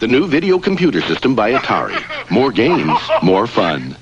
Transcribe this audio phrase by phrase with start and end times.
[0.00, 1.94] The new video computer system by Atari.
[2.28, 3.94] More games, more fun.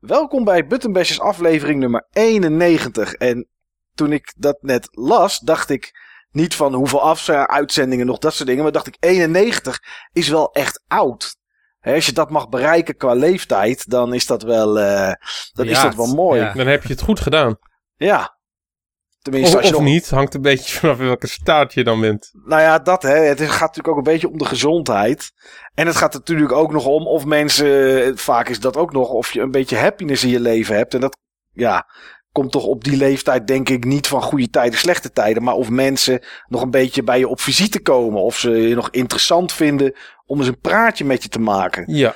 [0.00, 3.12] Welkom bij Buttonbashers aflevering nummer 91.
[3.12, 3.48] En
[3.94, 5.92] toen ik dat net las, dacht ik
[6.30, 8.62] niet van hoeveel af uitzendingen nog dat soort dingen.
[8.62, 9.82] Maar dacht ik 91
[10.12, 11.40] is wel echt oud.
[11.82, 15.12] Hè, als je dat mag bereiken qua leeftijd, dan is dat wel, eh,
[15.52, 16.40] dan is dat wel mooi.
[16.40, 16.52] Ja.
[16.52, 17.58] Dan heb je het goed gedaan.
[17.96, 18.38] Ja.
[19.20, 19.90] Tenminste, of, als je of nog...
[19.90, 22.30] niet, hangt een beetje vanaf welke staat je dan bent.
[22.44, 23.14] Nou ja, dat hè.
[23.14, 25.30] Het gaat natuurlijk ook een beetje om de gezondheid.
[25.74, 29.32] En het gaat natuurlijk ook nog om of mensen, vaak is dat ook nog, of
[29.32, 30.94] je een beetje happiness in je leven hebt.
[30.94, 31.16] En dat,
[31.52, 31.86] ja,
[32.32, 35.42] komt toch op die leeftijd denk ik niet van goede tijden, slechte tijden.
[35.42, 38.22] Maar of mensen nog een beetje bij je op visite komen.
[38.22, 39.94] Of ze je nog interessant vinden
[40.26, 41.84] om eens een praatje met je te maken.
[41.86, 42.14] Ja.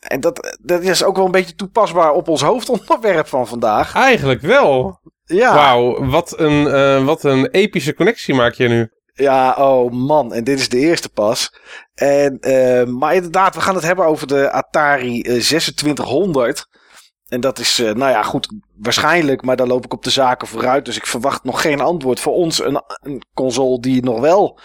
[0.00, 3.94] En dat, dat is ook wel een beetje toepasbaar op ons hoofdonderwerp van vandaag.
[3.94, 5.00] Eigenlijk wel.
[5.24, 5.54] Ja.
[5.54, 8.90] Wauw, wat een, uh, wat een epische connectie maak je nu.
[9.14, 10.32] Ja, oh man.
[10.32, 11.54] En dit is de eerste pas.
[11.94, 16.68] En, uh, maar inderdaad, we gaan het hebben over de Atari 2600.
[17.28, 20.48] En dat is, uh, nou ja, goed, waarschijnlijk, maar daar loop ik op de zaken
[20.48, 20.84] vooruit.
[20.84, 22.64] Dus ik verwacht nog geen antwoord voor ons.
[22.64, 24.58] Een, een console die nog wel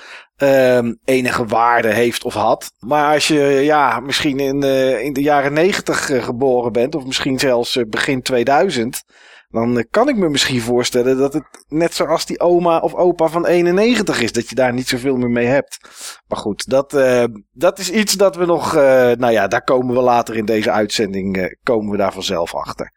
[0.43, 2.71] uh, enige waarde heeft of had.
[2.79, 7.39] Maar als je ja, misschien in, uh, in de jaren negentig geboren bent, of misschien
[7.39, 9.03] zelfs begin 2000,
[9.49, 13.27] dan eh, kan ik me misschien voorstellen dat het net zoals die oma of opa
[13.27, 14.31] van 91 is.
[14.31, 15.79] Dat je daar niet zoveel meer mee hebt.
[16.27, 18.75] Maar goed, dat, uh, dat is iets dat we nog.
[18.75, 21.57] Uh, nou ja, daar komen we later in deze uitzending.
[21.63, 22.91] Komen we daar vanzelf achter.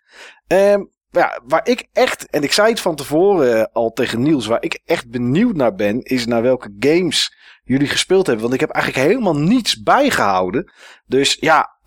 [0.46, 4.62] Um, ja, waar ik echt, en ik zei het van tevoren al tegen Niels, waar
[4.62, 8.42] ik echt benieuwd naar ben, is naar welke games jullie gespeeld hebben.
[8.44, 10.72] Want ik heb eigenlijk helemaal niets bijgehouden.
[11.06, 11.78] Dus ja,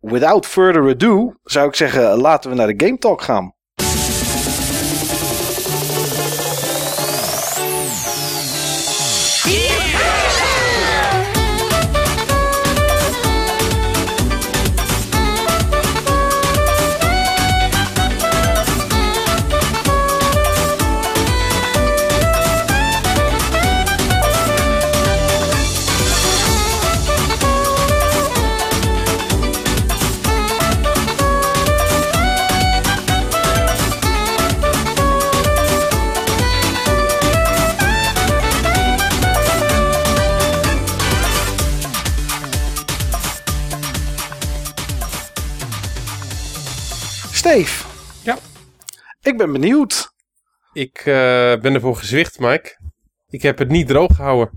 [0.00, 3.55] without further ado, zou ik zeggen, laten we naar de Game Talk gaan.
[48.22, 48.38] Ja.
[49.22, 50.12] Ik ben benieuwd.
[50.72, 51.04] Ik uh,
[51.56, 52.80] ben ervoor gezwicht, Mike.
[53.28, 54.50] Ik heb het niet droog gehouden.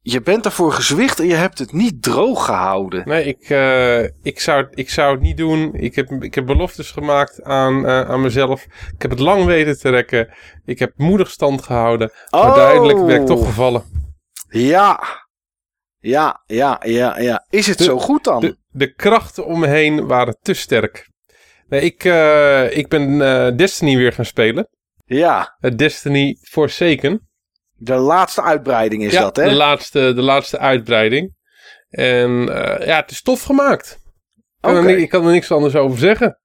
[0.00, 3.08] Je bent ervoor gezwicht en je hebt het niet droog gehouden.
[3.08, 5.74] Nee, ik, uh, ik, zou, ik zou het niet doen.
[5.74, 8.64] Ik heb, ik heb beloftes gemaakt aan, uh, aan mezelf.
[8.94, 10.34] Ik heb het lang weten te rekken.
[10.64, 12.10] Ik heb moedig stand gehouden.
[12.30, 12.42] Oh.
[12.42, 13.84] Maar uiteindelijk ben ik toch gevallen.
[14.48, 15.02] Ja.
[15.98, 17.46] Ja, ja, ja, ja.
[17.50, 18.40] Is het de, zo goed dan?
[18.40, 21.08] De, de krachten om me heen waren te sterk.
[21.68, 24.68] Nee, ik, uh, ik ben uh, Destiny weer gaan spelen.
[25.04, 25.56] Ja.
[25.60, 27.28] Uh, Destiny Forsaken.
[27.76, 29.48] De laatste uitbreiding is ja, dat, hè?
[29.48, 31.34] De laatste, de laatste uitbreiding.
[31.88, 32.30] En
[32.84, 33.98] ja, het is tof gemaakt.
[34.60, 34.92] Okay.
[34.92, 36.40] Ik, ik kan er niks anders over zeggen.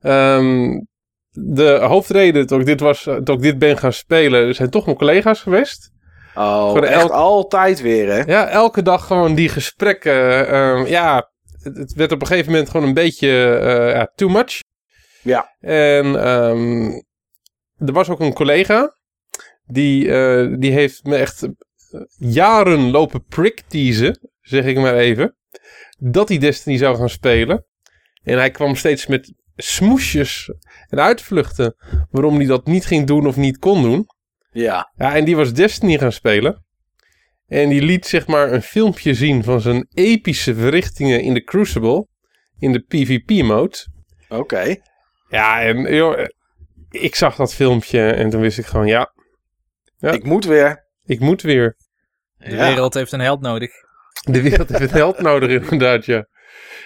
[0.00, 0.86] Um,
[1.30, 4.96] de hoofdreden dat ik, dit was, dat ik dit ben gaan spelen zijn toch mijn
[4.96, 5.90] collega's geweest.
[6.34, 8.32] Oh, echt altijd weer, hè?
[8.32, 10.54] Ja, elke dag gewoon die gesprekken.
[10.54, 11.30] Um, ja,
[11.74, 13.28] het werd op een gegeven moment gewoon een beetje
[13.62, 14.60] uh, ja, too much.
[15.22, 15.54] Ja.
[15.60, 17.04] En um,
[17.76, 18.94] er was ook een collega.
[19.64, 21.50] Die, uh, die heeft me echt eh,
[22.16, 25.36] jaren lopen prickteasen, zeg ik maar even.
[25.98, 27.66] Dat hij Destiny zou gaan spelen.
[28.22, 30.52] En hij kwam steeds met smoesjes
[30.88, 31.76] en uitvluchten.
[32.10, 34.06] Waarom hij dat niet ging doen of niet kon doen.
[34.50, 34.92] Ja.
[34.96, 36.65] Ja, en die was Destiny gaan spelen.
[37.46, 42.06] En die liet zeg maar een filmpje zien van zijn epische verrichtingen in de Crucible.
[42.58, 43.76] In de PvP-mode.
[44.28, 44.40] Oké.
[44.40, 44.82] Okay.
[45.28, 46.26] Ja, en joh,
[46.90, 49.12] ik zag dat filmpje en toen wist ik gewoon, ja.
[49.96, 50.84] ja ik moet weer.
[51.04, 51.76] Ik moet weer.
[52.36, 52.66] De ja.
[52.66, 53.70] wereld heeft een held nodig.
[54.30, 56.26] De wereld heeft een held nodig, inderdaad, ja.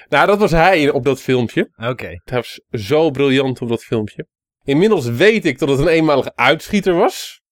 [0.09, 1.71] Nou, dat was hij op dat filmpje.
[1.77, 1.89] Oké.
[1.89, 2.21] Okay.
[2.25, 4.27] Hij was zo briljant op dat filmpje.
[4.65, 7.43] Inmiddels weet ik dat het een eenmalige uitschieter was.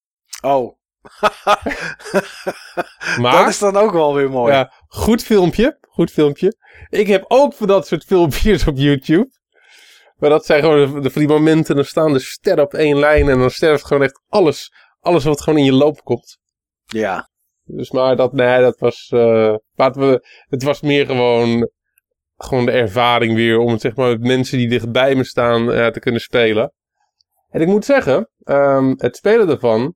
[0.41, 0.78] Oh.
[3.21, 4.53] maar, dat is dan ook wel weer mooi.
[4.53, 5.79] Ja, goed filmpje.
[5.81, 6.57] Goed filmpje.
[6.89, 9.31] Ik heb ook van dat soort filmpjes op YouTube.
[10.17, 11.75] Maar dat zijn gewoon de, die momenten.
[11.75, 13.29] Dan staan de sterren op één lijn.
[13.29, 14.73] En dan sterft gewoon echt alles.
[15.01, 16.39] Alles wat gewoon in je loop komt.
[16.85, 17.31] Ja.
[17.65, 19.11] Dus maar dat, nee, dat was.
[19.15, 21.71] Uh, we, het was meer gewoon.
[22.37, 25.87] gewoon de ervaring weer om het zeg maar met mensen die dichtbij me staan eh,
[25.87, 26.73] te kunnen spelen.
[27.49, 29.95] En ik moet zeggen, ehm, het spelen daarvan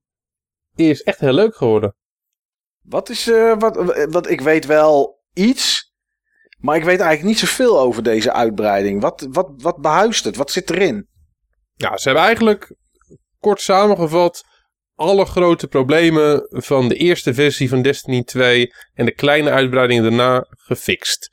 [0.75, 1.97] is echt heel leuk geworden.
[2.83, 5.93] Wat is, eh, wat, wat, ik weet wel iets,
[6.59, 9.01] maar ik weet eigenlijk niet zoveel over deze uitbreiding.
[9.01, 10.37] Wat, wat, wat behuist het?
[10.37, 11.09] Wat zit erin?
[11.75, 12.75] Ja, ze hebben eigenlijk
[13.39, 14.45] kort samengevat
[14.95, 20.47] alle grote problemen van de eerste versie van Destiny 2 en de kleine uitbreidingen daarna
[20.49, 21.31] gefixt.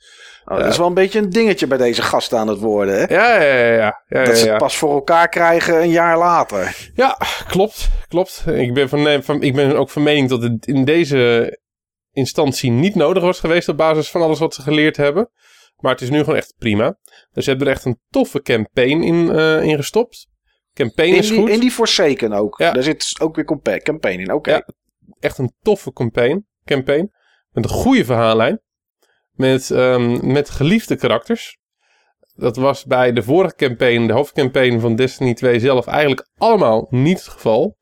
[0.50, 3.14] Oh, dat is wel een beetje een dingetje bij deze gasten aan het worden, hè?
[3.14, 3.74] Ja, ja, ja.
[3.76, 6.90] ja, ja dat ze het pas voor elkaar krijgen een jaar later.
[6.94, 7.18] Ja,
[7.48, 7.88] klopt.
[8.08, 8.44] Klopt.
[8.46, 11.58] Ik ben, van, van, ik ben ook van mening dat het in deze
[12.12, 15.30] instantie niet nodig was geweest op basis van alles wat ze geleerd hebben.
[15.76, 16.98] Maar het is nu gewoon echt prima.
[17.32, 20.28] Dus ze hebben er echt een toffe campaign in, uh, in gestopt.
[20.74, 21.48] Campaign in is die, goed.
[21.48, 22.58] In die Forsaken ook.
[22.58, 24.32] Daar zit ook weer campaign in.
[24.32, 24.60] Oké.
[25.20, 26.46] Echt een toffe campaign.
[26.64, 27.10] campaign
[27.50, 28.60] met een goede verhaallijn.
[29.40, 31.58] Met, um, met geliefde karakters.
[32.34, 37.18] Dat was bij de vorige campaign, de hoofdcampaign van Destiny 2 zelf, eigenlijk allemaal niet
[37.18, 37.76] het geval.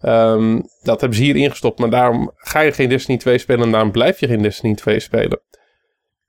[0.00, 3.70] Um, dat hebben ze hier ingestopt, maar daarom ga je geen Destiny 2 spelen en
[3.70, 5.40] daarom blijf je geen Destiny 2 spelen.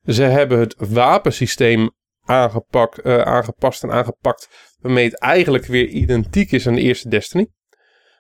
[0.06, 1.92] Ze hebben het wapensysteem
[2.24, 4.50] aangepakt, uh, aangepast en aangepakt,
[4.80, 7.48] waarmee het eigenlijk weer identiek is aan de eerste Destiny.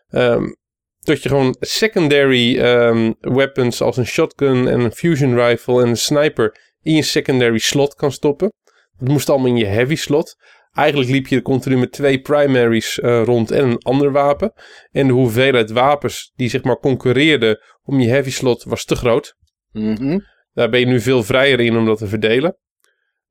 [0.09, 0.57] Um,
[1.00, 5.98] dat je gewoon secondary um, weapons als een shotgun en een fusion rifle en een
[5.98, 8.54] sniper in je secondary slot kan stoppen.
[8.98, 10.36] Dat moest allemaal in je heavy slot.
[10.74, 14.54] Eigenlijk liep je continu met twee primaries uh, rond en een ander wapen.
[14.92, 19.36] En de hoeveelheid wapens die zeg maar concurreerden om je heavy slot was te groot.
[19.72, 20.25] Mm -hmm.
[20.54, 22.57] Daar ben je nu veel vrijer in om dat te verdelen.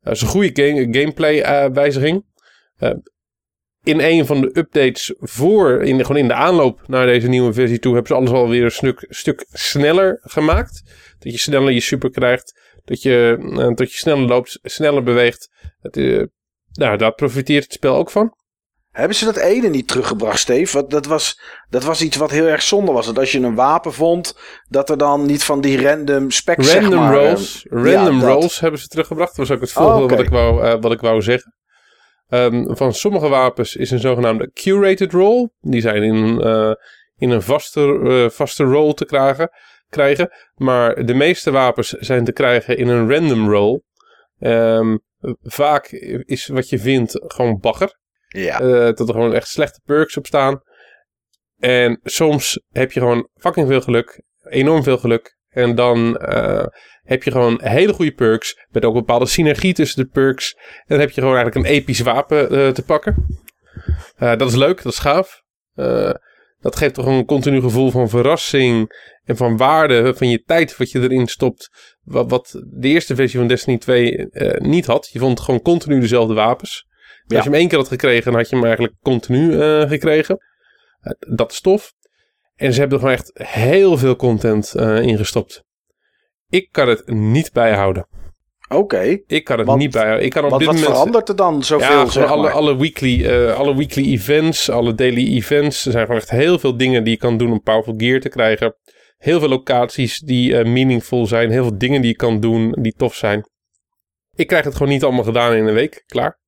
[0.00, 2.25] Dat is een goede game, gameplay uh, wijziging.
[2.79, 2.91] Uh,
[3.82, 7.78] in een van de updates voor, in, gewoon in de aanloop naar deze nieuwe versie
[7.78, 10.82] toe, hebben ze alles alweer een stuk, stuk sneller gemaakt.
[11.19, 15.50] Dat je sneller je super krijgt, dat je, uh, dat je sneller loopt, sneller beweegt.
[15.92, 16.25] Uh,
[16.72, 18.36] nou, daar profiteert het spel ook van.
[18.90, 20.72] Hebben ze dat ene niet teruggebracht, Steve?
[20.72, 23.06] Want dat was, dat was iets wat heel erg zonde was.
[23.06, 24.38] Dat als je een wapen vond,
[24.69, 28.26] dat er dan niet van die random specs, random zeg maar, rolls, uh, random ja,
[28.26, 29.36] rolls hebben ze teruggebracht.
[29.36, 30.16] Dat was ook het volgende oh, okay.
[30.16, 31.54] wat, ik wou, uh, wat ik wou zeggen.
[32.30, 35.48] Um, van sommige wapens is een zogenaamde curated roll.
[35.60, 36.72] Die zijn in, uh,
[37.16, 39.50] in een vaste, uh, vaste roll te krijgen,
[39.88, 40.30] krijgen.
[40.54, 43.80] Maar de meeste wapens zijn te krijgen in een random roll.
[44.40, 45.00] Um,
[45.42, 45.86] vaak
[46.25, 47.98] is wat je vindt gewoon bagger.
[48.28, 48.60] Ja.
[48.60, 50.60] Uh, dat er gewoon echt slechte perks op staan.
[51.58, 54.22] En soms heb je gewoon fucking veel geluk.
[54.42, 55.38] Enorm veel geluk.
[55.58, 56.64] En dan uh,
[57.02, 58.66] heb je gewoon hele goede perks.
[58.70, 60.55] Met ook een bepaalde synergie tussen de perks.
[60.55, 63.26] En dan heb je gewoon eigenlijk een episch wapen uh, te pakken.
[64.19, 65.43] Uh, dat is leuk, dat is gaaf.
[66.60, 69.06] dat geeft toch een continu gevoel van verrassing.
[69.25, 71.69] En van waarde van je tijd wat je erin stopt.
[72.02, 74.28] Wat, wat de eerste versie van Destiny 2
[74.58, 75.08] niet had.
[75.12, 76.87] Je vond gewoon continu dezelfde wapens.
[77.26, 77.37] Ja.
[77.37, 79.52] Als je hem één keer had gekregen, dan had je hem eigenlijk continu
[79.87, 80.38] gekregen.
[81.19, 81.93] dat is tof.
[82.58, 85.64] En ze hebben er gewoon echt heel veel content uh, in gestopt.
[86.49, 88.06] Ik kan het niet bijhouden.
[88.69, 88.76] Oké.
[88.76, 89.22] Okay.
[89.26, 90.25] Ik kan het want, niet bijhouden.
[90.25, 90.94] Ik kan op wat, dit wat moment...
[90.94, 91.90] verandert er dan zoveel?
[91.90, 95.84] Ja, zeg alle, alle, weekly, uh, alle weekly events, alle daily events.
[95.84, 98.28] Er zijn gewoon echt heel veel dingen die je kan doen om Powerful Gear te
[98.28, 98.76] krijgen.
[99.16, 101.50] Heel veel locaties die uh, meaningful zijn.
[101.50, 103.49] Heel veel dingen die je kan doen die tof zijn.
[104.34, 106.02] Ik krijg het gewoon niet allemaal gedaan in een week.
[106.06, 106.38] Klaar.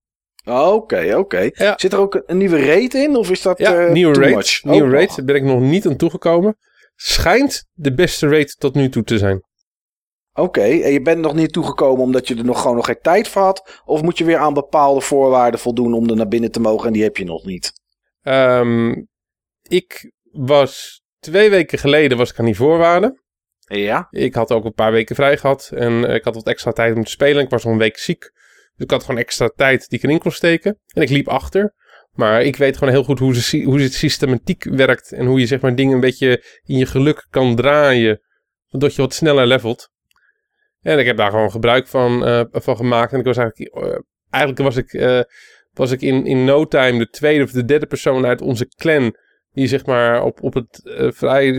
[0.50, 1.16] Oké, oké.
[1.16, 1.52] Okay.
[1.54, 1.75] Ja.
[1.76, 3.16] Zit er ook een nieuwe raid in?
[3.16, 4.35] Of is dat ja, uh, nieuwe too raid.
[4.35, 4.64] much?
[4.64, 5.16] Nieuwe oh, raid.
[5.16, 6.57] Daar ben ik nog niet aan toegekomen.
[6.97, 9.42] Schijnt de beste raid tot nu toe te zijn.
[10.33, 10.83] Oké, okay.
[10.83, 13.42] en je bent nog niet toegekomen omdat je er nog gewoon nog geen tijd voor
[13.42, 13.80] had?
[13.85, 16.92] Of moet je weer aan bepaalde voorwaarden voldoen om er naar binnen te mogen en
[16.92, 17.73] die heb je nog niet?
[18.23, 19.09] Um,
[19.69, 23.23] ik was twee weken geleden was ik aan die voorwaarden.
[23.59, 24.07] Ja.
[24.11, 27.04] Ik had ook een paar weken vrij gehad en ik had wat extra tijd om
[27.04, 27.42] te spelen.
[27.42, 28.33] Ik was nog een week ziek.
[28.80, 30.78] Dus ik had gewoon extra tijd die ik erin kon steken.
[30.87, 31.75] En ik liep achter.
[32.10, 35.12] Maar ik weet gewoon heel goed hoe, ze, hoe het systematiek werkt.
[35.12, 38.20] En hoe je zeg maar dingen een beetje in je geluk kan draaien.
[38.66, 39.90] Zodat je wat sneller levelt.
[40.80, 43.12] En ik heb daar gewoon gebruik van, uh, van gemaakt.
[43.12, 43.99] En ik was eigenlijk, uh,
[44.30, 45.20] eigenlijk was ik, uh,
[45.72, 49.16] was ik in, in no time de tweede of de derde persoon uit onze clan.
[49.52, 50.80] Die zeg maar op, op het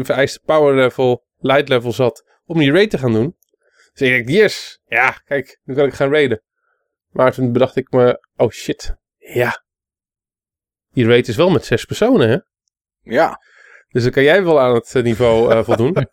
[0.05, 2.39] vereiste power level, light level zat.
[2.45, 3.35] Om die raid te gaan doen.
[3.93, 6.41] Dus ik dacht, yes, ja, kijk, nu kan ik gaan raiden.
[7.11, 9.63] Maar toen bedacht ik me, oh shit, ja.
[10.91, 12.37] Die raid is wel met zes personen, hè?
[13.13, 13.39] Ja.
[13.87, 16.07] Dus dan kan jij wel aan het niveau uh, voldoen.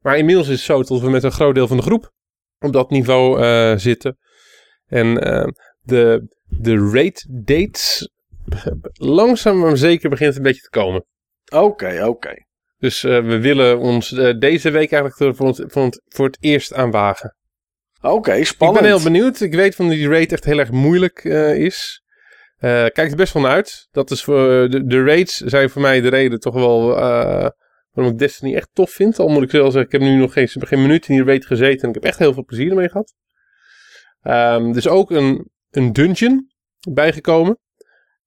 [0.00, 2.12] maar inmiddels is het zo dat we met een groot deel van de groep
[2.58, 4.18] op dat niveau uh, zitten.
[4.86, 5.46] En uh,
[5.80, 8.08] de, de raid dates
[8.92, 11.04] langzaam maar zeker begint een beetje te komen.
[11.44, 12.08] Oké, okay, oké.
[12.08, 12.46] Okay.
[12.78, 14.08] Dus we willen ons
[14.38, 17.36] deze week eigenlijk voor het, voor, het, voor het eerst aanwagen.
[18.12, 18.80] Oké, Ik spannend.
[18.80, 19.40] ben heel benieuwd.
[19.40, 22.02] Ik weet van die raid echt heel erg moeilijk eh, is.
[22.56, 23.88] Eh kijkt er best van uit.
[23.90, 27.48] Dat is voor, de, de raids zijn voor mij de reden toch wel eh,
[27.90, 29.18] waarom ik Destiny echt tof vind.
[29.18, 31.46] Al moet ik wel zeggen, ik heb nu nog geen, geen minuut in die raid
[31.46, 31.82] gezeten.
[31.82, 33.14] En ik heb echt heel veel plezier ermee gehad.
[34.22, 36.50] Er is ook een, een dungeon
[36.92, 37.58] bijgekomen.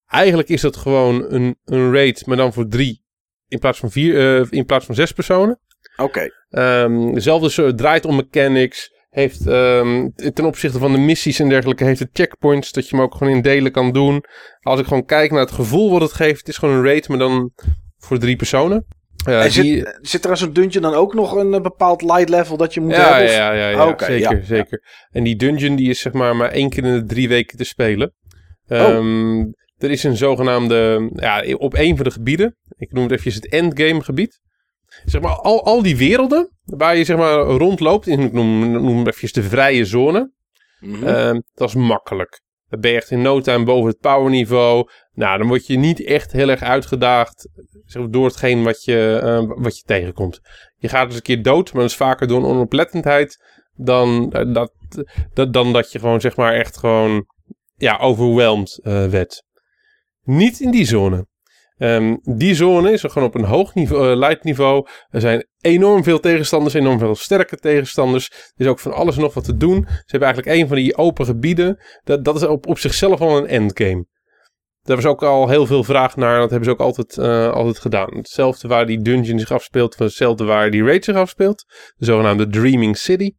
[0.07, 3.05] Eigenlijk is dat gewoon een, een raid, maar dan voor drie
[3.47, 5.59] in plaats van, vier, eh, in plaats van zes personen.
[5.97, 6.27] Oké.
[6.49, 8.95] Ehm, dezelfde draait om mechanics.
[9.17, 12.71] Heeft ehm, ten opzichte van de missies en dergelijke, heeft het checkpoints.
[12.71, 14.23] Dat je hem ook gewoon in delen kan doen.
[14.61, 16.39] Als ik gewoon kijk naar het gevoel wat het geeft.
[16.39, 17.51] Het is gewoon een raid, maar dan
[17.97, 18.85] voor drie personen.
[19.25, 22.29] En die- zit, zit er als een dungeon dan ook nog een eh, bepaald light
[22.29, 23.25] level dat je moet ja, hebben?
[23.25, 24.83] of- ja, ja, ja, Oké, zeker, ja, zeker.
[25.11, 27.63] En die dungeon die is zeg maar maar één keer in de drie weken te
[27.63, 28.13] spelen.
[28.67, 28.79] Oh.
[28.79, 29.39] Ehm,
[29.77, 33.49] Er is een zogenaamde, ja, op een van de gebieden, ik noem het even het
[33.49, 34.39] endgame gebied.
[35.05, 39.07] Zeg maar, al, al die werelden waar je zeg maar rondloopt, in, ik noem, noem
[39.07, 40.35] even de vrije zone,
[40.79, 41.03] Mhm.
[41.07, 42.41] Ehm, dat is makkelijk.
[42.69, 44.89] Dan ben je echt in no time boven het powerniveau.
[45.13, 47.49] Nou, dan word je niet echt heel erg uitgedaagd
[47.85, 50.39] zeg maar, door hetgeen wat je, eh, wat je tegenkomt.
[50.77, 54.53] Je gaat eens een keer dood, maar dat is vaker door een onoplettendheid dan, eh,
[54.53, 54.73] dat,
[55.33, 57.25] dat, dan dat je gewoon zeg maar echt gewoon
[57.75, 59.43] ja, overwhelmed eh, werd.
[60.23, 61.27] Niet in die zone.
[61.77, 64.87] Ehm, die zone is gewoon op een hoog niveau, eh, light niveau.
[65.09, 68.27] Er zijn enorm veel tegenstanders, enorm veel sterke tegenstanders.
[68.55, 69.85] Er is ook van alles en nog wat te doen.
[69.87, 71.79] Ze hebben eigenlijk een van die open gebieden.
[72.03, 74.05] Dat, dat is op, op zichzelf al een endgame.
[74.81, 76.39] Daar was ook al heel veel vraag naar.
[76.39, 78.17] Dat hebben ze ook altijd, eh, altijd gedaan.
[78.17, 79.97] Hetzelfde waar die dungeon zich afspeelt.
[79.97, 81.65] Hetzelfde waar die raid zich afspeelt.
[81.95, 83.31] De zogenaamde Dreaming City.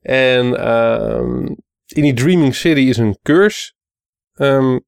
[0.00, 1.44] En ehm,
[1.86, 3.72] in die Dreaming City is een curse
[4.34, 4.78] ehm,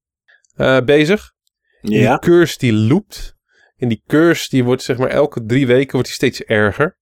[0.54, 1.32] eh, bezig.
[1.80, 2.10] Ja.
[2.10, 3.36] Die curse die loopt.
[3.76, 6.98] En die curse die wordt zeg maar elke drie weken wordt die steeds erger.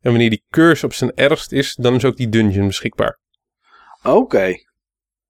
[0.00, 3.18] En wanneer die curse op zijn ergst is, dan is ook die dungeon beschikbaar.
[4.02, 4.54] Oké.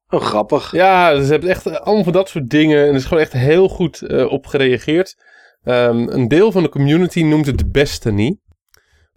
[0.09, 0.73] Oh, grappig.
[0.73, 2.83] Ja, ze hebben echt eh, allemaal van dat soort dingen.
[2.83, 5.17] En er is gewoon echt heel goed eh, op gereageerd.
[5.63, 8.39] Ehm, een deel van de community noemt het Destiny.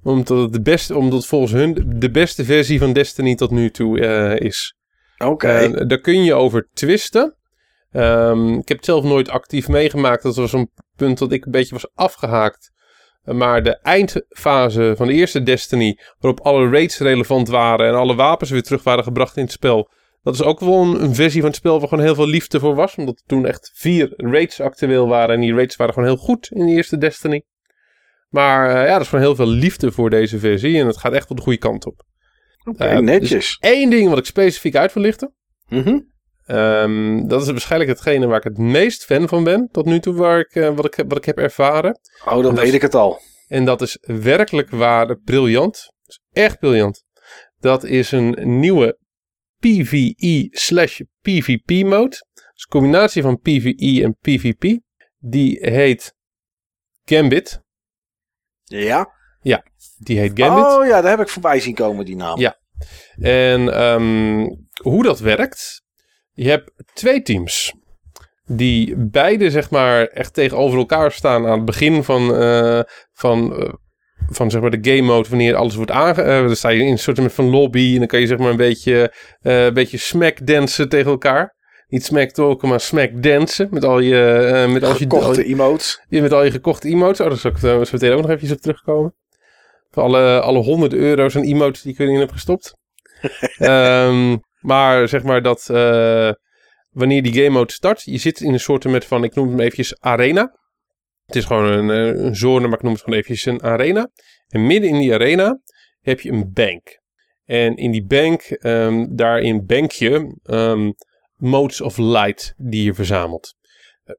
[0.04, 4.00] Omdat het de beste, omdat volgens hun de beste versie van Destiny tot nu toe
[4.00, 4.76] eh, is.
[5.18, 5.86] Oké.
[5.88, 7.36] Daar kun je over twisten.
[7.92, 10.24] Ehm, ik heb het zelf nooit actief meegemaakt.
[10.24, 12.72] Dat was een punt dat ik een beetje was afgehaakt.
[13.24, 18.16] Eh, Maar de eindfase van de eerste Destiny, waarop alle raids relevant waren en alle
[18.16, 19.90] wapens weer terug waren gebracht in het spel.
[20.24, 22.60] Dat is ook wel een, een versie van het spel waar gewoon heel veel liefde
[22.60, 22.96] voor was.
[22.96, 25.36] Omdat er toen echt vier raids actueel waren.
[25.36, 27.44] En die raids waren gewoon heel goed in de eerste Destiny.
[28.30, 30.80] Maar eh, ja, er is gewoon heel veel liefde voor deze versie.
[30.80, 32.04] En het gaat echt wel de goede kant op.
[32.64, 33.58] Oké, eh, netjes.
[33.60, 35.34] Eén ding wat ik specifiek uit wil lichten.
[35.68, 36.00] Mhm.
[36.46, 40.14] Ehm, dat is waarschijnlijk hetgene waar ik het meest fan van ben tot nu toe,
[40.14, 42.00] waar ik, eh, wat, ik, wat ik heb ervaren.
[42.26, 43.20] Oh, dan dat weet is- ik het al.
[43.48, 45.92] En dat is werkelijk waar briljant.
[46.06, 47.04] Is echt briljant.
[47.60, 48.98] Dat is een nieuwe
[49.60, 52.10] PvE slash PvP mode.
[52.34, 54.80] Dat is een combinatie van PvE en PvP.
[55.18, 56.16] Die heet
[57.06, 57.62] Gambit.
[58.64, 59.14] Ja?
[59.98, 60.66] Die heet Gambit.
[60.66, 62.40] Oh ja, daar heb ik voorbij zien komen, die naam.
[62.40, 62.60] Ja.
[63.20, 64.46] En ehm,
[64.82, 65.81] hoe dat werkt.
[66.44, 67.74] Je hebt twee teams.
[68.46, 72.80] Die beide zeg maar echt tegenover elkaar staan aan het begin van, eh,
[73.14, 73.74] van, eh,
[74.30, 75.30] van zeg maar de game mode.
[75.30, 76.22] Wanneer alles wordt aange...
[76.22, 77.92] eh, dan sta je in een soort van lobby.
[77.94, 81.56] En dan kan je zeg maar een beetje, een beetje smack dansen tegen elkaar.
[81.88, 83.68] Niet smack talken, maar smack dansen.
[83.72, 84.66] Met al je...
[84.70, 86.02] met al Gekochte je- emotes.
[86.10, 87.20] met al je gekochte emotes.
[87.20, 89.16] Oh, daar zal ik uh, zo meteen ook nog eventjes op terugkomen.
[89.92, 92.74] Voor alle, alle honderd euro's aan emotes die ik erin heb gestopt.
[93.58, 96.32] Ehm, maar zeg maar dat eh,
[96.90, 99.60] wanneer die game mode start, je zit in een soort met van, ik noem het
[99.60, 100.60] eventjes arena.
[101.26, 104.10] Het is gewoon een, eh, een zone, maar ik noem het gewoon eventjes een arena.
[104.48, 105.60] En midden in die arena
[106.02, 107.00] heb je een bank.
[107.46, 110.92] En in die bank, ehm, daarin bank je ehm,
[111.36, 113.60] modes of light die je verzamelt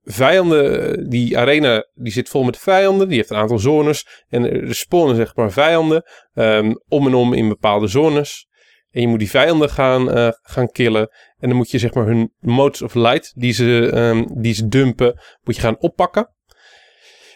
[0.03, 3.09] vijanden, die arena die zit vol met vijanden.
[3.09, 4.25] Die heeft een aantal zones.
[4.29, 6.03] En er spawnen zeg maar vijanden
[6.35, 8.47] ehm, om en om in bepaalde zones.
[8.93, 11.11] En je moet die vijanden gaan, eh, gaan killen.
[11.39, 14.69] En dan moet je zeg maar hun modes of light die ze, ehm, die ze
[14.69, 16.31] dumpen, moet je gaan oppakken.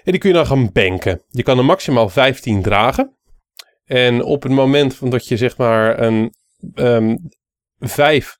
[0.04, 1.22] En die kun je dan gaan banken.
[1.28, 3.16] Je kan er maximaal 15 dragen.
[3.84, 6.34] En op het moment van dat je zeg maar een
[6.74, 7.16] ehm
[7.78, 8.38] 5,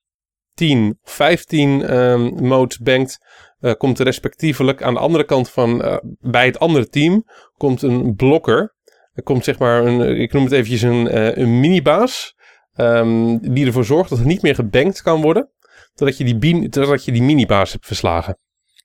[0.55, 3.19] 10 of 15 ehm, modes bankt,
[3.61, 7.25] eh, komt er respectievelijk aan de andere kant van eh, bij het andere team
[7.57, 8.75] komt een blokker.
[9.13, 12.36] Er komt zeg maar een, ik noem het eventjes een, eh, een minibaas.
[12.77, 15.51] Ehm, die ervoor zorgt dat er niet meer gebankt kan worden.
[15.95, 18.39] Totdat je die, totdat je die minibaas hebt verslagen.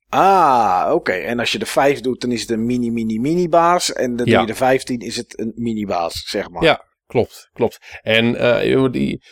[0.10, 1.12] Ah, oké.
[1.12, 3.94] En als je de 5 doet, dan is het een mini, mini, mini baas.
[3.94, 4.32] En dan Ja.
[4.32, 6.64] doe je de 15, is het een mini baas, zeg maar.
[6.64, 6.90] Ja.
[7.12, 8.00] Klopt, klopt.
[8.02, 9.24] En eh, die,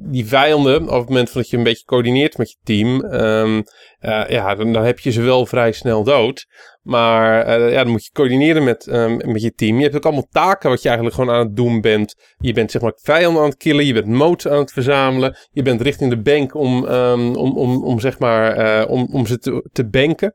[0.00, 3.62] die vijanden, op het moment dat je een beetje coördineert met je team, ehm,
[3.98, 6.46] eh, ja, dan, heb je ze wel vrij snel dood.
[6.82, 9.76] Maar uh, ja, dan moet je coördineren met, um, met je team.
[9.76, 12.14] Je hebt ook allemaal taken wat je eigenlijk gewoon aan het doen bent.
[12.38, 15.36] Je bent zeg maar vijanden aan het killen, je bent modes aan het verzamelen.
[15.50, 19.26] Je bent richting de bank om, um, om, om, om, zeg maar, uh, om, om
[19.26, 20.34] ze te, te banken.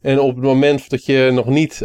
[0.00, 1.78] En op het moment dat je nog niet,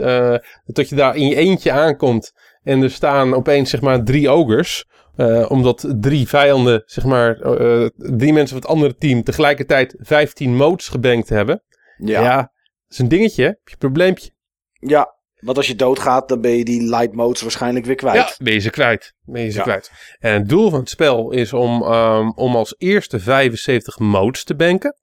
[0.65, 2.33] dat je daar in je eentje aankomt
[2.67, 7.87] en er staan opeens zeg maar drie ogers, uh, omdat drie vijanden, zeg maar, uh,
[7.95, 11.63] drie mensen van het andere team tegelijkertijd 15 modes gebankt hebben.
[11.97, 12.21] Ja.
[12.21, 12.51] ja, dat
[12.87, 14.31] is een dingetje, heb je een probleempje.
[14.71, 18.15] Ja, want als je doodgaat, dan ben je die light modes waarschijnlijk weer kwijt.
[18.15, 19.13] Ja, ben je ze kwijt.
[19.21, 19.63] Ben je ze ja.
[19.63, 19.91] kwijt.
[20.19, 24.55] En het doel van het spel is om, um, om als eerste 75 modes te
[24.55, 24.95] banken.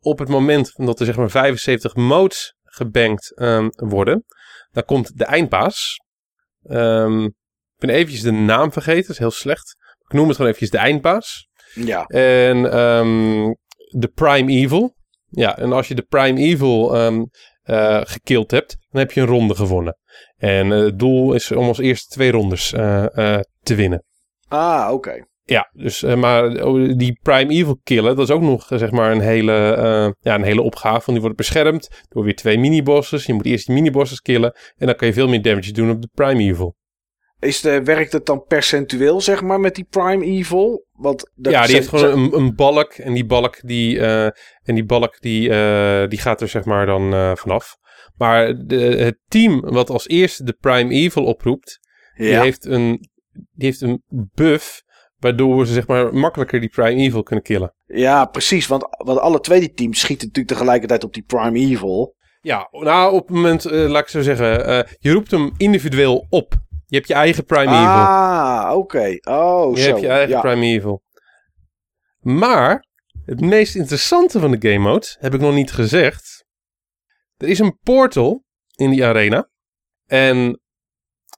[0.00, 4.24] Op het moment dat er zeg maar 75 modes gebankt um, worden,
[4.72, 6.02] dan komt de eindbaas.
[6.68, 9.76] Um, ik ben eventjes de naam vergeten, dat is heel slecht.
[9.98, 11.48] Ik noem het gewoon eventjes de eindbaas.
[11.74, 12.04] Ja.
[12.04, 13.56] En um,
[13.88, 14.94] de Prime Evil.
[15.28, 17.30] Ja, en als je de Prime Evil um,
[17.64, 19.98] uh, gekild hebt, dan heb je een ronde gewonnen.
[20.36, 23.06] En uh, het doel is om als eerste twee rondes uh,
[23.62, 24.04] te winnen.
[24.48, 24.92] Ah, oké.
[24.92, 25.26] Okay.
[25.46, 26.50] Ja, dus, maar
[26.96, 29.52] die Prime Evil killen, dat is ook nog zeg maar een hele,
[30.20, 30.94] ja, een hele opgave.
[30.94, 33.26] Want die wordt beschermd door weer twee minibosses.
[33.26, 36.02] Je moet eerst die minibosses killen en dan kan je veel meer damage doen op
[36.02, 36.76] de Prime Evil.
[37.44, 40.86] Is de, werkt het dan percentueel, zeg maar, met die Prime Evil?
[40.92, 42.92] Want ja, die heeft gewoon een, een, balk.
[42.92, 44.24] En die balk, die, uh,
[44.62, 47.76] en die, balk die, uh, die gaat er zeg maar dan uh, vanaf.
[48.16, 51.78] Maar de, het team wat als eerste de Prime Evil oproept,
[52.14, 52.24] ja.
[52.24, 54.02] die, heeft een, die heeft een
[54.34, 54.82] buff
[55.24, 57.74] waardoor ze zeg maar makkelijker die Prime Evil kunnen killen.
[57.84, 58.66] Ja, precies.
[58.66, 62.14] Want, want alle twee die teams schieten natuurlijk tegelijkertijd op die Prime Evil.
[62.40, 66.54] Ja, nou op het moment, laat ik zo zeggen, je roept hem individueel op.
[66.86, 68.06] Je hebt je eigen Primeval.
[68.06, 68.78] Ah, oké.
[68.78, 69.20] Okay.
[69.22, 69.88] Oh, je zo.
[69.88, 70.40] hebt je eigen ja.
[70.40, 71.02] Primeval.
[72.20, 72.86] Maar
[73.24, 76.44] het meest interessante van de game mode heb ik nog niet gezegd.
[77.36, 78.44] Er is een portal
[78.74, 79.48] in die arena.
[80.06, 80.60] En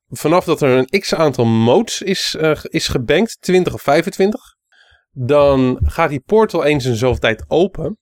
[0.09, 4.41] vanaf dat er een x aantal modes is, uh, is gebankt, 20 of 25,
[5.11, 7.99] dan gaat die portal eens in zoveel tijd open.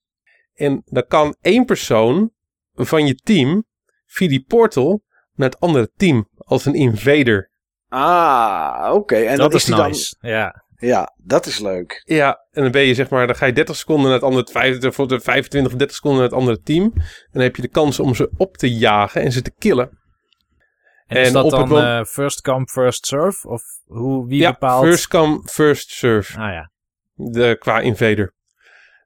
[0.54, 2.30] En dan kan één persoon
[2.74, 3.64] van je team
[4.06, 5.02] via die portal
[5.34, 7.50] naar het andere team als een invader.
[7.88, 8.96] Ah, oké.
[8.96, 9.26] Okay.
[9.26, 10.16] En dat dan is, is die nice.
[10.20, 10.30] dan...
[10.30, 10.62] Ja.
[10.76, 12.02] Ja, dat is leuk.
[12.04, 14.48] Ja, en dan ben je zeg maar, dan ga je 30 seconden naar het andere,
[14.50, 16.82] 25, 25 of 30 seconden naar het andere team.
[16.94, 20.03] En dan heb je de kans om ze op te jagen en ze te killen.
[21.06, 23.48] En, is dat dan uh, first come, first serve?
[23.48, 24.84] Of hoe, wie ja, bepaalt?
[24.84, 26.40] first come, first serve.
[26.40, 26.70] Ah ja.
[27.14, 28.34] De, qua invader.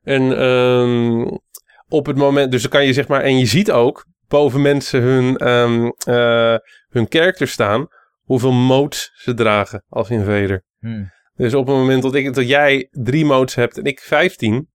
[0.03, 1.41] En um,
[1.89, 5.03] op het moment, dus dan kan je zeg maar, en je ziet ook boven mensen
[5.03, 6.57] hun, um, uh,
[6.89, 7.87] hun character staan,
[8.23, 10.65] hoeveel modes ze dragen als invader.
[10.79, 11.11] Hmm.
[11.35, 14.69] Dus op het moment dat, ik, dat jij drie modes hebt en ik 15,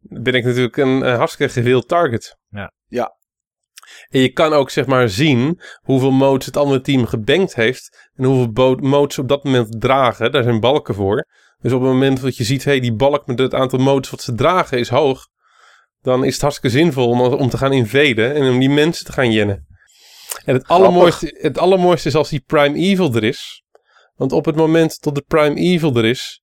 [0.00, 2.38] ben ik natuurlijk een, een hartstikke gewild target.
[2.48, 2.72] Ja.
[2.86, 3.16] Ja.
[4.08, 8.24] En je kan ook zeg maar zien hoeveel modes het andere team gebankt heeft en
[8.24, 10.32] hoeveel modes op dat moment dragen.
[10.32, 11.26] Daar zijn balken voor.
[11.58, 14.22] Dus op het moment dat je ziet, hey, die balk met het aantal modes wat
[14.22, 15.28] ze dragen is hoog,
[16.02, 19.12] dan is het hartstikke zinvol om, om te gaan invaden en om die mensen te
[19.12, 19.66] gaan jennen.
[20.44, 23.64] En het allermooiste, het allermooiste is als die Prime Evil er is.
[24.14, 26.42] Want op het moment dat de Prime Evil er is,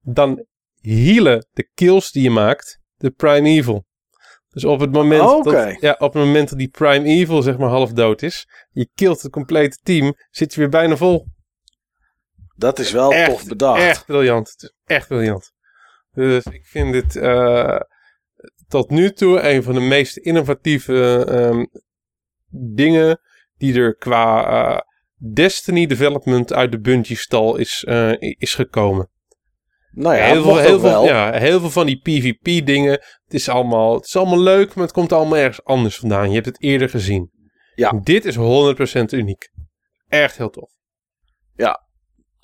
[0.00, 0.46] dan
[0.80, 3.84] healen de kills die je maakt de Prime Evil.
[4.52, 5.72] Dus op het moment, okay.
[5.72, 8.88] dat, ja, op het moment dat die Prime Evil zeg maar half dood is, je
[8.94, 11.26] killt het complete team, zit je weer bijna vol.
[12.56, 13.80] Dat is wel echt, tof bedacht.
[13.80, 14.48] Echt briljant.
[14.50, 15.52] Het is echt briljant.
[16.10, 17.80] Dus ik vind dit uh,
[18.68, 21.68] tot nu toe een van de meest innovatieve um,
[22.74, 23.20] dingen
[23.56, 24.80] die er qua uh,
[25.32, 29.10] Destiny development uit de Bungie-stal is, uh, is gekomen.
[29.94, 32.92] Nou ja, heel veel, heel veel, ja, heel veel van die PvP-dingen.
[32.92, 36.28] Het, is allemaal, het is allemaal leuk, maar het komt allemaal ergens anders vandaan.
[36.28, 37.30] Je hebt het eerder gezien.
[37.74, 38.00] Ja.
[38.02, 38.40] Dit is 100%
[39.10, 39.50] uniek.
[40.08, 40.70] Echt heel tof.
[41.56, 41.86] Ja.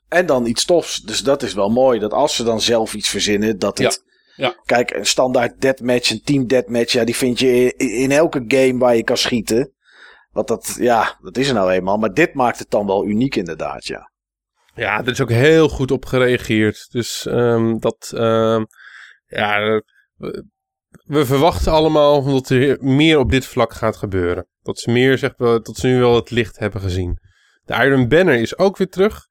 [0.08, 1.00] En dan iets tofs.
[1.00, 1.98] Dus dat is wel mooi.
[1.98, 4.04] Dat als ze dan zelf iets verzinnen, dat het...
[4.36, 4.46] Ja.
[4.46, 4.60] ja.
[4.64, 8.78] Kijk, een standaard deathmatch, een team deathmatch, ja, die vind je in, in elke game
[8.78, 9.72] waar je kan schieten.
[10.30, 11.96] Want dat, ja, dat is er nou eenmaal.
[11.96, 14.07] Maar dit maakt het dan wel uniek inderdaad, ja.
[14.78, 16.86] Ja, er is ook heel goed op gereageerd.
[16.90, 18.66] Dus um, dat, um,
[19.26, 19.82] ja,
[20.16, 20.44] we,
[21.04, 24.46] we, verwachten allemaal dat er meer op dit vlak gaat gebeuren.
[24.62, 27.18] Dat ze meer, zeg maar, dat ze nu wel het licht hebben gezien.
[27.64, 29.26] De Iron Banner is ook weer terug.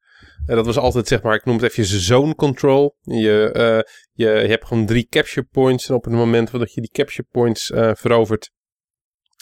[0.48, 2.96] Uh, dat was altijd, zeg maar, ik noem het even zone control.
[3.02, 3.94] Je, uh,
[4.28, 5.90] je, je hebt gewoon drie capture points.
[5.90, 8.52] En op het moment dat je die capture points uh, verovert,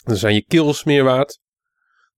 [0.04, 1.40] dan zijn je kills meer waard.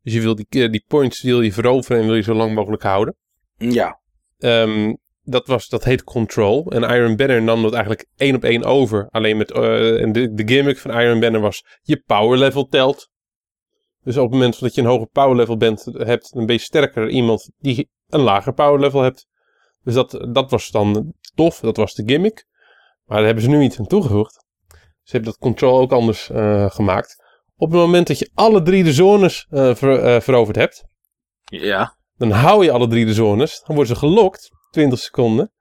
[0.02, 2.82] Dus je wil die, die points wil je veroveren en wil je zo lang mogelijk
[2.82, 3.16] houden.
[3.58, 4.00] Ja.
[4.38, 6.70] Um, dat, was, dat heet Control.
[6.70, 9.08] En Iron Banner nam dat eigenlijk één op één over.
[9.10, 13.10] Alleen met uh, en de, de gimmick van Iron Banner was je power level telt.
[14.02, 17.08] Dus op het moment dat je een hoger power level bent, hebt, een beetje sterker
[17.08, 19.26] iemand die een lager power level hebt.
[19.82, 22.46] Dus dat, dat was dan tof, dat was de gimmick.
[23.04, 24.44] Maar daar hebben ze nu iets aan toegevoegd.
[25.02, 27.24] Ze hebben dat control ook anders uh, gemaakt.
[27.56, 30.84] Op het moment dat je alle drie de zones uh, ver, uh, veroverd hebt.
[31.44, 31.97] Ja.
[32.18, 33.62] Dan hou je alle drie de zones.
[33.66, 34.50] Dan worden ze gelokt.
[34.70, 35.52] 20 seconden.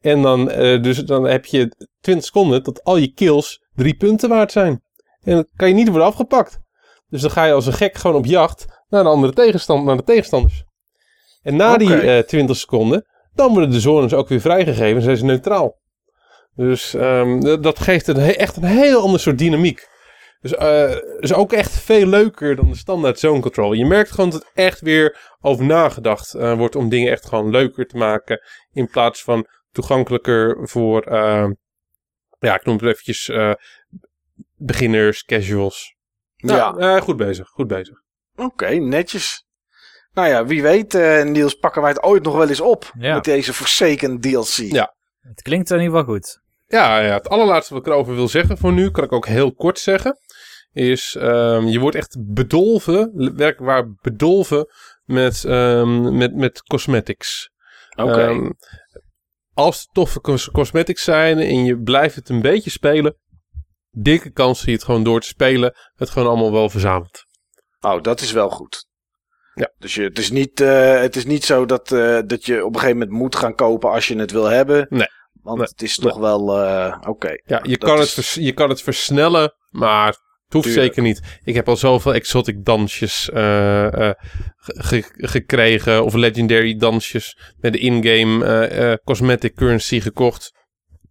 [0.00, 0.44] En dan,
[0.82, 4.82] dus dan heb je 20 seconden tot al je kills drie punten waard zijn.
[5.22, 6.58] En dan kan je niet worden afgepakt.
[7.08, 9.96] Dus dan ga je als een gek gewoon op jacht naar de andere tegenstand, naar
[9.96, 10.64] de tegenstanders.
[11.42, 11.86] En na okay.
[11.86, 15.76] die uh, 20 seconden, dan worden de zones ook weer vrijgegeven en zijn ze neutraal.
[16.54, 19.88] Dus um, dat geeft een, echt een heel ander soort dynamiek.
[20.40, 23.72] Dus uh, is ook echt veel leuker dan de standaard zone control.
[23.72, 27.50] Je merkt gewoon dat het echt weer over nagedacht uh, wordt om dingen echt gewoon
[27.50, 28.40] leuker te maken.
[28.72, 31.46] In plaats van toegankelijker voor, uh,
[32.38, 33.30] ja, ik noem het eventjes,
[34.56, 35.96] beginners, casuals.
[36.36, 38.02] Ja, ja goed bezig, goed bezig.
[38.34, 39.46] Oké, okay, netjes.
[40.12, 43.14] Nou ja, wie weet, uh, Niels, pakken wij het ooit nog wel eens op ja.
[43.14, 44.56] met deze Forsaken DLC.
[44.56, 44.94] Ja.
[45.20, 46.40] Het klinkt in ieder geval goed.
[46.66, 49.54] Ja, ja, het allerlaatste wat ik erover wil zeggen voor nu, kan ik ook heel
[49.54, 50.18] kort zeggen,
[50.78, 54.66] is um, je wordt echt bedolven, werkelijk waar bedolven
[55.04, 57.50] met, um, met, met cosmetics.
[57.96, 58.10] Oké.
[58.10, 58.28] Okay.
[58.28, 58.56] Um,
[59.54, 63.16] als het toffe cos cosmetics zijn en je blijft het een beetje spelen,
[63.90, 67.24] dikke kans dat je het gewoon door te spelen, het gewoon allemaal wel verzamelt.
[67.80, 68.86] Oh, dat is wel goed.
[69.54, 69.72] Ja.
[69.78, 72.74] Dus je, het, is niet, uh, het is niet zo dat, uh, dat je op
[72.74, 74.86] een gegeven moment moet gaan kopen als je het wil hebben.
[74.88, 75.08] Nee.
[75.42, 76.64] Want het is toch wel.
[76.64, 77.08] Uh, Oké.
[77.08, 77.42] Okay.
[77.44, 78.16] Ja, je kan, is...
[78.16, 80.16] het je kan het versnellen, maar
[80.48, 80.94] het hoeft Tuurlijk.
[80.94, 81.38] zeker niet.
[81.44, 83.28] Ik heb al zoveel exotic dansjes
[84.62, 86.04] ge gekregen.
[86.04, 90.56] Of legendary dansjes met de in-game cosmetic currency gekocht.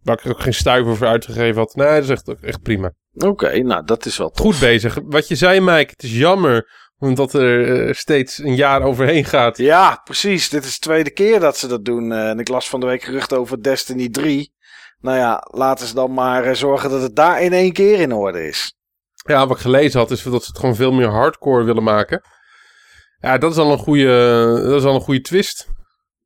[0.02, 1.74] Waar ik ook geen stuiver voor uitgegeven had.
[1.74, 2.92] Nee, dat is echt, echt prima.
[3.14, 4.46] Oké, okay, nou dat is wel tof.
[4.46, 4.98] Goed bezig.
[5.04, 9.56] Wat je zei, Mike, het is jammer omdat er steeds een jaar overheen gaat.
[9.58, 10.48] Ja, precies.
[10.48, 12.12] Dit is de tweede keer dat ze dat doen.
[12.12, 14.52] En ik las van de week geruchten over Destiny 3.
[15.00, 18.46] Nou ja, laten ze dan maar zorgen dat het daar in één keer in orde
[18.46, 18.77] is.
[19.28, 22.22] Ja, wat ik gelezen had, is dat ze het gewoon veel meer hardcore willen maken.
[23.18, 24.06] Ja, dat is al een goede,
[24.62, 25.68] dat is al een goede twist.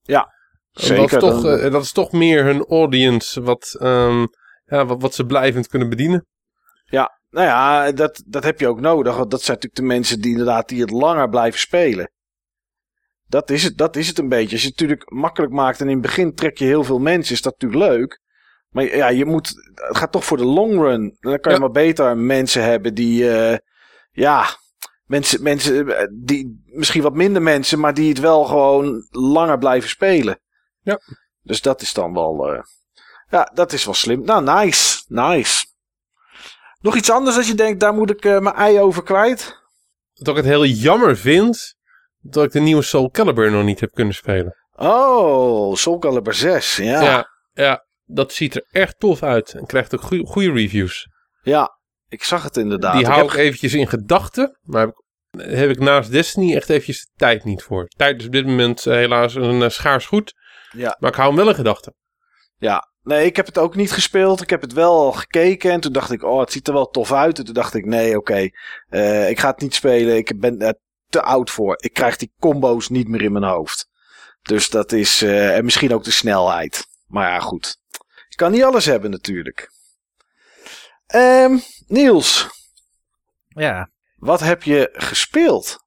[0.02, 0.32] Ja,
[0.70, 1.20] zeker.
[1.20, 1.70] Dat is, toch, dan...
[1.70, 4.26] dat is toch meer hun audience wat, um,
[4.64, 6.26] ja, wat, wat ze blijvend kunnen bedienen.
[6.84, 9.16] Ja, nou ja, dat, dat heb je ook nodig.
[9.16, 12.10] Want dat zijn natuurlijk de mensen die inderdaad die het langer blijven spelen.
[13.26, 14.52] Dat is het, dat is het een beetje.
[14.52, 17.34] Als je het natuurlijk makkelijk maakt en in het begin trek je heel veel mensen,
[17.34, 18.20] is dat natuurlijk leuk.
[18.72, 21.16] Maar ja, je moet, het gaat toch voor de long run.
[21.20, 21.64] Dan kan je ja.
[21.64, 23.56] maar beter mensen hebben die, uh,
[24.11, 24.46] ja,
[25.04, 29.88] mensen, mensen, eh, die, misschien wat minder mensen, maar die het wel gewoon langer blijven
[29.88, 30.40] spelen.
[30.80, 31.00] Ja.
[31.42, 32.61] Dus dat is dan wel, uh,
[33.28, 34.24] ja, dat is wel slim.
[34.24, 35.66] Nou, nice, nice.
[36.80, 39.61] Nog iets anders dat je denkt, daar moet ik uh, mijn ei over kwijt?
[40.12, 41.74] Dat ik het heel jammer vind
[42.18, 44.56] dat ik de nieuwe Soul Calibur nog niet heb kunnen spelen.
[44.76, 47.02] Oh, Soul Calibur 6, ja.
[47.02, 51.09] Ja, ja dat ziet er echt tof uit en krijgt ook goede reviews.
[51.42, 52.92] Ja, ik zag het inderdaad.
[52.92, 56.70] Die ik hou ik eventjes in gedachten, maar heb ik, heb ik naast Destiny echt
[56.70, 57.87] eventjes de tijd niet voor.
[57.87, 60.35] Tijd is op dit moment uh, helaas een uh, schaars goed,
[60.70, 60.96] ja.
[60.98, 61.94] maar ik hou hem wel in gedachten.
[62.57, 64.40] Ja, Nee, ik heb het ook niet gespeeld.
[64.40, 65.70] Ik heb het wel gekeken.
[65.70, 67.38] En toen dacht ik, oh, het ziet er wel tof uit.
[67.38, 68.18] En toen dacht ik, nee, oké.
[68.18, 68.53] Okay,
[68.90, 70.16] uh, ik ga het niet spelen.
[70.16, 71.77] Ik ben er te oud voor.
[71.81, 73.88] Ik krijg die combo's niet meer in mijn hoofd.
[74.42, 75.22] Dus dat is...
[75.22, 76.87] Uh, en misschien ook de snelheid.
[77.07, 77.81] Maar ja, goed.
[78.33, 79.71] Ik kan niet alles hebben natuurlijk.
[81.14, 82.49] Um, Niels.
[83.49, 83.90] Ja.
[84.16, 85.85] Wat heb je gespeeld?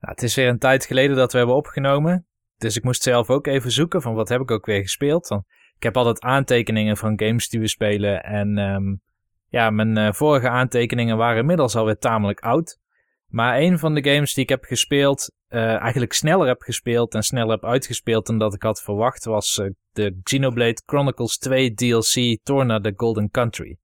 [0.00, 2.26] Nou, het is weer een tijd geleden dat we hebben opgenomen.
[2.56, 5.28] Dus ik moest zelf ook even zoeken van wat heb ik ook weer gespeeld.
[5.28, 5.44] Dan
[5.76, 8.22] ik heb altijd aantekeningen van games die we spelen.
[8.22, 9.02] En um,
[9.48, 12.78] ja, mijn uh, vorige aantekeningen waren inmiddels alweer tamelijk oud.
[13.26, 17.22] Maar een van de games die ik heb gespeeld, uh, eigenlijk sneller heb gespeeld en
[17.22, 22.38] sneller heb uitgespeeld dan dat ik had verwacht, was uh, de Xenoblade Chronicles 2 DLC
[22.42, 23.78] Torna the Golden Country.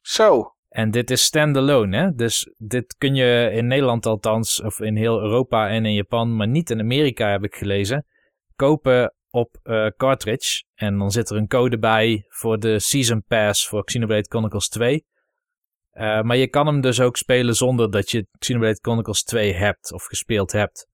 [0.00, 0.54] Zo.
[0.68, 2.14] En dit is standalone, hè?
[2.14, 6.48] Dus dit kun je in Nederland althans, of in heel Europa en in Japan, maar
[6.48, 8.06] niet in Amerika heb ik gelezen,
[8.56, 10.64] kopen op uh, cartridge.
[10.74, 15.04] En dan zit er een code bij voor de Season Pass voor Xenoblade Chronicles 2.
[15.92, 19.92] Uh, maar je kan hem dus ook spelen zonder dat je Xenoblade Chronicles 2 hebt
[19.92, 20.89] of gespeeld hebt.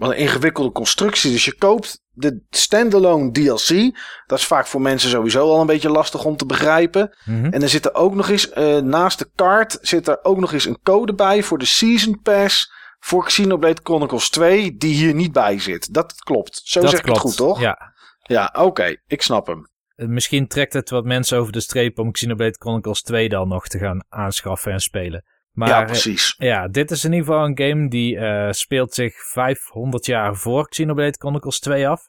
[0.00, 1.32] Wat een ingewikkelde constructie.
[1.32, 3.96] Dus je koopt de standalone DLC.
[4.26, 7.16] Dat is vaak voor mensen sowieso al een beetje lastig om te begrijpen.
[7.24, 7.52] Mm -hmm.
[7.52, 10.52] En er zit er ook nog eens, uh, naast de kaart, zit er ook nog
[10.52, 15.32] eens een code bij voor de Season Pass voor Xenoblade Chronicles 2, die hier niet
[15.32, 15.94] bij zit.
[15.94, 16.60] Dat klopt.
[16.64, 17.18] Zo dat zeg klopt.
[17.18, 17.60] ik het goed, toch?
[17.60, 17.92] Ja.
[18.22, 18.96] Ja, oké.
[19.06, 19.68] Ik snap hem.
[19.94, 23.66] Eh, Misschien trekt het wat mensen over de streep om Xenoblade Chronicles 2 dan nog
[23.66, 25.24] te gaan aanschaffen en spelen.
[25.52, 26.34] Maar ja, eh, precies.
[26.38, 30.68] ja, dit is in ieder geval een game die eh, speelt zich 500 jaar voor
[30.68, 32.08] Xenoblade Chronicles 2 af.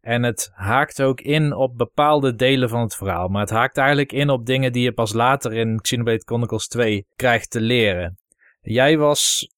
[0.00, 3.28] En het haakt ook in op bepaalde delen van het verhaal.
[3.28, 7.06] Maar het haakt eigenlijk in op dingen die je pas later in Xenoblade Chronicles 2
[7.16, 8.18] krijgt te leren.
[8.60, 9.50] Jij was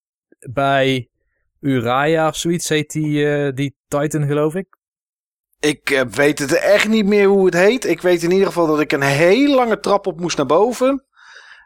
[0.53, 1.09] bij
[1.61, 4.67] Uraya of zoiets heet die, eh, die Titan geloof ik.
[5.61, 7.85] Ik weet het echt niet meer hoe het heet.
[7.85, 11.05] Ik weet in ieder geval dat ik een heel lange trap op moest naar boven.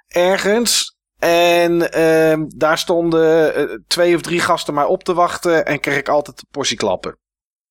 [0.08, 0.89] Ergens.
[1.20, 5.66] En ehm, daar stonden eh, twee of drie gasten mij op te wachten.
[5.66, 7.18] En kreeg ik altijd een portie klappen.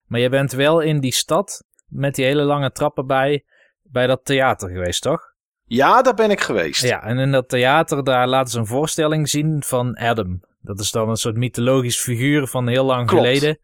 [0.05, 3.43] Maar je bent wel in die stad met die hele lange trappen bij,
[3.81, 5.21] bij dat theater geweest, toch?
[5.63, 6.81] Ja, daar ben ik geweest.
[6.81, 10.39] Ja, en in dat theater daar laten ze een voorstelling zien van Adam.
[10.62, 13.25] Dat is dan een soort mythologisch figuur van heel lang Klopt.
[13.25, 13.59] geleden.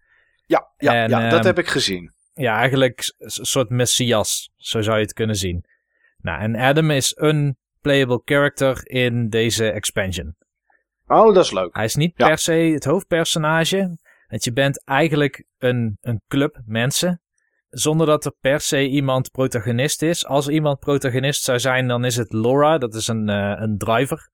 [0.45, 2.13] ja, ja, En, ja dat ehm, heb ik gezien.
[2.33, 5.65] Ja, eigenlijk een soort messias, zo zou je het kunnen zien.
[6.17, 10.35] Nou, en Adam is een playable character in deze expansion.
[11.07, 11.75] Oh, dat is leuk.
[11.75, 12.27] Hij is niet Ja.
[12.27, 13.97] per se het hoofdpersonage.
[14.27, 17.21] Want je bent eigenlijk een, een club mensen.
[17.69, 20.25] Zonder dat er per se iemand protagonist is.
[20.25, 22.77] Als er iemand protagonist zou zijn, dan is het Laura.
[22.77, 24.29] Dat is een, eh, een driver.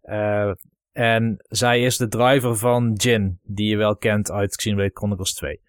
[0.00, 0.50] Eh,
[0.92, 3.38] en zij is de driver van Jin.
[3.42, 5.60] Die je wel kent uit Xenoblade Chronicles 2.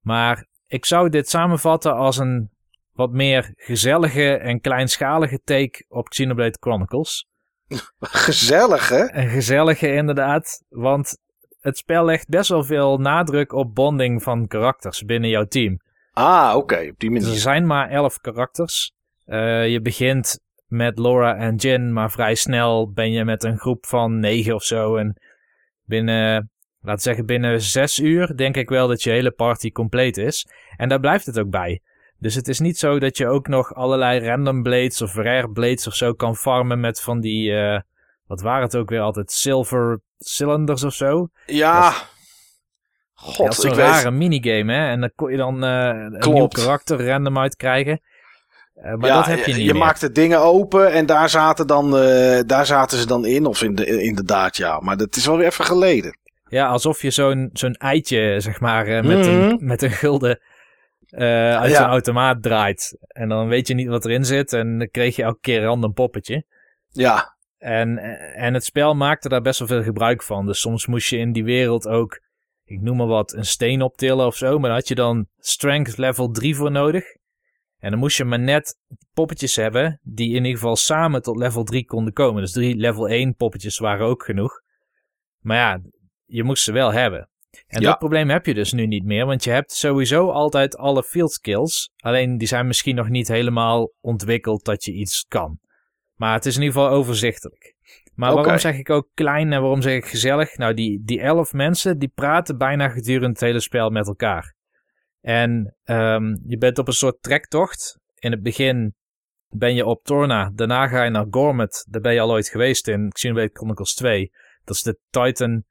[0.00, 2.50] Maar ik zou dit samenvatten als een
[2.98, 7.26] wat meer gezellige en kleinschalige take op Xenoblade Chronicles.
[8.00, 9.12] Gezellig, hè?
[9.12, 11.18] Een gezellige inderdaad, want
[11.60, 15.76] het spel legt best wel veel nadruk op bonding van karakters binnen jouw team.
[16.12, 16.88] Ah, oké.
[16.90, 17.40] op die Dus er manier.
[17.40, 18.92] zijn maar elf karakters.
[19.24, 23.86] Eh, je begint met Laura en Jin, maar vrij snel ben je met een groep
[23.86, 24.96] van negen of zo.
[24.96, 25.20] En
[25.84, 30.16] binnen, laten we zeggen, binnen zes uur denk ik wel dat je hele party compleet
[30.16, 30.46] is.
[30.76, 31.80] En daar blijft het ook bij.
[32.20, 35.86] Dus het is niet zo dat je ook nog allerlei random blades of rare blades
[35.86, 37.80] of zo kan farmen met van die, eh,
[38.26, 41.28] wat waren het ook weer altijd, silver cylinders of zo.
[41.46, 41.82] Ja.
[41.90, 42.06] Dat
[43.14, 43.86] God, is ik een weet...
[43.86, 44.88] rare minigame, hè?
[44.88, 45.86] En dan kon je dan eh,
[46.20, 48.00] een nieuw karakter random uitkrijgen.
[48.74, 49.82] Eh, maar ja, dat heb je niet je meer.
[49.82, 51.90] maakte dingen open en daar zaten, dan,
[52.46, 53.46] daar zaten ze dan in.
[53.46, 54.80] Of in de, inderdaad, ja.
[54.80, 56.18] Maar dat is wel weer even geleden.
[56.48, 59.56] Ja, alsof je zo'n zo'n eitje, zeg maar, met, een, Mhm.
[59.66, 60.40] met een gulden
[61.08, 61.76] eh, uit Ja.
[61.76, 62.98] zo'n automaat draait.
[63.08, 65.64] En dan weet je niet wat erin zit en dan kreeg je elke keer een
[65.64, 66.44] random poppetje.
[66.88, 67.98] Ja, En,
[68.34, 70.46] en het spel maakte daar best wel veel gebruik van.
[70.46, 72.20] Dus soms moest je in die wereld ook,
[72.64, 74.58] ik noem maar wat, een steen optillen of zo.
[74.58, 77.04] Maar daar had je dan strength level 3 voor nodig.
[77.78, 78.76] En dan moest je maar net
[79.12, 82.42] poppetjes hebben die in ieder geval samen tot level 3 konden komen.
[82.42, 84.60] Dus drie level 1 poppetjes waren ook genoeg.
[85.38, 85.80] Maar ja,
[86.24, 87.28] je moest ze wel hebben.
[87.66, 87.88] En Ja.
[87.88, 91.32] dat probleem heb je dus nu niet meer, want je hebt sowieso altijd alle field
[91.32, 91.92] skills.
[91.96, 95.58] Alleen die zijn misschien nog niet helemaal ontwikkeld dat je iets kan.
[96.14, 97.76] Maar het is in ieder geval overzichtelijk.
[98.14, 100.56] Maar waarom zeg ik ook klein en waarom zeg ik gezellig?
[100.56, 104.54] Nou, die, die elf mensen die praten bijna gedurende het hele spel met elkaar.
[105.20, 107.98] En ehm, je bent op een soort trektocht.
[108.14, 108.94] In het begin
[109.48, 111.86] ben je op Torna, daarna ga je naar Gormet.
[111.88, 114.30] Daar ben je al ooit geweest in Xenoblade Chronicles 2.
[114.64, 115.64] Dat is de Titan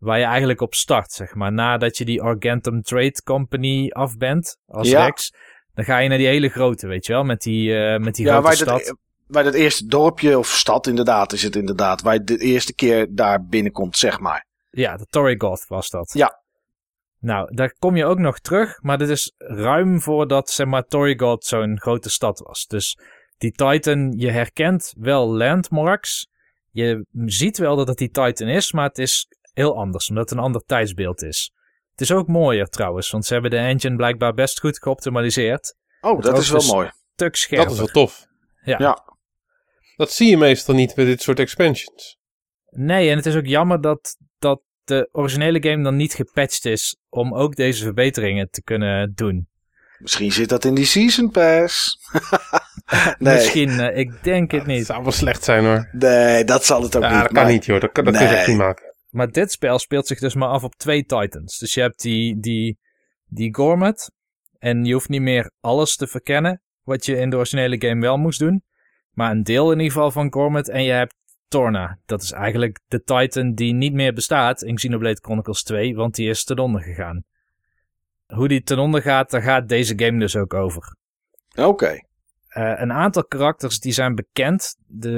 [0.00, 1.52] waar je eigenlijk op start, zeg maar.
[1.52, 5.04] Nadat je die Argentum Trade Company af bent, als Ja.
[5.04, 5.34] Rex.
[5.74, 8.24] Dan ga je naar die hele grote, weet je wel, met die, eh, met die
[8.26, 8.84] ja grote waar, stad.
[8.86, 12.02] dat, waar dat eerste dorpje of stad inderdaad is het inderdaad.
[12.02, 14.46] Waar je de eerste keer daar binnenkomt, zeg maar.
[14.70, 16.12] Ja, de Torrigoth was dat.
[16.12, 16.38] Ja.
[17.18, 21.44] Nou, daar kom je ook nog terug, maar dit is ruim voordat, zeg maar, Torrigoth
[21.44, 22.66] zo'n grote stad was.
[22.66, 22.98] Dus
[23.38, 26.28] die Titan, je herkent wel landmarks.
[26.70, 29.26] Je ziet wel dat het die Titan is, maar het is
[29.60, 31.52] heel anders, omdat het een ander tijdsbeeld is.
[31.90, 35.74] Het is ook mooier trouwens, want ze hebben de engine blijkbaar best goed geoptimaliseerd.
[36.00, 36.90] Oh, Het dat is wel dus- mooi.
[37.14, 37.64] Stuk scherper.
[37.64, 38.26] Dat is wel tof.
[38.64, 38.76] Ja.
[38.78, 39.04] Ja.
[39.96, 42.18] Dat zie je meestal niet met dit soort expansions.
[42.70, 46.96] Nee, en het is ook jammer dat, dat de originele game dan niet gepatcht is
[47.08, 49.48] om ook deze verbeteringen te kunnen doen.
[49.98, 51.98] Misschien zit dat in die Season Pass.
[53.18, 54.86] nee, Misschien, eh, ik denk het Het niet.
[54.86, 55.88] zou wel slecht zijn hoor.
[55.92, 57.18] nee, dat zal het ook Ja, niet.
[57.18, 57.80] dat kan maar- niet joh.
[57.80, 58.89] Dat, kan, dat kun je echt niet maken.
[59.10, 61.58] Maar dit spel speelt zich dus maar af op twee Titans.
[61.58, 62.78] Dus je hebt die, die,
[63.26, 64.12] die Gormet.
[64.58, 66.62] En je hoeft niet meer alles te verkennen.
[66.82, 68.62] Wat je in de originele game wel moest doen.
[69.12, 70.68] Maar een deel in ieder geval van Gormet.
[70.68, 71.14] En je hebt
[71.48, 71.98] Torna.
[72.06, 75.94] Dat is eigenlijk de Titan die niet meer bestaat in Xenoblade Chronicles 2.
[75.94, 77.24] Want die is ten onder gegaan.
[78.26, 80.96] Hoe die ten onder gaat, daar gaat deze game dus ook over.
[81.54, 82.08] Oké.
[82.50, 84.76] Eh, een aantal karakters die zijn bekend.
[84.86, 85.10] De,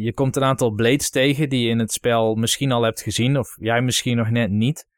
[0.00, 3.38] je komt een aantal blades tegen die je in het spel misschien al hebt gezien.
[3.38, 4.88] Of jij misschien nog net niet.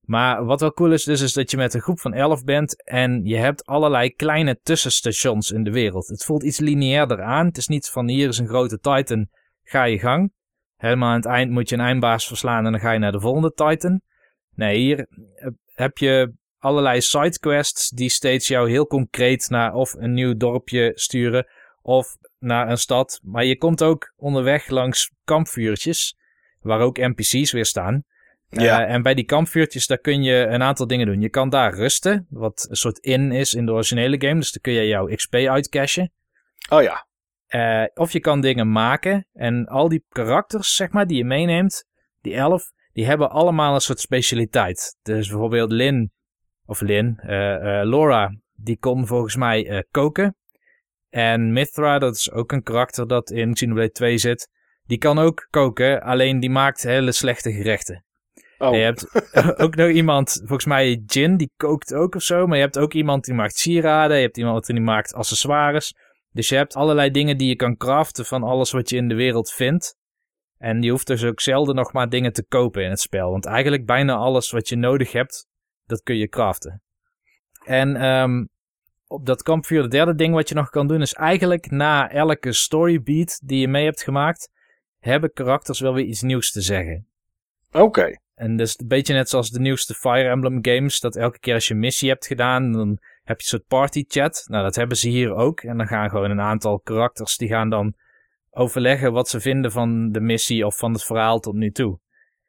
[0.00, 2.84] Maar wat wel cool is, dus is dat je met een groep van 11 bent
[2.84, 6.06] en je hebt allerlei kleine tussenstations in de wereld.
[6.06, 7.46] Het voelt iets lineairder aan.
[7.46, 9.28] Het is niet van hier is een grote Titan,
[9.62, 10.32] ga je gang.
[10.76, 13.20] Helemaal aan het eind moet je een eindbaas verslaan en dan ga je naar de
[13.20, 14.00] volgende Titan.
[14.54, 15.08] Nee, hier
[15.64, 16.32] heb je
[16.66, 21.46] allerlei sidequests die steeds jou heel concreet naar of een nieuw dorpje sturen
[21.82, 23.20] of naar een stad.
[23.22, 26.16] Maar je komt ook onderweg langs kampvuurtjes,
[26.60, 28.04] waar ook NPC's weer staan.
[28.48, 28.86] Ja.
[28.86, 31.20] Eh, en bij die kampvuurtjes, daar kun je een aantal dingen doen.
[31.20, 34.40] Je kan daar rusten, wat een soort in is in de originele game.
[34.40, 36.12] Dus dan kun je jouw XP uitcashen.
[36.70, 37.06] Oh ja.
[37.46, 39.26] Eh, of je kan dingen maken.
[39.32, 41.84] En al die karakters, zeg maar, die je meeneemt,
[42.20, 44.96] die elf, die hebben allemaal een soort specialiteit.
[45.02, 46.12] Dus bijvoorbeeld Lin,
[46.66, 50.36] of Lin, eh, eh, Laura, die kon volgens mij eh, koken.
[51.08, 54.48] En Mithra, dat is ook een karakter dat in Xenoblade 2 zit.
[54.84, 58.04] Die kan ook koken, alleen die maakt hele slechte gerechten.
[58.58, 58.68] Oh.
[58.68, 59.32] En je hebt
[59.64, 62.46] ook nog iemand, volgens mij Jin, die kookt ook of zo.
[62.46, 64.16] Maar je hebt ook iemand die maakt sieraden.
[64.16, 65.94] Je hebt iemand die maakt accessoires.
[66.30, 69.14] Dus je hebt allerlei dingen die je kan craften van alles wat je in de
[69.14, 69.96] wereld vindt.
[70.58, 73.30] En je hoeft dus ook zelden nog maar dingen te kopen in het spel.
[73.30, 75.46] Want eigenlijk bijna alles wat je nodig hebt,
[75.86, 76.82] dat kun je craften.
[77.64, 78.44] En ehm,
[79.06, 82.52] op dat kampvuur, het derde ding wat je nog kan doen, is eigenlijk na elke
[82.52, 84.50] storybeat die je mee hebt gemaakt,
[84.98, 87.06] hebben karakters wel weer iets nieuws te zeggen.
[87.72, 88.18] Oké.
[88.34, 91.00] En dat is een beetje net zoals de nieuwste Fire Emblem games.
[91.00, 92.88] Dat elke keer als je een missie hebt gedaan, dan
[93.22, 94.44] heb je een soort party chat.
[94.46, 95.60] Nou, dat hebben ze hier ook.
[95.60, 97.94] En dan gaan gewoon een aantal karakters, die gaan dan
[98.50, 101.98] overleggen wat ze vinden van de missie of van het verhaal tot nu toe.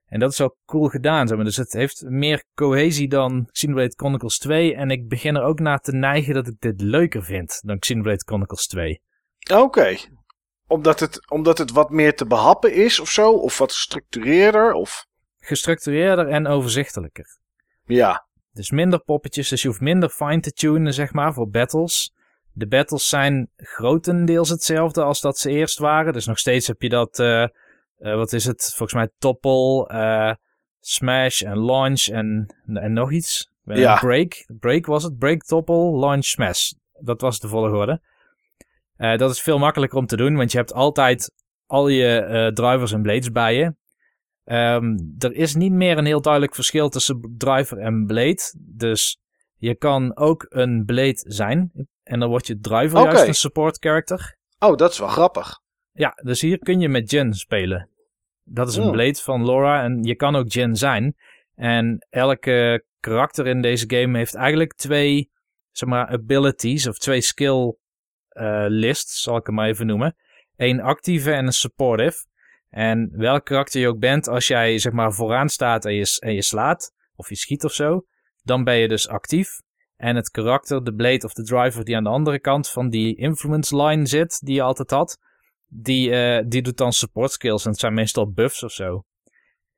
[0.07, 1.27] En dat is ook cool gedaan.
[1.27, 1.45] Zeg maar.
[1.45, 4.75] Dus het heeft meer cohesie dan Xenoblade Chronicles 2.
[4.75, 8.23] En ik begin er ook naar te neigen dat ik dit leuker vind dan Xenoblade
[8.25, 9.01] Chronicles 2.
[9.53, 9.95] Oké.
[10.67, 13.31] Omdat, het, omdat het wat meer te behappen is of zo?
[13.31, 14.73] Of wat gestructureerder?
[14.73, 15.05] Of...
[15.37, 17.25] Gestructureerder en overzichtelijker.
[17.85, 18.27] Ja.
[18.51, 22.13] Dus minder poppetjes, dus je hoeft minder fine te tunen, zeg maar, voor battles.
[22.51, 26.13] De battles zijn grotendeels hetzelfde als dat ze eerst waren.
[26.13, 27.47] Dus nog steeds heb je dat, eh,
[27.97, 30.33] eh, wat is het, volgens mij toppel, eh,
[30.79, 33.51] smash en launch en, en nog iets.
[33.63, 33.99] Ja.
[33.99, 36.71] Break, break was het, break, toppel, launch, smash.
[36.99, 38.01] Dat was de volgorde.
[38.95, 41.31] Eh, dat is veel makkelijker om te doen, want je hebt altijd
[41.65, 43.75] al je drivers en blades bij je.
[44.43, 48.53] Ehm, er is niet meer een heel duidelijk verschil tussen driver en blade.
[48.57, 49.19] Dus
[49.55, 51.71] je kan ook een blade zijn.
[52.03, 54.37] En dan wordt je driver juist een support character.
[54.59, 55.59] Oh, dat is wel grappig.
[55.97, 57.89] Ja, dus hier kun je met Jin spelen.
[58.43, 58.91] Dat is een Hmm.
[58.91, 61.15] blade van Laura en je kan ook Jin zijn.
[61.55, 65.31] En elke karakter in deze game heeft eigenlijk twee,
[65.71, 67.75] zeg maar, abilities of twee skill
[68.27, 70.15] eh, lists, zal ik hem maar even noemen.
[70.55, 72.25] Eén actieve en een supportive.
[72.69, 76.33] En welk karakter je ook bent, als jij zeg maar vooraan staat en je, en
[76.33, 78.05] je slaat, of je schiet of zo,
[78.43, 79.49] dan ben je dus actief.
[79.95, 83.15] En het karakter, de blade of de driver die aan de andere kant van die
[83.15, 85.19] influence line zit, die je altijd had,
[85.67, 87.65] die, eh, die doet dan support skills.
[87.65, 89.03] En het zijn meestal buffs of zo.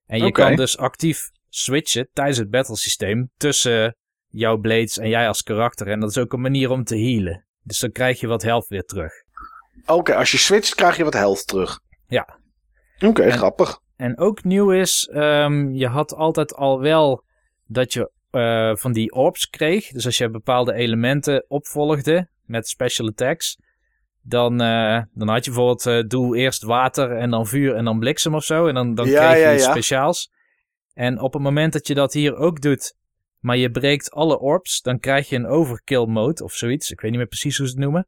[0.06, 3.96] En je kan dus actief switchen tijdens het battle systeem tussen
[4.28, 5.88] jouw blades en jij als karakter.
[5.88, 7.46] En dat is ook een manier om te healen.
[7.64, 9.14] Dus dan krijg je wat health weer terug.
[9.86, 11.80] Oké, als je switcht krijg je wat health terug.
[12.08, 12.40] Ja.
[13.00, 13.80] Oké, grappig.
[13.96, 17.24] En ook nieuw is, ehm, je had altijd al wel
[17.66, 19.88] dat je eh, van die orbs kreeg.
[19.88, 23.58] Dus als je bepaalde elementen opvolgde met special attacks,
[24.22, 28.00] dan, eh, dan had je bijvoorbeeld eh, doe eerst water en dan vuur en dan
[28.00, 28.68] bliksem of zo.
[28.68, 29.72] En dan, dan Ja, kreeg je ja, iets ja.
[29.72, 30.32] speciaals.
[30.94, 32.96] En op het moment dat je dat hier ook doet,
[33.40, 36.92] maar je breekt alle orbs, dan krijg je een overkill mode of zoiets.
[36.92, 38.08] Ik weet niet meer precies hoe ze het noemen.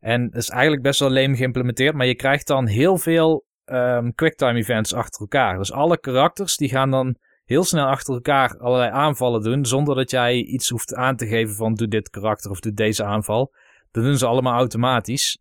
[0.00, 4.10] En dat is eigenlijk best wel leem geïmplementeerd, maar je krijgt dan heel veel ehm,
[4.14, 5.58] quicktime events achter elkaar.
[5.58, 10.10] Dus alle karakters die gaan dan heel snel achter elkaar allerlei aanvallen doen, zonder dat
[10.10, 13.52] jij iets hoeft aan te geven van doe dit karakter of doe deze aanval.
[13.98, 15.38] Dat doen ze allemaal automatisch.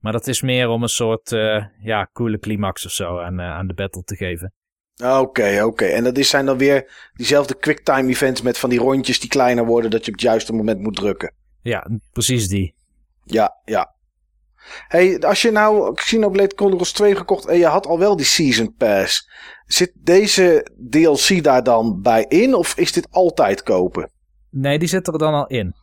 [0.00, 3.50] Maar dat is meer om een soort eh, ja, coole climax of zo aan, eh,
[3.50, 4.52] aan de battle te geven.
[5.04, 5.84] Oké, oké.
[5.84, 9.64] En dat is, zijn dan weer diezelfde quicktime events met van die rondjes die kleiner
[9.64, 11.34] worden dat je op het juiste moment moet drukken.
[11.62, 12.74] Ja, precies die.
[13.24, 13.94] Ja, ja.
[14.88, 18.74] Hey, als je nou Xenoblade Chronicles 2 gekocht en je had al wel die Season
[18.74, 19.30] Pass.
[19.66, 24.10] Zit deze DLC daar dan bij in of is dit altijd kopen?
[24.50, 25.74] Nee, die zit er dan al in.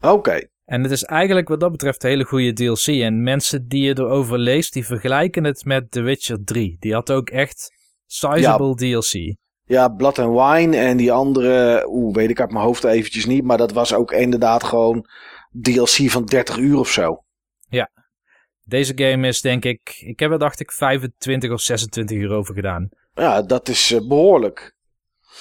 [0.00, 0.50] Oké.
[0.64, 2.86] En het is eigenlijk wat dat betreft een hele goede DLC.
[2.86, 6.76] En mensen die je erover leest, die vergelijken het met The Witcher 3.
[6.80, 7.72] Die had ook echt
[8.06, 9.36] sizable DLC.
[9.64, 13.44] Ja, Blood and Wine en die andere, oeh, weet ik uit mijn hoofd eventjes niet.
[13.44, 15.06] Maar dat was ook inderdaad gewoon
[15.62, 17.22] DLC van 30 uur of zo.
[18.64, 22.54] Deze game is denk ik, ik heb er dacht ik 25 of 26 uur over
[22.54, 22.88] gedaan.
[23.14, 24.74] Ja, dat is eh, behoorlijk.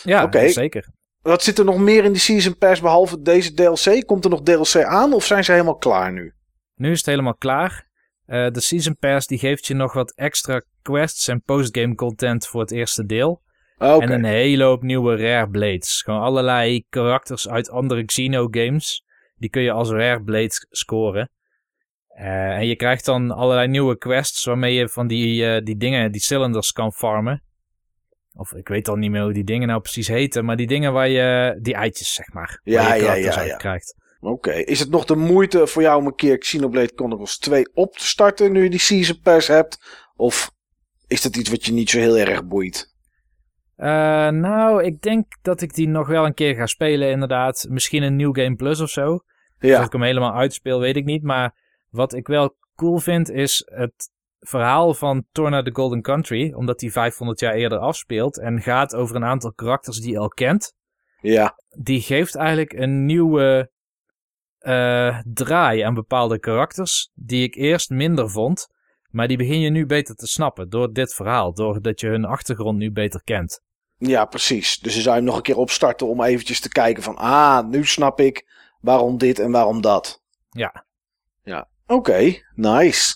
[0.04, 0.90] Ja, zeker.
[1.22, 4.06] Wat zit er nog meer in die Season Pass behalve deze DLC?
[4.06, 6.34] Komt er nog DLC aan of zijn ze helemaal klaar nu?
[6.76, 7.88] Nu is het helemaal klaar.
[8.26, 12.62] Eh, de Season Pass die geeft je nog wat extra quests en postgame content voor
[12.62, 13.42] het eerste deel.
[13.78, 14.04] Oké.
[14.04, 16.02] En een hele hoop nieuwe Rare Blades.
[16.02, 19.04] Gewoon allerlei karakters uit andere Xeno games.
[19.36, 21.30] Die kun je als Rare Blades scoren.
[22.08, 26.12] Eh, en je krijgt dan allerlei nieuwe quests waarmee je van die, eh, die dingen,
[26.12, 27.44] die cylinders kan farmen.
[28.34, 30.46] Of ik weet al niet meer hoe die dingen nou precies heten.
[30.46, 32.60] Maar die dingen waar je, die eitjes zeg maar.
[32.64, 33.56] Ja, je ja, ja, ja.
[33.56, 33.96] krijgt.
[34.20, 37.98] Oké, is het nog de moeite voor jou om een keer Xenoblade Chronicles 2 op
[37.98, 39.78] te starten nu je die Season Pass hebt?
[40.16, 40.52] Of
[41.08, 42.94] is dat iets wat je niet zo heel erg boeit?
[43.76, 43.88] Eh,
[44.30, 47.66] nou, ik denk dat ik die nog wel een keer ga spelen inderdaad.
[47.70, 49.14] Misschien een New Game Plus of zo.
[49.14, 49.24] Of
[49.60, 51.24] Ja, ik hem helemaal uitspeel, weet ik niet.
[51.24, 51.56] Maar
[51.90, 54.11] wat ik wel cool vind, is het
[54.42, 56.54] verhaal van Torna the Golden Country.
[56.54, 58.40] Omdat die 500 jaar eerder afspeelt.
[58.40, 60.74] En gaat over een aantal karakters die je al kent.
[61.22, 63.72] ja, Die geeft eigenlijk een nieuwe
[64.58, 67.12] eh, draai aan bepaalde karakters.
[67.14, 68.68] Die ik eerst minder vond.
[69.10, 71.54] Maar die begin je nu beter te snappen door dit verhaal.
[71.54, 73.62] Doordat je hun achtergrond nu beter kent.
[73.98, 74.80] ja, precies.
[74.80, 77.16] Dus je zou hem nog een keer opstarten om eventjes te kijken van...
[77.16, 78.46] Ah, nu snap ik
[78.80, 80.22] waarom dit en waarom dat.
[80.50, 80.86] Ja.
[81.44, 83.16] Ja, oké, nice.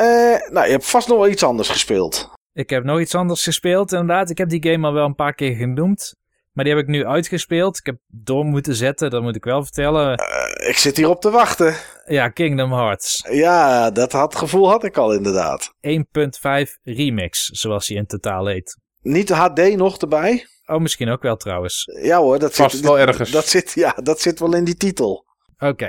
[0.00, 2.30] Eh, nou, je hebt vast nog wel iets anders gespeeld.
[2.52, 4.30] Ik heb nog iets anders gespeeld, inderdaad.
[4.30, 6.14] Ik heb die game al wel een paar keer genoemd.
[6.52, 7.78] Maar die heb ik nu uitgespeeld.
[7.78, 10.16] Ik heb door moeten zetten, dat moet ik wel vertellen.
[10.16, 11.74] Eh, ik zit hier op te wachten.
[12.04, 15.74] Ja, Kingdom Hearts Ja, dat had, gevoel had ik al inderdaad.
[15.80, 18.78] 1.5 Remix, zoals die in totaal heet.
[19.00, 20.46] Niet de HD nog erbij?
[20.66, 21.84] Oh, misschien ook wel trouwens.
[22.02, 23.30] Ja hoor, dat Vast zit wel ergens.
[23.30, 25.24] Dat zit, ja, dat zit wel in die titel.
[25.58, 25.88] Oké.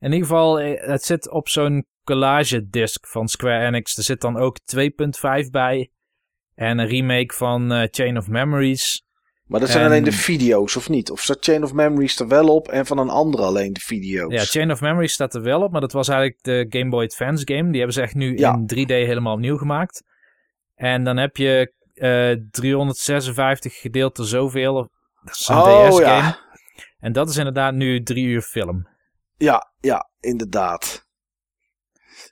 [0.00, 3.96] In ieder geval, eh, het zit op zo'n collage disc van Square Enix.
[3.96, 5.90] Er zit dan ook 2.5 bij.
[6.54, 9.02] En een remake van eh, Chain of Memories.
[9.46, 11.10] Maar dat zijn En- alleen de video's, of niet?
[11.10, 14.32] Of staat Chain of Memories er wel op en van een andere alleen de video's?
[14.32, 17.04] Ja, Chain of Memories staat er wel op, maar dat was eigenlijk de Game Boy
[17.04, 17.66] Advance game.
[17.68, 18.54] Die hebben ze echt nu Ja.
[18.54, 20.02] in 3D helemaal opnieuw gemaakt.
[20.74, 24.74] En dan heb je eh 356 gedeeld door zoveel.
[25.24, 26.04] Dat is een Oh, DS-game.
[26.06, 26.38] ja.
[26.98, 28.88] En dat is inderdaad nu drie uur film.
[29.36, 31.06] ja, ja, inderdaad.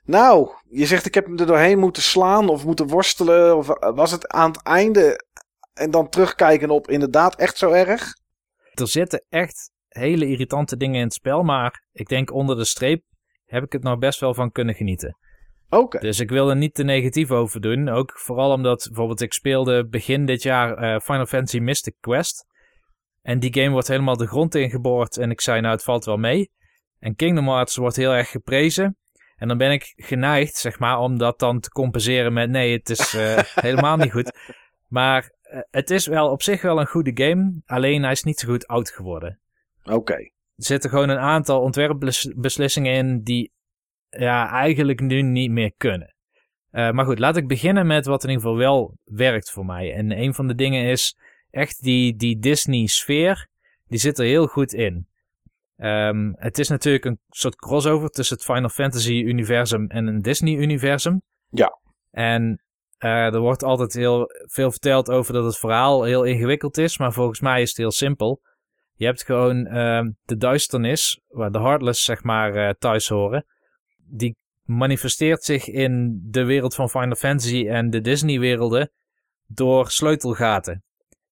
[0.07, 3.57] Nou, je zegt ik heb hem er doorheen moeten slaan of moeten worstelen.
[3.57, 5.25] Of was het aan het einde
[5.73, 8.13] en dan terugkijken op inderdaad echt zo erg?
[8.73, 13.03] Er zitten echt hele irritante dingen in het spel, maar ik denk onder de streep
[13.45, 15.17] heb ik het nog best wel van kunnen genieten.
[15.69, 15.99] Oké.
[15.99, 17.89] Dus ik wil er niet te negatief over doen.
[17.89, 22.45] Ook vooral omdat bijvoorbeeld ik speelde begin dit jaar eh, Final Fantasy Mystic Quest.
[23.21, 25.17] En die game wordt helemaal de grond ingeboord.
[25.17, 26.51] En ik zei nou het valt wel mee.
[26.99, 28.97] En Kingdom Hearts wordt heel erg geprezen.
[29.37, 32.89] En dan ben ik geneigd zeg maar om dat dan te compenseren met nee het
[32.89, 34.37] is eh, helemaal niet goed.
[34.87, 37.61] Maar eh, het is wel op zich wel een goede game.
[37.65, 39.39] Alleen hij is niet zo goed oud geworden.
[39.83, 40.13] Oké.
[40.13, 43.51] Er zitten gewoon een aantal ontwerpbeslissingen in die
[44.09, 46.15] ja, eigenlijk nu niet meer kunnen.
[46.71, 49.93] Eh, maar goed, laat ik beginnen met wat in ieder geval wel werkt voor mij.
[49.93, 51.17] En een van de dingen is
[51.49, 53.47] echt die, die Disney-sfeer.
[53.87, 55.07] Die zit er heel goed in.
[55.77, 61.21] Ehm, het is natuurlijk een soort crossover tussen het Final Fantasy-universum en een Disney-universum.
[61.49, 61.79] Ja.
[62.11, 62.61] En
[62.97, 66.97] eh, er wordt altijd heel veel verteld over dat het verhaal heel ingewikkeld is.
[66.97, 68.41] Maar volgens mij is het heel simpel.
[68.93, 73.45] Je hebt gewoon ehm, de duisternis, waar de Heartless zeg maar eh, thuis horen.
[73.97, 78.91] Die manifesteert zich in de wereld van Final Fantasy en de Disney-werelden
[79.45, 80.83] door sleutelgaten.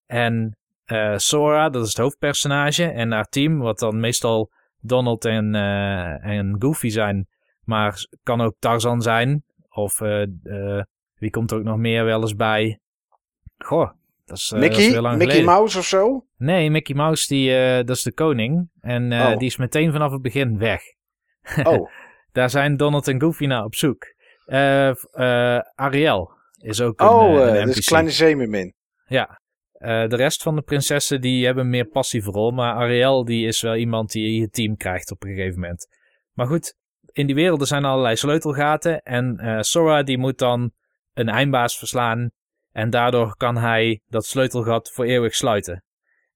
[0.05, 5.55] En eh, Sora, dat is het hoofdpersonage, en haar team, wat dan meestal Donald en,
[5.55, 7.27] eh, en Goofy zijn,
[7.63, 9.43] maar kan ook Tarzan zijn.
[9.69, 10.81] Of eh,
[11.15, 12.79] wie komt er ook nog meer wel eens bij?
[13.57, 13.89] Goh,
[14.25, 15.01] dat is, eh, dat is Mickey?
[15.01, 15.45] Mickey geleden.
[15.45, 16.25] Mouse of zo?
[16.37, 17.49] Nee, Mickey Mouse, die,
[17.83, 18.69] dat is de koning.
[18.79, 19.37] En Oh.
[19.37, 20.81] die is meteen vanaf het begin weg.
[21.63, 21.89] Oh,
[22.31, 24.03] Daar zijn Donald en Goofy naar op zoek.
[25.75, 27.85] Ariel is ook een, oh een dus NPC.
[27.85, 28.73] kleine zeemermin.
[29.05, 29.41] Ja.
[29.75, 32.51] Eh, de rest van de prinsessen die hebben een meer passieve rol.
[32.51, 35.87] Maar Ariel die is wel iemand die je team krijgt op een gegeven moment.
[36.33, 36.75] Maar goed,
[37.11, 39.01] in die werelden zijn allerlei sleutelgaten.
[39.01, 40.71] En eh, Sora die moet dan
[41.13, 42.31] een eindbaas verslaan.
[42.71, 45.83] En daardoor kan hij dat sleutelgat voor eeuwig sluiten.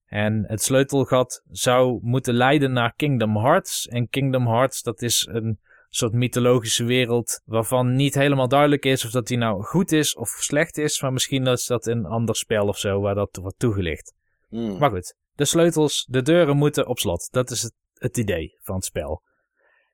[0.06, 3.88] En het sleutelgat zou moeten leiden naar Kingdom Hearts.
[3.88, 5.60] En Kingdom Hearts dat is een
[5.90, 10.28] soort mythologische wereld waarvan niet helemaal duidelijk is of dat die nou goed is of
[10.28, 11.00] slecht is.
[11.00, 14.14] Maar misschien is dat in een ander spel of zo waar dat wordt toegelicht.
[14.48, 14.78] Hmm.
[14.78, 17.28] Maar goed, de sleutels, de deuren moeten op slot.
[17.30, 19.22] Dat is het, het idee van het spel.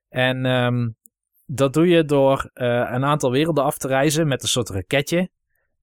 [0.09, 0.89] En ehm,
[1.45, 5.29] dat doe je door eh, een aantal werelden af te reizen met een soort raketje.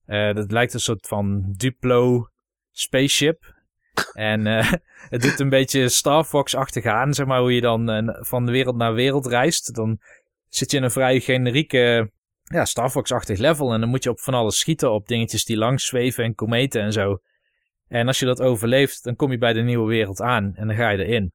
[0.05, 2.29] Eh, dat lijkt een soort van Duplo
[2.71, 3.54] spaceship.
[4.13, 4.73] En eh,
[5.15, 8.77] het doet een beetje Star Fox-achtig aan, zeg maar, hoe je dan eh, van wereld
[8.77, 9.75] naar wereld reist.
[9.75, 9.99] Dan
[10.49, 12.11] zit je in een vrij generieke,
[12.43, 13.73] ja, Star Fox-achtig level.
[13.73, 16.83] En dan moet je op van alles schieten, op dingetjes die langs zweven en kometen
[16.83, 17.19] en zo.
[17.89, 20.77] En als je dat overleeft, dan kom je bij de nieuwe wereld aan en dan
[20.77, 21.33] ga je erin.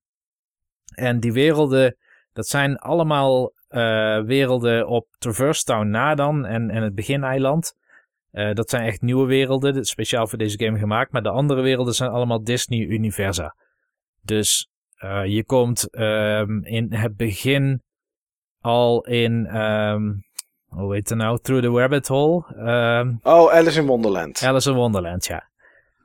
[0.96, 1.96] En die werelden,
[2.34, 7.78] dat zijn allemaal eh, werelden op Traverse Town na dan en, en het begineiland.
[8.32, 11.12] Uh, dat zijn echt nieuwe werelden, speciaal voor deze game gemaakt.
[11.12, 13.56] Maar de andere werelden zijn allemaal Disney-universa.
[14.22, 14.70] Dus
[15.04, 17.82] uh, je komt um, in het begin
[18.60, 20.24] al in, um,
[20.68, 22.44] hoe heet het nou, Through the Rabbit Hole.
[22.58, 24.44] Um, oh, Alice in Wonderland.
[24.44, 25.50] Alice in Wonderland, ja.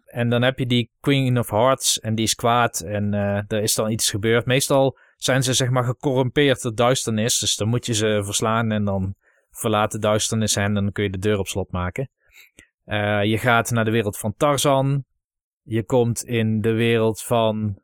[0.05, 3.63] En dan heb je die Queen of Hearts en die is kwaad en uh, er
[3.63, 4.47] is dan iets gebeurd.
[4.47, 8.85] Meestal zijn ze zeg maar gecorrumpeerd door duisternis, dus dan moet je ze verslaan en
[8.85, 9.15] dan
[9.55, 12.11] verlaat de duisternis hen en dan kun je de deur op slot maken.
[12.87, 15.05] Uh, je gaat naar de wereld van Tarzan.
[15.63, 17.79] Je komt in de wereld van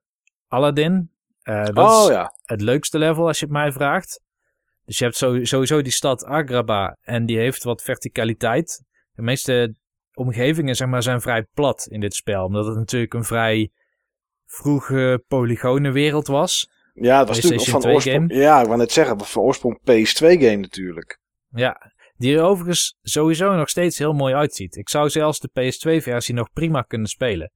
[0.48, 1.10] Aladdin.
[1.42, 2.34] Uh, dat oh, is ja.
[2.42, 4.20] het leukste level als je het mij vraagt.
[4.84, 5.16] Dus je hebt
[5.48, 8.82] sowieso die stad Agrabah en die heeft wat verticaliteit.
[9.12, 9.74] De meeste
[10.14, 12.44] omgevingen zeg maar, zijn vrij plat in dit spel.
[12.44, 13.70] Omdat het natuurlijk een vrij
[14.46, 16.70] vroege polygone wereld was.
[16.94, 18.34] Ja, het was natuurlijk van oorsprong.
[18.34, 21.19] Ja, ik wou net zeggen, van oorsprong PS2 game natuurlijk.
[21.50, 24.76] Ja, die er overigens sowieso nog steeds heel mooi uitziet.
[24.76, 27.52] Ik zou zelfs de PS2-versie nog prima kunnen spelen.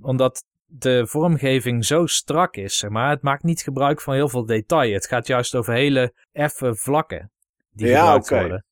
[0.00, 3.10] Omdat de vormgeving zo strak is, zeg maar.
[3.10, 4.92] Het maakt niet gebruik van heel veel detail.
[4.92, 7.32] Het gaat juist over hele effe vlakken
[7.70, 8.40] die ja, gebruikt okay.
[8.40, 8.64] worden.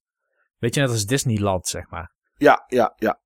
[0.59, 2.13] Weet je, net als Disneyland, zeg maar.
[2.37, 3.21] Ja, ja, ja.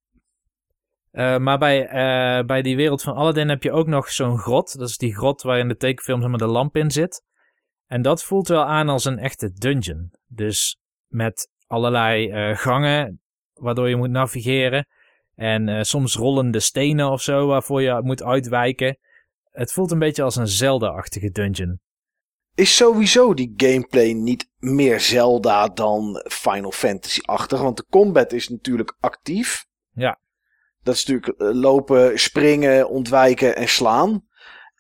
[1.13, 4.79] Uh, maar bij, uh, bij die wereld van Aladdin heb je ook nog zo'n grot.
[4.79, 7.25] Dat is die grot waar in de tekenfilm zeg maar, de lamp in zit.
[7.87, 10.13] En dat voelt wel aan als een echte dungeon.
[10.27, 13.21] Dus met allerlei uh, gangen
[13.53, 14.87] waardoor je moet navigeren.
[15.35, 18.99] En uh, soms rollende stenen of zo waarvoor je moet uitwijken.
[19.51, 21.81] Het voelt een beetje als een Zelda-achtige dungeon.
[22.55, 27.61] Is sowieso die gameplay niet meer Zelda dan Final Fantasy-achtig?
[27.61, 29.67] Want de combat is natuurlijk actief.
[29.93, 30.21] Ja.
[30.83, 34.27] Dat is natuurlijk uh, lopen, springen, ontwijken en slaan.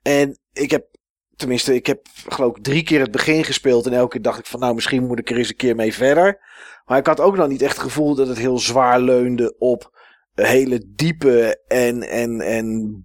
[0.02, 0.95] En ik heb
[1.37, 3.87] Tenminste, ik heb geloof ik drie keer het begin gespeeld.
[3.87, 5.95] En elke keer dacht ik van nou, misschien moet ik er eens een keer mee
[5.95, 6.41] verder.
[6.84, 9.99] Maar ik had ook nog niet echt het gevoel dat het heel zwaar leunde op
[10.34, 13.05] hele diepe en, en, en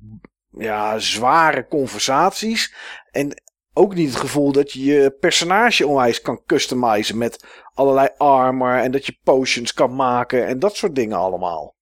[0.50, 2.76] ja, zware conversaties.
[3.12, 3.42] En
[3.74, 8.76] ook niet het gevoel dat je je personage onwijs kan customizen met allerlei armor.
[8.76, 11.76] En dat je potions kan maken en dat soort dingen allemaal.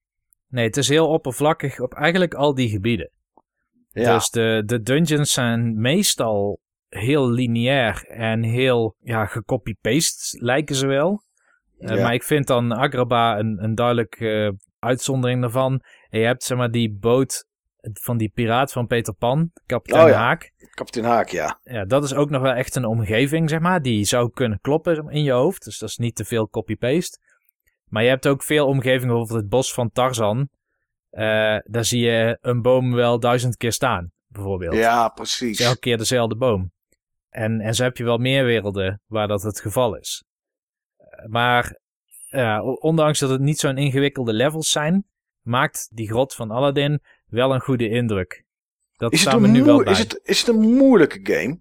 [0.47, 3.11] Nee, het is heel oppervlakkig op eigenlijk al die gebieden.
[3.89, 4.13] Ja.
[4.13, 6.59] Dus de, de dungeons zijn meestal
[6.89, 11.23] heel lineair en heel ja, gecopy-paste lijken ze wel.
[11.79, 12.03] Uh, Ja.
[12.03, 15.81] Maar ik vind dan Agrabah een, een duidelijk uh, uitzondering daarvan.
[16.09, 17.47] En je hebt zeg maar die boot
[17.93, 20.17] van die piraat van Peter Pan, kapitein Oh ja.
[20.17, 20.51] Haak.
[20.73, 21.59] Kapitein Haak, ja.
[21.63, 23.81] Ja, dat is ook nog wel echt een omgeving, zeg maar.
[23.81, 25.63] Die zou kunnen kloppen in je hoofd.
[25.63, 27.19] Dus dat is niet te veel copy-paste.
[27.85, 30.49] Maar je hebt ook veel omgevingen, bijvoorbeeld het bos van Tarzan.
[31.11, 34.75] Uh, daar zie je een boom wel duizend keer staan, bijvoorbeeld.
[34.75, 35.59] Ja, precies.
[35.59, 36.71] elke keer dezelfde boom.
[37.29, 40.23] En, en zo heb je wel meer werelden waar dat het geval is.
[40.99, 41.79] Uh, Maar
[42.79, 45.05] ondanks dat het niet zo'n ingewikkelde levels zijn,
[45.41, 48.43] maakt die grot van Aladdin wel een goede indruk.
[48.95, 49.91] Dat Is staan we nu wel bij.
[49.93, 51.59] is, het, is het een moeilijke game?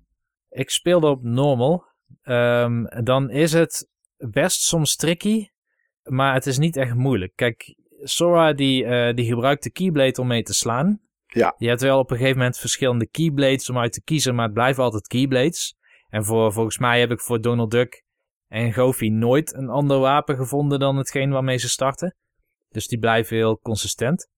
[0.48, 1.84] Ik speelde op normal.
[2.24, 5.48] Um, dan is het best soms tricky,
[6.02, 7.32] maar het is niet echt moeilijk.
[7.34, 11.00] Kijk, Sora die, uh, die gebruikt de Keyblade om mee te slaan.
[11.26, 11.54] Ja.
[11.58, 14.54] Je hebt wel op een gegeven moment verschillende Keyblades om uit te kiezen, maar het
[14.54, 15.76] blijven altijd Keyblades.
[16.08, 18.02] En voor, volgens mij heb ik voor Donald Duck
[18.48, 22.16] en Goofy nooit een ander wapen gevonden dan hetgeen waarmee ze starten.
[22.68, 24.28] Dus die blijven heel consistent.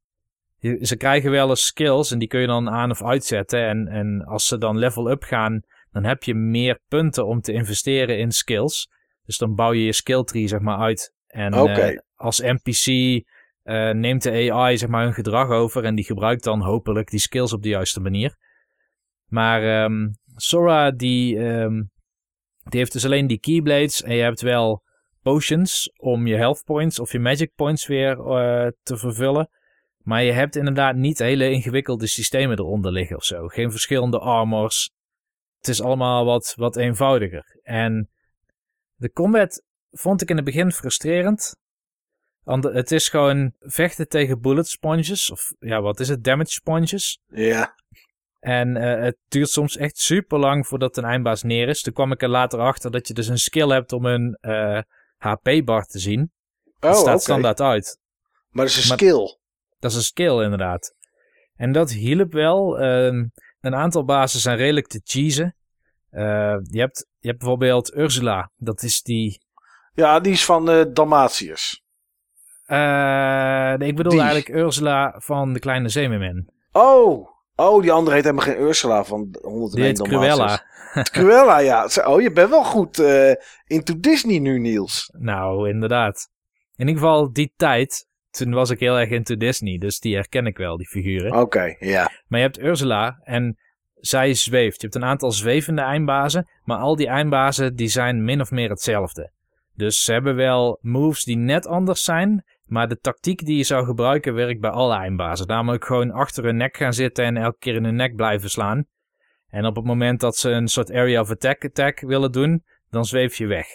[0.58, 3.66] Je- Ze krijgen wel eens skills en die kun je dan aan of uitzetten.
[3.68, 5.61] En, en als ze dan level up gaan,
[5.92, 8.88] dan heb je meer punten om te investeren in skills.
[9.24, 11.14] Dus dan bouw je je skill tree zeg maar uit.
[11.26, 11.54] En
[11.92, 12.84] eh, als NPC
[13.62, 17.20] eh, neemt de AI zeg maar hun gedrag over en die gebruikt dan hopelijk die
[17.20, 18.36] skills op de juiste manier.
[19.26, 21.82] Maar ehm, Sora die, ehm,
[22.62, 24.82] die heeft dus alleen die keyblades en je hebt wel
[25.22, 29.50] potions om je health points of je magic points weer eh, te vervullen.
[29.98, 33.46] Maar je hebt inderdaad niet hele ingewikkelde systemen eronder liggen of zo.
[33.46, 34.90] Geen verschillende armors.
[35.56, 37.61] Het is allemaal wat, wat eenvoudiger.
[37.62, 38.11] En
[38.94, 41.56] de combat vond ik in het begin frustrerend.
[42.45, 45.30] Het is gewoon vechten tegen bullet sponges.
[45.30, 46.24] Of ja, wat is het?
[46.24, 47.18] Damage sponges.
[47.28, 47.74] Ja.
[48.41, 51.80] En eh, het duurt soms echt super lang voordat een eindbaas neer is.
[51.80, 54.80] Toen kwam ik er later achter dat je dus een skill hebt om een eh,
[55.16, 56.32] HP-bar te zien.
[56.80, 57.99] Oh, Het staat standaard uit.
[58.51, 59.38] Maar dat is een Maar- skill.
[59.78, 60.95] Dat is een skill inderdaad.
[61.55, 62.78] En dat hielp wel.
[62.78, 63.24] Ehm,
[63.61, 65.57] een aantal bazen zijn redelijk te cheesen.
[66.11, 68.51] Eh, je, hebt, je hebt bijvoorbeeld Ursula.
[68.57, 69.41] Dat is die...
[69.93, 70.84] Ja, die is van eh
[72.70, 74.20] Eh, nee, ik bedoel Die.
[74.20, 76.50] eigenlijk Ursula van de Kleine Zeemermin.
[76.72, 80.34] Oh, oh, die andere heet helemaal geen Ursula van 101 Die heet Dalmatiërs.
[80.34, 80.62] Cruella.
[81.12, 81.88] Cruella, ja.
[82.04, 83.32] Oh, je bent wel goed eh,
[83.66, 85.12] into Disney nu, Niels.
[85.18, 86.28] Nou, inderdaad.
[86.76, 89.78] In ieder geval die tijd, toen was ik heel erg into Disney.
[89.78, 91.40] Dus die herken ik wel, die figuren.
[91.40, 92.10] Oké, ja.
[92.26, 93.58] Maar je hebt Ursula en
[93.94, 94.80] zij zweeft.
[94.80, 98.70] Je hebt een aantal zwevende eindbazen, maar al die eindbazen die zijn min of meer
[98.70, 99.32] hetzelfde.
[99.74, 103.84] Dus ze hebben wel moves die net anders zijn, maar de tactiek die je zou
[103.84, 105.46] gebruiken werkt bij alle eindbazen.
[105.46, 108.84] Namelijk gewoon achter hun nek gaan zitten en elke keer in hun nek blijven slaan.
[109.48, 113.04] En op het moment dat ze een soort area of attack attack willen doen, dan
[113.04, 113.66] zweef je weg.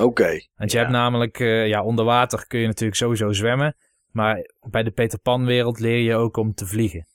[0.00, 0.28] Oké.
[0.56, 0.82] Want je Ja.
[0.82, 3.76] hebt namelijk, eh, ja, onder water kun je natuurlijk sowieso zwemmen.
[4.10, 7.06] Maar bij de Peter Pan wereld leer je ook om te vliegen.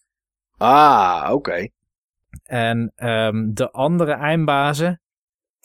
[0.58, 1.68] Ah, oké.
[2.43, 5.02] En ehm, de andere eindbazen.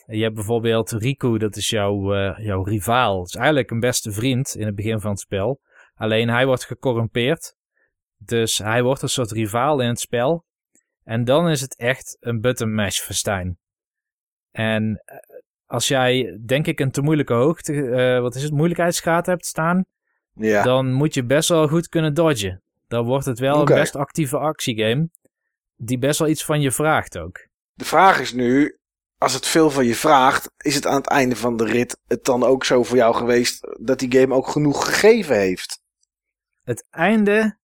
[0.09, 3.17] Je hebt bijvoorbeeld Riku, dat is jouw, eh, jouw rivaal.
[3.17, 5.59] Dat is eigenlijk een beste vriend in het begin van het spel.
[5.95, 7.55] Alleen hij wordt gecorrumpeerd.
[8.17, 10.45] Dus hij wordt een soort rivaal in het spel.
[11.03, 13.57] En dan is het echt een button mash festijn.
[14.51, 15.17] En eh,
[15.65, 19.85] als jij, denk ik, een te moeilijke hoogte, eh, wat is het, moeilijkheidsgraad hebt staan,
[20.33, 20.63] Ja.
[20.63, 22.61] dan moet je best wel goed kunnen dodgen.
[22.87, 25.09] Dan wordt het wel een best actieve actiegame.
[25.75, 27.47] Die best wel iets van je vraagt ook.
[27.73, 28.77] De vraag is nu,
[29.17, 32.25] als het veel van je vraagt, is het aan het einde van de rit het
[32.25, 35.81] dan ook zo voor jou geweest dat die game ook genoeg gegeven heeft?
[36.63, 37.57] Het einde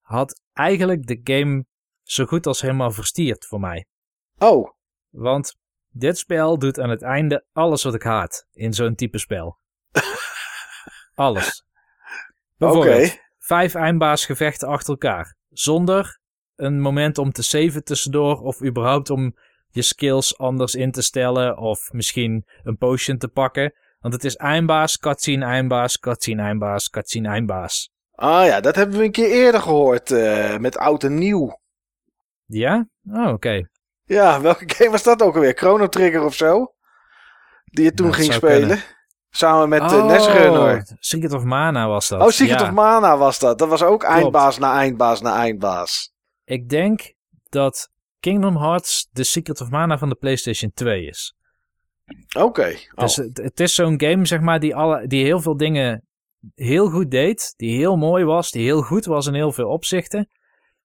[0.00, 1.64] had eigenlijk de game
[2.02, 3.86] zo goed als helemaal verstierd voor mij.
[4.38, 4.70] Oh,
[5.08, 5.56] Want
[5.90, 9.58] dit spel doet aan het einde alles wat ik haat in zo'n type spel.
[11.14, 11.64] alles.
[12.56, 15.36] Bijvoorbeeld vijf eindbaasgevechten achter elkaar.
[15.48, 16.18] Zonder
[16.56, 19.36] een moment om te saven tussendoor of überhaupt om
[19.70, 23.74] je skills anders in te stellen of misschien een potion te pakken.
[24.00, 27.90] Want het is eindbaas, cutscene, eindbaas, cutscene, eindbaas, cutscene, eindbaas.
[28.14, 31.60] Ah ja, dat hebben we een keer eerder gehoord eh, met oud en nieuw.
[32.46, 32.88] Ja?
[33.12, 33.68] Oh, oké.
[34.04, 35.54] Ja, welke game was dat ook alweer?
[35.56, 36.74] Chrono Trigger of zo?
[37.64, 38.82] Die je toen dat ging spelen.
[39.30, 40.96] Samen met uh, Nesrunner.
[40.98, 42.20] Secret of Mana was dat.
[42.20, 42.66] Oh, Secret Ja.
[42.66, 43.58] of Mana was dat.
[43.58, 46.12] Dat was ook eindbaas na eindbaas na eindbaas.
[46.44, 47.14] Ik denk
[47.48, 47.89] dat
[48.20, 51.34] Kingdom Hearts de Secret of Mana van de PlayStation 2 is.
[52.38, 52.76] Oké.
[52.94, 53.04] Oh.
[53.04, 56.04] Dus het, het is zo'n game, zeg maar, die, alle, die heel veel dingen
[56.54, 57.54] heel goed deed.
[57.56, 60.28] Die heel mooi was, die heel goed was in heel veel opzichten.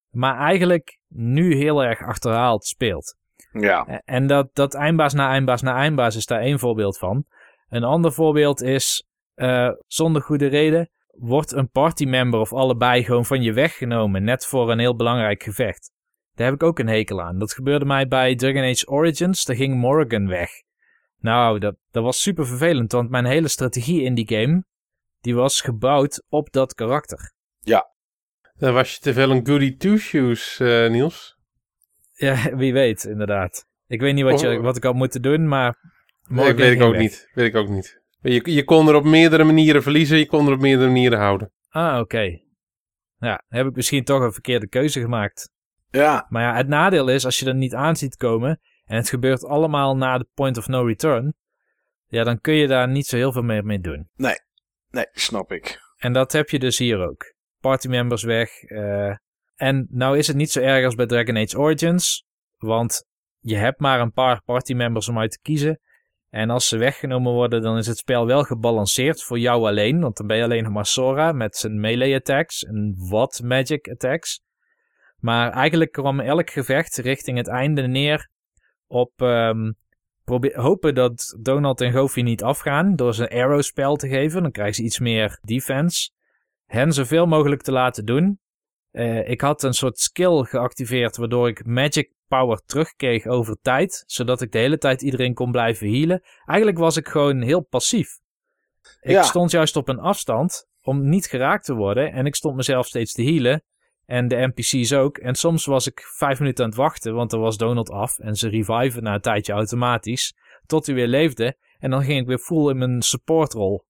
[0.10, 3.16] Maar eigenlijk nu heel erg achterhaald speelt.
[3.52, 4.02] Ja.
[4.06, 7.26] En dat, dat eindbaas na eindbaas na eindbaas is daar één voorbeeld van.
[7.70, 13.42] Een ander voorbeeld is, eh, zonder goede reden, wordt een partymember of allebei gewoon van
[13.42, 14.24] je weggenomen.
[14.24, 15.92] Net voor een heel belangrijk gevecht.
[16.36, 17.40] Daar heb ik ook een hekel aan.
[17.40, 19.46] Dat gebeurde mij bij Dragon Age Origins.
[19.46, 20.50] Daar ging Morgan weg.
[21.20, 24.64] Nou, dat, dat was super vervelend, want mijn hele strategie in die game,
[25.22, 27.34] die was gebouwd op dat karakter.
[28.58, 31.38] Dan was je te veel een goody two-shoes, eh, Niels.
[32.14, 33.66] Ja, wie weet, inderdaad.
[33.88, 34.62] Ik weet niet wat, je, Oh.
[34.64, 35.78] wat ik had moeten doen, maar...
[36.28, 37.02] Nee, weet ik ook weg.
[37.02, 37.30] niet.
[37.34, 38.02] Weet ik ook niet.
[38.22, 41.52] Je, je kon er op meerdere manieren verliezen, je kon er op meerdere manieren houden.
[41.70, 42.40] Ah, oké.
[43.18, 45.50] Ja, heb ik misschien toch een verkeerde keuze gemaakt.
[45.96, 46.26] Ja.
[46.30, 48.60] Maar ja, het nadeel is, als je er niet aan ziet komen...
[48.86, 51.36] en het gebeurt allemaal na de point of no return...
[52.08, 54.10] ja, dan kun je daar niet zo heel veel meer mee doen.
[54.90, 55.80] Nee, snap ik.
[55.98, 57.34] En dat heb je dus hier ook.
[57.60, 58.64] Partymembers weg.
[58.64, 59.16] eh,
[59.56, 62.26] en nou is het niet zo erg als bij Dragon Age Origins.
[62.58, 63.06] Want
[63.40, 65.80] je hebt maar een paar partymembers om uit te kiezen.
[66.30, 70.00] En als ze weggenomen worden, dan is het spel wel gebalanceerd voor jou alleen.
[70.00, 73.88] Want dan ben je alleen nog maar Sora met zijn melee attacks en wat magic
[73.88, 74.44] attacks.
[75.20, 78.30] Maar eigenlijk kwam elk gevecht richting het einde neer
[78.88, 79.72] op ehm,
[80.24, 84.42] probeer, hopen dat Donald en Goofy niet afgaan door ze een arrow spel te geven.
[84.42, 86.10] Dan krijgen ze iets meer defense.
[86.66, 88.40] Hen zoveel mogelijk te laten doen.
[88.92, 94.04] Eh, ik had een soort skill geactiveerd waardoor ik magic power terugkreeg over tijd.
[94.06, 96.22] Zodat ik de hele tijd iedereen kon blijven healen.
[96.46, 98.10] Eigenlijk was ik gewoon heel passief.
[99.02, 99.24] Ik Ja.
[99.24, 102.12] stond juist op een afstand om niet geraakt te worden.
[102.12, 103.64] En ik stond mezelf steeds te healen.
[104.06, 105.18] En de NPC's ook.
[105.18, 108.20] En soms was ik vijf minuten aan het wachten, want dan was Donald af.
[108.20, 110.36] En ze reviven na een tijdje automatisch.
[110.66, 111.58] Tot hij weer leefde.
[111.80, 113.86] En dan ging ik weer full in mijn supportrol.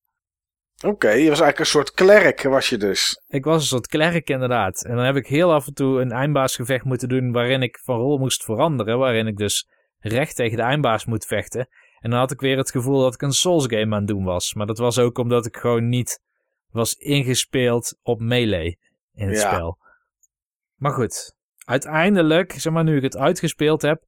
[0.86, 3.22] Oké, je was eigenlijk een soort klerk, was je dus.
[3.28, 4.86] Ik was een soort klerk inderdaad.
[4.86, 7.98] En dan heb ik heel af en toe een eindbaasgevecht moeten doen waarin ik van
[7.98, 8.98] rol moest veranderen.
[8.98, 9.68] Waarin ik dus
[10.00, 11.68] recht tegen de eindbaas moet vechten.
[12.00, 14.24] En dan had ik weer het gevoel dat ik een Souls game aan het doen
[14.24, 14.54] was.
[14.54, 16.20] Maar dat was ook omdat ik gewoon niet
[16.72, 18.80] was ingespeeld op melee
[19.14, 19.54] in het Ja.
[19.54, 19.78] spel.
[20.76, 24.04] Maar goed, uiteindelijk, zeg maar, nu ik het uitgespeeld heb,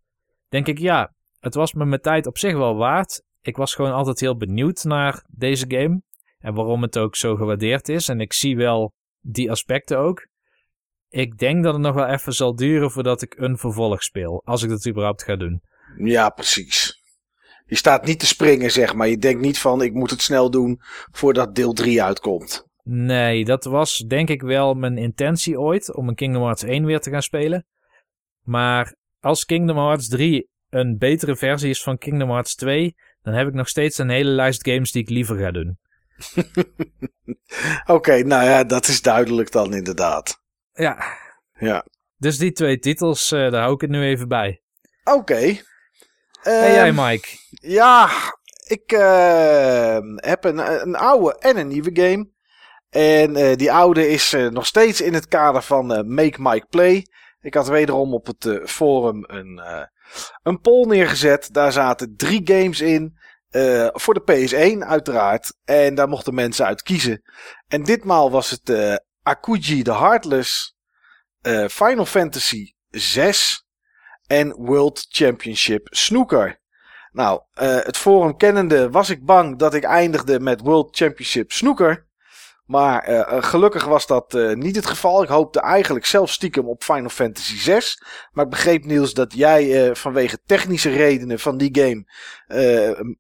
[0.49, 3.23] denk ik ja, het was me mijn tijd op zich wel waard.
[3.41, 6.01] Ik was gewoon altijd heel benieuwd naar deze game
[6.37, 8.09] en waarom het ook zo gewaardeerd is.
[8.09, 10.27] En ik zie wel die aspecten ook.
[11.09, 14.63] Ik denk dat het nog wel even zal duren voordat ik een vervolg speel, als
[14.63, 15.61] ik dat überhaupt ga doen.
[15.97, 17.01] Ja, precies.
[17.65, 19.07] Je staat niet te springen, zeg maar.
[19.07, 22.66] Je denkt niet van, ik moet het snel doen voordat deel 3 uitkomt.
[22.89, 26.99] Nee, dat was denk ik wel mijn intentie ooit om een Kingdom Hearts 1 weer
[26.99, 27.65] te gaan spelen.
[28.41, 33.47] Maar als Kingdom Hearts 3 een betere versie is van Kingdom Hearts 2, dan heb
[33.47, 35.77] ik nog steeds een hele lijst games die ik liever ga doen.
[37.95, 40.41] Oké, nou ja, dat is duidelijk dan inderdaad.
[40.73, 40.97] Ja,
[41.59, 41.85] Ja.
[42.17, 44.61] dus die twee titels, eh, daar hou ik het nu even bij.
[45.03, 45.35] Oké.
[46.43, 47.27] En jij, Ehm, Mike?
[47.49, 48.09] Ja,
[48.67, 52.35] ik eh, heb een, een oude en een nieuwe game.
[52.97, 56.65] En eh, die oude is eh, nog steeds in het kader van eh, Make Mike
[56.69, 57.07] Play.
[57.39, 59.61] Ik had wederom op het forum een,
[60.43, 61.53] een poll neergezet.
[61.53, 63.17] Daar zaten drie games in.
[63.93, 65.53] voor de PS1 uiteraard.
[65.63, 67.21] En daar mochten mensen uit kiezen.
[67.67, 70.75] En ditmaal was het eh Akuji the Heartless.
[71.67, 73.65] Final Fantasy 6
[74.27, 76.59] en World Championship Snooker.
[77.11, 77.41] Nou,
[77.83, 82.06] het forum kennende was ik bang dat ik eindigde met World Championship Snooker.
[82.67, 85.23] Maar eh, eh, gelukkig was dat eh, niet het geval.
[85.23, 88.03] Ik hoopte eigenlijk zelf stiekem op Final Fantasy 6.
[88.31, 92.05] Maar ik begreep Niels dat jij vanwege technische redenen van die game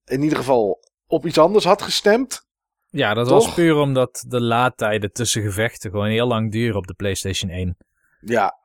[0.05, 2.45] in ieder geval op iets anders had gestemd.
[2.89, 3.45] Ja, dat Toch?
[3.45, 7.77] was puur omdat de laadtijden tussen gevechten gewoon heel lang duren op de PlayStation 1.
[8.19, 8.55] Ja,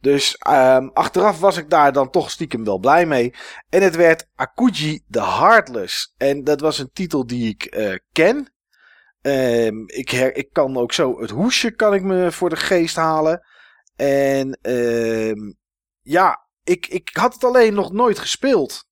[0.00, 3.34] dus ehm, achteraf was ik daar dan toch stiekem wel blij mee.
[3.68, 6.14] En het werd Akuji the Heartless.
[6.16, 8.52] En dat was een titel die ik ken.
[9.22, 13.46] Ehm, ik, ik kan ook zo het hoesje kan ik me voor de geest halen.
[13.96, 15.52] En ehm,
[16.00, 18.84] ja, ik, ik had het alleen nog nooit gespeeld.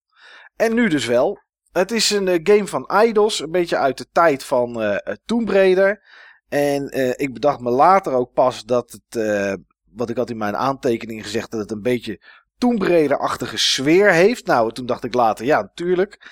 [0.56, 1.38] En nu dus wel.
[1.72, 5.48] Het is een eh, game van Idols, een beetje uit de tijd van eh Tomb
[5.48, 6.02] Raider.
[6.48, 9.58] En eh, ik bedacht me later ook pas dat het,
[9.92, 12.22] wat ik had in mijn aantekeningen gezegd, dat het een beetje
[12.58, 14.46] Tomb Raider-achtige sfeer heeft.
[14.46, 16.30] Nou, toen dacht ik later, ja, natuurlijk.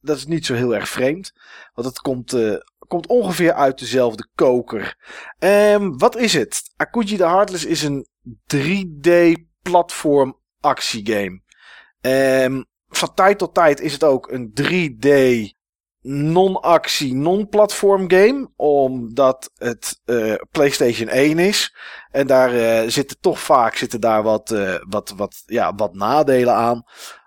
[0.00, 1.32] Dat is niet zo heel erg vreemd.
[1.74, 2.36] Want het komt,
[2.86, 4.96] komt ongeveer uit dezelfde koker.
[5.38, 6.62] Ehm, wat is het?
[6.76, 8.06] Akuji the Heartless is een
[8.46, 11.40] 3D-platform actiegame.
[12.00, 15.06] Ehm, van tijd tot tijd is het ook een 3D
[16.06, 18.50] non-actie, non-platform game.
[18.56, 21.76] Omdat het eh, PlayStation 1 is.
[22.10, 26.54] En daar eh, zitten toch vaak zitten daar wat, eh, wat, wat, ja, wat nadelen
[26.54, 26.84] aan.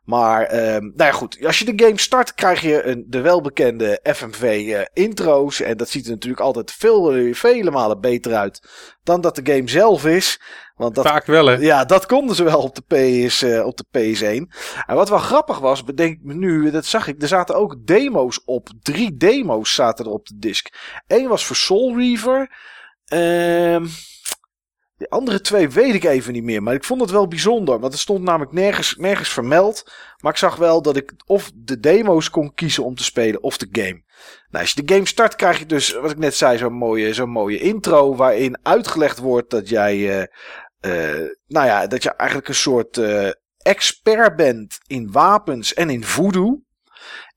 [0.10, 1.46] Maar ehm, nou ja, goed.
[1.46, 5.62] Als je de game start, krijg je een, de welbekende FMV eh, intro's.
[5.62, 8.70] En dat ziet er natuurlijk altijd veel, vele malen beter uit
[9.04, 10.42] dan dat de game zelf is.
[10.76, 11.54] Want dat Vaak wel, hè?
[11.54, 12.82] ja, dat konden ze wel op de,
[13.28, 14.58] PS, eh, op de PS1.
[14.86, 17.76] En wat wel grappig was, bedenk ik me nu, dat zag ik, er zaten ook
[17.86, 18.70] demo's op.
[18.82, 20.68] Drie demo's zaten er op de disc.
[21.08, 22.52] Eén was voor Soul Reaver.
[23.06, 23.86] Ehm
[25.00, 26.64] de andere twee weet ik even niet meer.
[26.64, 27.80] Maar ik vond het wel bijzonder.
[27.80, 29.92] Want er stond namelijk nergens, nergens vermeld.
[30.22, 33.58] Maar ik zag wel dat ik of de demo's kon kiezen om te spelen of
[33.58, 34.04] de game.
[34.50, 37.14] Nou, als je de game start krijg je dus, wat ik net zei, zo'n mooie,
[37.14, 38.16] zo'n mooie intro.
[38.16, 40.22] Waarin uitgelegd wordt dat jij, eh,
[41.20, 46.04] eh, nou ja, dat je eigenlijk een soort eh, expert bent in wapens en in
[46.04, 46.62] voodoo.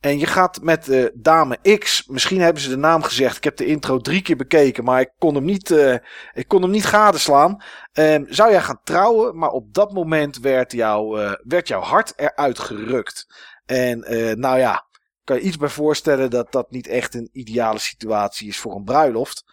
[0.03, 3.37] En je gaat met eh, dame X, misschien hebben ze de naam gezegd.
[3.37, 5.97] Ik heb de intro drie keer bekeken, maar ik kon hem niet, eh,
[6.33, 7.63] ik kon hem niet gadeslaan.
[7.93, 12.13] Ehm, zou jij gaan trouwen, maar op dat moment werd, jou, eh, werd jouw hart
[12.17, 13.27] eruit gerukt.
[13.67, 13.99] En
[14.39, 14.87] nou ja,
[15.25, 18.85] kan je iets bij voorstellen dat dat niet echt een ideale situatie is voor een
[18.85, 19.45] bruiloft.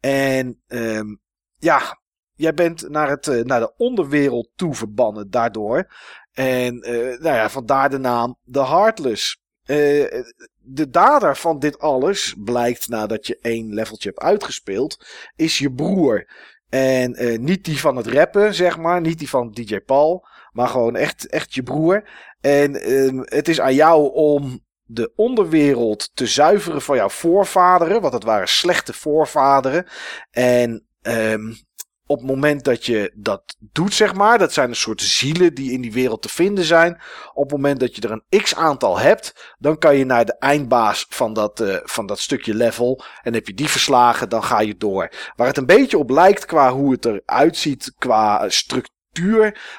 [0.00, 1.16] En ehm,
[1.56, 1.98] ja,
[2.34, 5.94] jij bent naar, het, naar de onderwereld toe verbannen daardoor.
[6.32, 6.78] En
[7.20, 9.46] nou ja, vandaar de naam The Heartless.
[9.68, 10.22] Eh,
[10.60, 15.06] de dader van dit alles blijkt nadat je één leveltje hebt uitgespeeld,
[15.36, 16.26] is je broer.
[16.68, 20.68] En eh, niet die van het rappen, zeg maar, niet die van DJ Paul, maar
[20.68, 22.10] gewoon echt, echt je broer.
[22.40, 28.14] En ehm, het is aan jou om de onderwereld te zuiveren van jouw voorvaderen, want
[28.14, 29.86] het waren slechte voorvaderen.
[30.30, 31.52] En ehm,
[32.08, 35.72] op het moment dat je dat doet, zeg maar, dat zijn een soort zielen die
[35.72, 37.00] in die wereld te vinden zijn.
[37.34, 40.38] Op het moment dat je er een x aantal hebt, dan kan je naar de
[40.38, 43.02] eindbaas van dat, eh, van dat stukje level.
[43.22, 45.12] En heb je die verslagen, dan ga je door.
[45.36, 48.96] Waar het een beetje op lijkt qua hoe het eruit ziet, qua structuur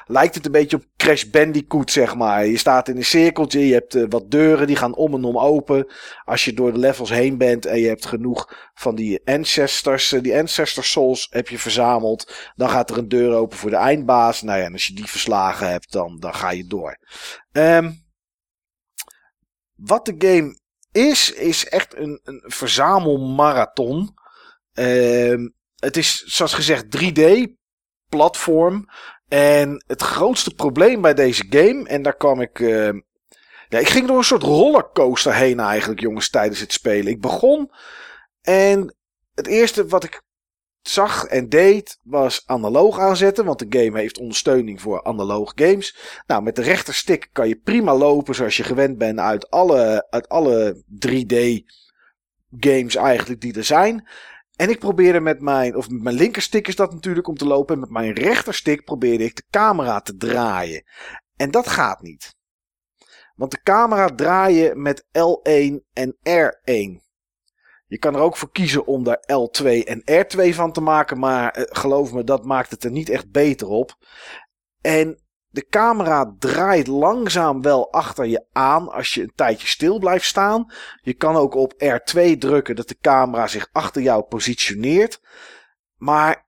[0.06, 2.46] lijkt het een beetje op Crash Bandicoot, zeg maar.
[2.46, 5.38] Je staat in een cirkeltje, je hebt eh, wat deuren die gaan om en om
[5.38, 5.86] open.
[6.24, 10.22] Als je door de levels heen bent en je hebt genoeg van die ancestors, eh,
[10.22, 14.42] die ancestor souls heb je verzameld, dan gaat er een deur open voor de eindbaas.
[14.42, 16.98] Nou ja, en als je die verslagen hebt, dan, dan ga je door.
[17.52, 17.90] Ehm,
[19.74, 20.58] wat de game
[20.92, 24.14] is, is echt een, een verzamelmarathon.
[24.72, 27.46] Ehm, het is, zoals gezegd, 3D
[28.08, 28.86] platform.
[29.30, 32.58] En het grootste probleem bij deze game, en daar kwam ik.
[32.58, 32.92] Uh,
[33.68, 37.12] ja, ik ging door een soort rollercoaster heen eigenlijk, jongens, tijdens het spelen.
[37.12, 37.70] Ik begon
[38.42, 38.94] en
[39.34, 40.22] het eerste wat ik
[40.82, 45.96] zag en deed was analoog aanzetten, want de game heeft ondersteuning voor analoog games.
[46.26, 50.28] Nou, met de rechterstick kan je prima lopen zoals je gewend bent uit alle, uit
[50.28, 51.64] alle 3D
[52.58, 54.08] games eigenlijk die er zijn.
[54.60, 57.74] En ik probeerde met mijn, of met mijn linkerstick is dat natuurlijk om te lopen.
[57.74, 60.84] En met mijn rechterstick probeerde ik de camera te draaien.
[61.36, 62.34] En dat gaat niet.
[63.34, 67.08] Want de camera draai je met L1 en R1.
[67.86, 71.18] Je kan er ook voor kiezen om daar L2 en R2 van te maken.
[71.18, 73.96] Maar eh, geloof me, dat maakt het er niet echt beter op.
[74.80, 80.24] En de camera draait langzaam wel achter je aan als je een tijdje stil blijft
[80.24, 80.72] staan.
[81.00, 85.20] Je kan ook op R2 drukken dat de camera zich achter jou positioneert.
[85.96, 86.46] Maar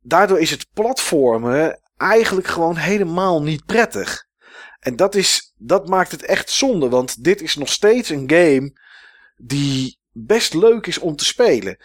[0.00, 4.26] daardoor is het platformen eigenlijk gewoon helemaal niet prettig.
[4.78, 8.78] En dat, is, dat maakt het echt zonde, want dit is nog steeds een game
[9.36, 11.78] die best leuk is om te spelen.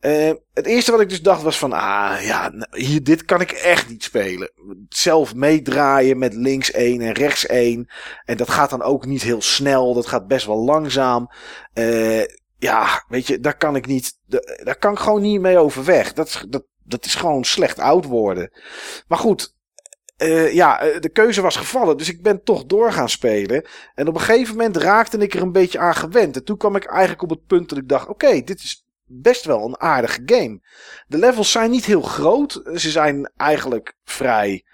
[0.00, 3.50] Uh, het eerste wat ik dus dacht was van, ah ja, hier, dit kan ik
[3.50, 4.50] echt niet spelen.
[4.88, 7.88] Zelf meedraaien met links 1 en rechts 1.
[8.24, 11.30] En dat gaat dan ook niet heel snel, dat gaat best wel langzaam.
[11.74, 12.24] Uh,
[12.58, 14.18] ja, weet je, daar kan ik niet,
[14.62, 16.12] daar kan ik gewoon niet mee overweg.
[16.12, 18.52] Dat, dat, dat is gewoon slecht oud worden.
[19.08, 19.54] Maar goed,
[20.18, 23.66] uh, ja, de keuze was gevallen, dus ik ben toch door gaan spelen.
[23.94, 26.36] En op een gegeven moment raakte ik er een beetje aan gewend.
[26.36, 29.44] En toen kwam ik eigenlijk op het punt dat ik dacht: oké, dit is best
[29.44, 30.60] wel een aardige game.
[31.06, 32.52] De levels zijn niet heel groot.
[32.74, 34.64] Ze zijn eigenlijk vrij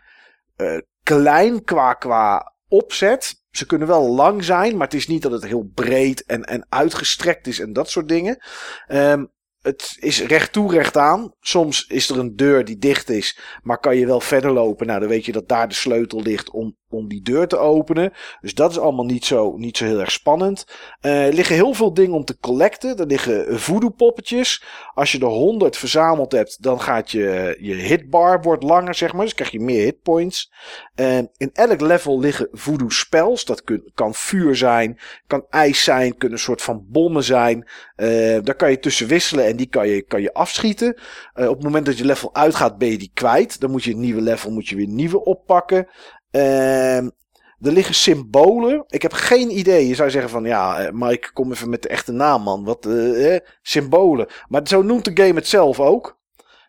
[0.56, 3.42] uh, klein qua, qua opzet.
[3.50, 6.66] Ze kunnen wel lang zijn, maar het is niet dat het heel breed en, en
[6.68, 8.44] uitgestrekt is en dat soort dingen.
[8.88, 9.32] Um,
[9.64, 11.32] het is recht toe, recht aan.
[11.40, 14.86] Soms is er een deur die dicht is, maar kan je wel verder lopen.
[14.86, 18.12] Nou, dan weet je dat daar de sleutel ligt om, om die deur te openen.
[18.40, 20.66] Dus dat is allemaal niet zo, niet zo heel erg spannend.
[21.02, 22.96] Uh, er liggen heel veel dingen om te collecten.
[22.96, 24.64] Er liggen voodoo poppetjes.
[24.94, 29.24] Als je er 100 verzameld hebt, dan gaat je, je hitbar wordt langer, zeg maar.
[29.24, 30.52] Dus krijg je meer hitpoints.
[31.00, 33.44] Uh, in elk level liggen voodoo spells.
[33.44, 33.62] Dat
[33.94, 37.68] kan vuur zijn, kan ijs zijn, kunnen een soort van bommen zijn.
[37.96, 40.96] Uh, daar kan je tussen wisselen en die kan je, kan je afschieten.
[41.34, 43.60] Uh, op het moment dat je level uitgaat, ben je die kwijt.
[43.60, 45.88] Dan moet je een nieuwe level, moet je weer nieuwe oppakken.
[46.30, 48.84] Uh, er liggen symbolen.
[48.86, 49.88] Ik heb geen idee.
[49.88, 52.64] Je zou zeggen van ja, eh, Mike, kom even met de echte naam, man.
[52.64, 54.26] Wat uh, symbolen.
[54.48, 56.18] Maar zo noemt de game het zelf ook.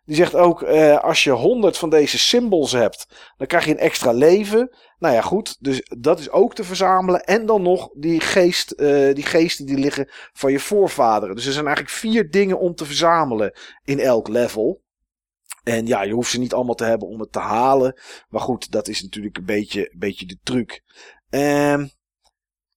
[0.06, 3.78] Die zegt ook, uh, als je 100 van deze symbols hebt, dan krijg je een
[3.78, 4.76] extra leven.
[5.00, 5.56] Nou ja, goed.
[5.60, 7.24] Dus dat is ook te verzamelen.
[7.24, 11.36] En dan nog die, geest, uh, die geesten die liggen van je voorvaderen.
[11.36, 13.54] Dus er zijn eigenlijk vier dingen om te verzamelen
[13.84, 14.84] in elk level.
[15.64, 18.00] En ja, je hoeft ze niet allemaal te hebben om het te halen.
[18.30, 20.82] Maar goed, dat is natuurlijk een beetje, beetje de truc.
[21.30, 21.90] Um,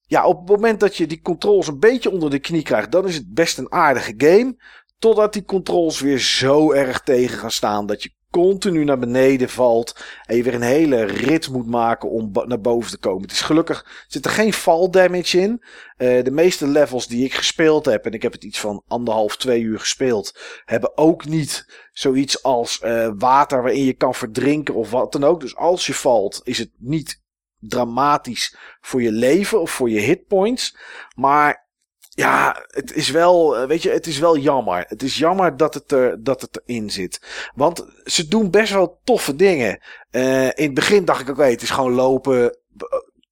[0.08, 3.06] ja, op het moment dat je die controls een beetje onder de knie krijgt, dan
[3.08, 4.56] is het best een aardige game.
[4.98, 10.04] Totdat die controls weer zo erg tegen gaan staan dat je continu naar beneden valt.
[10.26, 13.22] En je weer een hele rit moet maken om naar boven te komen.
[13.22, 15.62] Het is gelukkig, zit er geen fall damage in.
[15.98, 19.36] Uh, de meeste levels die ik gespeeld heb, en ik heb het iets van anderhalf,
[19.36, 24.90] twee uur gespeeld, hebben ook niet zoiets als uh, water waarin je kan verdrinken of
[24.90, 25.40] wat dan ook.
[25.40, 27.22] Dus als je valt, is het niet
[27.58, 30.76] dramatisch voor je leven of voor je hitpoints.
[31.14, 31.67] Maar
[32.18, 34.84] ja, het is wel, eh, weet je, het is wel jammer.
[34.88, 37.20] Het is jammer dat het, er, dat het erin zit.
[37.54, 39.80] Want ze doen best wel toffe dingen.
[40.10, 42.58] Uh, in het begin dacht ik, oké, okay, het is gewoon lopen,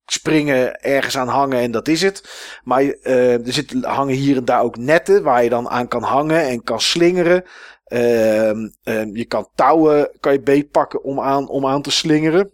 [0.07, 2.23] springen, ergens aan hangen en dat is het.
[2.65, 6.43] Maar er zit, hangen hier en daar ook netten waar je dan aan kan hangen
[6.43, 7.45] en kan slingeren.
[7.89, 8.53] Uh,
[9.13, 12.51] je kan touwen kan je beetpakken om aan, om aan te slingeren.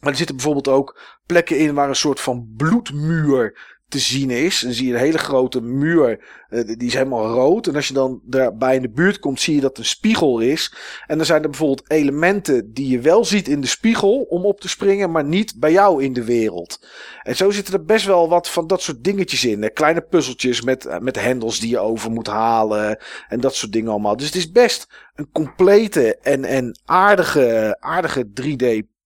[0.00, 4.60] Maar er zitten bijvoorbeeld ook plekken in waar een soort van bloedmuur te zien is.
[4.60, 7.66] Dan zie je een hele grote muur, uh, die is helemaal rood.
[7.66, 10.74] En als je dan daarbij in de buurt komt, zie je dat een spiegel is.
[11.06, 14.60] En dan zijn er bijvoorbeeld elementen die je wel ziet in de spiegel om op
[14.60, 16.86] te springen, maar niet bij jou in de wereld.
[17.22, 19.72] En zo zitten er best wel wat van dat soort dingetjes in.
[19.72, 23.90] Kleine puzzeltjes met, uh, met hendels die je over moet halen en dat soort dingen
[23.90, 24.16] allemaal.
[24.16, 28.96] Dus het is best een complete en, en aardige, aardige 3D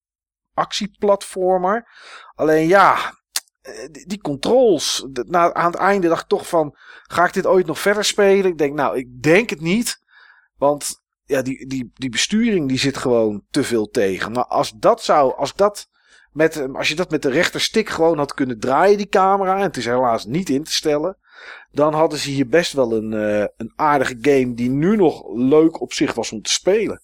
[0.54, 1.86] actieplatformer.
[2.34, 3.10] Alleen ja, eh,
[3.90, 5.06] die, die controls.
[5.12, 8.50] Na, aan het einde dacht ik toch van, ga ik dit ooit nog verder spelen?
[8.50, 10.00] Ik denk, nou, ik denk het niet.
[10.56, 14.32] Want ja, die, die, die besturing die zit gewoon te veel tegen.
[14.32, 15.88] Maar als dat zou, als dat
[16.32, 19.62] met, eh, als je dat met de rechterstick gewoon had kunnen draaien, die camera, en
[19.62, 21.16] het is helaas niet in te stellen,
[21.70, 25.80] dan hadden ze hier best wel een, eh, een aardige game die nu nog leuk
[25.80, 27.00] op zich was om te spelen.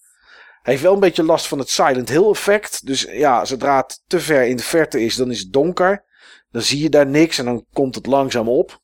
[0.61, 2.85] Hij heeft wel een beetje last van het Silent Hill effect.
[2.85, 6.03] Dus ja, zodra het te ver in de verte is, dan is het donker.
[6.51, 8.79] Dan zie je daar niks en dan komt het langzaam op.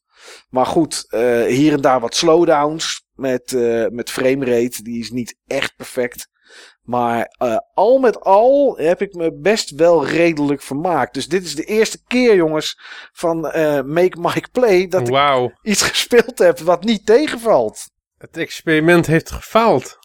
[0.50, 4.84] Maar goed, eh, hier en daar wat slowdowns met, eh met framerate.
[4.84, 6.28] Die is niet echt perfect.
[6.82, 11.14] Maar eh, al met al heb ik me best wel redelijk vermaakt.
[11.14, 12.80] Dus dit is de eerste keer, jongens,
[13.12, 17.90] van eh, Make Mike Play dat ik iets gespeeld heb wat niet tegenvalt.
[18.18, 19.98] Het experiment heeft gefaald.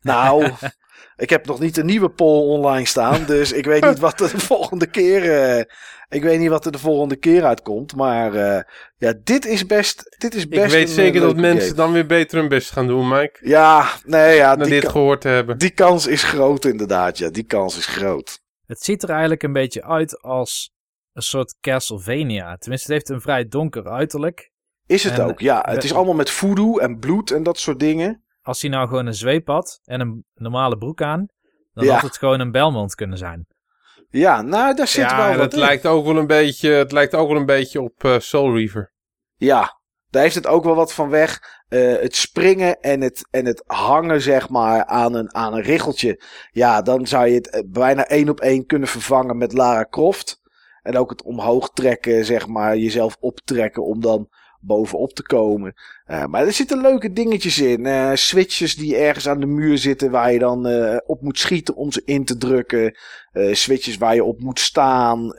[0.00, 0.50] Nou,
[1.22, 3.24] ik heb nog niet een nieuwe poll online staan.
[3.34, 5.32] Dus ik weet niet wat er de volgende keer.
[5.32, 5.64] eh,
[6.08, 7.96] ik weet niet wat er de volgende keer uitkomt.
[7.96, 8.62] Maar eh,
[8.96, 10.16] ja, dit is best.
[10.18, 11.74] Dit is best Ik weet een, zeker eh, dat mensen game.
[11.74, 13.38] dan weer beter hun best gaan doen, Mike.
[13.40, 14.54] Ja, nee, ja.
[14.54, 15.58] Na dit gehoord te hebben.
[15.58, 17.18] die kans is groot, inderdaad.
[17.18, 18.40] Ja, die kans is groot.
[18.66, 20.72] Het ziet er eigenlijk een beetje uit als
[21.12, 22.56] een soort Castlevania.
[22.56, 24.50] Tenminste, het heeft een vrij donker uiterlijk.
[24.86, 25.40] Is het En, ook?
[25.40, 28.24] Ja, het is allemaal met voodoo en bloed en dat soort dingen.
[28.42, 31.26] Als hij nou gewoon een zweep had en een normale broek aan,
[31.72, 31.92] dan Ja.
[31.94, 33.46] had het gewoon een Belmont kunnen zijn.
[34.08, 35.58] Ja, nou, daar zit ja, wel wat het in.
[35.58, 38.92] lijkt ook wel een beetje, het lijkt ook wel een beetje op eh, Soul Reaver.
[39.36, 39.80] Ja,
[40.10, 41.38] daar heeft het ook wel wat van weg.
[41.68, 46.22] Eh, het springen en het, en het hangen, zeg maar, aan een, aan een richeltje.
[46.50, 50.40] Ja, dan zou je het eh, bijna één op één kunnen vervangen met Lara Croft.
[50.82, 54.28] En ook het omhoog trekken, zeg maar, jezelf optrekken om dan
[54.62, 55.74] bovenop te komen.
[56.04, 57.86] Eh, maar er zitten leuke dingetjes in.
[57.86, 61.76] Eh, switches die ergens aan de muur zitten waar je dan eh, op moet schieten
[61.76, 62.96] om ze in te drukken.
[63.52, 65.34] Switches waar je op moet staan.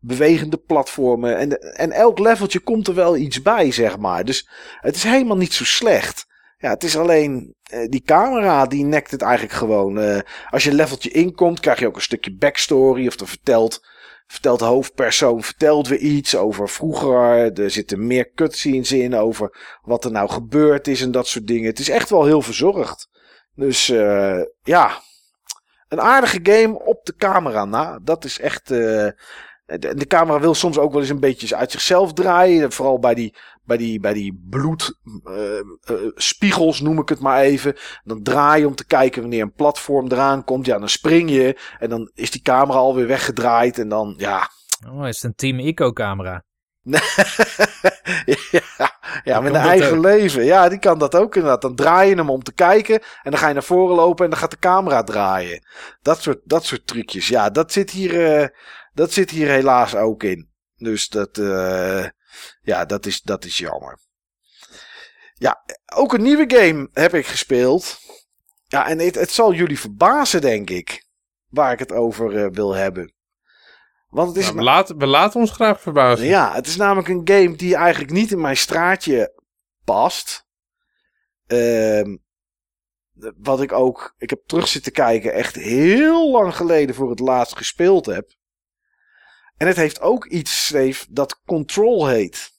[0.00, 1.36] Bewegende platformen.
[1.38, 4.24] En, en elk leveltje komt er wel iets bij, zeg maar.
[4.24, 4.48] Dus
[4.80, 6.26] het is helemaal niet zo slecht.
[6.58, 7.54] Ja, het is alleen
[7.88, 10.22] die camera die nekt het eigenlijk gewoon.
[10.50, 13.06] Als je een leveltje inkomt, krijg je ook een stukje backstory.
[13.06, 13.86] Of dan vertelt,
[14.32, 17.52] vertelt de hoofdpersoon vertelt weer iets over vroeger.
[17.60, 21.68] Er zitten meer cutscenes in over wat er nou gebeurd is en dat soort dingen.
[21.68, 23.08] Het is echt wel heel verzorgd.
[23.54, 25.00] Dus eh, ja,
[25.88, 27.98] een aardige game op de camera na.
[28.02, 28.70] Dat is echt.
[28.70, 29.08] eh,
[29.78, 32.72] de, de camera wil soms ook wel eens een beetje uit zichzelf draaien.
[32.72, 37.76] Vooral bij die, bij die, bij die bloedspiegels, noem ik het maar even.
[38.04, 40.66] Dan draai je om te kijken wanneer een platform eraan komt.
[40.66, 41.58] Ja, dan spring je.
[41.78, 43.78] En dan is die camera alweer weggedraaid.
[43.78, 44.48] En dan, ja.
[44.88, 46.44] Oh, is het een Team Eco-camera?
[48.50, 48.90] ja,
[49.24, 50.04] ja, met een eigen ook.
[50.04, 50.44] leven.
[50.44, 51.62] Ja, die kan dat ook inderdaad.
[51.62, 53.00] Dan draai je hem om te kijken.
[53.22, 55.66] En dan ga je naar voren lopen en dan gaat de camera draaien.
[56.02, 57.28] Dat soort, dat soort trucjes.
[57.28, 58.48] Ja, dat zit hier, eh,
[58.92, 60.50] dat zit hier helaas ook in.
[60.76, 62.06] Dus dat, eh,
[62.62, 63.98] ja, dat is, dat is jammer.
[65.34, 65.64] Ja,
[65.94, 67.98] ook een nieuwe game heb ik gespeeld.
[68.66, 71.06] Ja, en het, het zal jullie verbazen, denk ik.
[71.48, 73.14] Waar ik het over eh, wil hebben.
[74.08, 76.26] Want het is Nou, we, laten, we laten ons graag verbazen.
[76.26, 79.42] ja, het is namelijk een game die eigenlijk niet in mijn straatje
[79.84, 80.46] past.
[81.46, 82.16] Ehm,
[83.36, 87.56] wat ik ook, ik heb terug zitten kijken, echt heel lang geleden voor het laatst
[87.56, 88.30] gespeeld heb.
[89.62, 92.50] En het heeft ook iets, Steve, dat Control heet.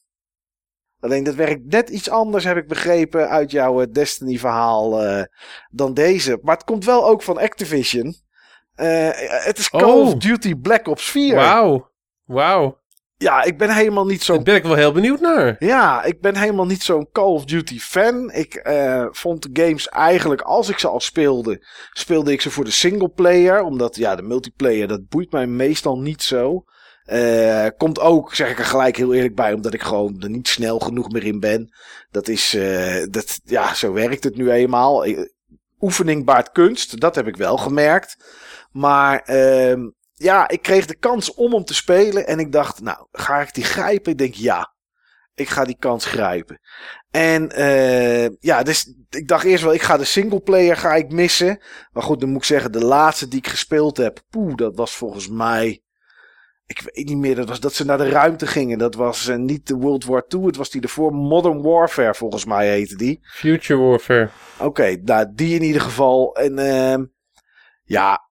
[0.99, 5.23] Alleen dat werkt net iets anders, heb ik begrepen, uit jouw eh, Destiny-verhaal eh,
[5.69, 6.39] dan deze.
[6.41, 8.15] Maar het komt wel ook van Activision.
[8.75, 9.09] Eh,
[9.43, 10.07] het is Call Oh.
[10.07, 11.35] of Duty Black Ops 4.
[11.35, 11.89] Wauw.
[12.25, 12.81] Wauw.
[13.17, 15.55] Ja, ik ben helemaal niet zo Daar ben ik wel heel benieuwd naar.
[15.59, 18.31] Ja, ik ben helemaal niet zo'n Call of Duty fan.
[18.31, 18.69] Ik
[19.11, 23.61] vond de games eigenlijk, als ik ze al speelde, speelde ik ze voor de singleplayer.
[23.61, 26.63] Omdat ja, de multiplayer, dat boeit mij meestal niet zo.
[27.03, 30.47] Eh, komt ook, zeg ik er gelijk heel eerlijk bij, omdat ik gewoon er niet
[30.47, 31.73] snel genoeg meer in ben.
[32.11, 35.05] Dat is, eh, dat, ja, zo werkt het nu eenmaal.
[35.79, 38.17] Oefening baart kunst, dat heb ik wel gemerkt.
[38.71, 42.27] Maar ehm, ja, ik kreeg de kans om hem te spelen.
[42.27, 44.11] En ik dacht, nou, ga ik die grijpen?
[44.11, 44.71] Ik denk ja.
[45.35, 46.59] Ik ga die kans grijpen.
[47.11, 51.59] En eh, ja, dus ik dacht eerst wel, ik ga de singleplayer ga ik missen.
[51.91, 54.95] Maar goed, dan moet ik zeggen, de laatste die ik gespeeld heb, poeh, dat was
[54.95, 55.82] volgens mij.
[56.65, 58.77] Ik weet niet meer, dat was dat ze naar de ruimte gingen.
[58.77, 61.13] Dat was eh, niet de World War II, het was die ervoor.
[61.13, 63.19] Modern Warfare, volgens mij heette die.
[63.23, 64.29] Future Warfare.
[64.59, 66.35] Oké, nou, die in ieder geval.
[66.35, 67.05] En ehm,
[67.83, 68.29] ja,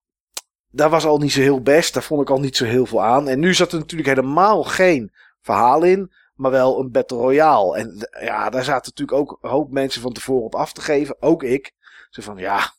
[0.70, 1.94] daar was al niet zo heel best.
[1.94, 3.28] Daar vond ik al niet zo heel veel aan.
[3.28, 6.12] En nu zat er natuurlijk helemaal geen verhaal in.
[6.34, 7.76] Maar wel een Battle Royale.
[7.76, 11.16] En ja, daar zaten natuurlijk ook een hoop mensen van tevoren op af te geven.
[11.22, 11.72] Ook ik.
[12.10, 12.72] Zo van, ja,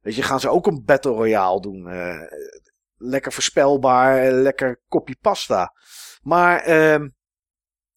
[0.00, 1.88] weet je, gaan ze ook een Battle Royale doen?
[1.88, 2.20] Eh,
[2.98, 5.72] lekker voorspelbaar, lekker kopje pasta.
[6.22, 7.08] Maar ehm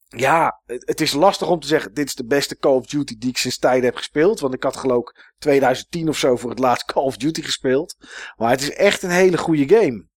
[0.08, 3.18] ja, het, het is lastig om te zeggen, dit is de beste Call of Duty
[3.18, 4.39] die ik sinds tijden heb gespeeld.
[4.39, 7.95] Want ik had geloof ik 2010 of zo voor het laatst Call of Duty gespeeld.
[8.36, 10.08] Maar het is echt een hele goede game.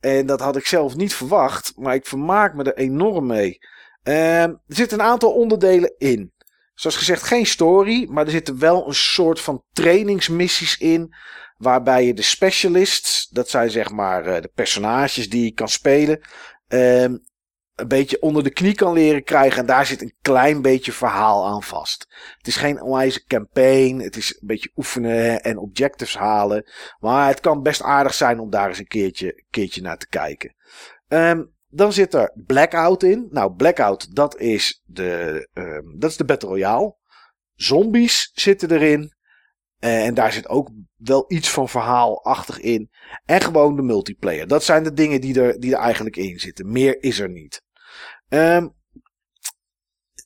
[0.00, 3.58] En dat had ik zelf niet verwacht, maar ik vermaak me er enorm mee.
[4.02, 6.32] Ehm er zitten een aantal onderdelen in.
[6.74, 11.14] Zoals gezegd, geen story, maar er zitten wel een soort van trainingsmissies in.
[11.62, 16.20] Waarbij je de specialists, dat zijn zeg maar eh, de personages die je kan spelen,
[16.68, 17.16] ehm,
[17.74, 19.58] een beetje onder de knie kan leren krijgen.
[19.58, 22.06] En daar zit een klein beetje verhaal aan vast.
[22.36, 23.98] Het is geen onwijze campaign.
[23.98, 26.70] Het is een beetje oefenen en objectives halen.
[26.98, 30.54] Maar het kan best aardig zijn om daar eens een keertje, keertje naar te kijken.
[31.08, 33.26] Ehm, dan zit er Blackout in.
[33.30, 36.96] Nou, Blackout, dat is de, ehm, dat is de Battle Royale.
[37.54, 39.11] Zombies zitten erin.
[39.82, 42.90] Eh, en daar zit ook wel iets van verhaalachtig in.
[43.24, 44.46] En gewoon de multiplayer.
[44.46, 46.72] Dat zijn de dingen die er, die er eigenlijk in zitten.
[46.72, 47.62] Meer is er niet.
[48.28, 48.68] Ehm,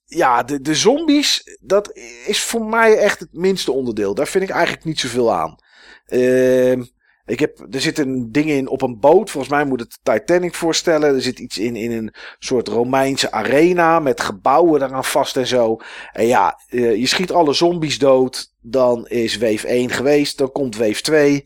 [0.04, 1.96] ja, de, de zombies, dat
[2.26, 4.14] is voor mij echt het minste onderdeel.
[4.14, 5.56] Daar vind ik eigenlijk niet zoveel aan.
[6.04, 6.84] Ehm,
[7.26, 9.30] ik heb, er zitten dingen in op een boot.
[9.30, 11.14] Volgens mij moet het Titanic voorstellen.
[11.14, 15.76] Er zit iets in in een soort Romeinse arena met gebouwen eraan vast en zo.
[16.12, 18.52] En ja, eh, je schiet alle zombies dood.
[18.60, 20.38] Dan is wave 1 geweest.
[20.38, 21.44] Dan komt wave 2.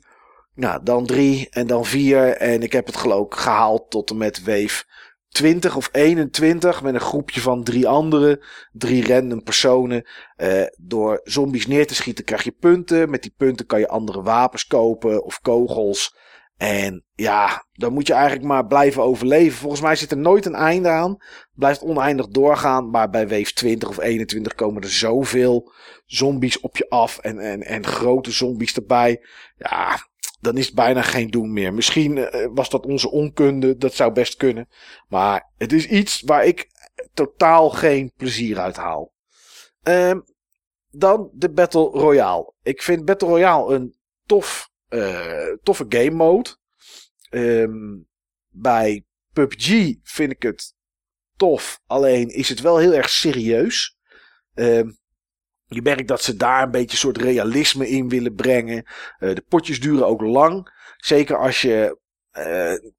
[0.55, 2.37] Nou, dan 3 en dan 4.
[2.37, 4.85] En ik heb het geloof gehaald tot en met wave
[5.31, 8.41] 20 of 21 met een groepje van drie anderen,
[8.73, 10.07] drie random personen.
[10.37, 13.11] Uh, door zombies neer te schieten krijg je punten.
[13.11, 16.19] Met die punten kan je andere wapens kopen of kogels.
[16.57, 19.59] En ja, dan moet je eigenlijk maar blijven overleven.
[19.59, 21.17] Volgens mij zit er nooit een einde aan.
[21.55, 22.91] Blijft oneindig doorgaan.
[22.91, 25.73] Maar bij wave 20 of 21 komen er zoveel
[26.07, 27.19] zombies op je af.
[27.19, 29.25] En, en, en grote zombies erbij.
[29.57, 30.09] Ja,
[30.41, 31.75] dan is het bijna geen doen meer.
[31.75, 34.69] Misschien uh, was dat onze onkunde, dat zou best kunnen.
[35.09, 36.69] Maar het is iets waar ik
[37.15, 39.13] totaal geen plezier uit haal.
[39.83, 40.25] Um,
[40.91, 42.53] dan de Battle Royale.
[42.63, 46.57] Ik vind Battle Royale een tof, uh, toffe game mode.
[47.31, 48.09] Um,
[48.49, 50.75] bij PUBG vind ik het
[51.37, 53.97] tof, alleen is het wel heel erg serieus.
[54.55, 54.99] Um,
[55.71, 58.85] je merkt dat ze daar een beetje een soort realisme in willen brengen.
[59.19, 60.69] Uh, de potjes duren ook lang.
[60.97, 61.99] Zeker als je.
[62.39, 62.93] Uh,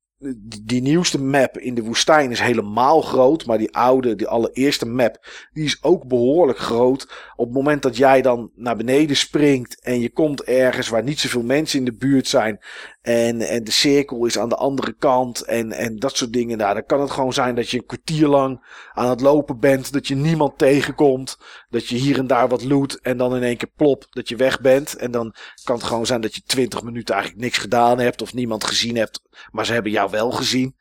[0.64, 3.46] die nieuwste map in de woestijn is helemaal groot.
[3.46, 7.32] Maar die oude, die allereerste map, die is ook behoorlijk groot.
[7.36, 11.20] Op het moment dat jij dan naar beneden springt en je komt ergens waar niet
[11.20, 12.60] zoveel mensen in de buurt zijn.
[13.02, 16.58] En, en de cirkel is aan de andere kant en, en dat soort dingen.
[16.58, 19.94] Nou, dan kan het gewoon zijn dat je een kwartier lang aan het lopen bent.
[19.94, 21.38] Dat je niemand tegenkomt.
[21.70, 24.36] Dat je hier en daar wat loot en dan in één keer plop dat je
[24.36, 24.96] weg bent.
[24.96, 28.34] En dan kan het gewoon zijn dat je twintig minuten eigenlijk niks gedaan hebt of
[28.34, 29.22] niemand gezien hebt.
[29.52, 30.76] Maar ze hebben jou wel gezien.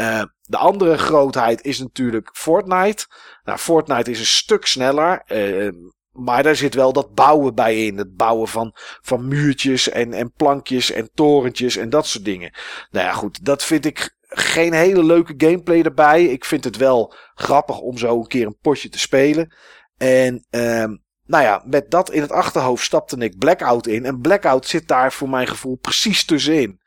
[0.00, 3.06] Uh, de andere grootheid is natuurlijk Fortnite.
[3.44, 5.22] Nou, Fortnite is een stuk sneller.
[5.26, 5.72] Uh,
[6.18, 7.96] maar daar zit wel dat bouwen bij in.
[7.98, 12.54] Het bouwen van, van muurtjes en, en plankjes en torentjes en dat soort dingen.
[12.90, 13.44] Nou ja, goed.
[13.44, 16.24] Dat vind ik geen hele leuke gameplay erbij.
[16.24, 19.54] Ik vind het wel grappig om zo een keer een potje te spelen.
[19.96, 24.04] En um, nou ja, met dat in het achterhoofd stapte ik Blackout in.
[24.04, 26.80] En Blackout zit daar voor mijn gevoel precies tussenin.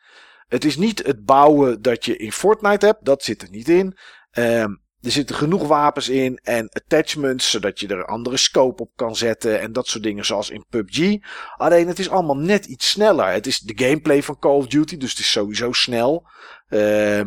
[0.48, 3.06] Het is niet het bouwen dat je in Fortnite hebt.
[3.06, 3.98] Dat zit er niet in.
[4.32, 9.16] Um, er zitten genoeg wapens in en attachments, zodat je er andere scope op kan
[9.16, 11.18] zetten en dat soort dingen zoals in PUBG.
[11.58, 13.28] Alleen het is allemaal net iets sneller.
[13.28, 16.28] Het is de gameplay van Call of Duty, dus het is sowieso snel.
[16.70, 17.22] Uh,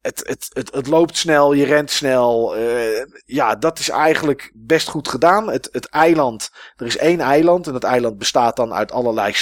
[0.00, 2.58] het, het, het, het, loopt snel, je rent snel.
[2.58, 5.50] Uh, ja, dat is eigenlijk best goed gedaan.
[5.50, 9.34] Het, het eiland, er is één eiland en dat eiland bestaat dan uit allerlei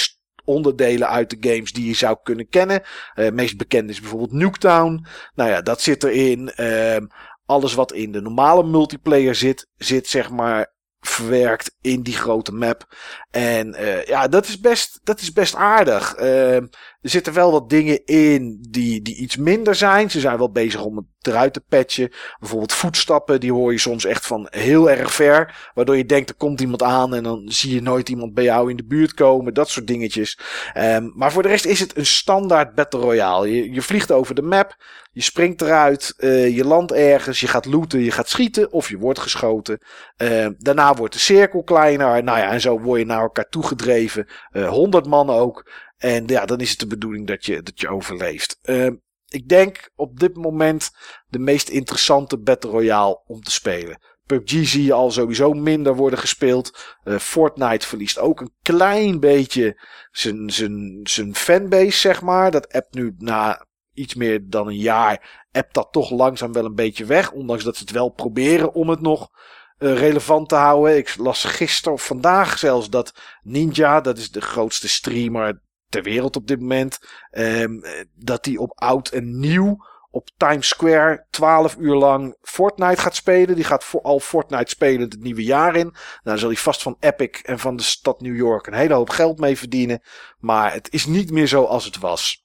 [0.45, 2.83] onderdelen uit de games die je zou kunnen kennen.
[3.15, 5.05] Uh, meest bekend is bijvoorbeeld Nuketown.
[5.35, 6.51] Nou ja, dat zit erin.
[6.57, 6.97] Uh,
[7.45, 12.95] alles wat in de normale multiplayer zit, zit zeg maar verwerkt in die grote map.
[13.31, 16.19] En uh, ja, dat is best, dat is best aardig.
[16.19, 16.57] Uh,
[17.05, 20.11] er zitten wel wat dingen in die, die iets minder zijn.
[20.11, 22.11] Ze zijn wel bezig om het eruit te patchen.
[22.39, 25.69] Bijvoorbeeld voetstappen, die hoor je soms echt van heel erg ver.
[25.73, 28.69] Waardoor je denkt, er komt iemand aan en dan zie je nooit iemand bij jou
[28.69, 29.53] in de buurt komen.
[29.53, 30.39] Dat soort dingetjes.
[30.77, 33.55] Um, maar voor de rest is het een standaard Battle Royale.
[33.55, 34.75] Je, je vliegt over de map.
[35.11, 38.97] Je springt eruit, uh, je landt ergens, je gaat looten, je gaat schieten of je
[38.97, 39.79] wordt geschoten.
[40.17, 42.23] Uh, daarna wordt de cirkel kleiner.
[42.23, 44.27] Nou ja, en zo word je naar elkaar toegedreven.
[44.51, 45.71] Uh, 100 man ook.
[46.05, 48.59] En ja, dan is het de bedoeling dat je, dat je overleeft.
[48.63, 48.89] Uh,
[49.27, 50.91] ik denk op dit moment
[51.27, 54.01] de meest interessante Battle Royale om te spelen.
[54.25, 56.97] PUBG zie je al sowieso minder worden gespeeld.
[57.03, 62.51] Uh, Fortnite verliest ook een klein beetje zijn, fanbase, zeg maar.
[62.51, 66.75] Dat app nu na iets meer dan een jaar appt dat toch langzaam wel een
[66.75, 67.31] beetje weg.
[67.31, 69.29] Ondanks dat ze het wel proberen om het nog
[69.77, 70.97] eh, relevant te houden.
[70.97, 73.13] Ik las gisteren of vandaag zelfs dat
[73.43, 76.99] Ninja, dat is de grootste streamer ter wereld op dit moment,
[77.29, 77.79] ehm,
[78.15, 79.77] dat die op oud en nieuw
[80.15, 83.55] op Times Square 12 uur lang Fortnite gaat spelen.
[83.55, 85.95] Die gaat voor, al Fortnite spelen het nieuwe jaar in.
[86.23, 89.09] Dan zal hij vast van Epic en van de stad New York een hele hoop
[89.09, 90.01] geld mee verdienen.
[90.37, 92.43] Maar het is niet meer zo als het was.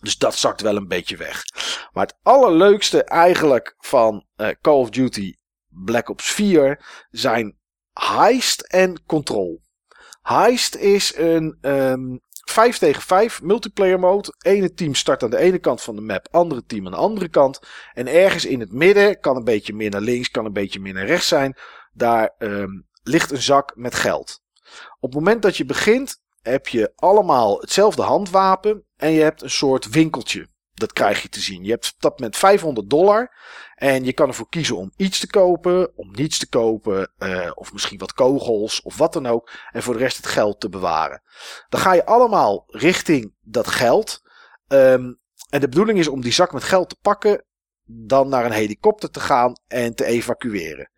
[0.00, 1.42] Dus dat zakt wel een beetje weg.
[1.92, 5.34] Maar het allerleukste eigenlijk van uh, Call of Duty
[5.68, 7.58] Black Ops 4 zijn
[7.92, 9.60] Heist en Control.
[10.22, 12.20] Heist is een um,
[12.50, 14.34] 5 tegen 5 multiplayer mode.
[14.38, 17.28] Ene team start aan de ene kant van de map, andere team aan de andere
[17.28, 17.60] kant.
[17.92, 20.92] En ergens in het midden, kan een beetje meer naar links, kan een beetje meer
[20.92, 21.56] naar rechts zijn.
[21.92, 24.40] Daar um, ligt een zak met geld.
[25.00, 28.84] Op het moment dat je begint, heb je allemaal hetzelfde handwapen.
[28.96, 30.48] En je hebt een soort winkeltje.
[30.74, 31.64] Dat krijg je te zien.
[31.64, 33.34] Je hebt dat met 500 dollar.
[33.74, 37.72] En je kan ervoor kiezen om iets te kopen, om niets te kopen, uh, of
[37.72, 39.50] misschien wat kogels of wat dan ook.
[39.70, 41.22] En voor de rest het geld te bewaren.
[41.68, 44.20] Dan ga je allemaal richting dat geld.
[44.68, 45.20] Um,
[45.50, 47.44] en de bedoeling is om die zak met geld te pakken,
[47.84, 50.90] dan naar een helikopter te gaan en te evacueren.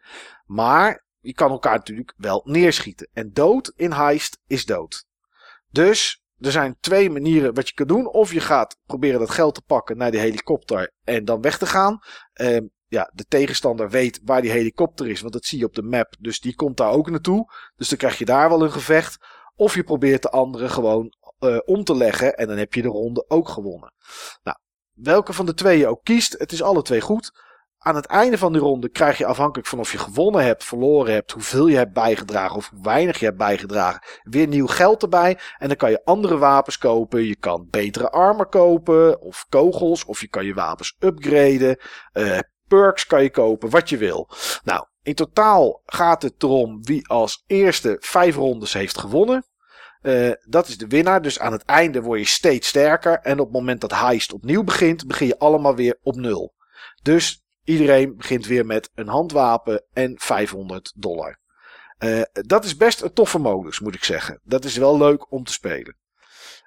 [0.45, 3.09] Maar je kan elkaar natuurlijk wel neerschieten.
[3.13, 5.07] En dood in heist is dood.
[5.69, 8.07] Dus er zijn twee manieren wat je kan doen.
[8.07, 11.67] Of je gaat proberen dat geld te pakken naar die helikopter en dan weg te
[11.67, 11.99] gaan.
[12.41, 15.83] Uh, ja, de tegenstander weet waar die helikopter is, want dat zie je op de
[15.83, 16.15] map.
[16.19, 17.53] Dus die komt daar ook naartoe.
[17.77, 19.17] Dus dan krijg je daar wel een gevecht.
[19.55, 22.89] Of je probeert de andere gewoon uh, om te leggen en dan heb je de
[22.89, 23.93] ronde ook gewonnen.
[24.43, 24.57] Nou,
[24.93, 27.33] welke van de twee je ook kiest, het is alle twee goed
[27.83, 31.13] aan het einde van die ronde krijg je afhankelijk van of je gewonnen hebt, verloren
[31.13, 35.39] hebt, hoeveel je hebt bijgedragen of hoe weinig je hebt bijgedragen, weer nieuw geld erbij.
[35.59, 37.25] En dan kan je andere wapens kopen.
[37.25, 41.79] Je kan betere armor kopen of kogels of je kan je wapens upgraden.
[42.13, 42.39] Uh,
[42.69, 44.29] perks kan je kopen, wat je wil.
[44.65, 49.47] Nou, in totaal gaat het erom wie als eerste vijf rondes heeft gewonnen.
[50.03, 51.23] Uh, dat is de winnaar.
[51.23, 53.19] Dus aan het einde word je steeds sterker.
[53.19, 56.55] En op het moment dat Heist opnieuw begint, begin je allemaal weer op nul.
[57.03, 61.41] Dus Iedereen begint weer met een handwapen en 500 dollar.
[61.99, 64.41] Uh, dat is best een toffe modus, moet ik zeggen.
[64.43, 65.97] Dat is wel leuk om te spelen.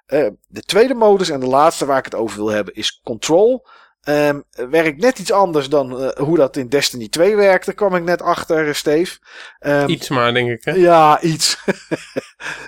[0.06, 3.66] Uh, de tweede modus en de laatste waar ik het over wil hebben is Control.
[4.08, 8.02] Um, werkt net iets anders dan uh, hoe dat in Destiny 2 werkte, kwam ik
[8.02, 9.18] net achter, Steve.
[9.60, 10.64] Um, iets maar, denk ik.
[10.64, 10.72] Hè?
[10.72, 11.58] Ja, iets.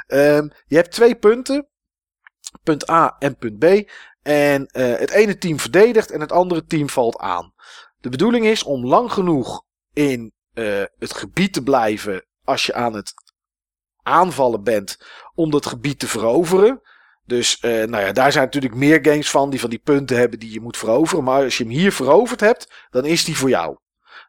[0.07, 1.69] um, je hebt twee punten.
[2.63, 3.91] Punt A en punt B.
[4.23, 7.55] En het ene team verdedigt en het andere team valt aan.
[8.01, 9.62] De bedoeling is om lang genoeg
[9.93, 13.12] in uh, het gebied te blijven als je aan het
[14.03, 14.99] aanvallen bent
[15.35, 16.81] om dat gebied te veroveren.
[17.25, 20.39] Dus uh, nou ja, daar zijn natuurlijk meer games van die van die punten hebben
[20.39, 21.25] die je moet veroveren.
[21.25, 23.77] Maar als je hem hier veroverd hebt, dan is die voor jou.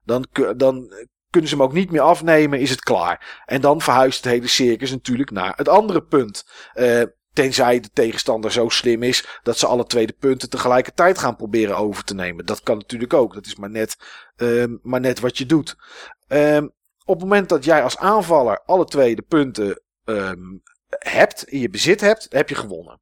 [0.03, 0.27] Dan,
[0.57, 0.93] dan
[1.29, 3.43] kunnen ze hem ook niet meer afnemen, is het klaar.
[3.45, 6.49] En dan verhuist het hele circus natuurlijk naar het andere punt.
[6.75, 7.03] Uh,
[7.33, 11.77] Tenzij de tegenstander zo slim is dat ze alle twee de punten tegelijkertijd gaan proberen
[11.77, 12.45] over te nemen.
[12.45, 13.33] Dat kan natuurlijk ook.
[13.33, 13.95] Dat is maar net,
[14.35, 15.75] um, maar net wat je doet.
[16.27, 16.71] Um,
[17.05, 21.69] op het moment dat jij als aanvaller alle twee de punten um, hebt, in je
[21.69, 23.01] bezit hebt, heb je gewonnen.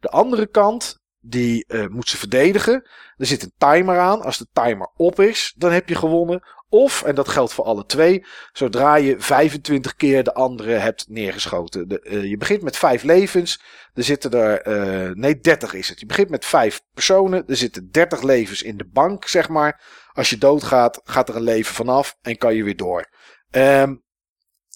[0.00, 2.86] De andere kant, die uh, moet ze verdedigen.
[3.16, 4.22] Er zit een timer aan.
[4.22, 6.42] Als de timer op is, dan heb je gewonnen.
[6.68, 11.88] Of, en dat geldt voor alle twee, zodra je 25 keer de andere hebt neergeschoten.
[11.88, 13.62] De, uh, je begint met 5 levens.
[13.94, 16.00] Er zitten er, uh, nee 30 is het.
[16.00, 17.44] Je begint met 5 personen.
[17.46, 19.80] Er zitten 30 levens in de bank, zeg maar.
[20.12, 23.08] Als je doodgaat, gaat er een leven vanaf en kan je weer door.
[23.50, 24.02] Um,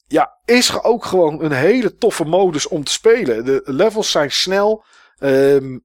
[0.07, 3.45] ja, is ook gewoon een hele toffe modus om te spelen.
[3.45, 4.85] De levels zijn snel.
[5.19, 5.85] Um,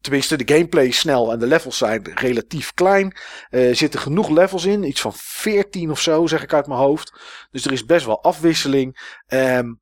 [0.00, 3.16] Tenminste, de gameplay is snel en de levels zijn relatief klein.
[3.48, 4.82] Er uh, zitten genoeg levels in.
[4.82, 7.20] Iets van 14 of zo, zeg ik uit mijn hoofd.
[7.50, 9.14] Dus er is best wel afwisseling.
[9.28, 9.80] Um,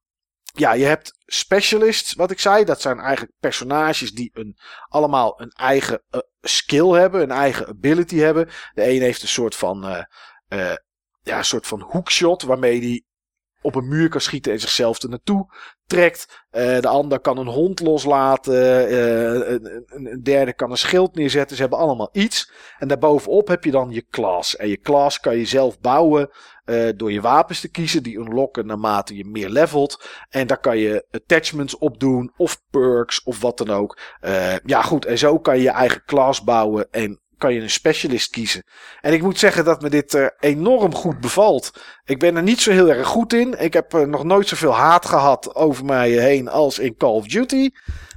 [0.55, 2.65] ja, je hebt specialists, wat ik zei.
[2.65, 4.59] Dat zijn eigenlijk personages die een,
[4.89, 7.23] allemaal een eigen uh, skill hebben.
[7.23, 8.49] Een eigen ability hebben.
[8.75, 10.05] De een heeft een soort van...
[10.49, 10.75] Uh,
[11.23, 13.07] ja, een soort van hookshot waarmee die
[13.61, 15.47] op een muur kan schieten en zichzelf er naartoe
[15.89, 16.47] trekt.
[16.53, 18.91] Uh, de ander kan een hond loslaten.
[18.91, 21.57] Uh, een, een, derde kan een schild neerzetten.
[21.57, 22.53] Ze hebben allemaal iets.
[22.79, 24.57] En daarbovenop heb je dan je class.
[24.57, 26.31] En je class kan je zelf bouwen
[26.67, 28.03] uh, door je wapens te kiezen.
[28.03, 30.09] Die unlocken naarmate je meer levelt.
[30.29, 32.33] En daar kan je attachments op doen.
[32.37, 33.99] Of perks of wat dan ook.
[34.65, 36.89] ja goed, en zo kan je je eigen class bouwen.
[36.91, 38.65] En kan je een specialist kiezen.
[39.01, 41.71] En ik moet zeggen dat me dit uh, enorm goed bevalt.
[42.09, 43.61] Ik ben er niet zo heel erg goed in.
[43.61, 47.27] Ik heb uh, nog nooit zoveel haat gehad over mij heen als in Call of
[47.27, 47.71] Duty.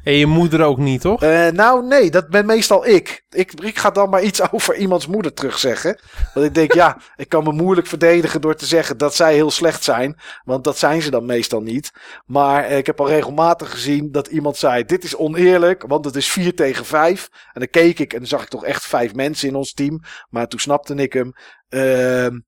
[0.04, 1.22] En je moeder ook niet, toch?
[1.22, 3.24] Eh, nou, nee, dat ben meestal ik.
[3.30, 3.54] ik.
[3.54, 6.00] Ik ga dan maar iets over iemands moeder terugzeggen.
[6.34, 9.52] Want ik denk, ja, ik kan me moeilijk verdedigen door te zeggen dat zij heel
[9.52, 10.20] slecht zijn.
[10.44, 11.92] Want dat zijn ze dan meestal niet.
[12.26, 16.16] Maar eh, ik heb al regelmatig gezien dat iemand zei: Dit is oneerlijk, want het
[16.16, 17.30] is 4 tegen 5.
[17.54, 20.00] En dan keek ik en dan zag ik toch echt vijf mensen in ons team.
[20.30, 21.34] Maar toen snapte ik hem.
[21.70, 22.40] Ehm,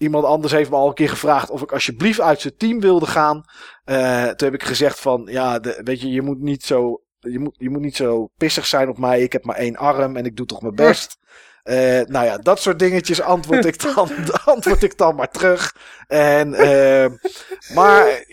[0.00, 3.06] iemand anders heeft me al een keer gevraagd of ik alsjeblieft uit zijn team wilde
[3.06, 3.44] gaan.
[3.84, 7.38] Eh, toen heb ik gezegd van, ja, de, weet je, je moet niet zo, je
[7.38, 9.20] moet, je moet niet zo pissig zijn op mij.
[9.20, 11.18] Ik heb maar één arm en ik doe toch mijn best.
[11.62, 14.08] Eh, nou ja, dat soort dingetjes antwoord ik dan,
[14.44, 15.76] antwoord ik dan maar terug.
[16.06, 17.10] En, eh,
[17.74, 18.24] maar,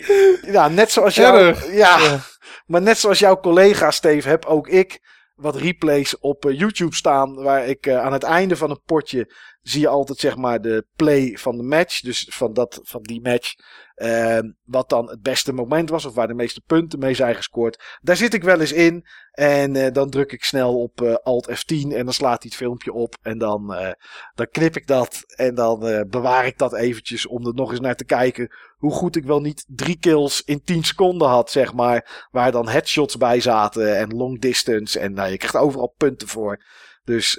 [0.42, 2.20] ja, net zoals jou, ja,
[2.66, 5.00] maar net zoals jouw collega Steve, heb ook ik
[5.38, 7.34] wat replays op eh, YouTube staan.
[7.34, 10.86] Waar ik eh, aan het einde van een potje zie je altijd zeg maar de
[10.96, 12.00] play van de match.
[12.00, 13.54] Dus van, dat, van die match.
[13.98, 16.04] Eh, wat dan het beste moment was.
[16.04, 17.98] Of waar de meeste punten mee zijn gescoord.
[18.00, 19.06] Daar zit ik wel eens in.
[19.38, 21.92] En eh, dan druk ik snel op eh, Alt F10.
[21.94, 23.16] En dan slaat hij het filmpje op.
[23.22, 23.92] En dan, eh,
[24.34, 25.24] dan knip ik dat.
[25.36, 27.26] En dan bewaar ik dat eventjes.
[27.26, 28.54] Om er nog eens naar te kijken.
[28.76, 31.50] Hoe goed ik wel niet drie kills in 10 seconden had.
[31.50, 32.26] Zeg maar.
[32.30, 33.96] Waar dan headshots bij zaten.
[33.96, 34.98] En long distance.
[34.98, 36.64] En nou, je krijgt overal punten voor.
[37.04, 37.38] Dus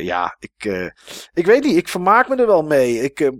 [0.00, 0.88] ja, ik,
[1.32, 1.76] ik weet niet.
[1.76, 3.02] Ik vermaak me er wel mee.
[3.02, 3.32] Ik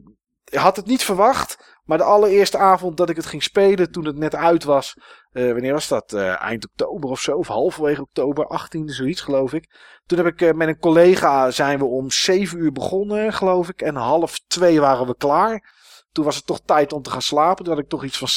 [0.50, 1.69] had het niet verwacht.
[1.90, 4.96] Maar de allereerste avond dat ik het ging spelen, toen het net uit was.
[5.32, 6.12] eh, wanneer was dat?
[6.12, 7.36] Eh, eind oktober of zo.
[7.36, 9.70] Of halverwege oktober, 18e, zoiets geloof ik.
[10.06, 13.82] Toen heb ik eh, met een collega zijn we om 7 uur begonnen, geloof ik.
[13.82, 15.74] En half twee waren we klaar.
[16.12, 17.64] Toen was het toch tijd om te gaan slapen.
[17.64, 18.28] Toen had ik toch iets van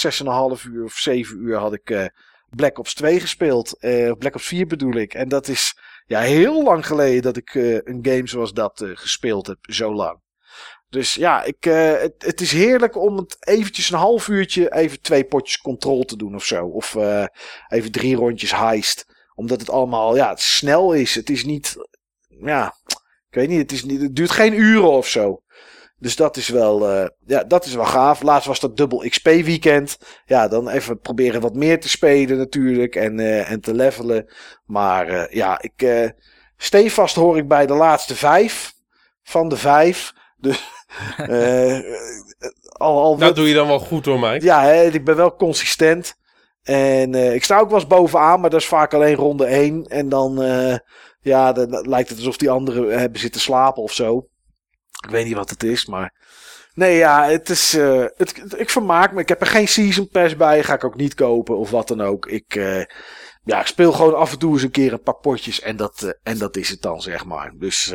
[0.58, 2.12] 6,5 uur of 7 uur had ik
[2.50, 3.78] Black Ops 2 gespeeld.
[4.18, 5.14] Black Ops 4 bedoel ik.
[5.14, 7.54] En dat is ja, heel lang geleden dat ik
[7.84, 9.58] een game zoals dat gespeeld heb.
[9.62, 10.23] Zo lang.
[10.94, 15.02] Dus ja, ik, eh, het, het is heerlijk om het eventjes een half uurtje even
[15.02, 16.66] twee potjes control te doen of zo.
[16.66, 17.26] Of eh,
[17.68, 19.06] even drie rondjes heist.
[19.36, 21.16] Omdat het allemaal ja, het snel is.
[21.16, 21.76] Het is niet,
[22.28, 22.74] ja,
[23.30, 25.42] ik weet niet, het, is niet, het duurt geen uren of zo.
[25.98, 28.22] Dus dat is wel, eh, ja, dat is wel gaaf.
[28.22, 29.98] Laatst was dat dubbel XP weekend.
[30.26, 34.34] Ja, dan even proberen wat meer te spelen natuurlijk en, en te levelen.
[34.66, 36.12] Maar ja, ik
[36.58, 38.74] stevast hoor ik bij de laatste vijf
[39.24, 40.14] van de vijf.
[40.38, 40.72] Dus
[41.18, 41.80] eh,
[42.72, 44.46] al, al Dat doe je dan wel goed hoor, Mike.
[44.46, 46.14] ja, hè, ik ben wel consistent.
[46.64, 49.86] En eh, ik sta ook wel eens bovenaan, maar dat is vaak alleen ronde 1.
[49.88, 50.76] En dan, eh,
[51.22, 54.28] ja, dan, lijkt het alsof die anderen hebben zitten slapen of zo.
[55.04, 56.22] Ik weet niet wat het is, maar...
[56.74, 57.74] Nee, ja, het is...
[57.74, 59.22] eh, het, het- ik vermaak me.
[59.22, 60.64] Ik heb er geen season pass bij.
[60.64, 62.26] Ga ik ook niet kopen of wat dan ook.
[62.26, 62.84] Ik, eh,
[63.44, 65.62] ja, ik speel gewoon af en toe eens een keer een paar potjes.
[65.62, 67.52] En dat, eh, en dat is het dan, zeg maar.
[67.58, 67.94] Dus...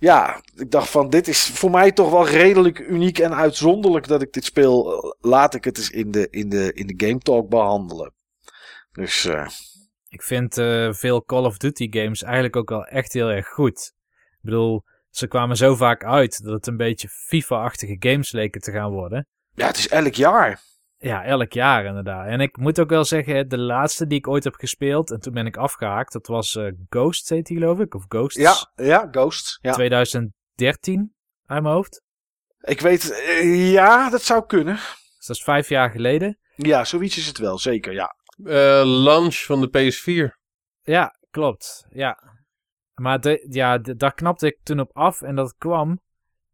[0.00, 4.06] eh, ja, ik dacht van dit is voor mij toch wel redelijk uniek en uitzonderlijk
[4.06, 5.16] dat ik dit speel.
[5.20, 8.14] Laat ik het eens in de, in de, in de Game Talk behandelen.
[8.92, 9.48] Dus eh,
[10.08, 13.92] Ik vind eh, veel Call of Duty games eigenlijk ook wel echt heel erg goed.
[14.30, 18.72] Ik bedoel, ze kwamen zo vaak uit dat het een beetje FIFA-achtige games leken te
[18.72, 19.26] gaan worden.
[19.54, 20.60] ja, het is elk jaar.
[21.00, 22.26] Ja, elk jaar inderdaad.
[22.26, 25.32] En ik moet ook wel zeggen, de laatste die ik ooit heb gespeeld, en toen
[25.32, 28.40] ben ik afgehaakt, dat was eh, Ghost, heet die geloof ik, of Ghosts.
[28.40, 29.58] Ja, ja, Ghost.
[29.62, 29.72] Ja.
[29.72, 31.14] 2013,
[31.46, 32.02] uit mijn hoofd.
[32.60, 34.74] Ik weet, eh, ja, dat zou kunnen.
[34.74, 36.38] Dus dat is vijf jaar geleden.
[36.56, 38.16] Ja, zoiets is het wel, zeker, ja.
[38.44, 40.36] Eh, launch van de PS4.
[40.82, 41.86] Ja, klopt.
[41.90, 42.22] Ja.
[42.94, 45.22] Maar de, ja, de- daar knapte ik toen op af.
[45.22, 46.00] En dat kwam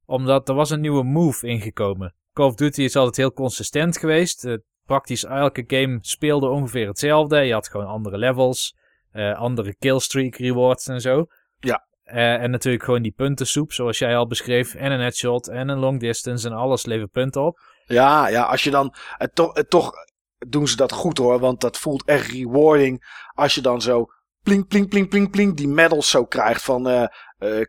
[0.04, 2.14] omdat er was een nieuwe move ingekomen.
[2.34, 4.44] Call of Duty is altijd heel consistent geweest.
[4.44, 4.54] Eh,
[4.86, 7.36] praktisch elke game speelde ongeveer hetzelfde.
[7.38, 8.76] Je had gewoon andere levels,
[9.12, 11.26] eh, andere killstreak rewards en zo.
[11.60, 11.86] Ja.
[12.02, 14.74] Eh, en natuurlijk gewoon die puntensoep, zoals jij al beschreef.
[14.74, 17.58] En een headshot en een long distance en alles levert punten op.
[17.84, 19.92] Ja, ja, als je dan, het toch, het toch
[20.38, 24.06] doen ze dat goed hoor, want dat voelt echt rewarding als je dan zo
[24.42, 27.08] pling, pling, pling, pling, pling, die medals zo krijgt van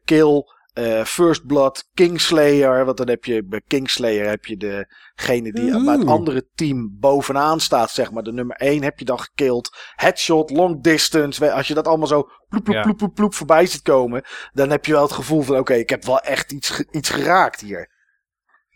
[0.05, 0.43] kill,
[0.75, 5.97] eh, first blood, kingslayer, want dan heb je bij kingslayer heb je degene die bij
[5.97, 10.49] het andere team bovenaan staat, zeg maar, de nummer 1 heb je dan gekild, headshot,
[10.49, 12.81] long distance, als je dat allemaal zo ploep, ploep, Ja.
[12.81, 14.23] ploep, ploep, ploep voorbij ziet komen,
[14.53, 17.61] dan heb je wel het gevoel van, oké, ik heb wel echt iets, iets geraakt
[17.61, 17.93] hier.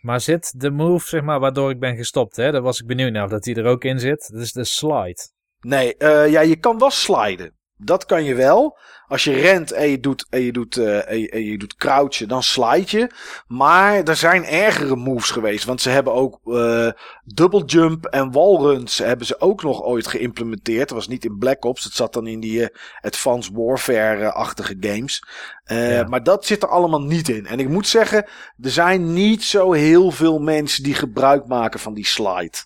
[0.00, 2.52] Maar zit de move, zeg maar, waardoor ik ben gestopt, hè?
[2.52, 4.28] Daar was ik benieuwd naar of dat die er ook in zit.
[4.32, 5.28] Dat is de slide.
[5.60, 7.58] Nee, eh, ja, je kan wel sliden.
[7.82, 8.78] Dat kan je wel.
[9.10, 11.76] Als je rent en je doet, en je doet, eh, en je, en je doet
[11.76, 13.10] crouchen, dan slide je.
[13.46, 15.64] Maar er zijn ergere moves geweest.
[15.64, 16.90] Want ze hebben ook eh
[17.24, 20.88] double jump en wallruns hebben ze ook nog ooit geïmplementeerd.
[20.88, 21.84] Dat was niet in Black Ops.
[21.84, 25.24] Het zat dan in die eh, Advanced Warfare-achtige games.
[25.64, 26.06] Ja.
[26.08, 27.46] Maar dat zit er allemaal niet in.
[27.46, 28.24] En ik moet zeggen,
[28.60, 32.56] er zijn niet zo heel veel mensen die gebruik maken van die slide.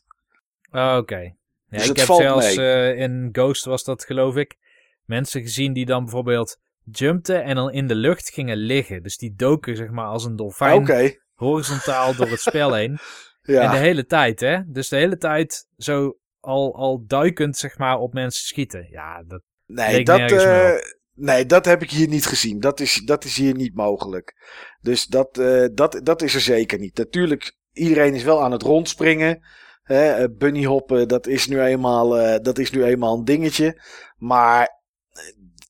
[0.73, 1.21] Oh, Oké.
[1.69, 2.57] Ja, Dus ik heb zelfs
[2.97, 4.57] in Ghost was dat geloof ik.
[5.05, 9.03] Mensen gezien die dan bijvoorbeeld jumpten en dan in de lucht gingen liggen.
[9.03, 12.99] Dus die doken zeg maar als een dolfijn horizontaal door het spel heen.
[13.43, 13.63] Ja.
[13.63, 14.59] En de hele tijd hè.
[14.67, 18.87] Dus de hele tijd zo al, al duikend zeg maar op mensen schieten.
[18.91, 20.73] Ja, dat, Nee, dat, eh,
[21.15, 22.61] nee, dat heb ik hier niet gezien.
[22.61, 24.35] Dat is, dat is hier niet mogelijk.
[24.81, 26.97] Dus dat, eh, dat, dat is er zeker niet.
[26.97, 29.43] Natuurlijk, iedereen is wel aan het rondspringen.
[29.83, 32.09] Hè, eh, bunnyhoppen, dat is, nu eenmaal,
[32.43, 33.83] dat is nu eenmaal een dingetje.
[34.17, 34.83] Maar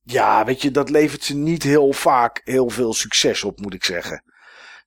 [0.05, 3.85] ja, weet je, dat levert ze niet heel vaak heel veel succes op, moet ik
[3.85, 4.23] zeggen.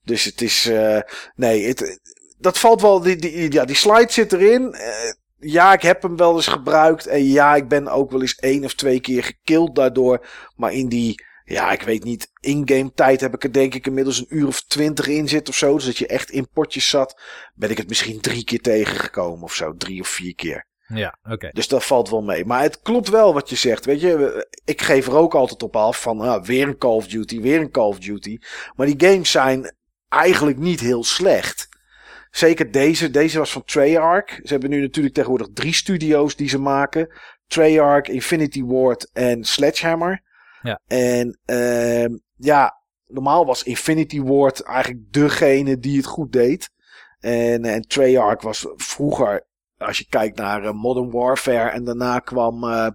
[0.04, 1.00] Dus het is, eh,
[1.36, 2.00] nee, het,
[2.38, 4.74] dat valt wel, die, die, ja, die slide zit erin.
[4.74, 7.08] Eh, ja, ik heb hem wel eens gebruikt.
[7.08, 10.26] En ja, ik ben ook wel eens één of twee keer gekild daardoor.
[10.56, 14.20] Maar in die, ja, ik weet niet, in-game tijd heb ik er denk ik inmiddels
[14.20, 15.76] een uur of twintig in zit of zo.
[15.76, 17.22] Dus dat je echt in potjes zat.
[17.54, 19.74] Ben ik het misschien drie keer tegengekomen of zo.
[19.76, 20.66] Drie of vier keer.
[20.88, 21.50] Ja, oké.
[21.54, 22.46] Dus dat valt wel mee.
[22.46, 23.86] Maar het klopt wel wat je zegt.
[23.86, 27.08] Weet je, ik geef er ook altijd op af van ah, weer een Call of
[27.08, 28.38] Duty, weer een Call of Duty.
[28.76, 29.76] Maar die games zijn
[30.10, 31.70] eigenlijk niet heel slecht.
[32.32, 33.10] Zeker deze.
[33.10, 34.30] Deze was van Treyarch.
[34.30, 37.10] Ze hebben nu natuurlijk tegenwoordig drie studio's die ze maken.
[37.48, 40.22] Treyarch, Infinity Ward en Sledgehammer.
[40.62, 40.80] Ja.
[40.88, 46.70] En ehm, ja, normaal was Infinity Ward eigenlijk degene die het goed deed.
[47.20, 49.47] En, en Treyarch was vroeger
[49.78, 52.88] als je kijkt naar eh, Modern Warfare en daarna kwam eh,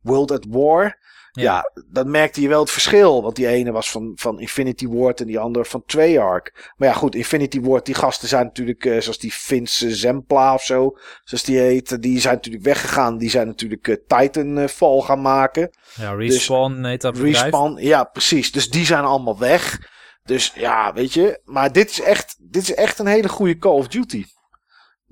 [0.00, 1.00] World at War.
[1.32, 1.42] Ja.
[1.42, 1.70] Ja.
[1.90, 3.22] dan merkte je wel het verschil.
[3.22, 6.72] Want die ene was van, van Infinity Ward en die andere van Treyarch.
[6.76, 10.62] Maar ja, goed, Infinity Ward, die gasten zijn natuurlijk, eh, zoals die Vince Zempla of
[10.62, 13.18] zo, zoals die heet, die zijn natuurlijk weggegaan.
[13.18, 15.70] Die zijn natuurlijk eh, Titanfall gaan maken.
[15.94, 17.40] Ja, Respawn heet dat bedrijf.
[17.40, 18.52] Respawn, ja, precies.
[18.52, 19.90] Dus die zijn allemaal weg.
[20.24, 21.40] Dus ja, weet je.
[21.44, 24.24] Maar dit is echt, dit is echt een hele goede Call of Duty.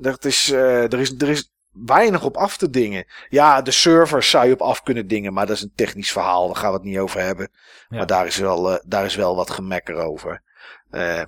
[0.01, 3.05] Dat is, eh, er, is, er is weinig op af te dingen.
[3.29, 6.47] Ja, de servers zou je op af kunnen dingen, maar dat is een technisch verhaal.
[6.47, 7.49] Daar gaan we het niet over hebben.
[7.89, 7.97] Ja.
[7.97, 10.43] Maar daar is, wel, eh, daar is wel wat gemekker over.
[10.91, 11.23] Eh,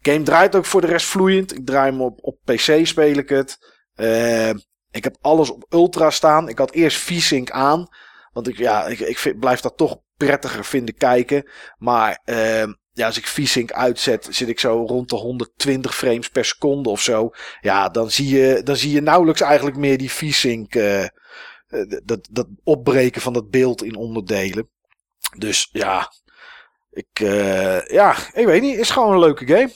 [0.00, 1.56] game draait ook voor de rest vloeiend.
[1.56, 3.58] Ik draai hem op, op PC, speel ik het.
[3.94, 4.50] Eh,
[4.90, 6.48] ik heb alles op ultra staan.
[6.48, 7.86] Ik had eerst V-Sync aan.
[8.32, 11.50] Want ik, ja, ik, ik vind, blijf dat toch prettiger vinden kijken.
[11.78, 16.44] Maar ehm, ja, als ik V-Sync uitzet, zit ik zo rond de 120 frames per
[16.44, 17.30] seconde of zo.
[17.60, 20.74] Ja, dan zie je, dan zie je nauwelijks eigenlijk meer die V-Sync.
[20.74, 21.04] eh,
[22.04, 24.70] dat, dat opbreken van dat beeld in onderdelen.
[25.38, 26.12] Dus ja,
[26.90, 28.78] ik, eh, ja, ik weet niet.
[28.78, 29.70] Is gewoon een leuke game.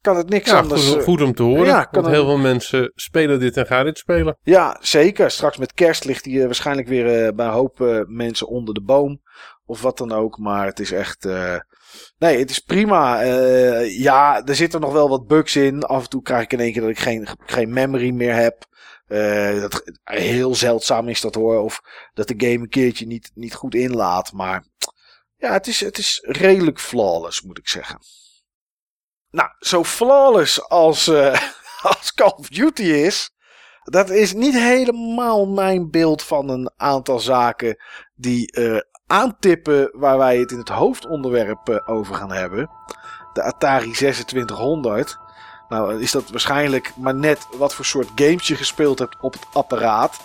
[0.00, 0.88] Kan het niks Ja, anders.
[0.88, 1.66] goed, goed om te horen.
[1.66, 4.38] ja, kan want een- heel veel mensen spelen dit en gaan dit spelen.
[4.42, 5.30] Ja, zeker.
[5.30, 9.22] Straks met kerst ligt hij waarschijnlijk weer bij een hoop mensen onder de boom.
[9.64, 10.38] Of wat dan ook.
[10.38, 11.26] Maar het is echt.
[12.18, 13.22] Nee, het is prima.
[13.22, 15.82] Eh, ja, er zitten nog wel wat bugs in.
[15.82, 18.66] Af en toe krijg ik in één keer dat ik geen, geen memory meer heb.
[19.06, 21.58] Eh, dat, heel zeldzaam is dat hoor.
[21.58, 21.80] Of
[22.14, 24.32] dat de game een keertje niet, niet goed inlaat.
[24.32, 24.64] Maar
[25.36, 27.98] ja, het is, het is redelijk flawless, moet ik zeggen.
[29.30, 31.40] Nou, zo flawless als, eh,
[31.90, 33.30] als Call of Duty is.
[33.82, 37.76] Dat is niet helemaal mijn beeld van een aantal zaken
[38.14, 38.80] die eh,
[39.12, 42.70] aantippen waar wij het in het hoofdonderwerp eh, over gaan hebben.
[43.32, 45.18] De Atari 2600.
[45.68, 49.46] Nou is dat waarschijnlijk maar net wat voor soort games je gespeeld hebt op het
[49.52, 50.20] apparaat.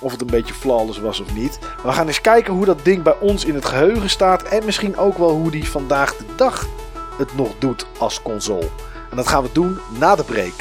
[0.00, 1.58] Of het een beetje flawless was of niet.
[1.82, 4.42] We gaan eens kijken hoe dat ding bij ons in het geheugen staat.
[4.42, 6.66] En misschien ook wel hoe die vandaag de dag
[7.18, 8.68] het nog doet als console.
[9.10, 10.54] En dat gaan we doen na de break.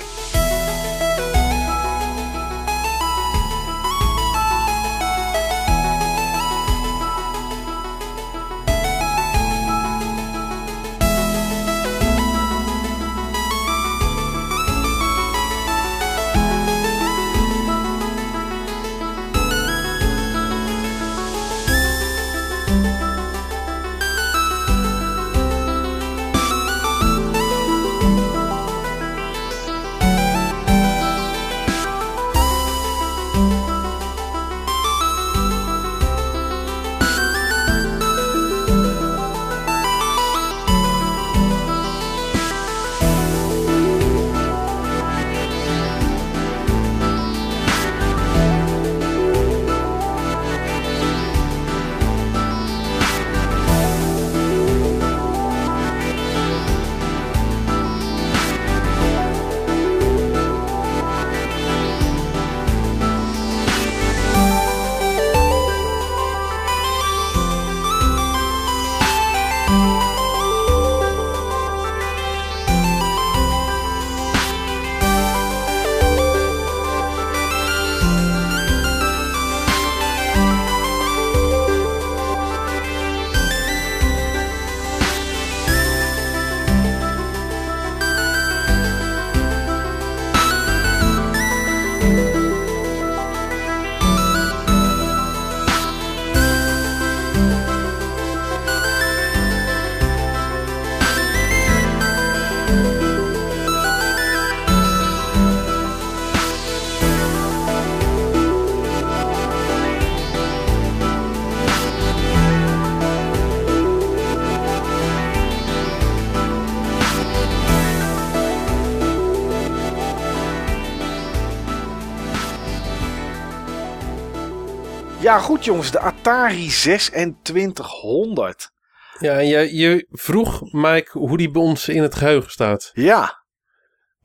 [125.37, 128.71] Ja, goed jongens, de Atari 2600.
[129.19, 132.91] Ja, en je, je vroeg, Mike, hoe die bij ons in het geheugen staat.
[132.93, 133.45] Ja,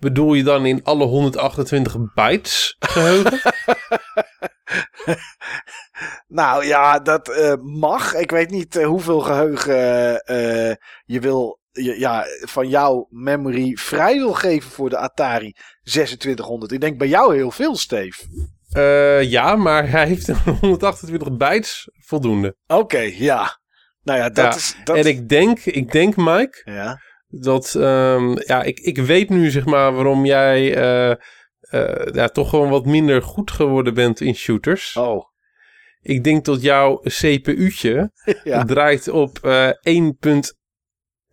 [0.03, 3.41] Bedoel je dan in alle 128 bytes geheugen?
[6.41, 8.15] nou ja, dat eh, mag.
[8.15, 10.75] Ik weet niet eh, hoeveel geheugen eh,
[11.05, 16.73] je wil, je, ja, van jouw memory vrij wil geven voor de Atari 2600.
[16.73, 18.25] Ik denk bij jou heel veel, Steve.
[18.73, 20.29] Eh, ja, maar hij heeft
[20.61, 22.57] 128 bytes voldoende.
[22.67, 23.61] Oké, ja.
[24.03, 24.77] Nou ja, dat Ja, is...
[24.85, 24.97] Dat...
[24.97, 29.65] En ik denk, ik denk, Mike, Ja, dat ehm, ja, ik, ik weet nu zeg
[29.65, 31.17] maar waarom jij eh,
[32.13, 34.97] ja, toch gewoon wat minder goed geworden bent in shooters.
[34.97, 35.31] oh.
[36.01, 38.13] Ik denk dat jouw CPU'tje
[38.45, 38.65] Ja.
[38.65, 39.71] draait op eh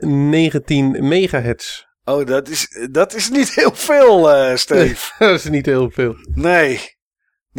[0.06, 1.84] 1.19 megahertz.
[2.03, 5.14] Oh, dat is, dat is niet heel veel, eh Steve.
[5.26, 6.16] Dat is niet heel veel.
[6.34, 6.98] Nee.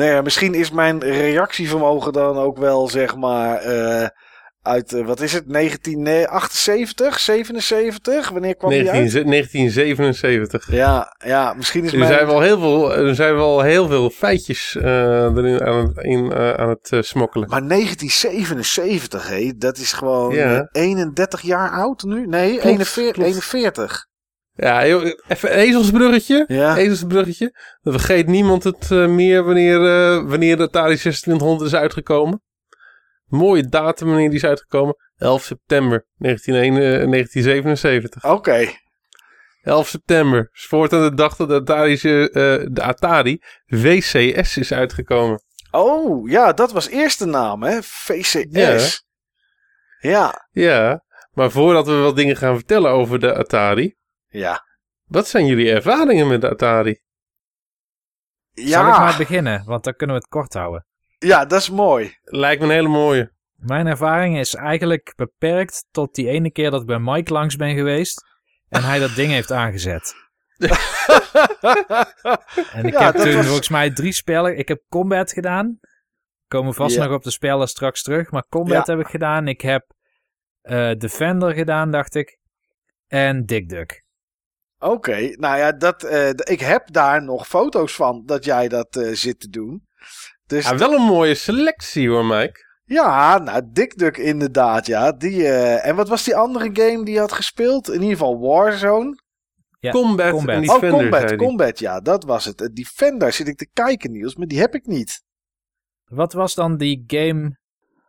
[0.00, 4.08] Nee, ja, misschien is mijn reactievermogen dan ook wel, zeg maar, eh,
[4.62, 8.28] uit, eh, wat is het, 1978, 77?
[8.28, 9.26] Wanneer kwam die 19, uit?
[9.26, 10.70] 1977.
[10.72, 12.12] Ja, ja, misschien is Er mijn...
[12.12, 16.34] zijn wel heel veel, er zijn wel heel veel feitjes eh, erin aan het, in,
[16.34, 17.48] aan het smokkelen.
[17.48, 20.68] Maar 1977, hé, dat is gewoon Ja.
[20.72, 22.26] eh, 31 jaar oud nu?
[22.26, 23.12] Nee, Klopt, 41.
[23.12, 23.28] klopt.
[23.28, 24.08] 41.
[24.60, 26.44] Ja, even een ezelsbruggetje.
[26.48, 26.76] Ja.
[26.76, 27.54] Ezelsbruggetje.
[27.82, 32.42] Dan vergeet niemand het eh, meer wanneer, eh, wanneer de Atari 2600 is uitgekomen.
[33.24, 34.96] Mooie datum wanneer die is uitgekomen.
[35.16, 38.24] 11 september 1901, eh, 1977.
[38.24, 38.68] Oké.
[39.62, 40.50] 11 september.
[40.52, 45.42] is voortaan de dag dat de Atari, de Atari VCS is uitgekomen.
[45.70, 47.82] Oh, ja, dat was eerst de naam, hè?
[47.82, 49.04] VCS.
[50.00, 50.48] Ja.
[50.50, 53.98] Ja, maar voordat we wat dingen gaan vertellen over de Atari.
[54.30, 54.64] Ja.
[55.04, 57.00] Wat zijn jullie ervaringen met de Atari?
[58.52, 58.66] Ja.
[58.68, 60.86] Zal ik maar beginnen, want dan kunnen we het kort houden.
[61.18, 62.16] Ja, dat is mooi.
[62.22, 63.32] Lijkt me een hele mooie.
[63.54, 67.74] Mijn ervaring is eigenlijk beperkt tot die ene keer dat ik bij Mike langs ben
[67.74, 68.24] geweest
[68.68, 70.14] en hij dat ding heeft aangezet.
[72.72, 74.58] En ik Ja, heb toen was- volgens mij drie spellen.
[74.58, 75.78] Ik heb Combat gedaan.
[76.46, 78.30] Komen vast nog op de spellen straks terug.
[78.30, 78.92] Maar Combat Ja.
[78.96, 79.48] heb ik gedaan.
[79.48, 79.86] Ik heb
[80.60, 82.38] eh, Defender gedaan, dacht ik.
[83.06, 84.04] En Dick Duck.
[84.82, 89.12] Oké, nou ja, dat, eh, ik heb daar nog foto's van dat jij dat eh,
[89.12, 89.88] zit te doen.
[90.46, 92.64] Dus Ja, wel een mooie selectie hoor, Mike.
[92.84, 95.12] ja, nou, Dick Duck inderdaad, ja.
[95.12, 97.88] Die, eh, en wat was die andere game die je had gespeeld?
[97.88, 99.22] In ieder geval Warzone.
[99.78, 100.54] Ja, Combat, Combat.
[100.54, 101.36] en oh, Defender, Combat.
[101.36, 102.70] Combat, ja, dat was het.
[102.72, 105.22] Defender zit ik te kijken, Niels, maar die heb ik niet.
[106.04, 107.58] Wat was dan die game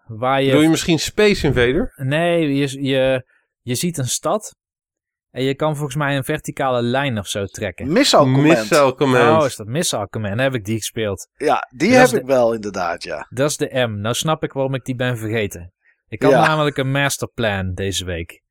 [0.06, 0.52] waar je...
[0.52, 1.94] Doe je misschien Space Invader?
[1.96, 3.26] Nee, je, je,
[3.62, 4.56] je ziet een stad.
[5.32, 7.92] En je kan volgens mij een verticale lijn of zo trekken.
[7.92, 8.48] Missile Command.
[8.48, 9.40] Missile Command.
[9.42, 10.40] Oh, is dat Missile Command?
[10.40, 11.28] Heb ik die gespeeld.
[11.38, 13.28] Ja, die heb de- ik wel inderdaad, ja.
[13.30, 14.00] Dat is de M.
[14.02, 15.74] Nou snap ik waarom ik die ben vergeten.
[16.08, 16.48] Ik had Ja.
[16.48, 18.42] namelijk een masterplan deze week.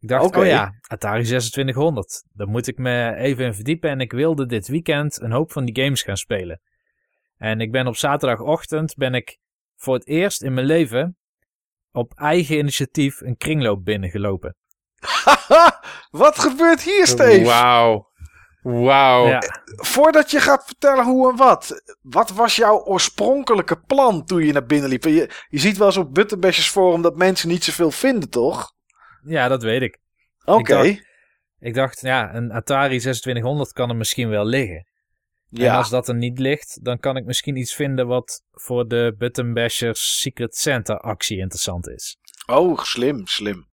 [0.00, 2.24] Ik dacht, oh ja, Atari 2600.
[2.32, 3.90] Daar moet ik me even in verdiepen.
[3.90, 6.60] En ik wilde dit weekend een hoop van die games gaan spelen.
[7.36, 9.38] En ik ben op zaterdagochtend ben ik
[9.76, 11.16] voor het eerst in mijn leven
[11.92, 14.56] op eigen initiatief een kringloop binnengelopen.
[15.00, 15.80] Haha,
[16.10, 17.44] wat gebeurt hier, Steve?
[17.44, 18.06] Wauw.
[18.62, 19.26] Wauw.
[19.26, 21.82] Ja, Voordat je gaat vertellen hoe en wat.
[22.02, 25.04] Wat was jouw oorspronkelijke plan toen je naar binnen liep?
[25.04, 28.72] Je, je ziet wel eens op Butterbashers Forum dat mensen niet zoveel vinden, toch?
[29.24, 29.98] ja, dat weet ik.
[30.44, 30.98] Oké.
[31.58, 34.76] Ik dacht, ja, een Atari 2600 kan er misschien wel liggen.
[35.50, 35.76] En Ja.
[35.76, 39.54] als dat er niet ligt, dan kan ik misschien iets vinden wat voor de Button
[39.54, 42.16] Bashers Secret Santa actie interessant is.
[42.46, 43.67] Oh, slim, slim.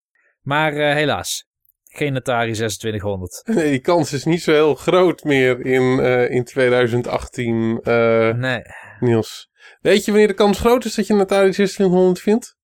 [0.45, 1.47] Maar eh, helaas,
[1.83, 3.41] geen Atari 2600.
[3.55, 8.61] Nee, die kans is niet zo heel groot meer in, eh, in 2018, eh, Nee,
[8.99, 9.49] Niels.
[9.79, 12.57] Weet je wanneer de kans groot is dat je een Atari 2600 vindt?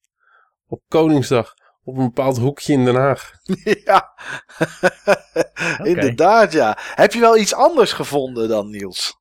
[0.68, 1.54] Op Koningsdag.
[1.84, 3.32] Op een bepaald hoekje in Den Haag.
[3.86, 4.14] ja.
[5.84, 6.78] Inderdaad, ja.
[6.80, 9.20] Heb je wel iets anders gevonden dan, Niels?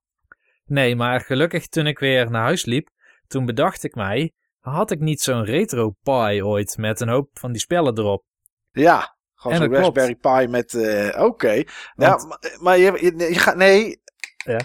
[0.64, 2.88] nee, maar gelukkig toen ik weer naar huis liep,
[3.26, 7.52] toen bedacht ik mij, had ik niet zo'n retro Pi ooit met een hoop van
[7.52, 8.24] die spellen erop?
[8.72, 9.16] Ja.
[9.34, 9.74] Gewoon zo'n.
[9.74, 10.74] Raspberry Pi met...
[10.74, 11.50] eh, Oké.
[11.52, 11.64] Ja,
[11.94, 13.56] Want- maar, maar je, je, je gaat...
[13.56, 14.02] Nee.
[14.44, 14.60] Ja.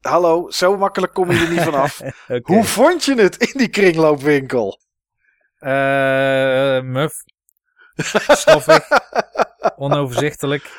[0.00, 2.00] Hallo, zo makkelijk kom je er niet vanaf.
[2.42, 4.80] Hoe vond je het in die kringloopwinkel?
[5.58, 7.14] Eh, muf.
[8.28, 8.88] Stoffig.
[9.76, 10.70] Onoverzichtelijk.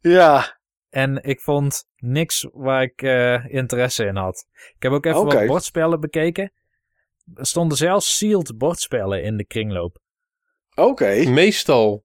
[0.00, 0.58] Ja.
[0.90, 4.46] En ik vond niks waar ik eh, interesse in had.
[4.76, 6.52] Ik heb ook even wat bordspellen bekeken.
[7.34, 9.98] Er stonden zelfs sealed bordspellen in de kringloop.
[10.74, 11.24] Oké.
[11.28, 12.04] Meestal.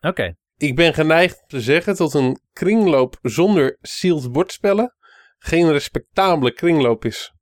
[0.00, 4.96] Oké, Ik ben geneigd te zeggen dat een kringloop zonder sealed bordspellen
[5.38, 7.32] geen respectabele kringloop is.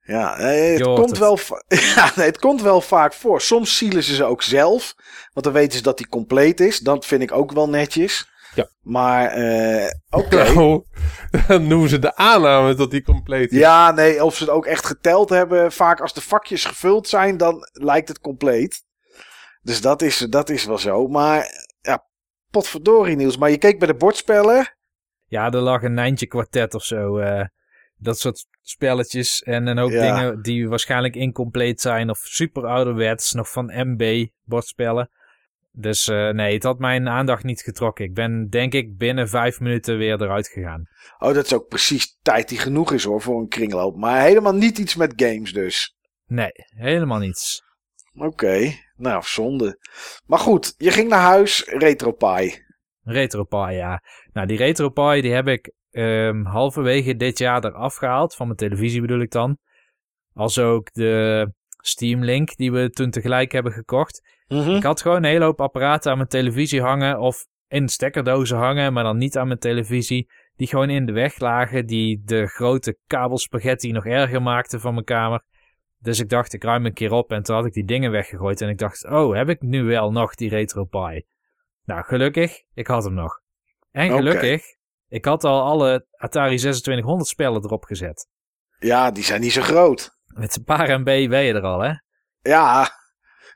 [0.00, 1.18] Ja, eh, het, komt het.
[1.18, 1.38] Wel
[1.94, 3.40] ja nee, het komt wel vaak voor.
[3.40, 4.94] Soms zielen ze ze ook zelf.
[5.32, 6.78] Want dan weten ze dat die compleet is.
[6.78, 8.30] Dat vind ik ook wel netjes.
[8.54, 8.68] Ja.
[8.80, 10.44] Maar, eh, oké.
[10.52, 10.84] Nou,
[11.48, 13.58] dan noemen ze de aanname dat die compleet is.
[13.58, 15.72] Ja, nee, of ze het ook echt geteld hebben.
[15.72, 18.84] Vaak als de vakjes gevuld zijn, dan lijkt het compleet.
[19.62, 21.08] Dus dat is, dat is wel zo.
[21.08, 21.46] Maar,
[21.80, 22.06] ja,
[22.50, 23.36] potverdorie nieuws.
[23.36, 24.76] Maar je keek bij de bordspellen.
[25.26, 27.18] Ja, er lag een Nijntje kwartet of zo.
[27.18, 27.44] eh,
[27.96, 30.00] dat soort spelletjes en een hoop Ja.
[30.16, 32.10] dingen die waarschijnlijk incompleet zijn.
[32.10, 35.10] Of super ouderwets, nog van MB bordspellen.
[35.72, 38.04] Dus eh, nee, het had mijn aandacht niet getrokken.
[38.04, 40.88] Ik ben denk ik binnen vijf minuten weer eruit gegaan.
[41.18, 43.96] Oh, dat is ook precies tijd die genoeg is hoor, voor een kringloop.
[43.96, 45.96] Maar helemaal niet iets met games dus.
[46.26, 47.62] Nee, helemaal niets.
[48.14, 49.78] Oké, nou, zonde.
[50.26, 52.64] Maar goed, je ging naar huis, RetroPie.
[53.02, 54.02] RetroPie, ja.
[54.32, 58.34] Nou, die RetroPie die heb ik ehm, halverwege dit jaar eraf gehaald.
[58.34, 59.58] Van mijn televisie bedoel ik dan.
[60.34, 61.52] Als ook de
[61.82, 64.22] Steam Link die we toen tegelijk hebben gekocht.
[64.46, 64.70] Mhm.
[64.70, 67.18] Ik had gewoon een hele hoop apparaten aan mijn televisie hangen.
[67.18, 70.30] Of in stekkerdozen hangen, maar dan niet aan mijn televisie.
[70.56, 71.86] Die gewoon in de weg lagen.
[71.86, 75.44] Die de grote kabelspaghetti nog erger maakten van mijn kamer.
[76.02, 77.32] Dus ik dacht, ik ruim een keer op.
[77.32, 78.60] En toen had ik die dingen weggegooid.
[78.60, 81.26] En ik dacht, oh, heb ik nu wel nog die RetroPie?
[81.84, 83.40] Nou, gelukkig, ik had hem nog.
[83.90, 84.62] En gelukkig,
[85.08, 88.28] ik had al alle Atari 2600 spellen erop gezet.
[88.78, 90.16] Ja, die zijn niet zo groot.
[90.26, 91.92] Met een paar MB ben je er al, hè?
[92.40, 92.90] Ja,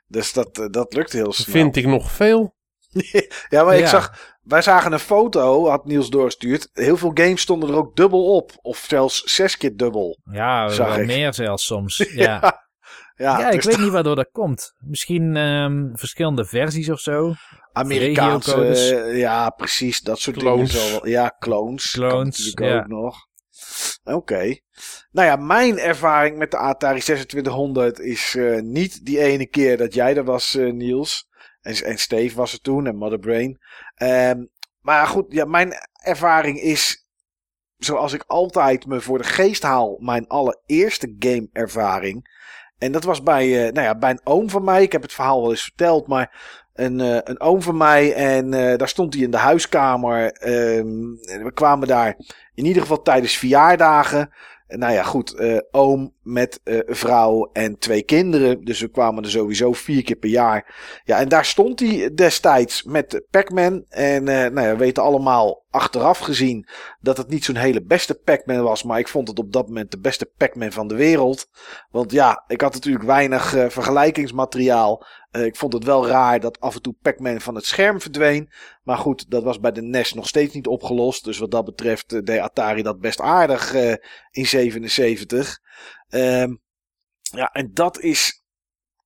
[0.05, 1.55] dus dat, eh, dat lukt heel snel.
[1.55, 2.55] Vind ik nog veel.
[3.49, 6.69] Ja, maar ik zag, wij zagen een foto, had Niels doorgestuurd.
[6.73, 8.51] Heel veel games stonden er ook dubbel op.
[8.61, 10.19] Of zelfs zes keer dubbel.
[10.31, 11.05] Ja, Zag wel ik.
[11.05, 11.97] meer zelfs soms.
[12.15, 12.39] Ja,
[13.15, 14.73] Ja, ja, ja, ik dus weet niet waardoor dat komt.
[14.77, 17.33] Misschien ehm, verschillende versies of zo.
[17.71, 20.71] Amerikaanse, ja, precies, dat soort Clones.
[20.71, 20.91] dingen.
[20.91, 21.91] Wel, ja, clones.
[21.91, 22.77] Clones, ja.
[22.77, 23.15] ook nog.
[24.03, 24.55] Oké.
[25.11, 29.93] Nou ja, mijn ervaring met de Atari 2600 is eh, niet die ene keer dat
[29.93, 31.26] jij er was, eh, Niels.
[31.67, 33.57] En, en Steve was er toen en Mother Brain.
[33.95, 34.45] Ehm,
[34.81, 35.73] maar goed, ja, mijn
[36.03, 37.07] ervaring is,
[37.77, 42.35] zoals ik altijd me voor de geest haal, mijn allereerste game-ervaring.
[42.77, 44.81] En dat was bij, eh, nou ja, bij een oom van mij.
[44.81, 46.39] Ik heb het verhaal wel eens verteld, maar
[46.73, 48.13] een, eh, een oom van mij.
[48.13, 50.31] En eh, daar stond hij in de huiskamer.
[50.31, 50.87] Ehm,
[51.43, 52.15] we kwamen daar
[52.53, 54.33] in ieder geval tijdens verjaardagen.
[54.67, 55.33] Nou ja, goed.
[55.33, 58.65] eh, oom met eh, vrouw en twee kinderen.
[58.65, 60.75] Dus we kwamen er sowieso vier keer per jaar.
[61.03, 63.85] Ja, en daar stond hij destijds met Pac-Man.
[63.89, 66.67] En eh, nou ja, we weten allemaal achteraf gezien
[66.99, 68.83] dat het niet zo'n hele beste Pac-Man was.
[68.83, 71.47] Maar ik vond het op dat moment de beste Pac-Man van de wereld.
[71.91, 75.05] Want ja, ik had natuurlijk weinig vergelijkingsmateriaal.
[75.31, 78.51] Eh, ik vond het wel raar dat af en toe Pac-Man van het scherm verdween.
[78.83, 81.23] Maar goed, dat was bij de NES nog steeds niet opgelost.
[81.23, 83.93] Dus wat dat betreft eh, deed Atari dat best aardig eh,
[84.31, 85.59] in 77.
[86.07, 86.55] Ehm,
[87.21, 88.43] ja, en dat is...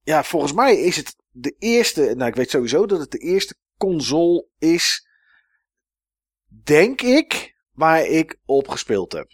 [0.03, 2.13] Ja, volgens mij is het de eerste...
[2.15, 5.09] Nou, ik weet sowieso dat het de eerste console is...
[6.63, 9.27] Denk ik, waar ik op gespeeld heb.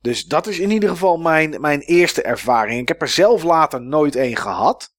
[0.00, 2.80] Dus dat is in ieder geval mijn, mijn eerste ervaring.
[2.80, 4.94] Ik heb er zelf later nooit één gehad.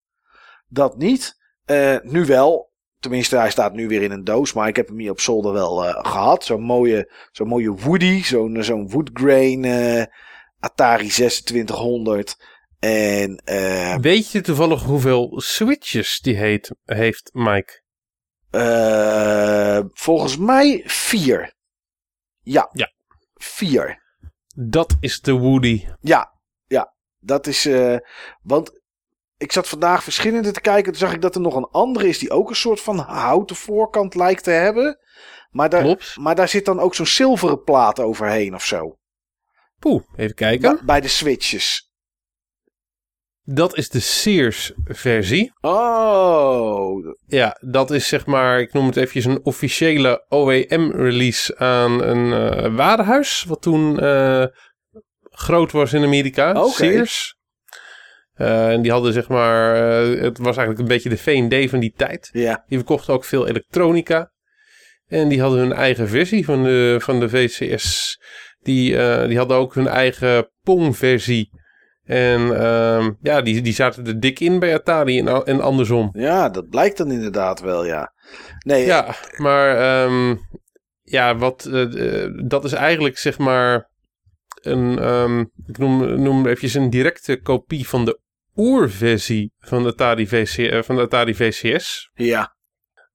[0.67, 1.35] Dat niet.
[1.65, 2.65] Eh, nu wel.
[2.99, 4.53] Tenminste, hij staat nu weer in een doos.
[4.53, 6.43] Maar ik heb hem hier op zolder wel eh, gehad.
[6.45, 8.23] Zo'n mooie, zo'n mooie Woody.
[8.23, 10.03] Zo'n zo'n Woodgrain eh,
[10.59, 12.35] Atari 2600.
[12.79, 17.81] En eh, Weet je toevallig hoeveel switches die heet, heeft, Mike?
[18.51, 21.53] eh, volgens mij vier.
[22.41, 22.69] Ja.
[22.73, 22.91] Ja.
[23.33, 24.03] Vier.
[24.55, 25.87] Dat is de Woody.
[26.01, 26.33] Ja,
[26.67, 26.93] ja.
[27.19, 27.65] Dat is.
[27.65, 27.97] eh,
[28.41, 28.81] want
[29.37, 30.91] ik zat vandaag verschillende te kijken.
[30.91, 33.55] Toen zag ik dat er nog een andere is die ook een soort van houten
[33.55, 34.97] voorkant lijkt te hebben.
[35.49, 36.17] Maar daar, Klopt.
[36.17, 38.97] maar daar zit dan ook zo'n zilveren plaat overheen of zo.
[39.79, 40.75] Poeh, even kijken.
[40.75, 41.91] Bij, bij de switches.
[43.43, 45.53] Dat is de Sears versie.
[45.61, 47.15] Oh.
[47.25, 52.75] Ja, dat is zeg maar, ik noem het eventjes een officiële OEM-release aan een eh
[52.75, 53.43] warenhuis.
[53.43, 54.45] Wat toen eh,
[55.21, 56.63] groot was in Amerika.
[56.67, 57.36] Sears.
[58.37, 61.79] Eh, en die hadden zeg maar, eh, het was eigenlijk een beetje de V&D van
[61.79, 62.29] die tijd.
[62.31, 62.63] Ja.
[62.67, 64.31] Die verkochten ook veel elektronica.
[65.07, 68.19] En die hadden hun eigen versie van de, van de VCS.
[68.59, 71.49] Die, eh, die hadden ook hun eigen Pong-versie.
[72.03, 76.09] En ehm, ja, die, die zaten er dik in bij Atari en, en andersom.
[76.13, 78.13] ja, dat blijkt dan inderdaad wel, ja.
[78.65, 80.35] Nee, Ja, maar ehm,
[81.01, 81.69] ja, wat,
[82.45, 83.89] dat is eigenlijk zeg maar
[84.61, 88.19] een, ehm, ik noem, noem eventjes een directe kopie van de
[88.57, 92.09] oerversie van de Atari, VC, eh, van de Atari VCS.
[92.13, 92.55] ja.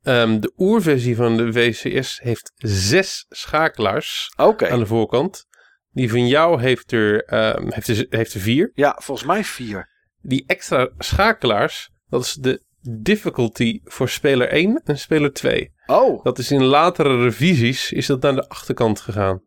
[0.02, 5.44] Ehm, de oerversie van de VCS heeft zes schakelaars aan de voorkant.
[5.90, 8.70] Die van jou heeft er, ehm, heeft er, heeft er vier.
[8.74, 9.88] Ja, volgens mij vier.
[10.20, 12.64] Die extra schakelaars, dat is de
[13.00, 15.72] difficulty voor speler 1 en speler 2.
[15.86, 19.42] Oh, Dat is in latere revisies is dat naar de achterkant gegaan.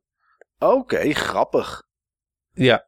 [0.60, 1.84] oké, grappig.
[2.52, 2.88] Ja.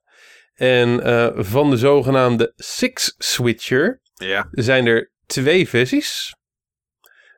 [0.58, 4.48] En eh, van de zogenaamde Six Switcher Ja.
[4.52, 6.36] zijn er twee versies.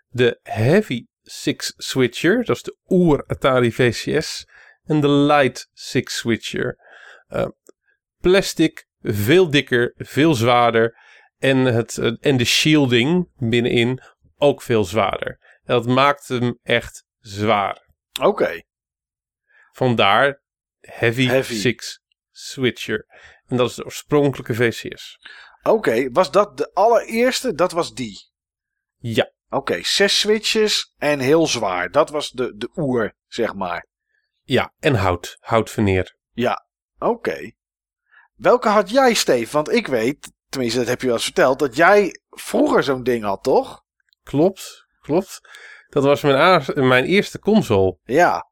[0.10, 4.48] De Heavy Six Switcher, dat is de oer Atari VCS.
[4.84, 6.78] En de Light Six Switcher.
[7.28, 7.48] Eh,
[8.18, 10.98] plastic, veel dikker, veel zwaarder.
[11.38, 14.02] En, het, eh, en de shielding binnenin
[14.38, 15.40] ook veel zwaarder.
[15.64, 17.88] En dat maakt hem echt zwaar.
[18.22, 18.62] Oké,
[19.72, 20.42] Vandaar
[20.80, 21.54] Heavy, Heavy.
[21.54, 22.02] Six
[22.40, 23.06] Switcher.
[23.48, 25.18] En dat is de oorspronkelijke VCS.
[25.64, 26.10] oké.
[26.12, 27.54] Was dat de allereerste?
[27.54, 28.32] Dat was die.
[28.98, 31.92] Ja, Oké, zes switches en heel zwaar.
[31.92, 33.88] Dat was de, de oer, zeg maar.
[34.44, 34.74] ja.
[34.80, 35.38] En hout.
[35.40, 36.18] Houtveneer.
[37.00, 37.52] Oké.
[38.36, 39.52] Welke had jij, Steve?
[39.52, 43.24] Want ik weet, tenminste dat heb je wel eens verteld, dat jij vroeger zo'n ding
[43.24, 43.84] had, toch?
[44.24, 45.40] Klopt, klopt.
[45.88, 47.98] Dat was mijn, mijn eerste console.
[48.04, 48.50] Ja,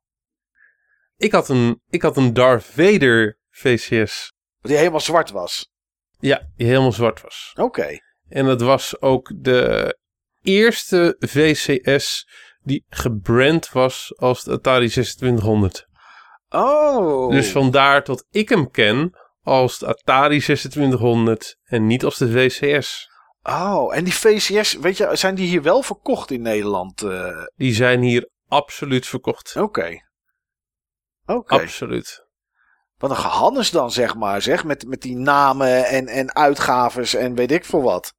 [1.17, 4.31] Ik had een, ik had een Darth Vader VCS.
[4.61, 5.71] die helemaal zwart was.
[6.19, 7.51] Ja, die helemaal zwart was.
[7.55, 7.97] Oké.
[8.29, 9.97] En dat was ook de
[10.41, 12.27] eerste VCS
[12.61, 15.87] die gebrand was als de Atari 2600.
[16.49, 17.31] Oh.
[17.31, 23.09] Dus vandaar dat ik hem ken als de Atari 2600 en niet als de VCS.
[23.43, 27.01] Oh, en die VCS, weet je, zijn die hier wel verkocht in Nederland?
[27.01, 27.43] eh?
[27.55, 29.55] Die zijn hier absoluut verkocht.
[29.55, 30.05] Oké.
[31.25, 31.53] Oké.
[31.53, 32.26] Absoluut.
[32.97, 34.63] Wat een gehannes dan, zeg maar, zeg.
[34.63, 38.13] Met, met die namen en, en uitgaves en weet ik veel wat.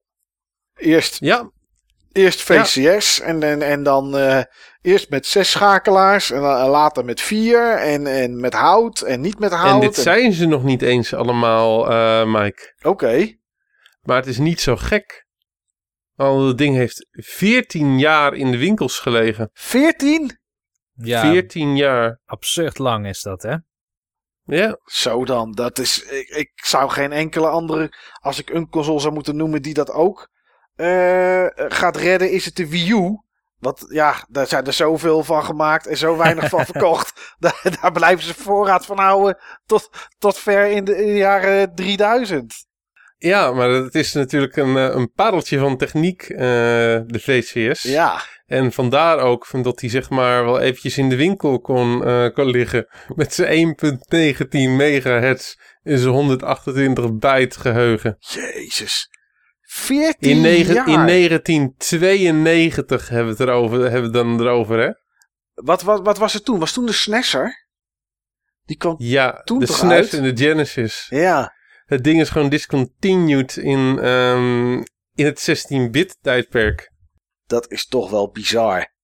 [0.75, 1.51] Eerst, Ja,
[2.13, 4.43] eerst VCS en, en, en dan eh,
[4.81, 9.39] eerst met zes schakelaars en dan later met vier en, en met hout en niet
[9.39, 9.83] met hout.
[9.83, 12.75] en dit zijn ze nog niet eens allemaal, eh, Mike.
[12.83, 13.37] Oké.
[14.03, 15.27] Maar het is niet zo gek.
[16.15, 19.51] Want het ding heeft 14 jaar in de winkels gelegen.
[19.53, 20.39] 14?
[20.95, 22.21] Ja, 14 jaar.
[22.25, 23.57] absurd lang is dat, hè?
[24.49, 26.03] Ja, Zo dan, dat is.
[26.03, 27.93] Ik, ik zou geen enkele andere.
[28.21, 30.29] Als ik een console zou moeten noemen die dat ook
[30.77, 33.21] eh, gaat redden, is het de Wii U.
[33.59, 37.35] Want ja, daar zijn er zoveel van gemaakt en zo weinig van verkocht.
[37.39, 41.75] Daar, daar blijven ze voorraad van houden tot, tot ver in de, in de jaren
[41.75, 42.55] 3000.
[43.19, 47.83] ja maar het is natuurlijk een, eh, een pareltje van techniek, eh, de VCS.
[47.83, 52.05] Ja, En vandaar ook van dat hij zeg maar wel eventjes in de winkel kon,
[52.05, 52.87] eh, kon liggen.
[53.15, 58.17] Met zijn 1.19 megahertz en zijn 128 byte geheugen.
[58.19, 59.09] jezus.
[59.61, 60.89] 14 In, negen- jaar.
[60.89, 64.91] in 1992 hebben we het, erover, hebben we het dan erover, hè?
[65.55, 66.59] wat, wat, wat was het toen?
[66.59, 67.67] Was toen de SNES'er?
[68.65, 68.95] Die kwam.
[68.99, 70.13] Ja, Toen de toch SNES uit?
[70.13, 71.07] en de Genesis.
[71.11, 71.55] Ja,
[71.85, 74.73] Het ding is gewoon discontinued in, ehm,
[75.15, 76.88] in het 16-bit tijdperk.
[77.49, 78.97] Dat is toch wel bizar.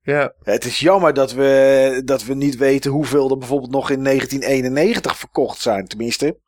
[0.00, 4.04] Ja, Het is jammer dat we, dat we niet weten hoeveel er bijvoorbeeld nog in
[4.04, 5.86] 1991 verkocht zijn.
[5.86, 6.40] Tenminste,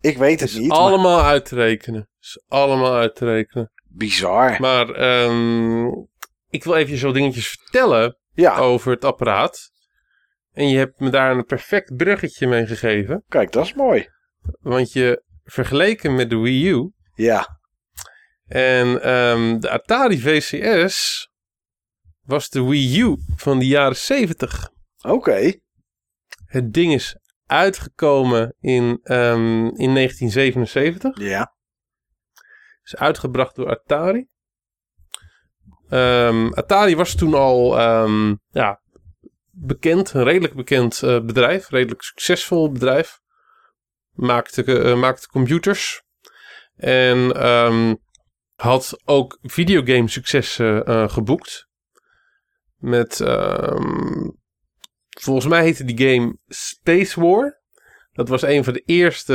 [0.00, 0.68] ik weet het niet.
[0.68, 2.08] maar allemaal uit te rekenen.
[2.20, 3.72] Is allemaal uit te rekenen.
[3.88, 4.56] bizar.
[4.60, 5.86] Maar ehm,
[6.48, 9.70] ik wil even zo dingetjes vertellen ja, over het apparaat.
[10.52, 13.24] En je hebt me daar een perfect bruggetje mee gegeven.
[13.28, 14.08] kijk, dat is mooi.
[14.60, 17.59] Want je vergeleken met de Wii U Ja,
[18.50, 21.28] en ehm, de Atari VCS
[22.22, 24.70] was de Wii U van de jaren 70.
[25.02, 25.52] oké.
[26.44, 27.16] Het ding is
[27.46, 31.18] uitgekomen in, ehm, in 1977.
[31.18, 31.54] Ja,
[32.82, 34.28] Is uitgebracht door Atari.
[35.88, 38.80] Ehm, Atari was toen al ehm, ja,
[39.50, 43.20] bekend, een redelijk bekend eh, bedrijf, redelijk succesvol bedrijf.
[44.12, 46.02] Maakte, eh, maakte computers.
[46.76, 47.32] En
[48.60, 51.68] had ook videogame successen eh, geboekt.
[52.76, 54.28] Met, ehm,
[55.20, 57.60] volgens mij heette die game Space War.
[58.12, 59.34] Dat was een van de eerste,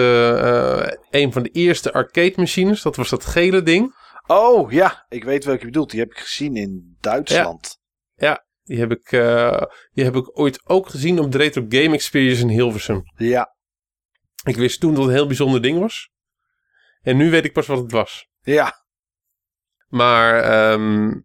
[1.09, 2.81] eh, een van de eerste arcade machines.
[2.81, 3.95] Dat was dat gele ding.
[4.27, 5.91] oh ja, ik weet welke je bedoelt.
[5.91, 7.79] Die heb ik gezien in Duitsland.
[8.63, 9.61] Die heb ik, eh,
[9.93, 13.01] die heb ik ooit ook gezien op de Retro Game Experience in Hilversum.
[13.17, 13.55] Ja,
[14.43, 16.09] Ik wist toen dat het een heel bijzonder ding was.
[17.01, 18.29] En nu weet ik pas wat het was.
[18.41, 18.84] ja,
[19.87, 21.19] Maar ehm,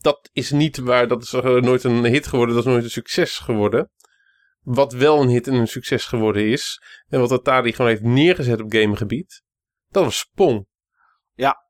[0.00, 3.38] dat is niet waar, dat is nooit een hit geworden, dat is nooit een succes
[3.38, 3.90] geworden.
[4.60, 8.60] Wat wel een hit en een succes geworden is, en wat Atari gewoon heeft neergezet
[8.60, 9.42] op gamegebied,
[9.88, 10.66] dat was Pong.
[11.34, 11.64] Ja.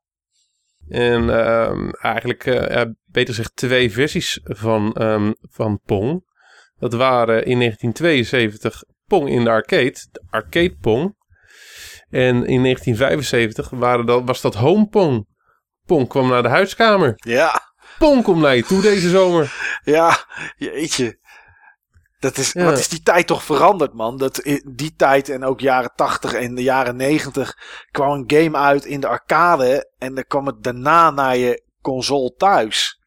[0.87, 6.25] En ehm, eigenlijk, eh, beter gezegd, twee versies van, ehm, van Pong.
[6.79, 10.07] Dat waren in 1972 Pong in de arcade.
[10.11, 11.15] De arcade Pong.
[12.09, 15.27] En in 1975 waren dat, was dat Home Pong.
[15.87, 17.13] Pong kwam naar de huiskamer.
[17.15, 17.61] Ja,
[17.97, 19.53] Pong komt naar je toe deze zomer.
[19.83, 21.19] ja, jeetje.
[22.19, 22.63] Dat is, Ja.
[22.63, 24.17] Wat is die tijd toch veranderd, man?
[24.17, 27.57] Dat in die tijd en ook jaren 80 en de jaren 90
[27.91, 32.33] kwam een game uit in de arcade en dan kwam het daarna naar je console
[32.37, 33.01] thuis.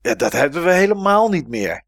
[0.00, 1.84] Ja, dat hebben we helemaal niet meer.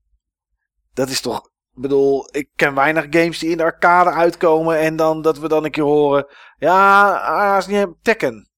[0.94, 1.38] Dat is toch,
[1.74, 5.48] ik bedoel, ik ken weinig games die in de arcade uitkomen en dan dat we
[5.48, 6.26] dan een keer horen,
[6.58, 8.50] ja, ah, is niet Tekken.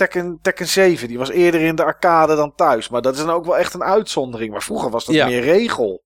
[0.00, 2.88] Tekken, Tekken 7, die was eerder in de arcade dan thuis.
[2.88, 4.52] Maar dat is dan ook wel echt een uitzondering.
[4.52, 5.26] Maar vroeger was dat Ja.
[5.26, 6.02] meer regel.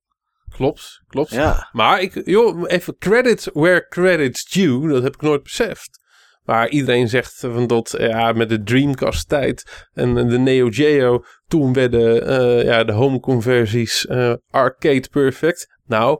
[0.57, 1.31] Klopt, klopt.
[1.31, 1.69] Ja.
[1.73, 4.89] Maar ik, joh, even credit where credit's due.
[4.89, 6.03] Dat heb ik nooit beseft.
[6.45, 11.73] Maar iedereen zegt van dat ja, met de Dreamcast tijd en de Neo Geo, toen
[11.73, 15.67] werden eh, ja, de home conversies eh, arcade perfect.
[15.87, 16.19] Nou,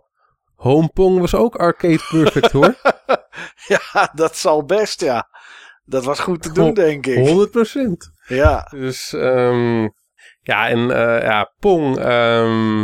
[0.55, 2.75] Home Pong was ook arcade perfect hoor.
[3.75, 5.29] ja, dat zal best, ja.
[5.85, 7.17] Dat was goed te doen, denk ik.
[7.17, 8.13] 100%.
[8.27, 9.83] Ja, Dus ehm,
[10.43, 12.83] ja, en eh, ja, Pong, ehm,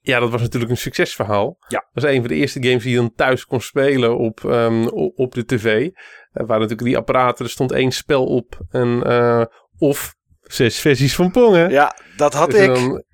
[0.00, 1.56] ja, dat was natuurlijk een succesverhaal.
[1.68, 1.78] Ja.
[1.92, 4.86] Dat was een van de eerste games die je dan thuis kon spelen op, ehm,
[5.14, 5.90] op de tv.
[6.32, 8.58] Er waren natuurlijk die apparaten, er stond één spel op.
[8.70, 9.44] En, eh,
[9.78, 11.66] of zes versies van Pong, hè?
[11.66, 12.66] ja dat had Dus ik.
[12.66, 13.04] dan-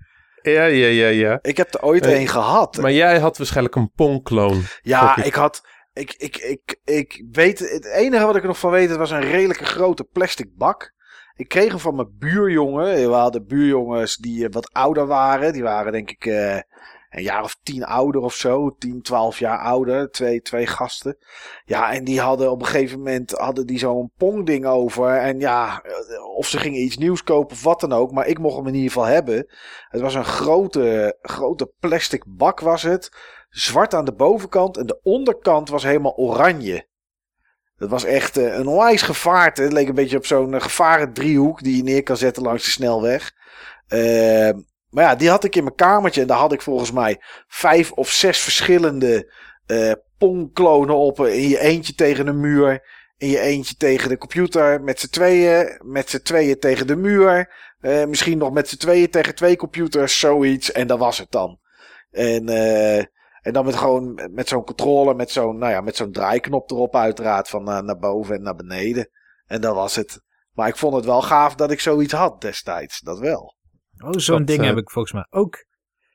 [0.42, 1.38] ja, ja, ja, ja.
[1.42, 2.76] Ik heb er ooit Eh, een gehad.
[2.76, 4.62] Maar jij had waarschijnlijk een Pong-kloon.
[4.82, 5.62] Ja, ik had.
[5.98, 7.58] Ik, ik, ik, ik weet.
[7.58, 10.92] Het enige wat ik er nog van weet, was een redelijke grote plastic bak.
[11.36, 12.94] Ik kreeg hem van mijn buurjongen.
[12.94, 15.52] We hadden buurjongens die eh, wat ouder waren.
[15.52, 16.58] Die waren denk ik eh,
[17.10, 18.74] een jaar of tien ouder of zo.
[18.78, 20.10] 10, 12 jaar ouder.
[20.10, 21.18] Twee, twee gasten.
[21.64, 25.16] Ja, en die hadden op een gegeven moment hadden die zo'n pongding over.
[25.16, 28.12] En ja, eh, of ze gingen iets nieuws kopen of wat dan ook.
[28.12, 29.47] Maar ik mocht hem in ieder geval hebben.
[29.89, 33.10] Het was een grote, grote plastic bak was het
[33.48, 36.86] zwart aan de bovenkant en de onderkant was helemaal oranje.
[37.76, 39.62] Dat was echt eh, een onwijs gevaarte.
[39.62, 42.64] Het leek een beetje op zo'n eh, gevaren driehoek die je neer kan zetten langs
[42.64, 43.32] de snelweg.
[43.86, 44.51] Eh,
[44.90, 47.93] maar ja, die had ik in mijn kamertje en daar had ik volgens mij vijf
[47.93, 49.32] of zes verschillende
[49.66, 51.20] eh pongklonen op.
[51.20, 52.82] In je eentje tegen een muur,
[53.16, 57.52] in je eentje tegen de computer, met z'n tweeën, met z'n tweeën tegen de muur.
[57.81, 60.73] Eh, misschien nog met z'n tweeën tegen twee computers, zoiets.
[60.73, 61.59] En dat was het dan.
[62.10, 62.98] En eh,
[63.40, 66.97] en dan met gewoon met zo'n controller, met zo'n nou ja, met zo'n draaiknop erop
[66.97, 69.09] uiteraard van naar boven en naar beneden.
[69.47, 70.20] En dat was het.
[70.52, 73.01] Maar ik vond het wel gaaf dat ik zoiets had destijds.
[73.01, 73.56] Dat wel.
[74.04, 75.54] Oh, zo'n ding eh, heb ik volgens mij ook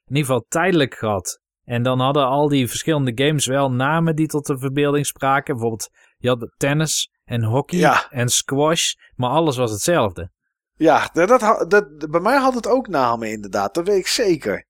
[0.06, 1.42] in ieder geval tijdelijk gehad.
[1.64, 5.54] En dan hadden al die verschillende games wel namen die tot de verbeelding spraken.
[5.54, 8.08] Bijvoorbeeld, je had tennis en hockey Ja.
[8.10, 10.32] en squash, maar alles was hetzelfde.
[10.76, 11.30] Ja, dat,
[11.70, 13.74] dat, bij mij had het ook namen inderdaad.
[13.74, 14.66] Dat weet ik zeker.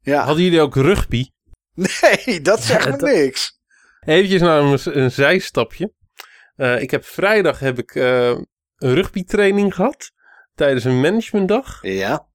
[0.00, 0.24] Ja.
[0.24, 1.24] Hadden jullie ook rugby?
[1.74, 3.60] Nee, dat zegt me dat- niks.
[4.00, 5.92] Eventjes naar een, een zijstapje.
[6.56, 10.10] Eh, ik heb vrijdag heb ik eh, een rugbytraining gehad.
[10.54, 11.78] Tijdens een managementdag.
[11.82, 12.28] Ja.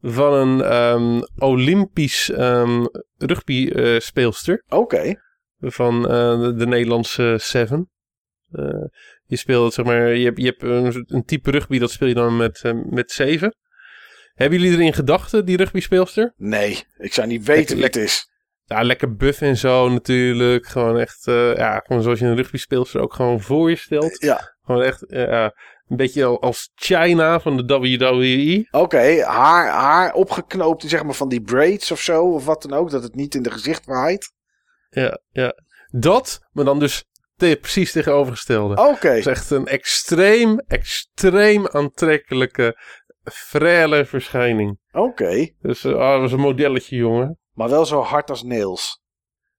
[0.00, 2.84] Van een ehm, Olympisch ehm
[3.18, 4.64] rugby eh, speelster.
[4.68, 5.14] Oké.
[5.58, 7.90] Van eh, de, de Nederlandse Seven.
[8.50, 8.84] Eh,
[9.24, 12.14] je speelt, zeg maar, je hebt, je hebt een, een type rugby, dat speel je
[12.14, 13.56] dan met, met zeven.
[14.34, 16.32] Hebben jullie er in gedachten, die rugby speelster?
[16.36, 18.30] Nee, ik zou niet weten wie het is.
[18.64, 20.66] Ja, lekker buff en zo natuurlijk.
[20.66, 21.24] Gewoon echt,
[21.56, 24.22] ja, gewoon zoals je een rugby speelster ook gewoon voor je stelt.
[24.22, 24.56] Ja.
[24.62, 25.06] Gewoon echt,
[25.88, 27.78] een beetje al- als China van de.
[27.78, 28.68] WWE.
[28.70, 32.90] Oké, haar, haar opgeknoopt, zeg maar van die braids of zo, of wat dan ook,
[32.90, 34.32] dat het niet in de gezicht waait.
[34.90, 35.52] Ja, ja.
[35.90, 37.04] Dat, maar dan dus
[37.36, 38.88] te- precies tegenovergestelde.
[38.88, 39.08] Oké.
[39.08, 42.78] Het is echt een extreem, extreem aantrekkelijke,
[43.32, 44.78] frêle verschijning.
[44.92, 45.48] Oké.
[45.60, 47.38] Dus eh, ah, dat was een modelletje, jongen.
[47.52, 49.02] Maar wel zo hard als Nails.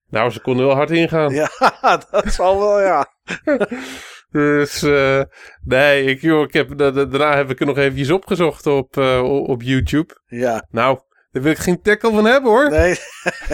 [0.08, 1.34] Nou, ze konden wel hard ingaan.
[1.34, 1.50] Ja,
[2.10, 3.06] dat zal wel, ja.
[4.30, 5.22] Dus eh,
[5.64, 8.96] nee, ik, joh, ik heb, da- da- daarna heb ik er nog eventjes opgezocht op,
[8.96, 10.20] eh, o- op YouTube.
[10.26, 10.66] Ja.
[10.70, 11.00] Nou,
[11.30, 12.70] daar wil ik geen tackle van hebben hoor.
[12.70, 12.94] Nee,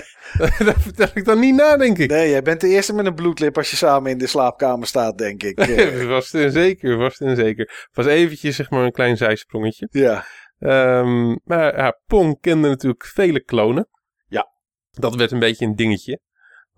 [0.68, 2.10] dat vertel ik dan niet na, denk ik.
[2.10, 5.18] nee, jij bent de eerste met een bloedlip als je samen in de slaapkamer staat,
[5.18, 5.60] denk ik.
[6.08, 7.88] Vast en zeker, vast en zeker.
[7.92, 9.88] Was eventjes zeg maar een klein zijsprongetje.
[9.90, 10.24] ja.
[10.58, 13.88] Ehm, maar ja, Pong kende natuurlijk vele klonen.
[14.26, 14.48] Ja.
[14.90, 16.20] Dat werd een beetje een dingetje.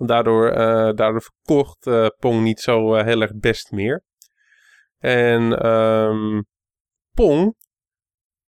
[0.06, 4.04] Daardoor, eh, daardoor verkocht eh, Pong niet zo eh, heel erg best meer.
[4.98, 6.42] En ehm,
[7.14, 7.54] Pong,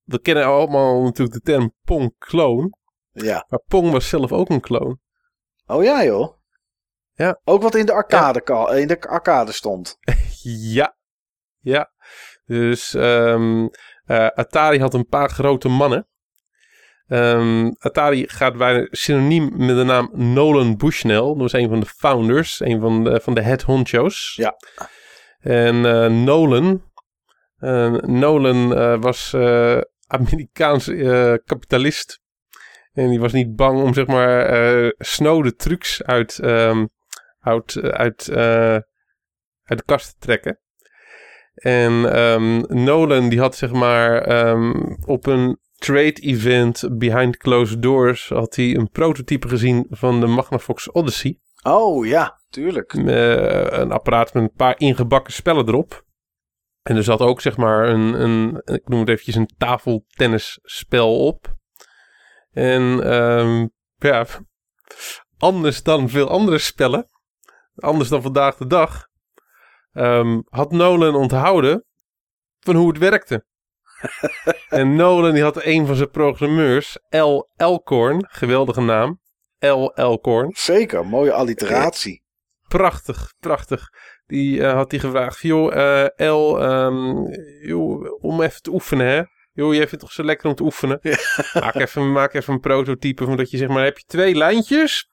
[0.02, 2.74] we kennen allemaal natuurlijk de term Pong-kloon.
[3.10, 3.46] Ja.
[3.48, 5.00] Maar Pong was zelf ook een kloon.
[5.66, 6.38] Oh ja, joh.
[7.12, 7.40] Ja.
[7.44, 9.96] Ook wat in de arcade, in de arcade stond.
[10.42, 10.96] Ja,
[11.58, 11.92] ja.
[12.44, 13.68] Dus ehm,
[14.04, 16.08] eh, Atari had een paar grote mannen.
[17.10, 21.16] Ehm, Atari gaat bijna synoniem met de naam Nolan Bushnell.
[21.16, 24.34] Dat was een van de founders, een van de, van de head honcho's.
[24.36, 24.56] Ja.
[25.40, 26.82] En eh, Nolan,
[27.56, 29.34] eh, Nolan eh, was
[30.06, 30.86] Amerikaans
[31.44, 32.20] kapitalist.
[32.92, 36.86] En die was niet bang om zeg maar snode trucs uit, ehm,
[37.40, 38.30] uit, uit,
[39.64, 40.60] uit de kast te trekken.
[41.54, 44.22] En ehm, Nolan die had zeg maar
[45.04, 50.90] op een trade event behind closed doors had hij een prototype gezien van de Magnavox
[50.90, 51.38] Odyssey.
[51.62, 52.94] Oh ja, tuurlijk.
[52.94, 56.04] Eh, een apparaat met een paar ingebakken spellen erop.
[56.82, 61.54] En er zat ook zeg maar een, een ik noem het eventjes een tafeltennisspel op.
[62.50, 63.66] En ehm,
[63.96, 64.26] ja,
[65.38, 67.06] anders dan veel andere spellen,
[67.74, 69.06] anders dan vandaag de dag,
[69.92, 71.84] ehm, had Nolan onthouden
[72.58, 73.44] van hoe het werkte.
[74.68, 77.40] en Nolan die had een van zijn programmeurs, L.
[77.56, 79.20] Elcorn, geweldige naam,
[79.58, 79.92] L.
[79.94, 80.50] Elcorn.
[80.56, 82.22] Zeker, mooie alliteratie.
[82.68, 83.88] Prachtig, prachtig.
[84.26, 87.24] Die eh, had hij gevraagd, joh, eh, El, ehm,
[87.66, 89.22] joh, om even te oefenen, hè.
[89.52, 90.98] Joh, jij vindt het toch zo lekker om te oefenen?
[91.60, 95.10] Maak, even, maak even een prototype van dat je zeg maar, heb je twee lijntjes.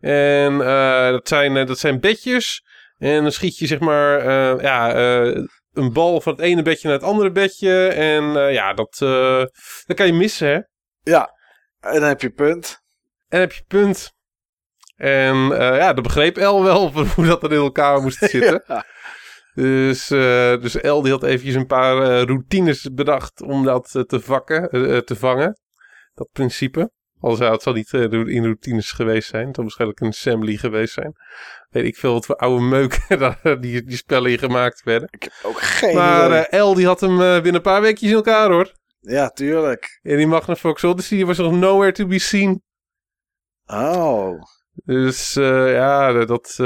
[0.00, 2.64] En eh, dat, zijn, dat zijn bedjes.
[2.98, 4.24] En dan schiet je zeg maar,
[4.62, 4.94] ja,
[5.72, 7.88] een bal van het ene bedje naar het andere bedje.
[7.88, 8.96] En eh, ja, dat,
[9.86, 10.60] dat kan je missen, hè.
[11.12, 11.30] Ja,
[11.80, 12.80] en dan heb je punt.
[13.28, 14.12] En dan heb je punt.
[14.96, 18.64] En eh, ja, dat begreep El wel hoe dat er in elkaar moest zitten.
[18.66, 18.84] Ja.
[19.54, 20.06] Dus,
[20.60, 24.68] dus El die had eventjes een paar routines bedacht om dat te, vakken,
[25.04, 25.58] te vangen.
[26.14, 26.90] Dat principe.
[27.22, 29.46] Al zou het zal niet eh, in routines geweest zijn.
[29.46, 31.16] Het zal waarschijnlijk een assembly geweest zijn.
[31.70, 35.08] Weet ik veel wat voor oude meuk daar die, die spellen in gemaakt werden.
[35.10, 38.10] Ik heb ook geen Maar eh, El die had hem eh, binnen een paar weekjes
[38.10, 38.72] in elkaar hoor.
[39.00, 39.98] ja, tuurlijk.
[40.02, 42.62] En die Magnavox Odyssey was nog nowhere to be seen.
[43.66, 44.42] Oh,
[44.74, 46.56] Dus ja, dat.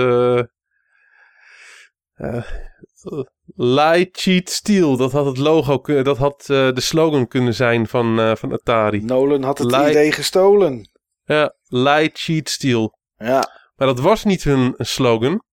[3.54, 4.96] Lie, cheat, steal.
[4.96, 9.00] Dat had het logo, dat had eh, de slogan kunnen zijn van, eh, van Atari.
[9.04, 10.90] Nolan had het idee gestolen.
[11.24, 12.98] Ja, lie, cheat, steal.
[13.16, 15.44] Ja, Maar dat was niet hun slogan.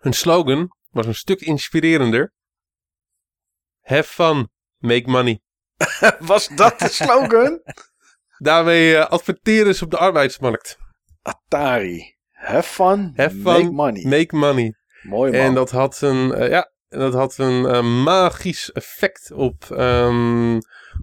[0.00, 2.32] Hun slogan was een stuk inspirerender.
[3.80, 4.48] Have fun,
[4.78, 5.40] make money.
[6.18, 7.60] was dat de slogan?
[8.38, 10.78] Daarmee eh, adverteren ze op de arbeidsmarkt.
[11.22, 12.16] Atari.
[12.30, 14.04] Have fun, Have fun, make money.
[14.04, 14.77] Make money.
[15.02, 15.40] Mooi man.
[15.40, 20.58] En dat had een, eh, ja, dat had een eh, magisch effect op, ehm,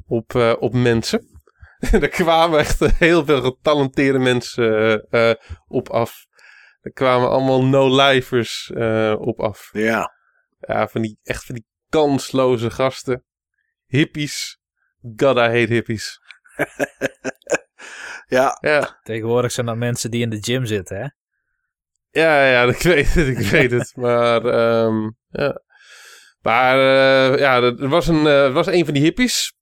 [0.07, 1.41] op, eh, op mensen.
[1.91, 5.35] er kwamen echt heel veel getalenteerde mensen eh, eh,
[5.67, 6.26] op af.
[6.81, 9.69] Er kwamen allemaal no-lifers eh, op af.
[9.72, 10.13] Ja,
[10.59, 13.23] Ja, van die, echt van die kansloze gasten.
[13.85, 14.59] Hippies.
[15.15, 16.19] God, I hate hippies.
[18.38, 21.07] ja, Ja, Tegenwoordig zijn dat mensen die in de gym zitten, hè?
[22.16, 23.94] Ja, ja, ik weet het, ik weet het.
[23.96, 25.62] Maar, ehm, ja.
[26.42, 29.54] Maar, eh, ja, er was een, eh, was een van die hippies.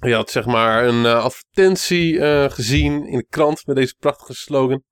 [0.00, 2.20] Die had, zeg maar, een eh, advertentie
[2.50, 4.82] gezien in de krant met deze prachtige slogan.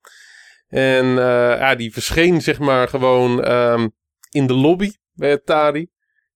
[0.69, 3.89] En, ja, die verscheen, zeg maar, gewoon ehm,
[4.31, 5.91] in de lobby bij Atari.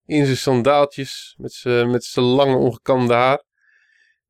[0.06, 3.42] In zijn sandaaltjes, met zijn met lange ongekamde haar.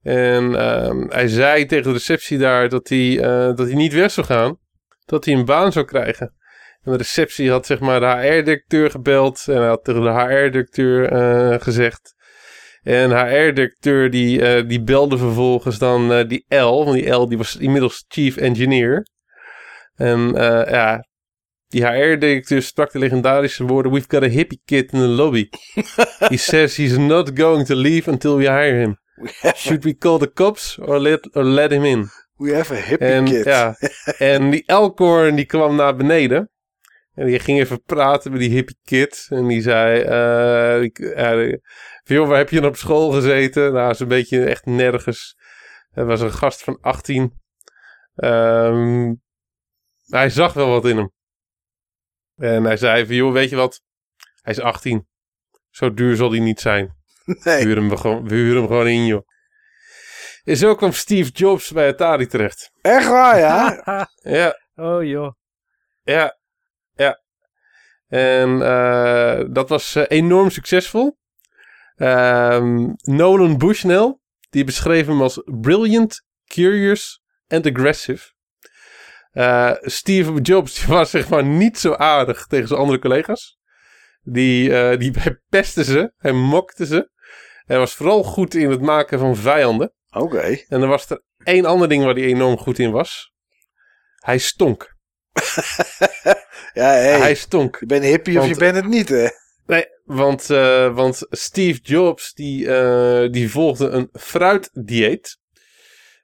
[0.02, 3.16] En ehm, hij zei tegen de receptie daar dat hij,
[3.54, 4.58] dat hij niet weg zou gaan.
[5.06, 6.34] Dat hij een baan zou krijgen.
[6.86, 9.44] En de receptie had zeg maar de HR-directeur gebeld.
[9.48, 12.14] En hij had tegen de HR-directeur eh, gezegd.
[12.82, 16.84] En de HR-directeur die, eh, die belde vervolgens dan eh, die L.
[16.84, 19.06] Want die L die was inmiddels chief engineer.
[19.94, 20.32] En
[20.68, 21.06] ja,
[21.68, 23.92] die HR-directeur sprak de legendarische woorden...
[23.92, 25.48] We've got a hippie kid in the lobby.
[26.28, 28.98] he says he's not going to leave until we hire him.
[29.54, 32.08] Should we call the cops or let, or let him in?
[32.36, 33.44] We have a hippie En, kid.
[33.44, 33.76] ja,
[34.18, 36.50] en die Elkhorn die kwam naar beneden.
[37.14, 39.26] En die ging even praten met die hippie kid.
[39.30, 40.00] En die zei...
[40.82, 40.96] ik,
[42.04, 43.72] van, joh, waar heb je dan op school gezeten?
[43.72, 45.36] Nou, is een beetje echt nergens.
[45.90, 47.40] Hij was een gast van 18.
[48.14, 49.14] Ehm,
[50.06, 51.12] hij zag wel wat in hem.
[52.36, 53.82] En hij zei van, joh, weet je wat?
[54.42, 55.06] Hij is 18.
[55.70, 56.96] Zo duur zal hij niet zijn.
[57.24, 57.64] We nee.
[57.64, 59.26] huren hem, gewoon- we huren hem gewoon in, joh.
[60.46, 62.70] En zo kwam Steve Jobs bij Atari terecht.
[62.80, 63.82] Echt waar, ja?
[64.38, 65.32] Ja, oh joh.
[66.02, 66.36] ja,
[66.94, 67.20] ja.
[68.08, 71.18] En eh, dat was eh, enorm succesvol.
[71.96, 74.18] Ehm, Nolan Bushnell,
[74.50, 78.32] die beschreef hem als brilliant, curious and aggressive.
[79.30, 83.58] Eh, Steve Jobs die was zeg maar niet zo aardig tegen zijn andere collega's.
[84.22, 87.10] Die, eh die hij pestte ze, hij mokte ze.
[87.64, 89.94] Hij was vooral goed in het maken van vijanden.
[90.16, 90.64] Oké.
[90.68, 93.32] En dan was er één ander ding waar hij enorm goed in was.
[94.16, 94.94] Hij stonk.
[96.72, 97.76] Ja, hey, Hij stonk.
[97.80, 99.28] je bent hippie of je bent het niet, hè?
[99.66, 105.38] Nee, want, eh, want Steve Jobs die, eh, die volgde een fruitdieet.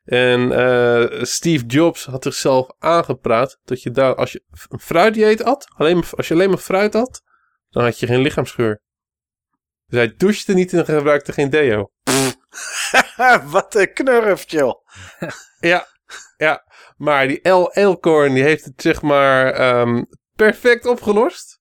[0.04, 5.68] En eh, Steve Jobs had zichzelf aangepraat dat je daar, als je een fruitdieet at,
[5.76, 7.22] alleen maar, als je alleen maar fruit at,
[7.70, 8.80] dan had je geen lichaamsgeur.
[9.86, 11.90] Dus hij douchte niet en gebruikte geen deo.
[13.52, 14.74] Wat een knurft, joh.
[15.60, 15.86] Ja,
[16.36, 16.64] ja.
[16.96, 17.70] Maar die L.
[17.72, 20.04] Elcorn die heeft het zeg maar ehm,
[20.34, 21.60] perfect opgelost.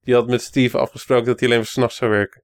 [0.00, 2.42] Die had met Steve afgesproken dat hij alleen maar s'nachts zou werken.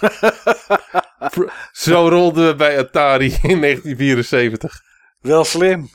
[1.72, 4.80] Zo rolden we bij Atari in 1974.
[5.20, 5.88] Wel slim.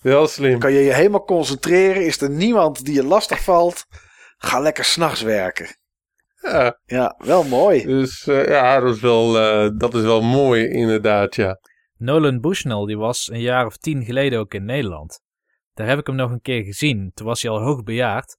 [0.00, 0.58] Wel slim.
[0.58, 2.04] Kan je je helemaal concentreren?
[2.06, 3.86] Is er niemand die je lastig valt?
[4.36, 5.76] Ga lekker s'nachts werken.
[6.42, 7.84] Ja, Ja, wel mooi.
[7.84, 11.58] dus eh, ja, dat is, wel, eh, dat is wel mooi inderdaad, ja.
[11.96, 15.20] Nolan Bushnell, die was een jaar of tien geleden ook in Nederland.
[15.74, 17.10] Daar heb ik hem nog een keer gezien.
[17.14, 18.36] Toen was hij al hoogbejaard.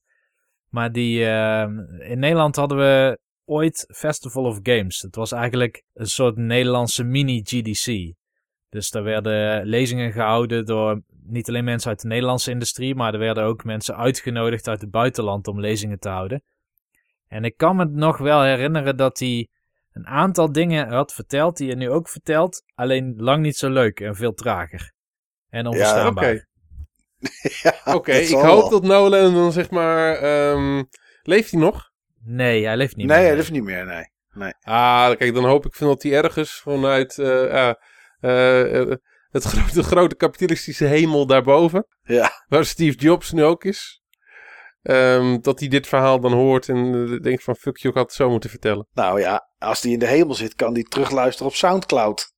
[0.69, 1.67] Maar die, eh,
[1.99, 5.01] in Nederland hadden we ooit Festival of Games.
[5.01, 8.13] Het was eigenlijk een soort Nederlandse mini-GDC.
[8.69, 13.19] Dus daar werden lezingen gehouden door niet alleen mensen uit de Nederlandse industrie, maar er
[13.19, 16.43] werden ook mensen uitgenodigd uit het buitenland om lezingen te houden.
[17.33, 19.49] En ik kan me nog wel herinneren dat hij
[19.91, 23.99] een aantal dingen had verteld die je nu ook vertelt, alleen lang niet zo leuk
[23.99, 24.91] en veel trager.
[25.49, 26.31] En onverstaanbaar.
[26.33, 26.45] Oké,
[27.63, 28.69] Ja, Oké, dat ik hoop wel.
[28.69, 30.15] dat Nolan dan zeg maar...
[30.15, 30.83] ehm,
[31.21, 31.89] leeft hij nog?
[32.23, 33.27] Nee, hij leeft niet Nee, meer.
[33.29, 34.53] dat hoeft niet meer, nee.
[34.61, 37.79] Ah, kijk, dan hoop ik van dat hij ergens vanuit eh, ja,
[38.19, 38.95] eh, eh,
[39.29, 44.02] het grote, de grote kapitalistische hemel daarboven, Ja, waar Steve Jobs nu ook is,
[44.83, 48.03] ehm, dat hij dit verhaal dan hoort en eh, denkt van fuck je, ik had
[48.05, 48.87] het zo moeten vertellen.
[48.93, 52.31] nou ja, als die in de hemel zit, kan die terugluisteren op Soundcloud.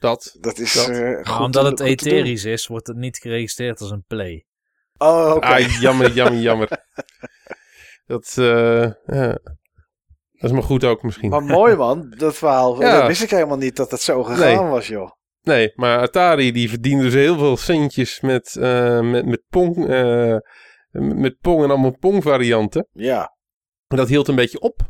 [0.00, 0.36] Dat.
[0.40, 0.88] Dat is Dat.
[0.88, 4.46] eh, goed omdat te- het goed etherisch is, wordt het niet geregistreerd als een play.
[4.98, 5.46] Oh, oké.
[5.46, 6.68] Ah, jammer, jammer, jammer.
[8.06, 9.32] Dat, eh, ja.
[10.32, 11.30] dat is maar goed ook misschien.
[11.30, 12.80] Maar mooi man, dat verhaal.
[12.80, 12.98] Ja.
[12.98, 14.70] Dat wist ik helemaal niet dat het zo gegaan Nee.
[14.70, 15.10] was, joh.
[15.42, 19.86] Nee, maar Atari die verdiende dus heel veel centjes met, eh, met, met Pong.
[21.00, 22.88] Met Pong en allemaal Pong varianten.
[22.92, 23.34] Ja,
[23.86, 24.80] En dat hield een beetje op.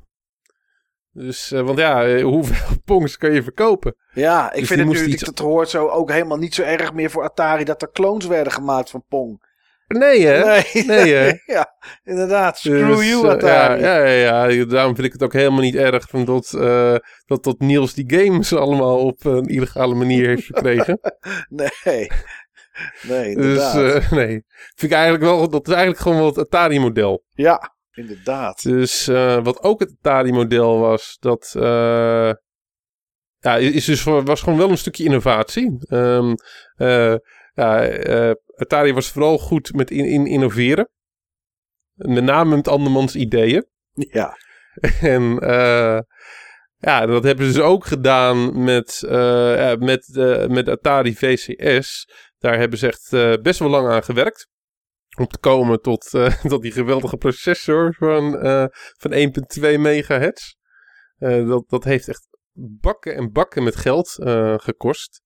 [1.10, 3.96] Dus, eh, want ja, eh, hoeveel Pongs kan je verkopen?
[4.12, 6.92] ja ik Dus vind het nu, iets- dat hoort zo ook helemaal niet zo erg
[6.92, 9.44] meer voor Atari dat er clones werden gemaakt van Pong.
[9.86, 10.44] Nee hè?
[10.44, 11.32] Nee, Nee, hè?
[11.54, 11.74] ja,
[12.04, 12.58] inderdaad.
[12.58, 13.80] Screw Dus, you, eh, Atari.
[13.82, 16.48] ja, ja, ja, daarom vind ik het ook helemaal niet erg van dat,
[17.26, 21.00] dat, dat Niels die games allemaal op een illegale manier heeft gekregen.
[21.48, 22.10] Nee,
[23.02, 24.02] nee, dus inderdaad.
[24.02, 24.44] eh, nee,
[24.74, 27.24] vind ik eigenlijk wel, dat is eigenlijk gewoon wel het Atari-model.
[27.32, 28.62] ja, inderdaad.
[28.62, 32.32] Dus eh, wat ook het Atari-model was, dat eh,
[33.38, 35.76] ja, is dus, was gewoon wel een stukje innovatie.
[35.88, 36.34] Ehm,
[36.74, 37.14] eh,
[37.54, 37.90] ja,
[38.56, 40.88] Atari was vooral goed met in, in innoveren.
[41.94, 43.66] Met name met andermans ideeën.
[43.92, 44.36] Ja,
[45.00, 45.98] En eh,
[46.78, 52.08] ja, dat hebben ze dus ook gedaan met, eh, met, eh, met Atari VCS.
[52.38, 54.48] Daar hebben ze echt eh, best wel lang aan gewerkt.
[55.18, 56.10] Om te komen tot,
[56.48, 58.32] tot die geweldige processor van,
[58.96, 60.54] van 1.2 megahertz.
[61.18, 62.28] Dat, dat heeft echt
[62.80, 64.08] bakken en bakken met geld
[64.56, 65.20] gekost.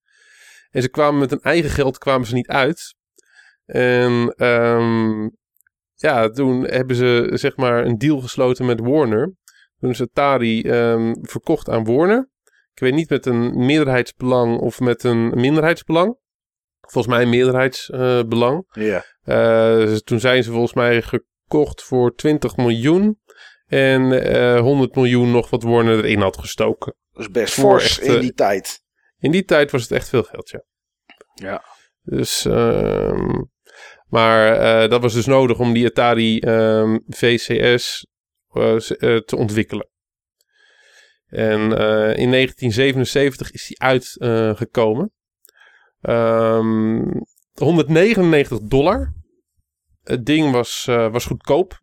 [0.70, 2.94] En ze kwamen met hun eigen geld kwamen ze niet uit.
[3.64, 5.28] En ehm,
[5.94, 9.34] ja, toen hebben ze zeg maar een deal gesloten met Warner.
[9.80, 12.30] Toen is Atari ehm, verkocht aan Warner.
[12.72, 16.16] Ik weet niet met een meerderheidsbelang of met een minderheidsbelang.
[16.80, 18.64] Volgens mij een meerderheidsbelang.
[18.72, 19.04] ja.
[19.22, 23.20] Eh, toen zijn ze volgens mij gekocht voor 20 miljoen.
[23.66, 26.94] En eh 100 miljoen nog wat Warner erin had gestoken.
[27.12, 28.82] Dat is best Voor fors echt, in eh, die tijd.
[29.18, 30.62] In die tijd was het echt veel geld, ja.
[31.34, 31.64] Ja.
[32.02, 33.42] Dus, ehm,
[34.06, 38.06] maar dat was dus nodig om die Atari ehm, VCS
[39.24, 39.88] te ontwikkelen.
[41.26, 45.12] En eh, in 1977 is die uitgekomen.
[46.00, 47.02] Ehm
[47.54, 49.12] 199 dollar.
[50.02, 51.80] Het ding was, eh, was goedkoop.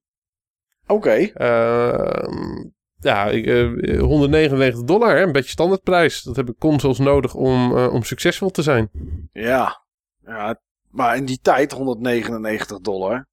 [0.87, 2.69] Oké, Ehm,
[2.99, 6.21] ja, ik, eh, 199 dollar, hè, een beetje standaardprijs.
[6.21, 8.89] Dat heb ik consoles nodig om, eh, om succesvol te zijn.
[9.31, 9.85] ja.
[10.25, 10.59] ja.
[10.87, 13.27] Maar in die tijd 199 dollar.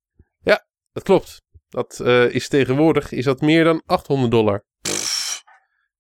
[0.93, 1.43] Dat klopt.
[1.75, 4.65] Dat eh, is tegenwoordig is dat meer dan 800 dollar.
[4.81, 5.43] Pff,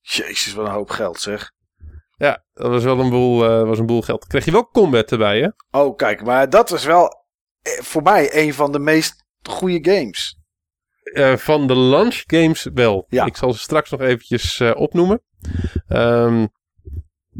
[0.00, 1.50] jezus, wat een hoop geld zeg.
[2.16, 4.26] Ja, dat was wel een boel, eh, was een boel geld.
[4.26, 5.48] Kreeg je wel combat erbij, hè?
[5.80, 7.08] Oh, kijk, maar dat was wel
[7.62, 10.38] eh, voor mij een van de meest goede games.
[11.36, 13.06] Van de launch games wel.
[13.08, 13.24] Ja.
[13.24, 15.22] Ik zal ze straks nog eventjes opnoemen.
[15.86, 16.46] Ehm,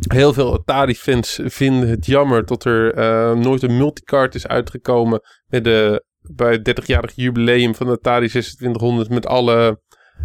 [0.09, 2.97] Heel veel Atari-fans vinden het jammer dat er
[3.37, 9.09] nooit een multicard is uitgekomen met de, bij het 30-jarig jubileum van de Atari 2600
[9.09, 9.81] met alle,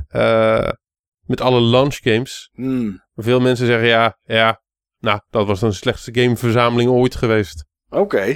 [0.07, 0.69] eh,
[1.25, 2.49] met alle launch games.
[2.53, 4.61] Hmm, Veel mensen zeggen ja, ja,
[4.99, 7.65] nou, dat was dan de slechtste gameverzameling ooit geweest.
[7.89, 8.35] Oké.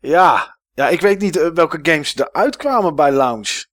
[0.00, 0.58] ja.
[0.72, 3.66] ja, ik weet niet eh, welke games eruit kwamen bij Lounge.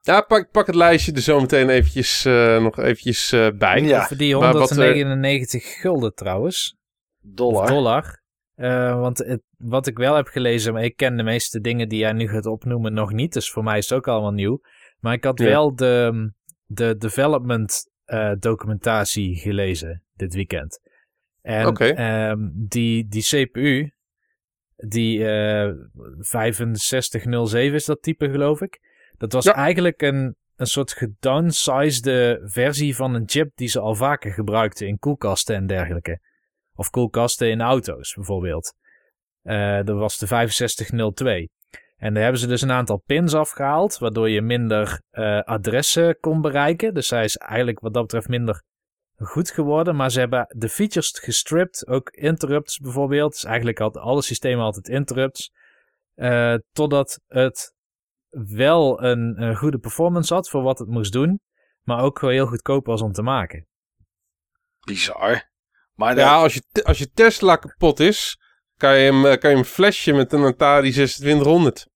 [0.00, 3.80] Ja, pak, pak het lijstje er zo meteen eventjes, eh, nog eventjes bij.
[3.82, 6.76] Ja, Voor die maar wat er- 199 gulden trouwens.
[7.20, 7.62] dollar.
[7.62, 8.19] Of dollar.
[8.60, 11.98] Eh, want het, wat ik wel heb gelezen, maar ik ken de meeste dingen die
[11.98, 13.32] jij nu gaat opnoemen nog niet.
[13.32, 14.60] Dus voor mij is het ook allemaal nieuw.
[14.98, 15.46] Maar ik had Ja.
[15.46, 16.32] wel de,
[16.66, 20.80] de development eh, documentatie gelezen dit weekend.
[21.42, 23.92] En ehm, die, die CPU,
[24.76, 25.72] die eh
[26.18, 28.80] 6507 is dat type geloof ik.
[29.18, 29.54] Dat was Ja.
[29.54, 34.98] eigenlijk een, een soort gedownsized versie van een chip die ze al vaker gebruikten in
[34.98, 36.20] koelkasten en dergelijke.
[36.80, 38.74] Of koelkasten in auto's bijvoorbeeld.
[39.42, 41.48] Eh, dat was de 6502.
[41.96, 46.40] En daar hebben ze dus een aantal pins afgehaald, waardoor je minder eh, adressen kon
[46.40, 46.94] bereiken.
[46.94, 48.62] Dus hij is eigenlijk wat dat betreft minder
[49.16, 49.96] goed geworden.
[49.96, 53.32] Maar ze hebben de features gestript, ook interrupts bijvoorbeeld.
[53.32, 55.52] Dus eigenlijk had alle systemen altijd interrupts.
[56.14, 57.74] eh, totdat het
[58.30, 61.40] wel een, een goede performance had voor wat het moest doen.
[61.82, 63.66] Maar ook wel heel goedkoop was om te maken.
[64.86, 65.49] Bizar.
[66.00, 68.40] Maar Ja, als je, als je Tesla kapot is,
[68.76, 71.86] kan je hem, eh, kan je hem flashen met een Atari 2600.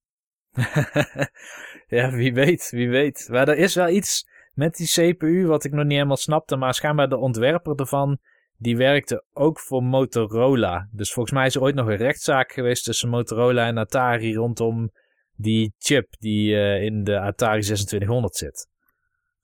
[1.98, 3.28] ja, wie weet, wie weet.
[3.30, 6.56] Maar er is wel iets met die CPU wat ik nog niet helemaal snapte.
[6.56, 8.18] Maar schijnbaar de ontwerper ervan,
[8.56, 10.88] die werkte ook voor Motorola.
[10.92, 14.90] Dus volgens mij is er ooit nog een rechtszaak geweest tussen Motorola en Atari rondom
[15.36, 18.68] die chip die eh, in de Atari 2600 zit.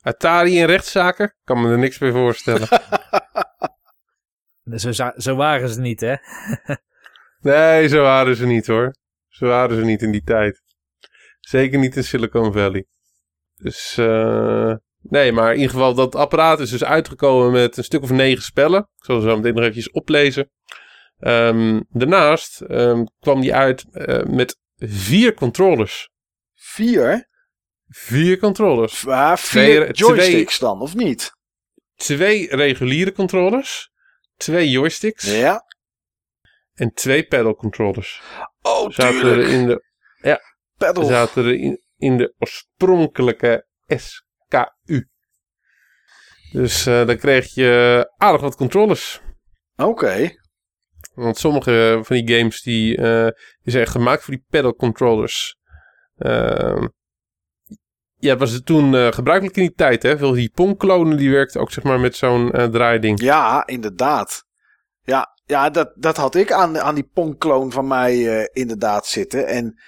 [0.00, 1.34] Atari in rechtszaken?
[1.44, 2.68] Kan me er niks bij voorstellen.
[4.74, 6.14] Zo, zo waren ze niet, hè?
[7.50, 8.94] nee, zo waren ze niet hoor.
[9.28, 10.62] Zo waren ze niet in die tijd.
[11.40, 12.86] Zeker niet in Silicon Valley.
[13.56, 18.02] Dus, eh nee, maar in ieder geval dat apparaat is dus uitgekomen met een stuk
[18.02, 18.80] of negen spellen.
[18.80, 20.50] Ik zal ze zo meteen nog eventjes oplezen.
[21.18, 26.10] Ehm, daarnaast ehm, kwam die uit eh, met vier controllers.
[26.54, 27.28] vier?
[27.88, 29.06] Vier controllers.
[29.06, 31.32] Ah, vier Twee- joysticks dan, of niet?
[31.96, 33.89] Twee reguliere controllers.
[34.40, 35.24] Twee joysticks.
[35.38, 35.64] Ja.
[36.74, 38.22] En twee pedal controllers.
[38.62, 39.82] Oh, Zaten er in de,
[40.76, 41.04] Pedal.
[41.04, 45.08] zaten er in, in de oorspronkelijke SKU.
[46.52, 49.20] Dus eh, dan kreeg je aardig wat controllers.
[49.76, 50.30] Oké.
[51.14, 53.28] Want sommige van die games die, eh,
[53.62, 55.56] die zijn echt gemaakt voor die pedal controllers.
[56.16, 56.86] Ehm,
[58.20, 60.18] ja, was het toen eh, gebruikelijk in die tijd, hè?
[60.18, 63.20] Veel die Pong-klonen die werkten ook zeg maar met zo'n eh, draaiding.
[63.20, 64.44] Ja, inderdaad.
[65.02, 69.46] Ja, ja dat, dat had ik aan, aan die Pong-kloon van mij eh, inderdaad zitten.
[69.46, 69.78] En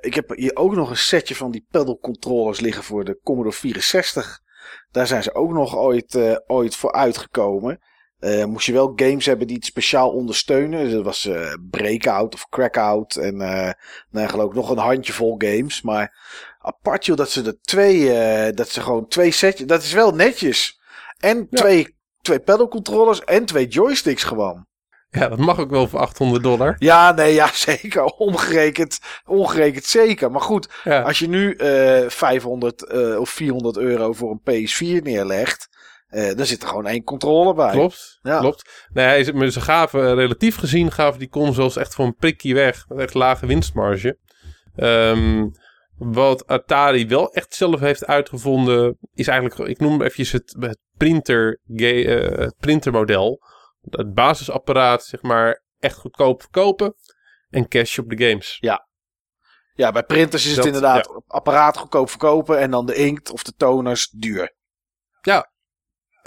[0.00, 3.54] ik heb hier ook nog een setje van die pedal controllers liggen voor de Commodore
[3.54, 4.40] 64.
[4.90, 7.78] Daar zijn ze ook nog ooit, ooit voor uitgekomen.
[8.24, 10.84] Eh, moest je wel games hebben die het speciaal ondersteunen.
[10.84, 13.16] Dus dat was eh, Breakout of Crackout.
[13.16, 13.70] En eh
[14.10, 15.82] nou, geloof ik nog een handjevol games.
[15.82, 16.14] Maar
[16.58, 20.80] apart joh, dat ze er twee, dat ze gewoon twee setjes, dat is wel netjes.
[21.18, 21.60] En Ja.
[21.60, 24.66] twee, twee pedal controllers en twee joysticks gewoon.
[25.10, 26.76] Ja, dat mag ook wel voor 800 dollar.
[26.78, 28.04] Ja, nee, ja, zeker.
[28.04, 30.30] Omgerekend, omgerekend zeker.
[30.30, 35.02] Maar goed, Ja, als je nu eh 500 eh, of 400 euro voor een PS4
[35.02, 35.68] neerlegt,
[36.14, 37.70] eh, dan zit er gewoon één controller bij.
[37.70, 38.18] klopt.
[38.22, 38.38] Ja.
[38.38, 38.88] Klopt.
[38.92, 42.88] Nee, maar ze gaven, eh, relatief gezien, gaven die consoles echt voor een prikje weg.
[42.88, 44.18] Met echt lage winstmarge.
[44.76, 45.48] Ehm,
[45.96, 51.60] wat Atari wel echt zelf heeft uitgevonden, is eigenlijk, ik noem even het, het, printer,
[51.74, 53.40] het printermodel.
[53.90, 56.94] Het basisapparaat, zeg maar, echt goedkoop verkopen.
[57.50, 58.56] En cash op de games.
[59.76, 63.42] Ja, bij printers is Dat- het inderdaad apparaat goedkoop verkopen en dan de inkt of
[63.42, 64.54] de toners duur.
[65.20, 65.52] Ja,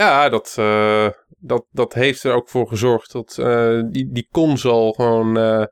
[0.05, 5.37] dat, eh, dat, dat heeft er ook voor gezorgd dat eh, die, die console gewoon
[5.37, 5.65] eh,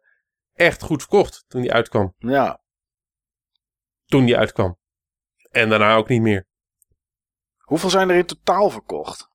[0.53, 2.13] echt goed verkocht toen die uitkwam.
[2.17, 2.61] Ja,
[4.05, 4.77] Toen die uitkwam.
[5.49, 6.45] En daarna ook niet meer.
[7.57, 9.27] hoeveel zijn er in totaal verkocht?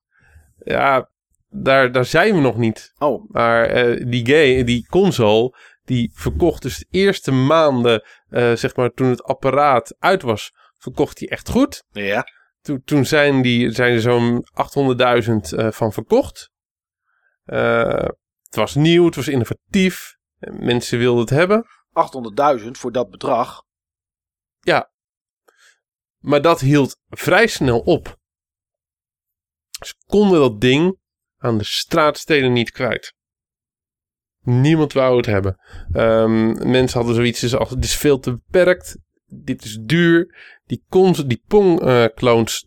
[0.57, 1.09] Ja,
[1.49, 2.93] daar, daar zijn we nog niet.
[2.97, 3.67] Oh, Maar
[4.05, 9.95] die, game, die console, die verkocht dus de eerste maanden, zeg maar, toen het apparaat
[9.99, 11.83] uit was, verkocht die echt goed.
[11.91, 12.25] ja.
[12.61, 14.45] Toen, toen zijn, die, zijn er zo'n
[15.53, 16.51] 800.000 eh, van verkocht.
[17.43, 18.07] Eh,
[18.41, 20.15] het was nieuw, het was innovatief.
[20.37, 21.65] en Mensen wilden het hebben.
[22.61, 23.63] 800.000 voor dat bedrag.
[26.17, 28.19] Maar dat hield vrij snel op.
[29.85, 30.99] Ze konden dat ding
[31.37, 33.13] aan de straatsteden niet kwijt.
[34.39, 35.57] Niemand wou het hebben.
[35.91, 38.97] Ehm, mensen hadden zoiets als, het is veel te beperkt.
[39.33, 40.35] Dit is duur.
[40.65, 42.65] Die, cons- die Pong-clones,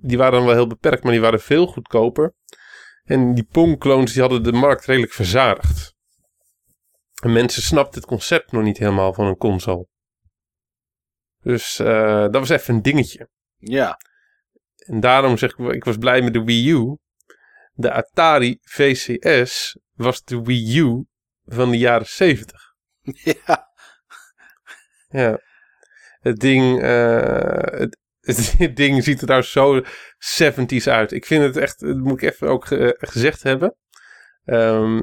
[0.00, 2.34] die waren dan wel heel beperkt, maar die waren veel goedkoper.
[3.04, 5.94] En die Pong-clones, die hadden de markt redelijk verzadigd.
[7.22, 9.86] En mensen snapten het concept nog niet helemaal van een console.
[11.40, 13.28] Dus eh, dat was even een dingetje.
[13.56, 13.98] Ja.
[14.76, 16.96] En daarom zeg ik, ik was blij met de Wii U.
[17.72, 21.04] De Atari VCS was de Wii U
[21.44, 22.72] van de jaren 70.
[23.46, 23.72] Ja.
[25.08, 25.40] Ja.
[26.24, 27.98] Het ding, eh, het,
[28.58, 29.82] het ding ziet er nou zo
[30.40, 31.12] 70s uit.
[31.12, 33.76] Ik vind het echt, dat moet ik even ook ge- gezegd hebben.
[34.44, 35.00] Ehm,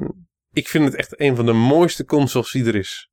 [0.52, 3.10] ik vind het echt een van de mooiste consoles die er is.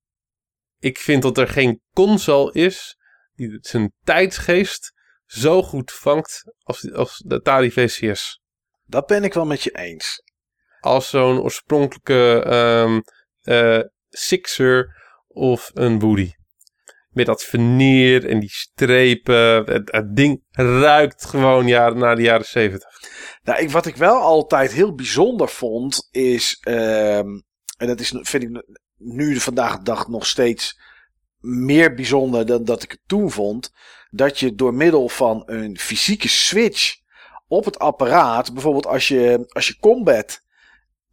[0.80, 2.98] Ik vind dat er geen console is
[3.36, 4.94] die zijn tijdsgeest
[5.26, 8.42] zo goed vangt als, als de Atari VCS.
[8.86, 10.24] Dat ben ik wel met je eens.
[10.80, 13.00] Als zo'n oorspronkelijke ehm
[13.40, 14.96] eh, Sixer
[15.28, 16.32] of een Woody.
[17.10, 19.64] Met dat veneer en die strepen.
[19.66, 22.90] Het, het ding ruikt gewoon jaren, naar de jaren zeventig.
[23.44, 26.58] Nou, ik, wat ik wel altijd heel bijzonder vond, is.
[26.62, 27.28] ehm,
[27.78, 28.64] en dat is, vind ik
[28.98, 30.80] nu vandaag de dag nog steeds
[31.40, 33.72] meer bijzonder dan dat ik het toen vond.
[34.10, 36.96] Dat je door middel van een fysieke switch
[37.48, 40.42] op het apparaat, bijvoorbeeld als je, als je combat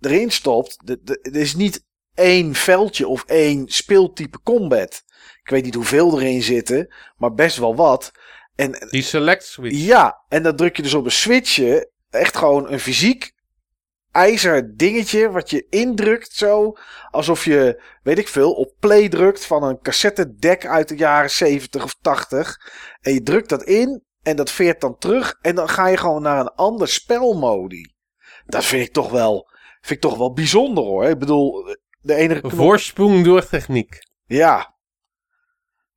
[0.01, 1.86] erin stopt, er is niet
[2.17, 5.03] één veldje of één speeltype combat.
[5.43, 8.13] Ik weet niet hoeveel erin zitten, maar best wel wat.
[8.55, 9.77] En Die select switch.
[9.77, 11.91] ja, en dan druk je dus op een switchje.
[12.11, 13.35] Echt gewoon een fysiek
[14.17, 16.73] ijzer dingetje wat je indrukt zo.
[17.11, 21.85] Alsof je, weet ik veel, op play drukt van een cassettedek uit de jaren 70
[21.85, 22.57] of 80.
[23.01, 25.39] En je drukt dat in en dat veert dan terug.
[25.41, 27.95] En dan ga je gewoon naar een ander spelmodi.
[28.47, 29.49] Dat vind ik toch wel,
[29.81, 31.05] vind ik toch wel bijzonder hoor.
[31.05, 31.77] Ik bedoel,
[32.07, 32.53] de enige knop...
[32.53, 33.99] Voorsprong door techniek.
[34.25, 34.75] Ja.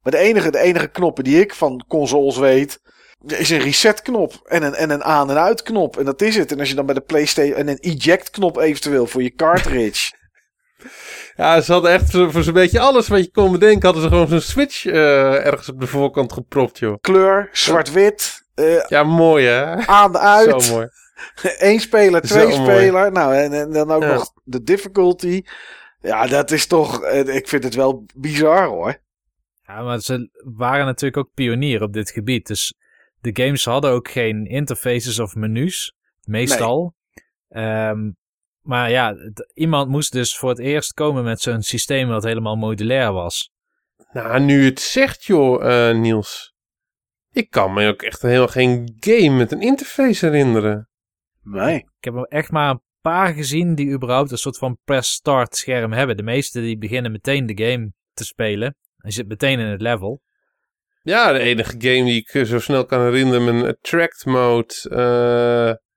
[0.01, 2.79] Maar de enige, de enige knoppen die ik van consoles weet.
[3.27, 5.97] Is een reset knop en een, en een aan- en uitknop.
[5.97, 6.51] En dat is het.
[6.51, 7.55] En als je dan bij de PlayStation.
[7.57, 10.11] En een eject knop eventueel voor je cartridge.
[11.35, 13.81] Ja, ze hadden echt voor zo'n beetje alles wat je kon bedenken.
[13.83, 16.95] Hadden ze gewoon zo'n switch eh, ergens op de voorkant gepropt, joh.
[17.01, 18.41] Kleur, zwart-wit.
[18.55, 19.75] eh, Ja, mooi hè.
[19.87, 20.63] aan, uit.
[20.63, 20.87] Zo mooi.
[21.69, 22.55] Eén speler, twee mooi.
[22.61, 23.11] speler.
[23.11, 24.13] Nou, en, en dan ook Ja.
[24.13, 25.41] nog de difficulty.
[26.01, 27.01] Ja, dat is toch.
[27.03, 29.01] eh, Ik vind het wel bizar hoor.
[29.63, 32.47] Ja, maar ze waren natuurlijk ook pionier op dit gebied.
[32.47, 32.73] Dus
[33.21, 35.93] de games hadden ook geen interfaces of menus.
[36.23, 36.95] Meestal.
[37.49, 38.11] Ehm,
[38.61, 39.15] maar ja,
[39.53, 43.51] iemand moest dus voor het eerst komen met zo'n systeem wat helemaal modulair was.
[44.11, 46.53] Nou, nu het zegt, joh, eh, Niels.
[47.31, 50.89] Ik kan me ook echt helemaal geen game met een interface herinneren.
[51.43, 51.75] Nee.
[51.77, 55.55] Ik heb er echt maar een paar gezien die überhaupt een soort van press start
[55.55, 56.17] scherm hebben.
[56.17, 58.75] De meeste die beginnen meteen de game te spelen.
[58.97, 60.21] Je zit meteen in het level.
[61.01, 64.73] Ja, de enige game die ik zo snel kan herinneren met een attract mode.
[64.89, 65.87] eh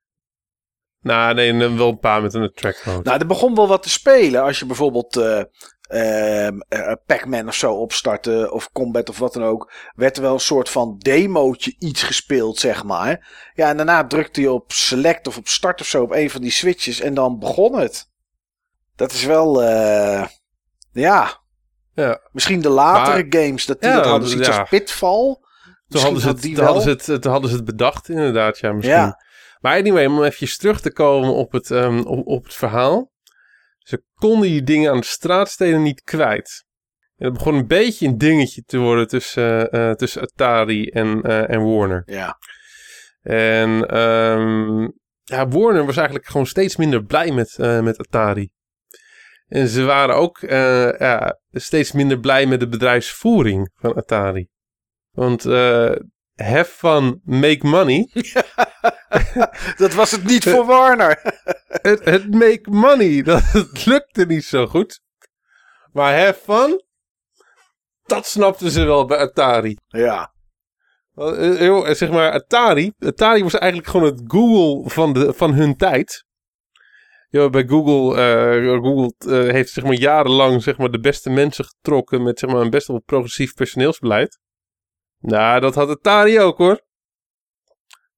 [1.00, 3.02] nou, nee, wel een paar met een attract mode.
[3.02, 4.42] Nou, er begon wel wat te spelen.
[4.42, 5.42] Als je bijvoorbeeld eh,
[7.06, 10.68] Pac-Man of zo opstartte, of Combat of wat dan ook, werd er wel een soort
[10.68, 13.28] van demootje iets gespeeld, zeg maar.
[13.54, 16.40] Ja, en daarna drukte je op select of op start of zo op een van
[16.40, 18.10] die switches en dan begon het.
[18.96, 20.26] Dat is wel, eh,
[20.92, 21.40] ja,
[21.94, 22.20] ja.
[22.32, 24.58] misschien de latere games, dat die Ja, dat hadden, zoiets ja.
[24.58, 25.36] als Pitfall.
[25.88, 28.58] Toen hadden, ze het, toen, hadden ze het, toen hadden ze het bedacht, inderdaad.
[28.58, 28.96] Ja, misschien.
[28.96, 29.22] Ja.
[29.60, 33.11] Maar anyway, om even terug te komen op het, ehm, op, op het verhaal.
[33.82, 36.64] Ze konden die dingen aan de straatsteden niet kwijt.
[37.16, 41.22] En het begon een beetje een dingetje te worden tussen, eh, eh, tussen Atari en,
[41.22, 42.02] eh, en Warner.
[42.06, 42.38] Ja,
[43.22, 44.88] En ehm,
[45.22, 48.50] ja, Warner was eigenlijk gewoon steeds minder blij met, met Atari.
[49.46, 50.38] En ze waren ook
[50.98, 54.48] ja, steeds minder blij met de bedrijfsvoering van Atari.
[55.10, 55.44] Want
[56.34, 58.08] have fun, make money.
[59.82, 61.20] dat was het niet voor Warner.
[61.88, 65.00] het, het make money, dat het lukte niet zo goed.
[65.92, 66.84] Maar have fun,
[68.02, 69.76] dat snapten ze wel bij Atari.
[69.88, 70.32] ja,
[71.14, 72.92] eh, joh, eh, zeg maar, Atari.
[72.98, 76.24] Atari was eigenlijk gewoon het Google van, de, van hun tijd.
[77.32, 81.64] Joh, bij Google, eh, Google eh, heeft zeg maar, jarenlang zeg maar, de beste mensen
[81.64, 84.38] getrokken met zeg maar, een best wel progressief personeelsbeleid.
[85.18, 86.80] Nou, dat had Atari ook hoor.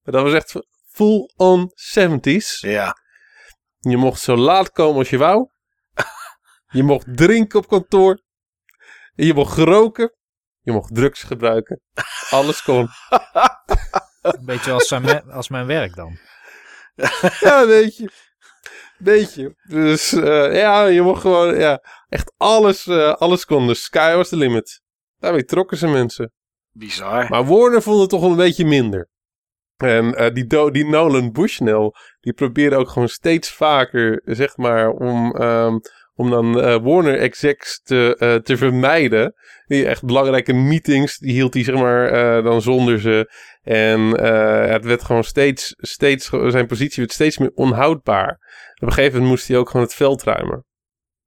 [0.03, 0.55] Maar dat was echt
[0.95, 2.61] full on 70s.
[2.61, 2.97] ja.
[3.79, 5.49] Je mocht zo laat komen als je wou.
[6.67, 8.23] Je mocht drinken op kantoor.
[9.15, 10.15] Je mocht roken.
[10.61, 11.81] Je mocht drugs gebruiken.
[12.31, 12.89] Alles kon.
[14.23, 16.19] Een beetje als, zijn als mijn werk dan.
[17.41, 18.11] ja, weet je.
[18.99, 19.57] Weet je.
[19.69, 23.67] Dus eh, ja, je mocht gewoon, ja, echt alles, eh, alles kon.
[23.67, 24.83] De sky was the limit.
[25.19, 26.33] Daarmee trokken ze mensen.
[26.71, 27.29] Bizar.
[27.29, 29.09] Maar Warner vond het toch wel een beetje minder.
[29.85, 34.91] En eh, die, Do- die Nolan Bushnell, die probeerde ook gewoon steeds vaker, zeg maar,
[34.91, 35.79] om, ehm,
[36.15, 39.35] om dan eh, Warner execs te, eh, te vermijden.
[39.67, 43.33] Die echt belangrijke meetings, die hield hij zeg maar dan zonder ze.
[43.63, 44.01] En
[44.71, 48.39] het werd gewoon steeds, steeds, zijn positie werd steeds meer onhoudbaar.
[48.75, 50.65] Op een gegeven moment moest hij ook gewoon het veld ruimen.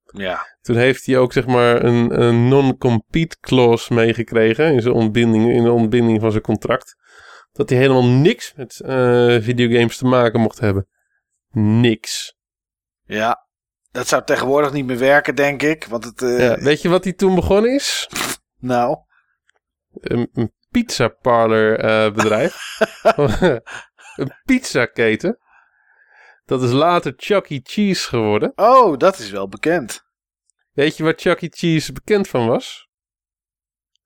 [0.04, 0.58] Ja.
[0.62, 5.64] Toen heeft hij ook zeg maar een, een non-compete clause meegekregen in, zijn ontbinding, in
[5.64, 6.96] de ontbinding van zijn contract.
[7.58, 10.88] Dat hij helemaal niks met eh, videogames te maken mocht hebben.
[11.52, 12.36] Niks.
[13.04, 13.46] Ja.
[13.92, 15.86] Dat zou tegenwoordig niet meer werken, denk ik.
[15.86, 16.22] Want het...
[16.22, 18.10] eh, Ja, weet je wat hij toen begonnen is?
[18.60, 18.98] Nou.
[19.94, 22.78] Een, een pizza parlor eh, bedrijf.
[24.16, 25.38] een pizzaketen.
[26.46, 27.60] Dat is later Chuck E.
[27.64, 28.52] Cheese geworden.
[28.56, 30.06] Oh, dat is wel bekend.
[30.72, 31.48] Weet je waar Chuck E.
[31.52, 32.88] Cheese bekend van was?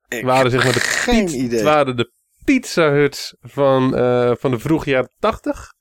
[0.08, 1.64] Ik waren zeg maar de geen idee.
[1.64, 2.12] Waren de
[2.44, 5.74] Pizza Huts van, eh, van de vroege jaren tachtig.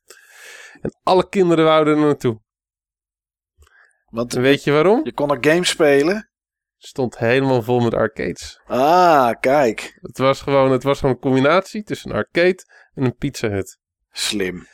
[0.81, 2.41] En alle kinderen wouden er naartoe.
[4.11, 5.01] Want En weet je waarom?
[5.05, 6.31] je kon er games spelen.
[6.77, 8.61] Stond helemaal vol met arcades.
[8.67, 9.99] Ah, kijk.
[10.01, 12.65] Het was gewoon, het was gewoon een combinatie tussen een arcade
[12.95, 13.79] en een Pizza Hut.
[14.11, 14.67] Slim.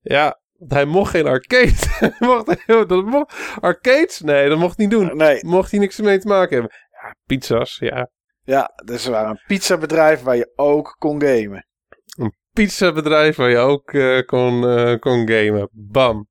[0.00, 1.72] Ja, hij mocht geen arcade.
[1.98, 4.20] Hij mocht, dat mocht, arcades?
[4.20, 5.16] Nee, dat mocht hij niet doen.
[5.16, 6.72] Nee, Mocht hij niks mee te maken hebben.
[6.90, 8.10] Ja, pizza's, ja.
[8.44, 11.66] Ja, dus we waren een pizzabedrijf waar je ook kon gamen.
[12.52, 15.68] pizzabedrijf waar je ook eh, kon, eh, kon gamen.
[15.72, 16.28] Bam.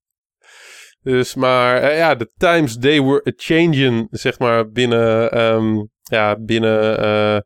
[1.02, 6.40] Dus maar eh, ja, de times they were a changing, zeg maar, binnen, ehm, ja,
[6.40, 7.45] binnen,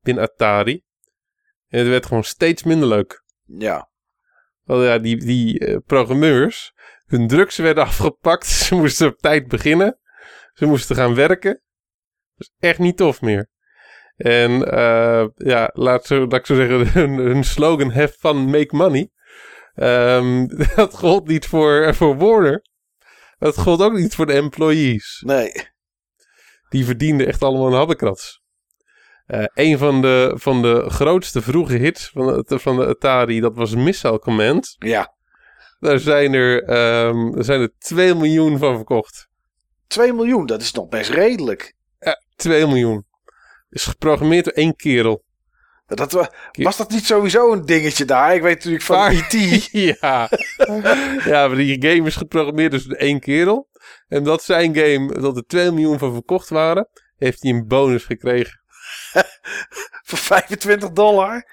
[0.00, 0.82] binnen Atari.
[1.68, 3.24] En het werd gewoon steeds minder leuk.
[3.44, 3.90] Ja.
[4.62, 6.72] Want ja, die, die programmeurs,
[7.06, 8.46] hun drugs werden afgepakt.
[8.46, 9.98] Ze moesten op tijd beginnen.
[10.52, 11.62] Ze moesten gaan werken.
[12.34, 13.52] Dat is echt niet tof meer.
[14.16, 18.76] En eh, ja, laat, zo, laat ik zo zeggen, hun, hun slogan have fun, make
[18.76, 19.10] money.
[19.74, 20.46] Ehm,
[20.76, 22.64] dat gold niet voor, voor Warner.
[23.38, 25.22] Dat gold ook niet voor de employees.
[25.26, 25.52] Nee.
[26.68, 28.42] Die verdienden echt allemaal een habbekrats.
[29.26, 33.56] Eh een van de, van de grootste vroege hits van de, van de Atari, dat
[33.56, 34.76] was Missile Command.
[34.78, 35.14] Ja.
[35.78, 39.28] Daar zijn er, er zijn er 2 miljoen van verkocht.
[39.86, 41.74] 2 miljoen, dat is nog best redelijk.
[41.98, 43.04] Ja, 2 miljoen.
[43.74, 45.24] Is geprogrammeerd door één kerel.
[45.86, 48.34] Dat, wa- was dat niet sowieso een dingetje daar?
[48.34, 49.12] Ik weet natuurlijk van Waar?
[49.12, 49.68] E.T.
[50.00, 50.28] ja.
[51.24, 53.68] ja, maar die game is geprogrammeerd dus door één kerel.
[54.08, 58.04] En dat zijn game, dat er 2 miljoen van verkocht waren, heeft hij een bonus
[58.04, 58.60] gekregen.
[60.08, 61.44] voor 25 dollar.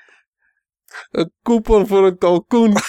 [1.11, 2.73] Een coupon voor een kalkoen.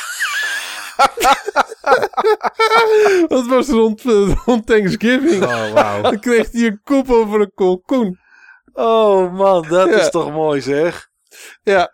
[3.29, 4.03] dat was rond,
[4.45, 5.43] rond Thanksgiving.
[5.43, 6.03] Oh, wauw.
[6.03, 8.21] Dan kreeg hij een coupon voor een kalkoen.
[8.73, 10.01] Oh man, dat Ja.
[10.01, 11.09] is toch mooi zeg.
[11.63, 11.93] Ja,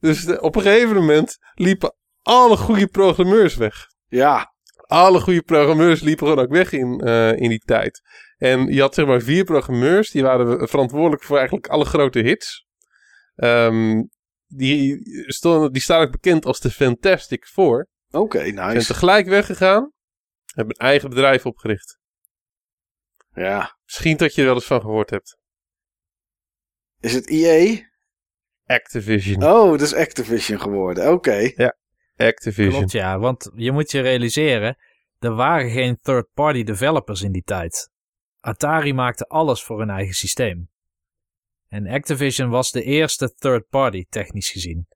[0.00, 3.86] dus op een gegeven moment liepen alle goede programmeurs weg.
[4.08, 4.52] Ja.
[4.76, 8.00] Alle goede programmeurs liepen gewoon ook weg in, eh, in die tijd.
[8.36, 12.66] En je had zeg maar vier programmeurs, die waren verantwoordelijk voor eigenlijk alle grote hits.
[13.34, 14.02] Ehm,
[14.46, 17.88] die, stonden, die staan ook bekend als de Fantastic Four.
[18.10, 18.86] Oké, Zijn nice.
[18.86, 19.92] tegelijk weggegaan,
[20.54, 21.98] hebben een eigen bedrijf opgericht.
[23.34, 23.78] Ja.
[23.84, 25.38] Misschien dat je er wel eens van gehoord hebt.
[27.00, 27.88] Is het EA?
[28.66, 29.44] Activision.
[29.44, 31.12] Oh, dat is Activision geworden.
[31.12, 31.52] Oké.
[32.16, 32.74] Activision.
[32.74, 33.18] Klopt, ja.
[33.18, 34.76] Want je moet je realiseren,
[35.18, 37.90] er waren geen third-party developers in die tijd.
[38.40, 40.68] Atari maakte alles voor hun eigen systeem.
[41.68, 44.86] En Activision was de eerste third-party, technisch gezien.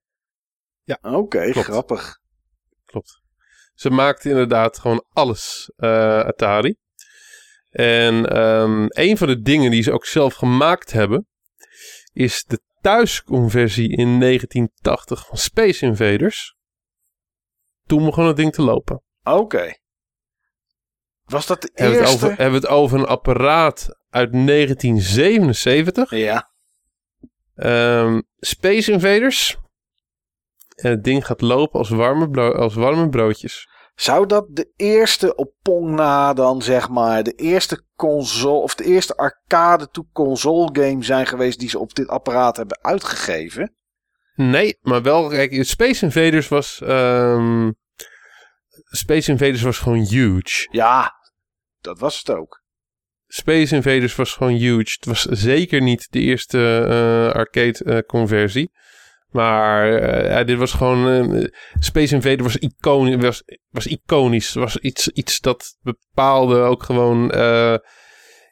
[1.01, 1.67] Oké, Klopt.
[1.69, 2.21] grappig.
[2.85, 3.23] Klopt.
[3.75, 6.77] Ze maakten inderdaad gewoon alles eh, Atari.
[7.71, 11.27] En ehm, een van de dingen die ze ook zelf gemaakt hebben,
[12.15, 16.57] is de thuisconversie in 1980 van Space Invaders.
[17.87, 19.03] Toen begon het ding te lopen.
[19.23, 19.75] Oké.
[21.25, 22.27] Was dat de Hebben we, het eerste?
[22.27, 26.11] over, hebben we het over een apparaat uit 1977.
[26.11, 26.51] Ja.
[27.55, 29.57] Ehm, Space Invaders.
[30.75, 33.69] En het ding gaat lopen als warme, als warme broodjes.
[33.95, 38.85] Zou dat de eerste op Pong na dan, zeg maar, de eerste console of de
[38.85, 43.77] eerste arcade to console game zijn geweest die ze op dit apparaat hebben uitgegeven?
[44.35, 46.81] Nee, maar wel, kijk, Space Invaders was.
[46.81, 47.71] ehm,
[48.91, 50.69] Space Invaders was gewoon huge.
[50.71, 51.13] Ja,
[51.81, 52.63] dat was het ook.
[53.27, 54.93] Space Invaders was gewoon huge.
[54.95, 56.59] Het was zeker niet de eerste
[56.89, 58.71] eh, arcade eh, conversie.
[59.35, 61.33] Maar eh, dit was gewoon...
[61.35, 61.45] eh,
[61.79, 63.23] Space Invader was iconisch.
[63.23, 64.53] Was, was iconisch.
[64.55, 67.31] Was iets, iets dat bepaalde ook gewoon...
[67.31, 67.75] eh,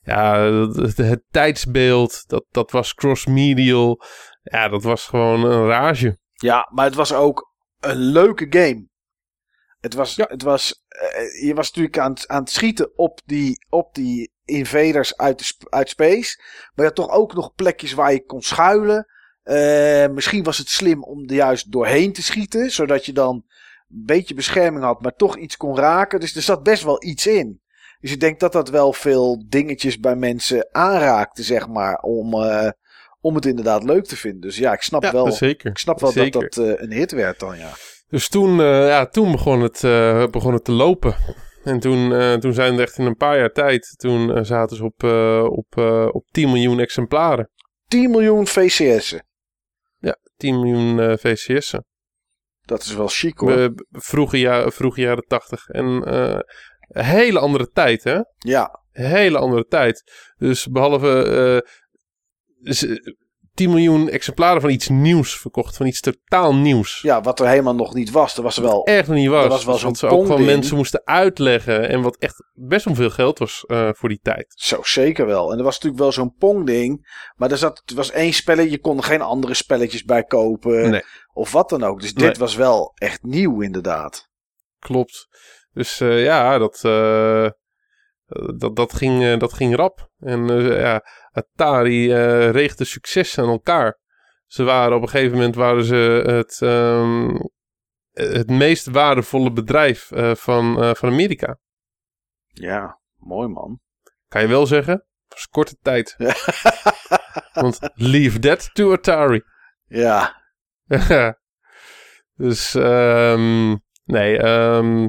[0.03, 0.41] ja,
[0.77, 2.25] het, het tijdsbeeld.
[2.29, 4.03] Dat, dat was cross-medial.
[4.43, 6.19] Ja, dat was gewoon een rage.
[6.35, 8.89] Ja, maar het was ook een leuke game.
[9.81, 10.27] Het was, Ja.
[10.29, 10.85] het was,
[11.43, 15.67] je was natuurlijk aan, het- aan het schieten op die, op die invaders uit, de,
[15.71, 16.37] uit space.
[16.39, 19.07] Maar je had toch ook nog plekjes waar je kon schuilen.
[19.43, 22.71] Eh, misschien was het slim om er juist doorheen te schieten.
[22.71, 26.21] Zodat je dan een beetje bescherming had, maar toch iets kon raken.
[26.21, 27.61] Dus er zat best wel iets in.
[28.01, 31.99] Dus ik denk dat dat wel veel dingetjes bij mensen aanraakte, zeg maar.
[31.99, 32.71] Om, eh,
[33.21, 34.41] om het inderdaad leuk te vinden.
[34.41, 35.71] Dus ja, ik snap Ja, wel, zeker.
[35.71, 36.41] ik snap wel Zeker.
[36.41, 37.71] dat dat eh, een hit werd dan, ja.
[38.09, 39.81] Dus toen, ja, toen begon, het,
[40.31, 41.15] begon het te lopen.
[41.65, 43.95] En toen, toen zijn we echt in een paar jaar tijd...
[43.97, 45.03] Toen zaten ze op,
[45.51, 45.77] op,
[46.15, 47.51] op 10 miljoen exemplaren.
[47.89, 49.25] 10 miljoen VCS'en.
[50.43, 51.85] 10 miljoen eh, VCS'en.
[52.61, 53.75] Dat is wel chic hoor.
[53.91, 55.69] Vroege, ja, vroege jaren 80.
[55.69, 56.39] En eh,
[56.89, 58.21] een hele andere tijd, hè?
[58.39, 60.03] Ja, Een hele andere tijd.
[60.37, 61.25] Dus behalve
[62.63, 62.79] eh,
[63.55, 65.77] 10 miljoen exemplaren van iets nieuws verkocht.
[65.77, 67.01] Van iets totaal nieuws.
[67.03, 68.37] ja, wat er helemaal nog niet was.
[68.37, 68.85] Er was wel.
[68.85, 69.45] Echt nog niet was.
[69.45, 70.47] Er was wel Dus zo'n ze ook pongding.
[70.49, 71.89] mensen moesten uitleggen.
[71.89, 74.53] En wat echt best wel veel geld was eh, voor die tijd.
[74.57, 75.53] Zo, zeker wel.
[75.53, 77.17] En er was natuurlijk wel zo'n Pong-ding.
[77.37, 78.71] Maar er zat, het was één spelletje.
[78.71, 80.91] Je kon er geen andere spelletjes bij kopen.
[80.91, 81.03] Nee.
[81.33, 82.01] Of wat dan ook.
[82.01, 82.35] Dus dit Nee.
[82.39, 84.29] was wel echt nieuw, inderdaad.
[84.79, 85.29] Klopt.
[85.73, 87.47] Dus eh, ja, dat, eh,
[88.57, 90.11] dat, dat, ging, eh, dat ging rap.
[90.19, 94.01] En eh, ja, Atari eh reegde succes aan elkaar.
[94.47, 97.37] Ze waren op een gegeven moment waren ze het, ehm,
[98.13, 101.59] het meest waardevolle bedrijf van, van Amerika.
[102.47, 103.81] Ja, mooi man.
[104.29, 105.07] Kan je wel zeggen?
[105.33, 106.17] was korte tijd.
[107.53, 109.43] Want leave that to Atari.
[109.87, 110.43] Ja,
[112.35, 115.07] dus ehm, nee, eh,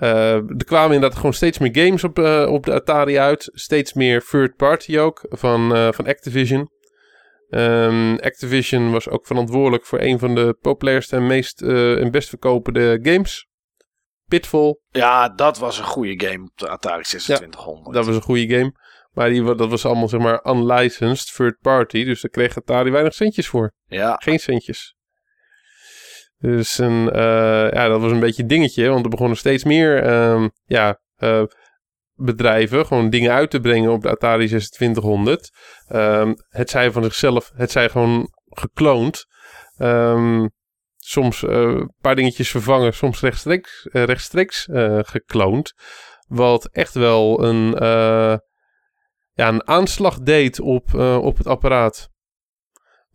[0.00, 3.50] er kwamen inderdaad gewoon steeds meer games op, eh, op de Atari uit.
[3.52, 6.70] Steeds meer third party ook van, eh, van Activision.
[7.48, 12.28] Ehm, Activision was ook verantwoordelijk voor een van de populairste en meest eh, en best
[12.28, 13.46] verkopende games.
[14.28, 17.94] Pitfall, ja, dat was een goede game op de Atari 2600.
[17.94, 18.72] dat was een goede game.
[19.12, 22.04] Maar die, dat was allemaal zeg maar unlicensed third party.
[22.04, 23.72] Dus daar kreeg Atari weinig centjes voor.
[23.86, 24.95] Ja, Geen centjes.
[26.38, 28.88] Dus een, eh, ja, dat was een beetje een dingetje.
[28.88, 31.42] Want er begonnen steeds meer ehm, ja, eh,
[32.14, 35.50] bedrijven gewoon dingen uit te brengen op de Atari 2600.
[35.86, 39.26] Ehm, het zij van zichzelf, het zij gewoon gekloond.
[39.76, 40.46] Ehm,
[40.96, 44.68] soms eh, een paar dingetjes vervangen, soms rechtstreeks, rechtstreeks
[44.98, 45.72] gekloond.
[46.28, 47.70] Wat echt wel een,
[49.32, 52.08] ja, een aanslag deed op, op het apparaat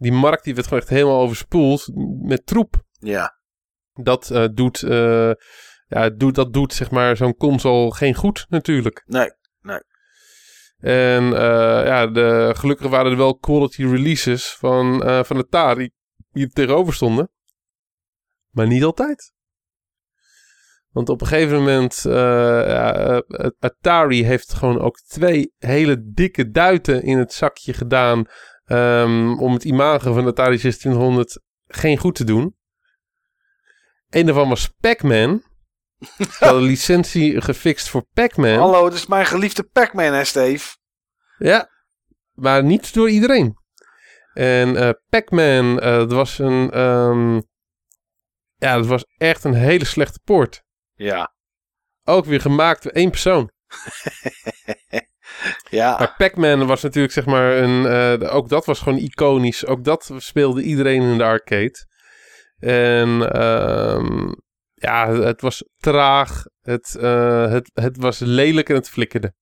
[0.02, 1.91] die markt die werd gewoon echt helemaal overspoeld
[2.22, 2.84] met troep.
[3.02, 3.38] Ja,
[3.94, 5.32] Dat eh, doet, eh,
[5.88, 9.03] ja, doet, dat doet zeg maar zo'n console geen goed natuurlijk.
[9.61, 9.80] nee.
[10.78, 15.91] En eh, ja, de, gelukkig waren er wel quality releases van, van Atari
[16.32, 17.32] die er tegenover stonden.
[18.49, 19.34] Maar niet altijd.
[20.91, 27.03] Want op een gegeven moment, ja, eh, Atari heeft gewoon ook twee hele dikke duiten
[27.03, 28.26] in het zakje gedaan.
[28.65, 32.56] ehm, om het imago van de Atari 2600 geen goed te doen.
[34.12, 35.44] Een daarvan was Pac-Man.
[36.18, 38.58] Ze hadden licentie gefixt voor Pac-Man.
[38.60, 40.76] Hallo, het is mijn geliefde Pac-Man, hè, Steve?
[41.38, 41.70] Ja,
[42.34, 43.58] maar niet door iedereen.
[44.34, 46.72] En eh Pac-Man, dat was een.
[46.72, 47.34] ehm,
[48.58, 50.64] ja, dat was echt een hele slechte poort.
[50.94, 51.34] Ja,
[52.04, 53.52] Ook weer gemaakt door één persoon.
[55.70, 55.98] ja.
[55.98, 57.86] Maar Pac-Man was natuurlijk, zeg maar, een.
[58.22, 59.66] eh, ook dat was gewoon iconisch.
[59.66, 61.90] Ook dat speelde iedereen in de arcade.
[62.62, 63.32] En.
[63.34, 64.32] ehm,
[64.74, 66.44] ja, het was traag.
[66.62, 69.34] Het, eh, het, het was lelijk en het flikkerde.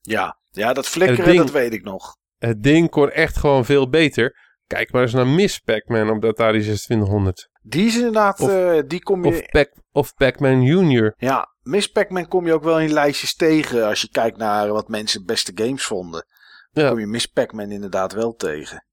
[0.00, 2.16] Ja, ja dat flikkeren, ding- dat weet ik nog.
[2.38, 4.36] Het ding kon echt gewoon veel beter.
[4.66, 7.48] Kijk maar eens naar Miss Pac-Man op de Atari 2600.
[7.62, 9.30] Die is inderdaad, Of- eh, die kom je...
[9.30, 11.14] Of, Pac of Pac-Man Junior.
[11.16, 14.88] Ja, Miss Pac-Man kom je ook wel in lijstjes tegen als je kijkt naar wat
[14.88, 16.26] mensen beste games vonden.
[16.72, 16.90] Dan Ja.
[16.90, 18.84] kom je Miss Pac-Man inderdaad wel tegen.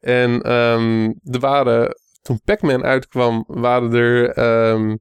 [0.00, 1.94] En ehm, er waren,
[2.26, 4.96] toen Pac-Man uitkwam, waren er ehm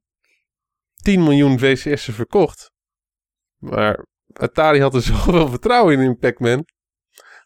[0.95, 2.71] 10 miljoen VCS'en verkocht.
[3.57, 6.65] Maar Atari had er zoveel vertrouwen in in Pac-Man.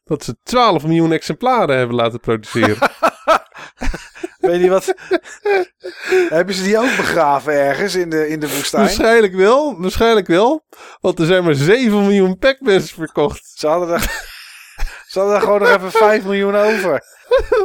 [0.04, 2.78] Dat ze 12 miljoen exemplaren hebben laten produceren.
[4.40, 4.94] Weet je wat?
[6.30, 8.84] Hebben ze die ook begraven ergens in de, in de woestijn?
[8.84, 10.66] waarschijnlijk wel, waarschijnlijk wel.
[11.00, 13.52] Want er zijn maar 7 miljoen Pac-Mans verkocht.
[13.56, 14.39] Ze hadden er,
[15.10, 17.02] Ze hadden gewoon nog even 5 miljoen over.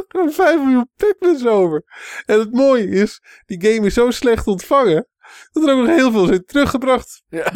[0.07, 1.83] Gewoon 5 miljoen Pac-Mans over.
[2.25, 5.07] En het mooie is, die game is zo slecht ontvangen.
[5.51, 7.23] Dat er ook nog heel veel zijn teruggebracht.
[7.29, 7.51] Ja.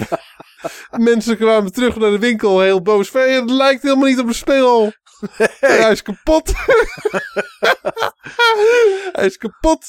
[0.97, 3.09] Mensen kwamen terug naar de winkel heel boos.
[3.09, 4.91] Van, "Ja, het lijkt helemaal niet op een speel.
[5.59, 6.51] Hij is kapot.
[9.11, 9.85] Hij is kapot.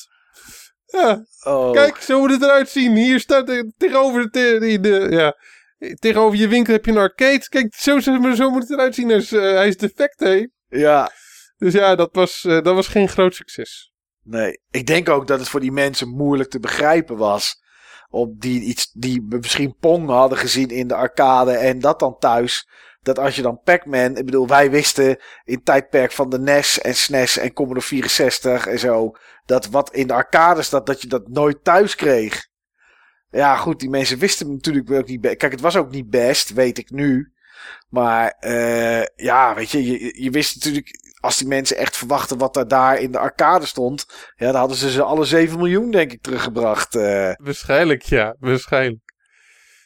[0.86, 1.72] Ja, Oh.
[1.72, 2.96] kijk, zo moet het eruit zien.
[2.96, 5.36] Hier staat er tegenover, de, de, de- ja,
[5.98, 7.48] tegenover je winkel heb je een arcade.
[7.48, 9.08] Kijk, zo, zo, zo moet het eruit zien.
[9.08, 10.46] Hij is, eh, hij is defect, hé.
[10.68, 11.12] Ja,
[11.56, 13.92] Dus ja, dat was, eh, dat was geen groot succes.
[14.22, 14.60] nee.
[14.70, 17.58] Ik denk ook dat het voor die mensen moeilijk te begrijpen was.
[18.08, 22.68] Op die, iets, die misschien Pong hadden gezien in de arcade en dat dan thuis.
[23.02, 25.08] Dat als je dan Pac-Man, ik bedoel, wij wisten
[25.44, 29.10] in het tijdperk van de NES en SNES en Commodore 64 en zo.
[29.44, 32.48] Dat wat in de arcades, dat, dat je dat nooit thuis kreeg.
[33.30, 35.20] Ja, goed, die mensen wisten natuurlijk ook niet.
[35.20, 37.32] Kijk, het was ook niet best, weet ik nu.
[37.88, 40.90] Maar eh, ja, weet je, je, je wist natuurlijk,
[41.20, 44.06] als die mensen echt verwachten wat er daar in de arcade stond.
[44.36, 46.94] Ja, dan hadden ze ze alle 7 miljoen, denk ik, teruggebracht.
[46.94, 47.32] eh.
[47.36, 49.00] Waarschijnlijk, ja, waarschijnlijk.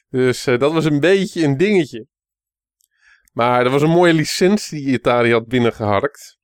[0.08, 2.06] Dus eh, dat was een beetje een dingetje.
[3.32, 6.38] Maar er was een mooie licentie die Atari had binnengeharkt.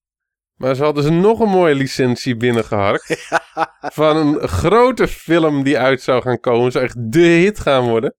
[0.60, 3.28] Maar ze hadden ze nog een mooie licentie binnengeharkt.
[4.00, 6.72] Van een grote film die uit zou gaan komen.
[6.72, 8.14] Zou echt de hit gaan worden.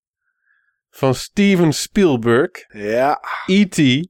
[0.90, 2.50] Van Steven Spielberg.
[2.68, 4.08] ja, E.T.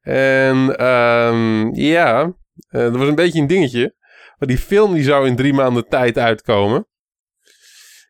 [0.00, 2.22] En ehm, ja,
[2.68, 3.94] eh, dat was een beetje een dingetje.
[4.38, 6.86] Maar die film die zou in drie maanden tijd uitkomen.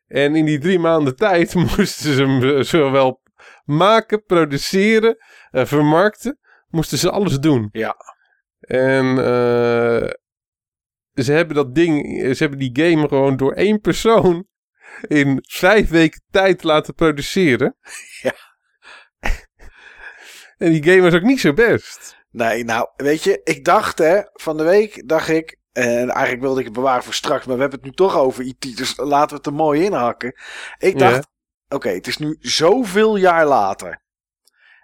[0.07, 3.21] En in die drie maanden tijd moesten ze hem eh, zowel
[3.65, 5.17] maken, produceren,
[5.51, 6.39] eh, vermarkten.
[6.67, 7.69] Moesten ze alles doen.
[7.71, 8.17] Ja.
[8.69, 10.09] En eh,
[11.23, 14.47] ze hebben dat ding, ze hebben die game gewoon door één persoon
[15.07, 17.75] in vijf weken tijd laten produceren.
[18.21, 18.33] Ja.
[20.57, 22.17] En die game was ook niet zo best.
[22.31, 26.59] nee, nou, weet je, ik dacht hè, van de week dacht ik, en eigenlijk wilde
[26.59, 29.29] ik het bewaren voor straks, maar we hebben het nu toch over IT, dus laten
[29.29, 30.33] we het er mooi inhakken.
[30.77, 31.09] Ik Ja.
[31.09, 31.27] dacht,
[31.67, 34.01] oké, het is nu zoveel jaar later.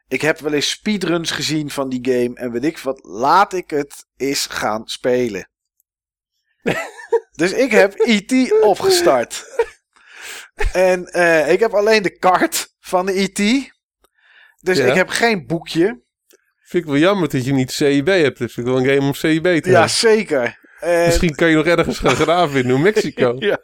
[0.08, 3.70] Ik heb wel eens speedruns gezien van die game en weet ik wat, laat ik
[3.70, 5.50] het eens gaan spelen.
[7.42, 9.46] dus ik heb IT opgestart.
[10.74, 13.74] En eh, ik heb alleen de kaart van de IT.
[14.62, 14.86] Dus Ja.
[14.86, 16.04] ik heb geen boekje.
[16.64, 18.38] Vind ik wel jammer dat je niet CIB hebt.
[18.38, 19.90] Vind ik wel een game om CIB te Ja, hebben.
[19.90, 20.60] zeker.
[20.80, 23.36] En- Misschien kan je nog ergens gaan graven in New Mexico.
[23.40, 23.60] Ja.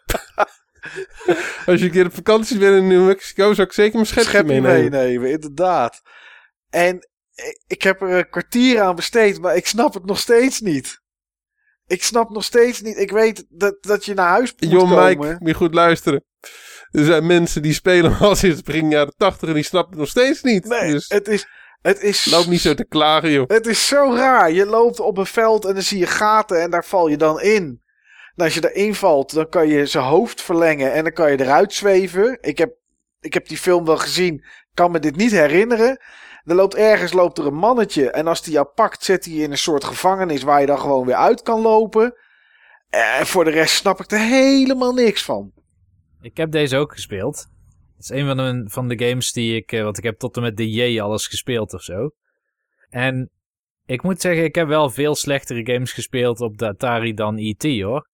[1.66, 4.44] Als je een keer op vakantie bent in New Mexico, zou ik zeker mijn schepje
[4.44, 4.90] meenemen.
[4.92, 6.02] meenemen, inderdaad.
[6.72, 7.08] En
[7.68, 11.02] ik- heb er een kwartier aan besteed, maar ik snap het nog steeds niet.
[11.88, 12.98] Ik snap nog steeds niet.
[12.98, 15.06] Ik weet dat, dat je naar huis moet Joh, komen.
[15.06, 16.24] Mike, moet je goed luisteren.
[16.92, 20.00] Er zijn mensen die spelen al sinds het begin jaren tachtig en die snappen het
[20.00, 20.66] nog steeds niet.
[20.66, 21.48] Nee, dus het is,
[21.82, 23.48] het is, loop niet zo te klagen, joh.
[23.50, 24.52] het is zo raar.
[24.52, 27.42] Je loopt op een veld en dan zie je gaten en daar val je dan
[27.42, 27.82] in.
[28.36, 31.40] En als je erin valt, dan kan je zijn hoofd verlengen en dan kan je
[31.40, 32.38] eruit zweven.
[32.42, 32.74] Ik heb,
[33.20, 36.00] ik heb die film wel gezien, kan me dit niet herinneren.
[36.44, 39.44] Er loopt ergens loopt er een mannetje en als die jou pakt, zet hij je
[39.44, 42.16] in een soort gevangenis waar je dan gewoon weer uit kan lopen.
[42.90, 45.52] En voor de rest snap ik er helemaal niks van.
[46.22, 47.48] Ik heb deze ook gespeeld.
[47.96, 49.72] Het is een van de, van de games die ik...
[49.72, 52.10] eh, Want ik heb tot en met de J alles gespeeld of zo.
[52.90, 53.30] En
[53.86, 57.64] ik moet zeggen, ik heb wel veel slechtere games gespeeld op de Atari dan E.T.
[57.64, 58.10] hoor.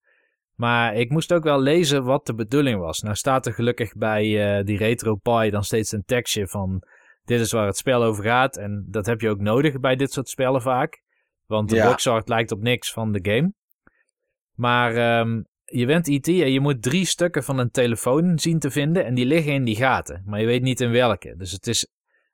[0.54, 3.00] Maar ik moest ook wel lezen wat de bedoeling was.
[3.00, 6.82] Nou staat er gelukkig bij eh, die RetroPie dan steeds een tekstje van...
[7.28, 8.56] Dit is waar het spel over gaat.
[8.56, 11.02] En dat heb je ook nodig bij dit soort spellen vaak.
[11.46, 11.88] Want de Ja.
[11.88, 13.52] boxart lijkt op niks van de game.
[14.54, 18.70] Maar ehm, je bent IT en je moet drie stukken van een telefoon zien te
[18.70, 19.04] vinden.
[19.04, 20.22] En die liggen in die gaten.
[20.26, 21.34] Maar je weet niet in welke.
[21.36, 21.88] Dus het is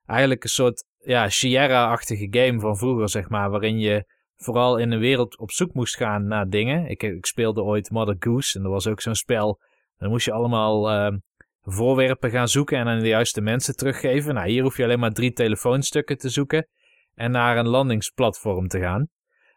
[0.07, 3.51] eigenlijk een soort ja, Sierra-achtige game van vroeger, zeg maar.
[3.51, 4.05] Waarin je
[4.37, 6.87] vooral in een wereld op zoek moest gaan naar dingen.
[6.89, 8.59] Ik, ik speelde ooit Mother Goose.
[8.59, 9.61] En er was ook zo'n spel.
[9.99, 11.17] Dan moest je allemaal ehm,
[11.65, 14.35] voorwerpen gaan zoeken en aan de juiste mensen teruggeven.
[14.35, 16.69] Nou, hier hoef je alleen maar drie telefoonstukken te zoeken.
[17.15, 19.09] En naar een landingsplatform te gaan.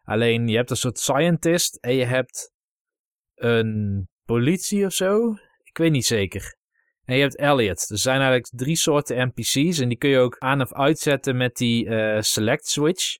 [0.03, 2.51] Alleen je hebt een soort scientist en je hebt
[3.35, 5.35] een politie of zo.
[5.63, 6.55] Ik weet niet zeker.
[7.05, 7.89] En je hebt Elliot.
[7.89, 9.79] Er zijn eigenlijk drie soorten NPC's.
[9.79, 13.17] En die kun je ook aan of uitzetten met die eh, select switch.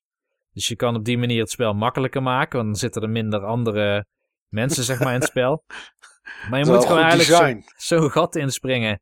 [0.52, 2.58] Dus je kan op die manier het spel makkelijker maken.
[2.58, 4.06] Want dan zitten er minder andere
[4.48, 5.64] mensen zeg maar in het spel.
[6.50, 9.02] Maar je moet gewoon eigenlijk zo- zo'n gat inspringen.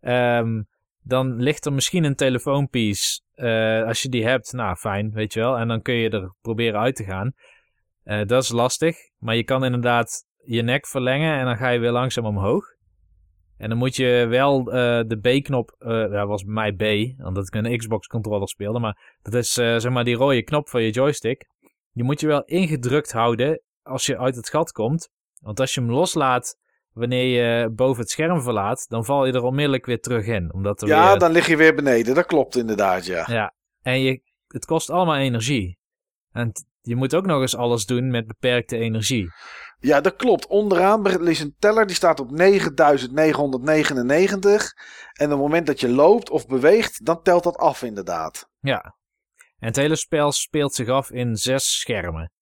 [0.00, 0.62] Ehm,
[1.02, 3.20] dan ligt er misschien een telefoonpiece.
[3.34, 5.56] Eh, als je die hebt, nou fijn, weet je wel.
[5.58, 7.32] En dan kun je er proberen uit te gaan.
[8.04, 8.96] Eh, dat is lastig.
[9.18, 12.64] Maar je kan inderdaad je nek verlengen en dan ga je weer langzaam omhoog.
[13.56, 17.54] En dan moet je wel eh, de B-knop, dat was bij mij B, omdat ik
[17.54, 18.78] een Xbox-controller speelde.
[18.78, 21.46] Maar dat is zeg maar die rode knop van je joystick.
[21.92, 25.08] Die moet je wel ingedrukt houden als je uit het gat komt.
[25.42, 26.56] Want als je hem loslaat
[26.92, 30.52] wanneer je boven het scherm verlaat, dan val je er onmiddellijk weer terug in.
[30.52, 32.14] Omdat er Ja, weer, dan lig je weer beneden.
[32.14, 33.24] Dat klopt inderdaad, ja.
[33.26, 33.54] ja.
[33.82, 35.78] En je, het kost allemaal energie.
[36.32, 39.30] En je moet ook nog eens alles doen met beperkte energie.
[39.78, 40.46] Ja, dat klopt.
[40.46, 44.72] Onderaan is een teller die staat op 9999.
[45.12, 48.48] En op het moment dat je loopt of beweegt, dan telt dat af inderdaad.
[48.60, 48.96] Ja.
[49.58, 52.32] En het hele spel speelt zich af in zes schermen.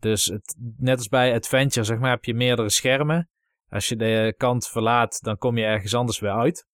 [0.00, 3.28] Dus het, net als bij Adventure, zeg maar, heb je meerdere schermen.
[3.68, 6.66] Als je de kant verlaat, dan kom je ergens anders weer uit.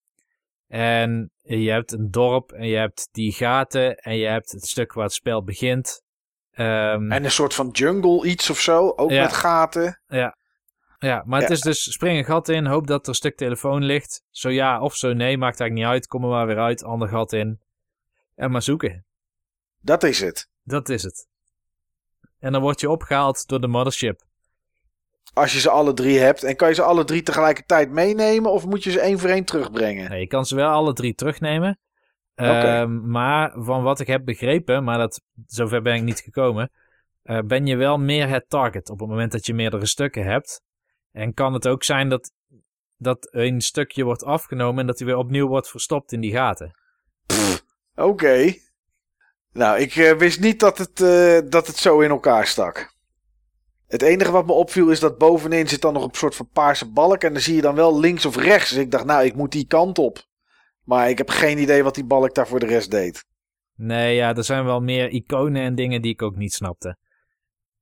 [0.69, 4.93] En je hebt een dorp en je hebt die gaten en je hebt het stuk
[4.93, 6.03] waar het spel begint.
[6.53, 8.93] Ehm, En een soort van jungle iets of zo.
[8.97, 9.23] Ook Ja.
[9.23, 10.01] met gaten.
[10.99, 11.55] ja, maar het Ja.
[11.55, 14.23] is dus spring een gat in, hoop dat er een stuk telefoon ligt.
[14.31, 16.07] Zo ja of zo nee, maakt eigenlijk niet uit.
[16.07, 17.61] Kom er maar weer uit, ander gat in.
[18.35, 19.05] En maar zoeken.
[19.81, 20.49] Dat is het.
[20.63, 21.29] Dat is het.
[22.43, 24.23] En dan word je opgehaald door de mothership.
[25.35, 26.43] Als je ze alle drie hebt.
[26.43, 28.51] En kan je ze alle drie tegelijkertijd meenemen?
[28.51, 30.11] Of moet je ze één voor één terugbrengen?
[30.11, 31.79] Nee, je kan ze wel alle drie terugnemen.
[32.35, 36.71] Ehm, maar van wat ik heb begrepen, maar dat, zover ben ik niet gekomen,
[37.23, 40.63] eh, ben je wel meer het target op het moment dat je meerdere stukken hebt.
[41.13, 42.33] En kan het ook zijn dat,
[42.97, 46.71] dat een stukje wordt afgenomen en dat hij weer opnieuw wordt verstopt in die gaten.
[47.95, 48.55] Oké.
[49.53, 52.95] Nou, ik eh, wist niet dat het, eh, dat het zo in elkaar stak.
[53.87, 56.91] Het enige wat me opviel is dat bovenin zit dan nog een soort van paarse
[56.91, 57.23] balk.
[57.23, 58.71] En dan zie je dan wel links of rechts.
[58.71, 60.25] Dus ik dacht, nou, ik moet die kant op.
[60.85, 63.25] Maar ik heb geen idee wat die balk daar voor de rest deed.
[63.77, 66.97] Nee, ja, er zijn wel meer iconen en dingen die ik ook niet snapte.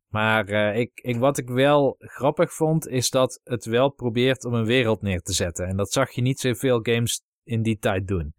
[0.09, 4.55] Maar eh, ik, ik, wat ik wel grappig vond, is dat het wel probeert om
[4.55, 5.67] een wereld neer te zetten.
[5.67, 8.35] En dat zag je niet zoveel games in die tijd doen.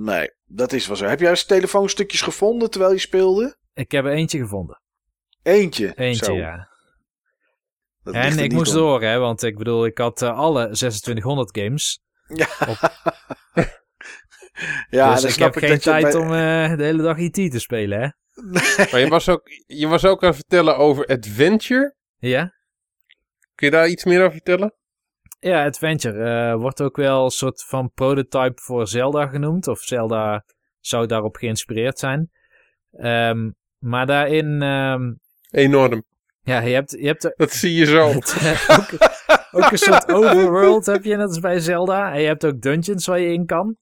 [0.00, 1.04] Nee, dat is wel zo.
[1.06, 3.56] Heb jij eens telefoonstukjes gevonden terwijl je speelde?
[3.74, 4.82] Ik heb er eentje gevonden.
[5.42, 5.92] Eentje.
[5.94, 6.68] Eentje, Zo, ja.
[8.02, 8.78] dat En ik moest om.
[8.78, 12.00] door, hè, want ik bedoel, ik had eh, alle 2600 games.
[14.90, 16.84] Ja, dus dan ik snap heb ik geen dat je tijd bij- om eh, de
[16.84, 18.08] hele dag IT te spelen, hè?
[18.90, 21.94] Maar je was, ook, je was ook aan het vertellen over Adventure.
[22.18, 22.52] Ja?
[23.54, 24.74] Kun je daar iets meer over vertellen?
[25.40, 29.68] Ja, Adventure eh, wordt ook wel een soort van prototype voor Zelda genoemd.
[29.68, 30.44] Of Zelda
[30.80, 32.30] zou daarop geïnspireerd zijn.
[32.92, 35.12] Ehm, maar daarin, ehm,
[35.50, 36.04] Enorm.
[36.42, 38.08] ja, je hebt, je hebt Dat zie je zo.
[38.78, 38.92] ook,
[39.50, 42.12] ook een soort overworld heb je, net als bij Zelda.
[42.12, 43.76] En je hebt ook dungeons waar je in kan.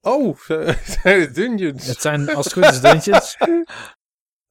[0.00, 0.38] Oh,
[1.02, 1.86] zijn het dungeons?
[1.86, 3.36] Het zijn als het goed is dungeons.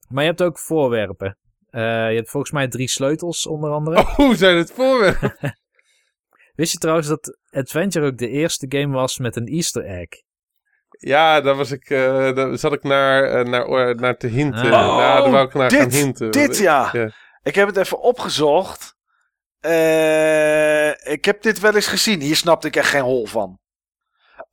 [0.08, 1.38] Maar je hebt ook voorwerpen.
[1.70, 3.98] Eh, je hebt volgens mij drie sleutels onder andere.
[4.16, 5.56] Oh, zijn het voorwerpen?
[6.54, 10.08] Wist je trouwens dat Adventure ook de eerste game was met een easter egg?
[10.88, 14.64] Ja, daar was ik, eh, daar zat ik naar, eh, naar, eh, naar te hinten.
[14.64, 16.30] Oh, nou, daar wou ik naar gaan dit, hinten.
[16.30, 16.88] dit ja.
[16.92, 17.10] Ja.
[17.42, 18.96] Ik heb het even opgezocht.
[19.60, 22.20] Eh, ik heb dit wel eens gezien.
[22.20, 23.58] Hier snapte ik echt geen hol van.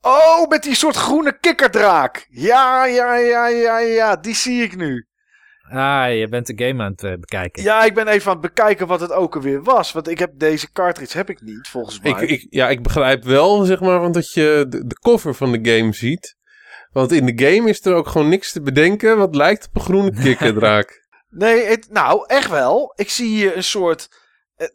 [0.01, 2.27] Oh, met die soort groene kikkerdraak.
[2.29, 4.15] Ja, ja, ja, ja, ja.
[4.15, 5.08] Die zie ik nu.
[5.71, 7.63] Ah, je bent de game aan het eh, bekijken.
[7.63, 9.91] Ja, ik ben even aan het bekijken wat het ook alweer was.
[9.91, 12.11] Want ik heb deze cartridge heb ik niet, volgens mij.
[12.11, 15.51] Ik, ik, ja, ik begrijp wel, zeg maar, want dat je de, de cover van
[15.51, 16.37] de game ziet.
[16.91, 19.81] Want in de game is er ook gewoon niks te bedenken wat lijkt op een
[19.81, 21.07] groene kikkerdraak.
[21.29, 22.93] Nee, het, nou, echt wel.
[22.95, 24.07] Ik zie hier een soort...
[24.55, 24.67] eh,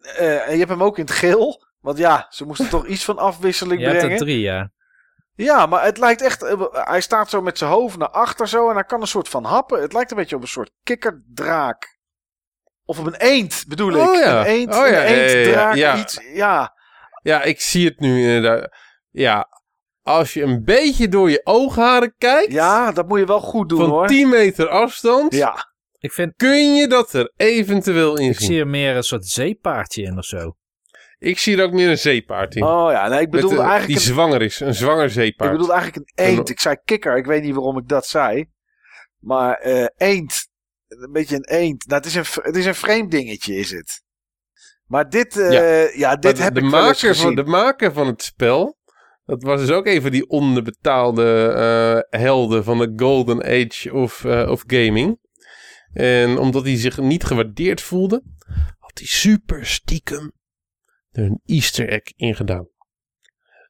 [0.46, 1.62] eh, je hebt hem ook in het geel.
[1.80, 4.18] Want ja, ze moesten toch iets van afwisseling je hebt brengen.
[4.18, 4.70] er drie, ja.
[5.36, 6.42] Ja, maar het lijkt echt.
[6.42, 9.28] eh, Hij staat zo met zijn hoofd naar achter zo en hij kan een soort
[9.28, 9.80] van happen.
[9.82, 11.98] Het lijkt een beetje op een soort kikkerdraak.
[12.84, 14.08] Of op een eend, bedoel ik.
[14.08, 14.40] Oh ja.
[14.40, 15.96] Een eend, Oh ja, een ja, ja, ja, eenddraak, ja.
[15.98, 16.20] iets.
[16.32, 16.72] Ja,
[17.22, 18.68] Ja, ik zie het nu inderdaad.
[19.10, 19.48] Ja,
[20.02, 23.78] als je een beetje door je oogharen kijkt, ja, dat moet je wel goed doen
[23.78, 24.06] van hoor.
[24.06, 28.46] 10 meter afstand, Ja, Ik, vind, kun je dat er eventueel in ik zien.
[28.46, 30.56] zie er meer een soort zeepaardje in of zo.
[31.24, 32.62] Ik zie er ook meer een zeepaard in.
[32.62, 33.86] oh ja, nee, ik Met, eh, eigenlijk.
[33.86, 35.50] die Een, zwanger is, een zwanger ik zeepaard.
[35.50, 36.48] bedoelde eigenlijk een eend.
[36.48, 38.46] Ik zei kikker, ik weet niet waarom ik dat zei.
[39.18, 40.48] Maar eh eend,
[40.88, 41.86] een beetje een eend.
[41.86, 44.02] Nou, het, is een, het is een vreemd dingetje, is het.
[44.86, 46.16] Maar dit, eh, ja.
[46.16, 48.78] Dit de, heb de ik maker van, de maker van het spel,
[49.24, 51.48] dat was dus ook een van die onderbetaalde
[52.10, 55.18] eh, helden van de golden age of, of gaming.
[55.92, 58.22] En omdat hij zich niet gewaardeerd voelde,
[58.78, 60.32] had hij super stiekem
[61.16, 62.68] er een easter egg in gedaan.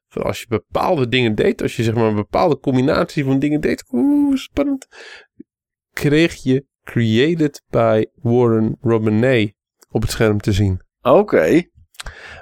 [0.09, 3.85] Als je bepaalde dingen deed, als je zeg maar een bepaalde combinatie van dingen deed,
[3.91, 4.87] oeh, spannend,
[5.93, 9.53] kreeg je Created by Warren Robinet
[9.89, 10.81] op het scherm te zien.
[11.01, 11.63] Oké.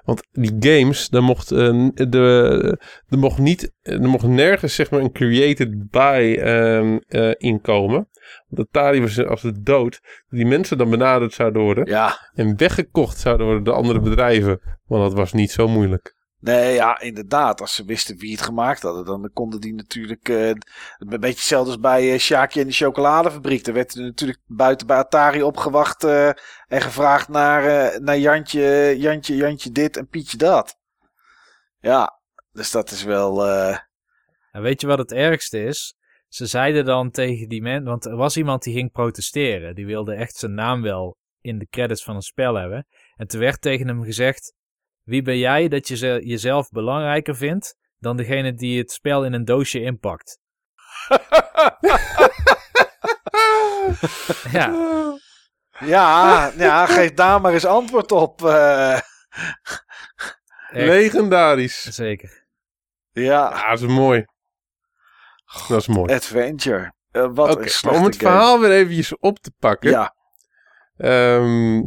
[0.03, 4.99] Want die games, daar mocht, eh, de, er mocht, niet, er mocht nergens zeg maar
[4.99, 8.09] een created by ehm, eh, inkomen.
[8.47, 9.99] Want Atari was als de dood.
[10.29, 11.85] dat Die mensen dan benaderd zouden worden.
[11.85, 14.59] Ja, En weggekocht zouden worden door andere bedrijven.
[14.85, 16.15] Want dat was niet zo moeilijk.
[16.43, 17.61] Nee, ja, inderdaad.
[17.61, 20.29] Als ze wisten wie het gemaakt hadden, dan konden die natuurlijk...
[20.29, 20.59] eh, een
[20.97, 23.67] beetje hetzelfde als bij eh Sjaakje en de chocoladefabriek.
[23.67, 26.27] Er werd er natuurlijk buiten bij Atari opgewacht eh,
[26.67, 30.77] en gevraagd naar, naar Jantje, Jantje, Jantje dit en Pietje dat.
[31.79, 32.19] Ja,
[32.51, 33.45] dus dat is wel...
[34.51, 35.95] En weet je wat het ergste is?
[36.27, 39.75] Ze zeiden dan tegen die mensen, want er was iemand die ging protesteren.
[39.75, 42.87] Die wilde echt zijn naam wel in de credits van een spel hebben.
[43.15, 44.53] En toen werd tegen hem gezegd:
[45.03, 49.33] Wie ben jij dat je ze- jezelf belangrijker vindt dan degene die het spel in
[49.33, 50.39] een doosje inpakt?
[54.51, 54.73] ja,
[55.79, 58.45] ja, ja, geef daar maar eens antwoord op.
[58.45, 58.93] eh.
[58.93, 59.05] echt,
[60.71, 61.81] Legendarisch.
[61.81, 62.45] zeker.
[63.11, 64.25] Ja, dat is mooi.
[65.67, 66.13] Dat is mooi.
[66.13, 66.93] Adventure.
[67.11, 68.31] Eh, wat slechte om het game.
[68.31, 69.89] verhaal weer eventjes op te pakken.
[69.89, 70.15] Ja,
[70.97, 71.81] Ehm,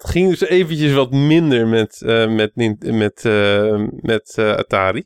[0.00, 5.04] het ging dus eventjes wat minder met, eh, met, met, eh, met eh, Atari.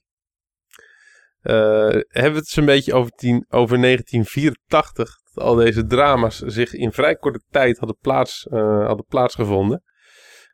[1.40, 5.18] Hebben we het eens een beetje over, tien, over 1984.
[5.32, 9.82] Dat al deze drama's zich in vrij korte tijd hadden, plaats, hadden plaatsgevonden.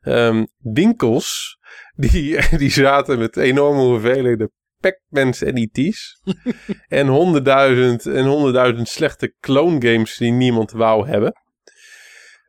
[0.01, 1.59] Ehm, winkels
[1.95, 5.71] die, die zaten met enorme hoeveelheden Pac-Mans en
[7.01, 11.33] en honderdduizend en honderdduizend slechte clone games die niemand wou hebben.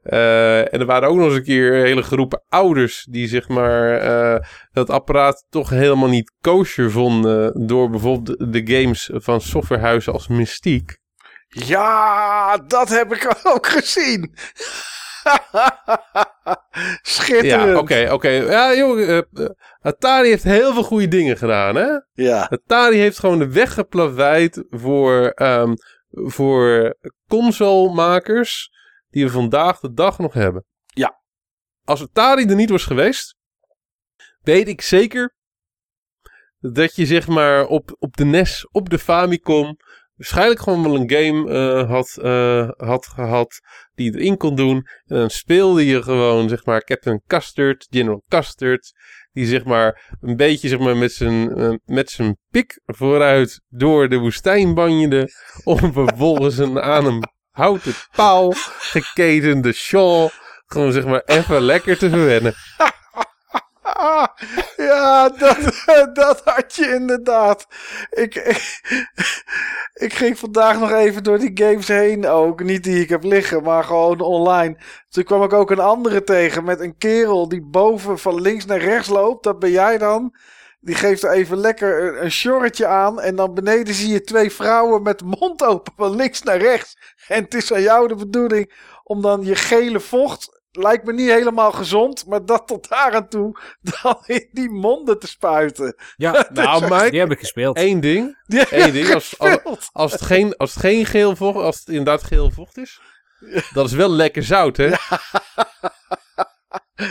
[0.01, 3.97] Eh, en er waren ook nog eens een keer hele groepen ouders die zeg maar
[3.97, 10.27] eh, dat apparaat toch helemaal niet kosher vonden door bijvoorbeeld de, games van softwarehuizen als
[10.27, 10.97] Mystique.
[11.47, 14.33] ja, dat heb ik ook gezien.
[17.01, 17.71] Schitterend.
[17.71, 18.29] Ja, oké, oké.
[18.29, 19.49] Ja, joh, eh,
[19.81, 21.89] Atari heeft heel veel goede dingen gedaan, hè?
[22.13, 25.73] Ja, Atari heeft gewoon de weg geplaveid voor, ehm,
[26.09, 26.95] voor
[27.27, 28.69] consolemakers
[29.11, 30.65] die we vandaag de dag nog hebben.
[30.85, 31.21] Ja.
[31.83, 33.35] Als Atari er niet was geweest,
[34.41, 35.35] weet ik zeker
[36.59, 39.77] dat je zeg maar op, op de NES, op de Famicom,
[40.15, 43.59] waarschijnlijk gewoon wel een game eh, had, eh, had gehad
[43.93, 44.75] die je erin kon doen.
[45.05, 48.91] En dan speelde je gewoon zeg maar Captain Custard, General Custard,
[49.31, 54.09] die zeg maar een beetje zeg maar, met zijn eh, met zijn pik vooruit door
[54.09, 55.29] de woestijn banjede.
[55.63, 60.29] Om vervolgens een aan een houten paal geketende shawl
[60.65, 62.53] gewoon zeg maar even lekker te verwennen.
[64.77, 67.67] Ja, dat, dat had je inderdaad.
[68.09, 68.35] Ik,
[70.05, 72.63] ik, ging vandaag nog even door die games heen ook.
[72.63, 74.77] Niet die ik heb liggen, maar gewoon online.
[75.09, 78.79] Toen kwam ik ook een andere tegen met een kerel die boven van links naar
[78.79, 79.43] rechts loopt.
[79.43, 80.35] Dat ben jij dan.
[80.79, 83.21] Die geeft er even lekker een, een shortje aan.
[83.21, 86.97] En dan beneden zie je twee vrouwen met mond open van links naar rechts.
[87.31, 90.59] En het is aan jou de bedoeling om dan je gele vocht.
[90.71, 93.59] Lijkt me niet helemaal gezond, maar dat tot daar aan toe
[94.01, 95.95] dan in die monden te spuiten.
[96.15, 97.77] Ja, Nou, Mike, die heb ik gespeeld.
[97.77, 98.37] één ding.
[98.47, 99.89] Die Eén ik ding, als, als, gespeeld.
[99.91, 103.01] als, het geen, als het geen geel vocht, als het inderdaad geel vocht is,
[103.73, 104.89] dat is wel lekker zout, hè?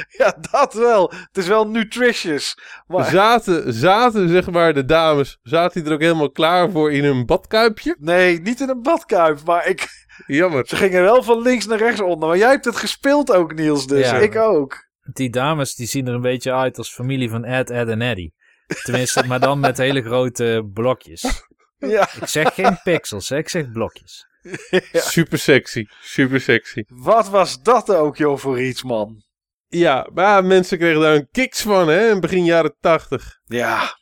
[0.08, 1.10] Ja, dat wel.
[1.10, 2.58] Het is wel nutritious.
[2.86, 7.04] Maar Zaten, zaten, zeg maar, de dames, zaten die er ook helemaal klaar voor in
[7.04, 7.96] hun badkuipje?
[7.98, 9.40] nee, niet in een badkuip.
[9.44, 9.88] Maar ik,
[10.26, 10.64] Jammer.
[10.66, 12.28] ze gingen wel van links naar rechts onder.
[12.28, 13.86] Maar jij hebt het gespeeld ook, Niels.
[13.86, 14.16] Dus Ja.
[14.18, 14.88] ik ook.
[15.12, 18.34] Die dames die zien er een beetje uit als familie van Ed, Ed en Eddie.
[18.82, 21.24] Tenminste, maar dan met hele grote blokjes.
[21.78, 23.36] Ja, Ik zeg geen pixels, hè?
[23.36, 24.26] ik zeg blokjes.
[24.92, 26.82] Super sexy, super sexy.
[26.88, 29.22] wat was dat ook, joh, voor iets, man?
[29.66, 33.38] Ja, maar mensen kregen daar een kicks van, hè, in begin jaren tachtig.
[33.44, 33.98] Ja,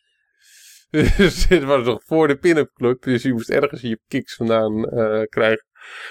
[0.91, 4.85] Dus dit was nog voor de pin-up club, dus je moest ergens je kicks vandaan
[4.85, 5.67] eh, krijgen.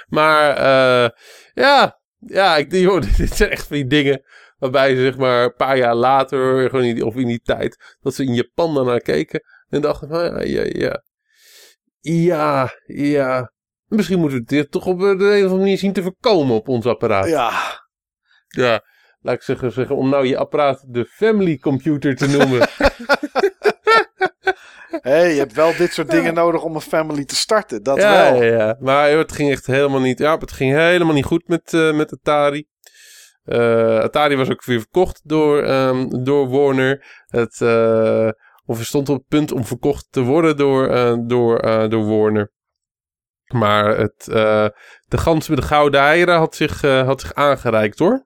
[0.07, 1.09] Maar eh,
[1.53, 4.21] ja, ja, ik joh, dit zijn echt van die dingen
[4.57, 7.97] waarbij ze zeg maar een paar jaar later, gewoon in die, of in die tijd,
[8.01, 11.03] dat ze in Japan daarnaar keken en dachten van, ja, ja, ja,
[11.99, 13.51] ja, ja,
[13.87, 16.67] misschien moeten we dit toch op de een of andere manier zien te voorkomen op
[16.67, 17.27] ons apparaat.
[17.27, 17.85] ja.
[18.47, 18.83] Ja,
[19.19, 22.59] laat ik zeggen, zeggen om nou je apparaat de family computer te noemen.
[25.01, 27.83] Hé, hey, je hebt wel dit soort dingen nodig om een family te starten.
[27.83, 28.43] Dat ja, wel.
[28.43, 28.77] ja, ja.
[28.79, 30.19] Maar het ging echt helemaal niet.
[30.19, 32.67] Ja, het ging helemaal niet goed met, eh, met Atari.
[33.43, 37.23] Eh, Atari was ook weer verkocht door, ehm, door Warner.
[37.27, 38.29] Het, eh,
[38.65, 42.05] of het stond op het punt om verkocht te worden door, eh, door, eh, door
[42.05, 42.51] Warner.
[43.47, 44.67] Maar het, eh,
[45.07, 48.25] de gans met de gouden eieren had zich, eh, had zich aangereikt hoor.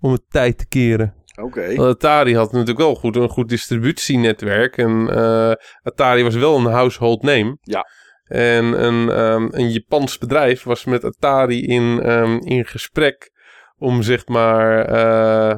[0.00, 1.17] Om het tijd te keren.
[1.42, 1.74] Oké.
[1.74, 4.76] Want Atari had natuurlijk wel goed, een goed distributienetwerk.
[4.76, 5.52] En eh,
[5.82, 7.58] Atari was wel een household name.
[7.60, 7.86] Ja.
[8.24, 13.30] En een, ehm, een Japans bedrijf was met Atari in, ehm, in gesprek
[13.76, 15.56] om zeg maar eh,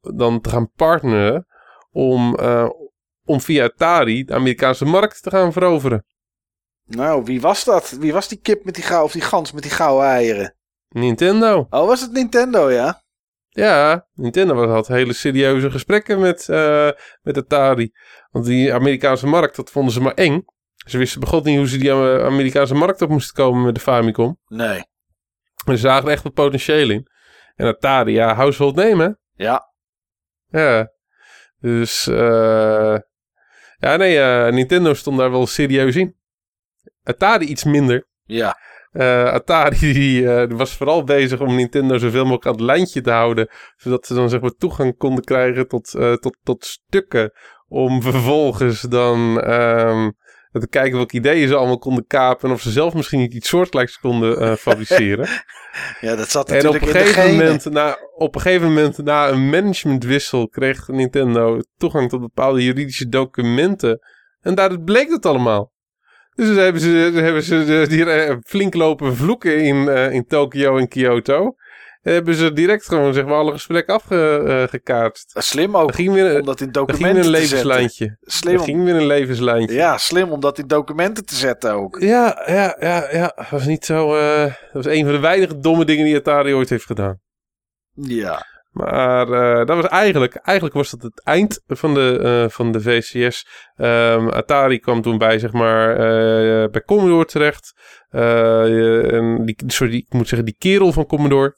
[0.00, 1.46] dan te gaan partneren
[1.90, 2.68] om, eh,
[3.24, 6.04] om via Atari de Amerikaanse markt te gaan veroveren.
[6.84, 7.90] Nou, wie was dat?
[7.90, 10.54] Wie was die kip met die gouden, of die gans met die gouden eieren?
[10.88, 11.66] Nintendo.
[11.70, 13.04] Oh, was het Nintendo, ja?
[13.56, 16.90] Ja, Nintendo had hele serieuze gesprekken met, eh,
[17.22, 17.92] met Atari.
[18.30, 20.44] Want die Amerikaanse markt, dat vonden ze maar eng.
[20.86, 23.80] Ze wisten begot niet hoe ze die eh, Amerikaanse markt op moesten komen met de
[23.80, 24.38] Famicom.
[24.46, 24.84] Nee.
[25.64, 27.08] Maar ze zagen er echt wat potentieel in.
[27.54, 29.10] En Atari, ja, household name, hè?
[29.44, 29.72] Ja.
[30.48, 30.92] Ja.
[31.60, 32.96] Dus, eh
[33.78, 36.16] ja, nee, eh, Nintendo stond daar wel serieus in.
[37.02, 38.08] Atari iets minder.
[38.24, 38.58] Ja.
[38.96, 43.10] Eh, Atari die, eh, was vooral bezig om Nintendo zoveel mogelijk aan het lijntje te
[43.10, 43.48] houden.
[43.76, 47.32] Zodat ze dan zeg maar toegang konden krijgen tot, eh, tot, tot stukken.
[47.68, 50.10] Om vervolgens dan ehm,
[50.52, 52.48] te kijken welke ideeën ze allemaal konden kapen.
[52.48, 55.28] En of ze zelf misschien niet iets soortgelijks konden fabriceren.
[56.00, 58.66] Ja, dat zat en op natuurlijk een, in de gegeven moment, na, op een gegeven
[58.66, 64.00] moment, na een managementwissel, kreeg Nintendo toegang tot bepaalde juridische documenten.
[64.40, 65.74] En daar bleek het allemaal.
[66.36, 70.26] Dus dan hebben ze, dan hebben ze die eh, flink lopen vloeken in, eh, in
[70.26, 71.54] Tokio en Kyoto.
[72.02, 75.32] En hebben ze direct gewoon zeg maar alle gesprekken afgekaartst.
[75.38, 78.16] Slim ook, ging weer, om dat in er ging weer documenten een levenslijntje.
[78.20, 79.76] Slim om, ging weer een levenslijntje.
[79.76, 82.00] ja, slim om dat in documenten te zetten ook.
[82.00, 83.32] Ja, ja, ja, ja.
[83.36, 84.16] Dat was niet zo.
[84.16, 87.20] eh, dat was een van de weinige domme dingen die Atari ooit heeft gedaan.
[87.92, 88.46] Ja.
[88.76, 92.80] Maar eh, dat was eigenlijk, eigenlijk was dat het eind van de, eh, van de
[92.80, 93.46] VCS.
[93.76, 97.72] Ehm, Atari kwam toen bij, zeg maar, eh, bij Commodore terecht.
[98.08, 101.56] Eh, en die, sorry, ik moet zeggen, die kerel van Commodore.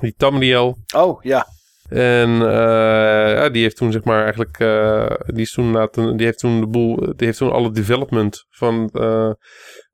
[0.00, 0.76] Die Tamriel.
[0.94, 1.46] Oh, ja.
[1.88, 6.26] En eh, ja, die heeft toen, zeg maar, eigenlijk, eh, die, is toen laten, die
[6.26, 9.32] heeft toen de boel, die heeft toen alle development van eh,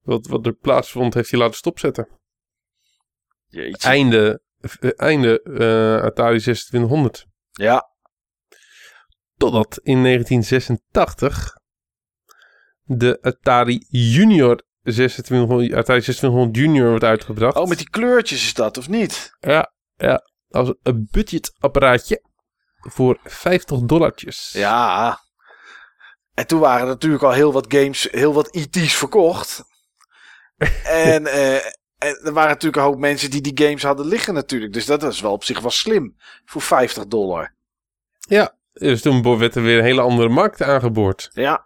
[0.03, 2.09] wat, wat er plaatsvond, heeft hij laten stopzetten
[3.47, 3.89] Jeetje.
[3.89, 4.43] einde,
[4.97, 7.27] einde eh, Atari 2600.
[7.51, 7.93] Ja.
[9.37, 11.57] Totdat in 1986
[12.83, 17.57] de Atari Junior 2600, Atari 2600 Junior wordt uitgebracht.
[17.57, 19.37] Oh, met die kleurtjes is dat, of niet?
[19.41, 20.23] Ja, ja.
[20.49, 22.23] Als een budgetapparaatje
[22.79, 24.53] voor 50 dollartjes.
[24.53, 25.19] Ja.
[26.35, 29.63] En toen waren er natuurlijk al heel wat games, heel wat IT's verkocht.
[31.13, 31.65] en, eh,
[31.99, 34.73] en er waren natuurlijk een hoop mensen die die games hadden liggen natuurlijk.
[34.73, 36.17] Dus dat was wel op zich wel slim.
[36.45, 37.55] Voor 50 dollar.
[38.73, 41.31] Dus toen werd er weer een hele andere markt aangeboord.
[41.33, 41.65] Ja.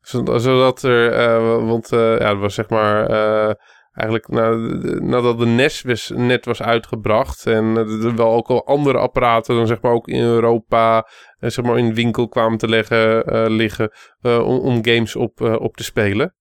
[0.00, 3.54] Zodat er, eh, want eh, ja, het was zeg maar, eh,
[3.92, 4.50] eigenlijk na,
[5.00, 9.66] nadat de NES was, net was uitgebracht en er wel ook al andere apparaten dan
[9.66, 13.22] zeg maar ook in Europa, zeg maar in de winkel kwamen te leggen,
[13.52, 16.34] liggen om, om games op, op te spelen.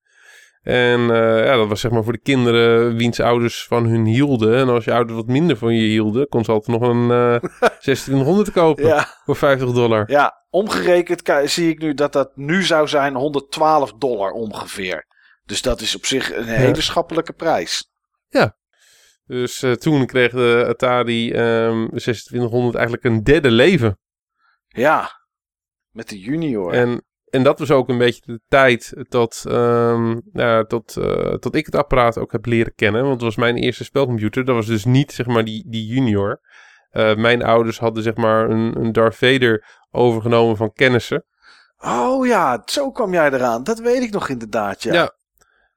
[0.66, 4.56] En eh, ja, dat was zeg maar voor de kinderen wiens ouders van hun hielden.
[4.56, 7.50] En als je ouders wat minder van je hielden, kon ze altijd nog een eh
[7.80, 9.08] 2600 kopen Ja.
[9.26, 10.11] voor 50 dollar.
[10.11, 10.44] Ja.
[10.50, 15.06] Omgerekend zie ik nu dat dat nu zou zijn 112 dollar ongeveer.
[15.44, 17.90] Dus dat is op zich een hele schappelijke prijs.
[19.27, 24.00] Dus eh, toen kreeg de Atari ehm 2600 eigenlijk een derde leven.
[24.68, 25.10] Ja.
[25.92, 26.74] Met de junior.
[26.74, 27.06] En,
[27.36, 29.42] en dat was ook een beetje de tijd tot,
[30.34, 33.02] ja, tot, eh, tot ik het apparaat ook heb leren kennen.
[33.02, 34.46] Want het was mijn eerste spelcomputer.
[34.46, 36.42] Dat was dus niet zeg maar die, die junior.
[36.90, 41.26] Eh, mijn ouders hadden zeg maar een, een Darth Vader overgenomen van kennissen.
[41.78, 43.64] Oh ja, zo kwam jij eraan.
[43.64, 44.94] Dat weet ik nog inderdaad, ja.
[44.94, 45.16] Ja.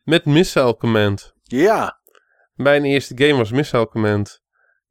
[0.02, 1.34] Met Missile Command.
[1.42, 2.00] Ja.
[2.54, 4.40] Mijn eerste game was Missile Command.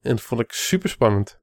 [0.02, 1.40] En dat vond ik super spannend.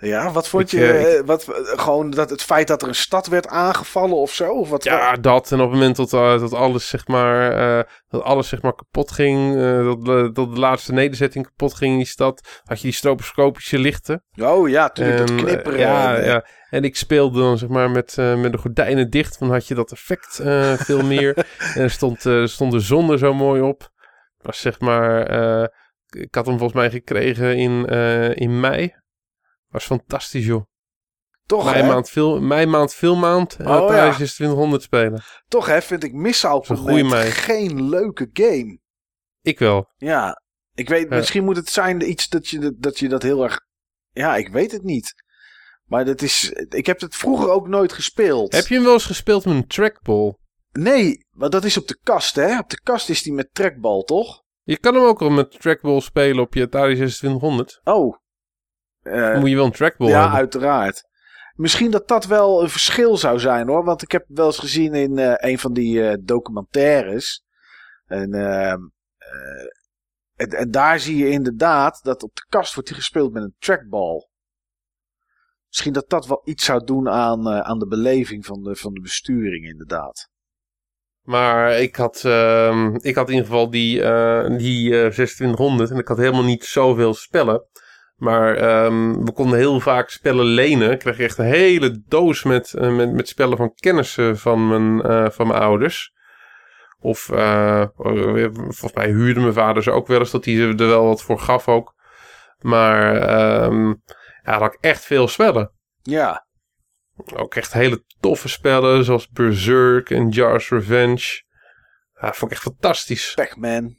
[0.00, 0.92] Ja, wat vond Ik, je?
[0.92, 4.32] eh, eh, wat, eh, gewoon dat het feit dat er een stad werd aangevallen of
[4.32, 4.52] zo?
[4.52, 5.52] Of wat, Ja, dat.
[5.52, 6.10] En op het moment dat,
[6.40, 7.50] dat alles zeg maar,
[8.08, 9.54] dat alles zeg maar kapot ging,
[9.84, 13.78] dat, de- dat de laatste nederzetting kapot ging in die stad, had je die stroboscopische
[13.78, 14.24] lichten.
[14.40, 15.78] Oh ja, natuurlijk dat En, eh, knipperen.
[15.78, 16.44] ja, en, ja.
[16.70, 19.74] En ik speelde dan zeg maar met, eh, met de gordijnen dicht, dan had je
[19.74, 20.40] dat effect
[20.84, 21.36] veel meer.
[21.74, 23.88] en er stond, stond de zon er zo mooi op.
[24.38, 25.30] Was zeg maar,
[26.08, 27.84] ik had hem volgens mij gekregen in,
[28.34, 28.94] in mei.
[29.68, 30.64] Was fantastisch joh.
[31.46, 31.82] toch, hè?
[31.86, 33.56] maand, veel, mei maand, veel maand.
[33.56, 33.86] En Oh, ja.
[33.86, 35.22] 2600 spelen.
[35.48, 38.78] toch hè, vind ik Missile Command geen leuke game.
[39.42, 39.92] Ik wel.
[39.96, 40.42] Ja,
[40.74, 41.16] ik weet, Ja.
[41.16, 43.60] misschien moet het zijn iets dat je, dat je dat heel erg...
[44.10, 45.14] Ja, ik weet het niet.
[45.84, 48.52] Maar dat is, ik heb het vroeger ook nooit gespeeld.
[48.52, 50.36] Heb je hem wel eens gespeeld met een trackball?
[50.72, 52.58] Nee, maar dat is op de kast, hè?
[52.58, 54.42] Op de kast is die met trackball, toch?
[54.62, 57.80] Je kan hem ook al met trackball spelen op je Atari 2600.
[57.84, 58.16] Oh.
[59.08, 60.38] Eh, moet je wel een trackball ja, hebben.
[60.38, 61.04] uiteraard.
[61.54, 63.84] misschien dat dat wel een verschil zou zijn hoor.
[63.84, 67.44] Want ik heb wel eens gezien in eh, een van die eh, documentaires.
[68.06, 68.80] En, ehm,
[69.16, 69.66] eh,
[70.34, 73.54] en, en daar zie je inderdaad dat op de kast wordt die gespeeld met een
[73.58, 74.28] trackball.
[75.66, 79.00] Misschien dat dat wel iets zou doen aan, aan de beleving van de, van de
[79.00, 80.28] besturing inderdaad.
[81.28, 83.94] Maar ik had, ehm, ik had in ieder geval die,
[84.56, 87.66] die eh, 2600 en ik had helemaal niet zoveel spellen.
[88.18, 90.90] Maar ehm, we konden heel vaak spellen lenen.
[90.90, 95.02] Ik kreeg echt een hele doos met, eh, met, met spellen van kennissen van mijn,
[95.02, 96.12] eh, van mijn ouders.
[97.00, 101.04] Of eh, volgens mij huurde mijn vader ze ook wel eens dat hij er wel
[101.04, 101.94] wat voor gaf ook.
[102.58, 103.86] Maar ehm,
[104.44, 105.72] ja, had ik echt veel spellen.
[106.02, 106.46] Ja,
[107.34, 111.42] Ook echt hele toffe spellen zoals Berserk en Jar's Revenge.
[112.20, 113.32] Ja, vond ik echt fantastisch.
[113.34, 113.97] Pac-Man.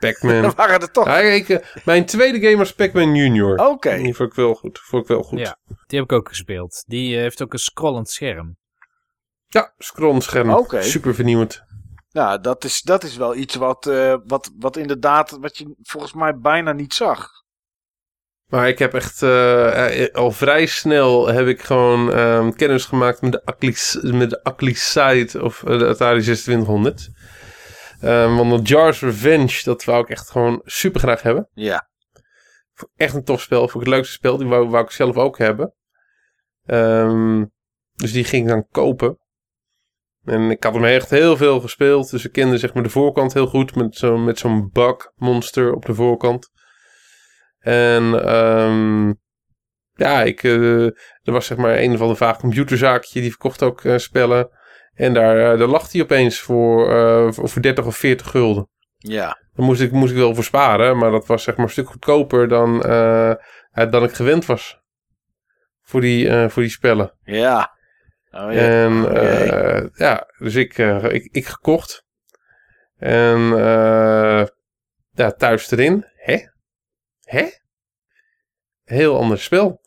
[0.00, 0.42] Pac-Man.
[0.42, 1.06] Dat waren er toch.
[1.06, 3.58] Ja, ik, eh, mijn tweede game was Pac-Man Junior.
[3.58, 3.96] Oké.
[3.96, 4.78] Die vond ik wel goed.
[4.82, 5.38] Vond ik wel goed.
[5.38, 5.58] Ja.
[5.86, 6.84] Die heb ik ook gespeeld.
[6.86, 8.56] Die eh, heeft ook een scrollend scherm.
[9.46, 10.50] Ja, scrollend scherm.
[10.50, 10.82] Oké.
[10.82, 11.62] Super vernieuwend.
[12.10, 16.12] Nou, dat is, dat is wel iets wat, eh, wat, wat inderdaad, wat je volgens
[16.12, 17.28] mij bijna niet zag.
[18.46, 19.22] Maar ik heb echt
[20.12, 25.42] al vrij snel heb ik gewoon ehm, kennis gemaakt met de, Aclis, met de Acliside
[25.42, 27.10] of eh, de Atari 2600.
[28.00, 31.48] Ehm, want dat Jar's Revenge, dat wou ik echt gewoon super graag hebben.
[31.52, 31.88] Ja.
[32.96, 33.60] Echt een tof spel.
[33.60, 34.36] Vond ik het leukste spel.
[34.36, 35.74] Die wou, wou ik zelf ook hebben.
[36.66, 37.44] Ehm,
[37.94, 39.18] dus die ging ik dan kopen.
[40.24, 42.10] En ik had hem echt heel veel gespeeld.
[42.10, 43.74] Dus ik kende zeg maar de voorkant heel goed.
[43.74, 46.50] Met zo'n met zo'n bug monster op de voorkant.
[47.58, 49.12] En ehm,
[49.92, 53.20] ja, ik, eh, er was zeg maar een van de vaag computerzaakje.
[53.20, 54.50] Die verkocht ook eh, spellen.
[55.00, 58.68] En daar, eh, daar lag hij opeens voor, eh, voor voor 30 of 40 gulden.
[58.96, 59.26] Ja.
[59.54, 60.98] Daar moest ik, moest ik wel voor sparen.
[60.98, 63.34] Maar dat was zeg maar een stuk goedkoper dan, eh,
[63.72, 64.80] dan ik gewend was.
[65.82, 67.14] Voor die, voor die spellen.
[67.22, 67.76] Ja.
[68.30, 68.60] Oh, ja.
[68.60, 72.04] En eh, ja, dus ik, ik, ik gekocht.
[72.96, 73.40] En
[75.12, 76.04] ja, thuis erin.
[76.14, 76.38] Hè?
[77.20, 77.48] Hè?
[78.84, 79.80] Heel ander spel.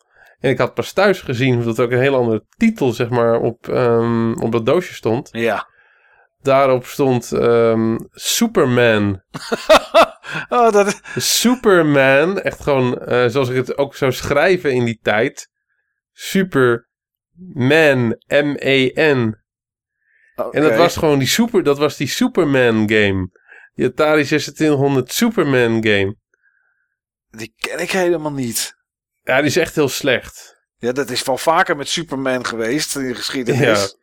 [0.44, 3.40] En ik had pas thuis gezien dat er ook een heel andere titel zeg maar
[3.40, 5.28] op, ehm, op dat doosje stond.
[5.32, 5.68] Ja.
[6.42, 9.22] Daarop stond ehm, Superman.
[10.48, 15.48] oh, dat, Superman, echt gewoon eh, zoals ik het ook zou schrijven in die tijd.
[16.12, 16.86] Superman,
[18.26, 19.36] M-E-N.
[20.50, 23.30] En dat was gewoon die, super, dat was die Superman game.
[23.74, 26.16] Die Atari 2600 Superman game.
[27.30, 28.82] Die ken ik helemaal niet.
[29.24, 30.62] Ja, die is echt heel slecht.
[30.76, 33.60] Ja, dat is wel vaker met Superman geweest in de geschiedenis.
[33.60, 33.98] Ja.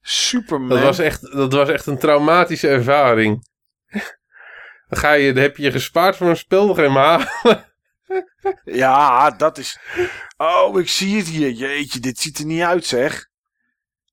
[0.00, 0.68] Superman.
[0.68, 3.46] Dat was echt, dat was echt een traumatische ervaring.
[4.88, 7.28] Dan, ga je, dan heb je je gespaard voor een spel, hem halen.
[8.64, 9.78] Ja, dat is...
[10.36, 11.50] Oh, ik zie het hier.
[11.50, 13.28] Jeetje, dit ziet er niet uit, zeg.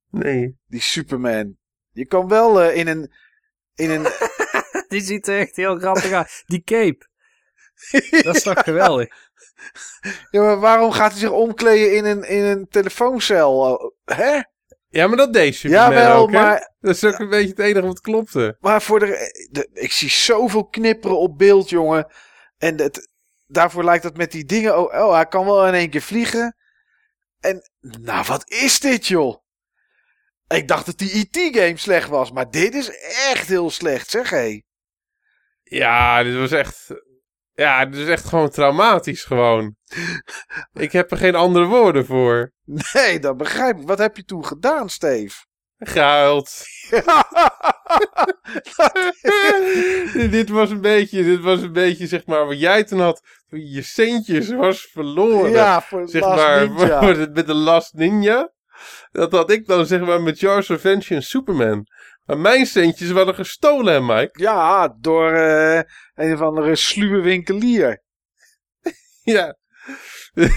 [0.09, 0.57] Nee.
[0.67, 1.57] Die Superman.
[1.91, 3.13] Je kan wel eh, in een...
[3.75, 4.07] In een
[4.87, 6.43] Die ziet er echt heel grappig uit.
[6.45, 7.07] Die cape.
[8.23, 9.22] Dat is toch geweldig.
[10.31, 13.93] Ja, maar waarom gaat hij zich omkleden in een, in een telefooncel?
[14.05, 14.41] Hè?
[14.89, 16.41] Ja, maar dat deed Superman Jawel, ook, hè?
[16.41, 18.57] maar, Dat is ook een beetje het enige wat klopte.
[18.59, 19.69] maar voor de, de...
[19.73, 22.07] Ik zie zoveel knipperen op beeld, jongen.
[22.57, 23.09] En het,
[23.47, 24.77] daarvoor lijkt dat met die dingen...
[24.77, 26.55] Oh, oh, hij kan wel in één keer vliegen.
[27.39, 29.41] En, nou, wat is dit, joh?
[30.47, 32.89] Ik dacht dat die IT-game slecht was, maar dit is
[33.31, 34.61] echt heel slecht, zeg hé.
[35.63, 36.87] Ja, dit was echt...
[37.55, 39.75] Ja, dit is echt gewoon traumatisch gewoon.
[40.73, 42.51] Ik heb er geen andere woorden voor.
[42.93, 43.87] Nee, dat begrijp ik.
[43.87, 45.35] Wat heb je toen gedaan, Steve?
[45.77, 46.51] Gehuild.
[50.31, 53.21] dit was een beetje, dit was een beetje zeg maar wat jij toen had.
[53.49, 55.51] Toen je je centjes was verloren.
[55.51, 56.99] ja, voor zeg Last maar Ninja.
[57.01, 58.51] voor het- met de Last Ninja.
[59.11, 61.87] Dat had ik dan zeg maar met Jar's Revenge en Superman.
[62.25, 64.41] Maar mijn centjes waren gestolen, Mike?
[64.41, 65.81] Ja, door eh,
[66.13, 68.01] een of andere sluwe winkelier.
[69.23, 69.57] Ja.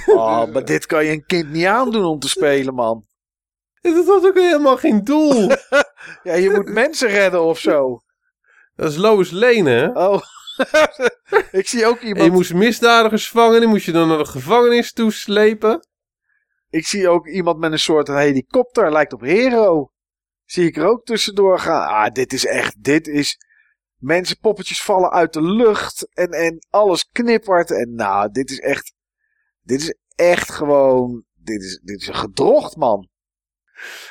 [0.06, 3.06] Oh, maar dit kan je een kind niet aandoen om te spelen, man.
[3.80, 5.50] Dat had ook helemaal geen doel.
[6.22, 8.00] Ja, je moet mensen redden of zo.
[8.74, 9.86] Dat is Lois Lane, hè?
[9.88, 10.20] Oh,
[11.50, 12.32] ik zie ook En je iemand.
[12.32, 15.86] moest misdadigers vangen, die moest je dan naar de gevangenis toeslepen.
[16.68, 19.90] Ik zie ook iemand met een soort helikopter, lijkt op Hero.
[20.44, 21.88] Zie ik er ook tussendoor gaan.
[21.88, 23.36] Ah, dit is echt, dit is.
[23.96, 27.70] Mensen, poppetjes vallen uit de lucht en, en alles knippert.
[27.70, 28.94] En nou, dit is echt.
[29.62, 31.24] Dit is echt gewoon.
[31.34, 33.08] Dit is, dit is een gedrocht, man.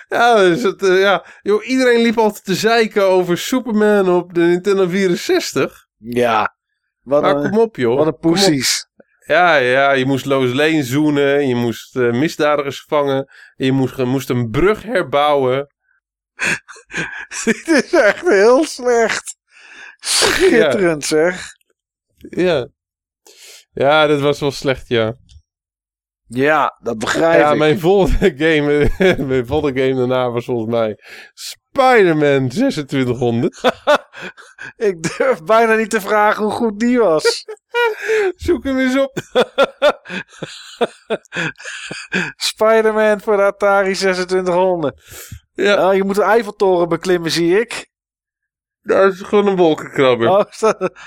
[0.07, 1.25] Ja, dus het, eh, ja.
[1.41, 5.87] Joh, iedereen liep altijd te zeiken over Superman op de Nintendo 64.
[5.97, 6.55] Ja.
[7.01, 7.97] Wat Maar een, kom op, joh.
[7.97, 8.87] wat een poesies.
[9.19, 11.47] Ja, ja, je moest Lois Lane zoenen.
[11.47, 13.29] Je moest eh, misdadigers vangen.
[13.55, 15.67] Je moest, je moest een brug herbouwen.
[17.45, 19.37] Dit is echt heel slecht.
[20.33, 21.47] Schitterend zeg.
[22.17, 22.67] Ja.
[23.71, 25.13] Ja, dat was wel slecht, ja.
[26.27, 27.57] Ja, dat begrijp Ja, ik.
[27.57, 28.89] mijn volgende game,
[29.27, 30.97] mijn volgende game daarna was volgens mij
[31.33, 33.61] Spider-Man 2600.
[34.75, 37.45] Ik durf bijna niet te vragen hoe goed die was.
[38.35, 39.13] Zoek hem eens op.
[42.35, 45.01] Spider-Man voor de Atari 2600.
[45.53, 47.87] Ja, Oh, je moet de Eiffeltoren beklimmen, zie ik.
[48.85, 50.29] Dat is gewoon een wolkenkrabber.
[50.29, 50.43] Oh,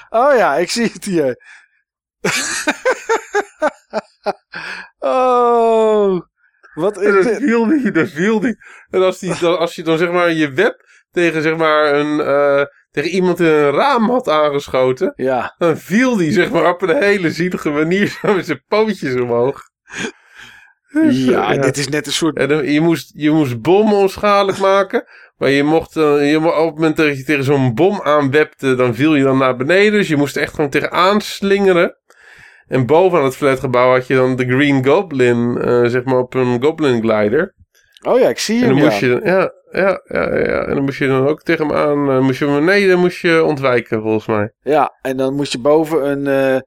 [0.08, 1.36] oh ja, ik zie het hier.
[4.98, 6.20] oh,
[6.74, 8.56] wat is dat viel die, dat viel die.
[8.90, 12.20] En als, die, dan, als je dan zeg maar je web tegen zeg maar een,
[12.20, 16.82] eh, tegen iemand in een raam had aangeschoten, Ja, dan viel die zeg maar op
[16.82, 19.62] een hele zielige manier zo met zijn pootjes omhoog.
[21.10, 22.36] Ja, dit is net een soort...
[22.36, 25.04] En dan, je, moest, je moest bommen onschadelijk maken.
[25.38, 28.94] Maar je mocht, eh, je, op het moment dat je tegen zo'n bom aanwepte, dan
[28.94, 29.92] viel je dan naar beneden.
[29.92, 31.96] Dus je moest echt gewoon tegenaan slingeren.
[32.66, 36.62] En bovenaan het flatgebouw had je dan de Green Goblin, eh, zeg maar op een
[36.62, 37.54] Goblin Glider.
[38.06, 38.84] Oh ja, ik zie En hem, dan ja.
[38.84, 40.66] moest je, ja, ja, ja, ja.
[40.66, 43.44] En dan moest je dan ook tegen hem aan, eh, moest je dan moest je
[43.44, 44.52] ontwijken volgens mij.
[44.62, 46.62] Ja, en dan moest je boven een,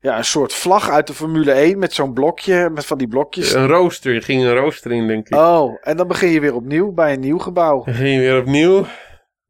[0.00, 3.52] ja, een soort vlag uit de Formule 1 met zo'n blokje, met van die blokjes.
[3.52, 5.36] Een rooster, je ging een rooster in, denk ik.
[5.36, 7.84] Oh, en dan begin je weer opnieuw bij een nieuw gebouw.
[7.84, 8.86] Dan ging je weer opnieuw.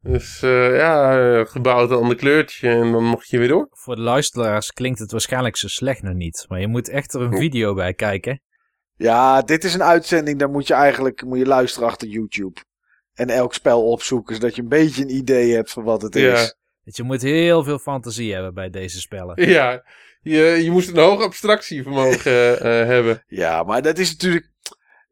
[0.01, 3.67] Dus eh, ja, gebouwd een ander kleurtje en dan mocht je weer door.
[3.71, 6.45] Voor de luisteraars klinkt het waarschijnlijk zo slecht nog niet.
[6.47, 8.41] Maar je moet echt er een video bij kijken.
[8.95, 12.59] Ja, dit is een uitzending, daar moet je eigenlijk moet je luisteren achter YouTube.
[13.13, 16.33] En elk spel opzoeken, zodat je een beetje een idee hebt van wat het Ja.
[16.33, 16.55] is.
[16.83, 19.49] Dus je moet heel veel fantasie hebben bij deze spellen.
[19.49, 19.83] Ja,
[20.21, 23.23] je, je moest een hoog abstractievermogen eh, hebben.
[23.27, 24.51] Ja, maar dat is natuurlijk.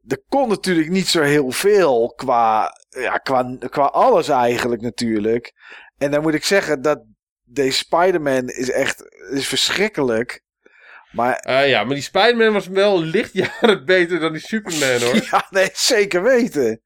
[0.07, 5.53] Er kon natuurlijk niet zo heel veel qua, ja, qua, qua alles eigenlijk natuurlijk.
[5.97, 7.03] En dan moet ik zeggen dat
[7.43, 10.43] deze Spider-Man is echt is verschrikkelijk.
[11.11, 15.15] Maar Eh, ja, maar die Spider-Man was wel lichtjaren beter dan die Superman hoor.
[15.31, 16.81] ja, nee, zeker weten.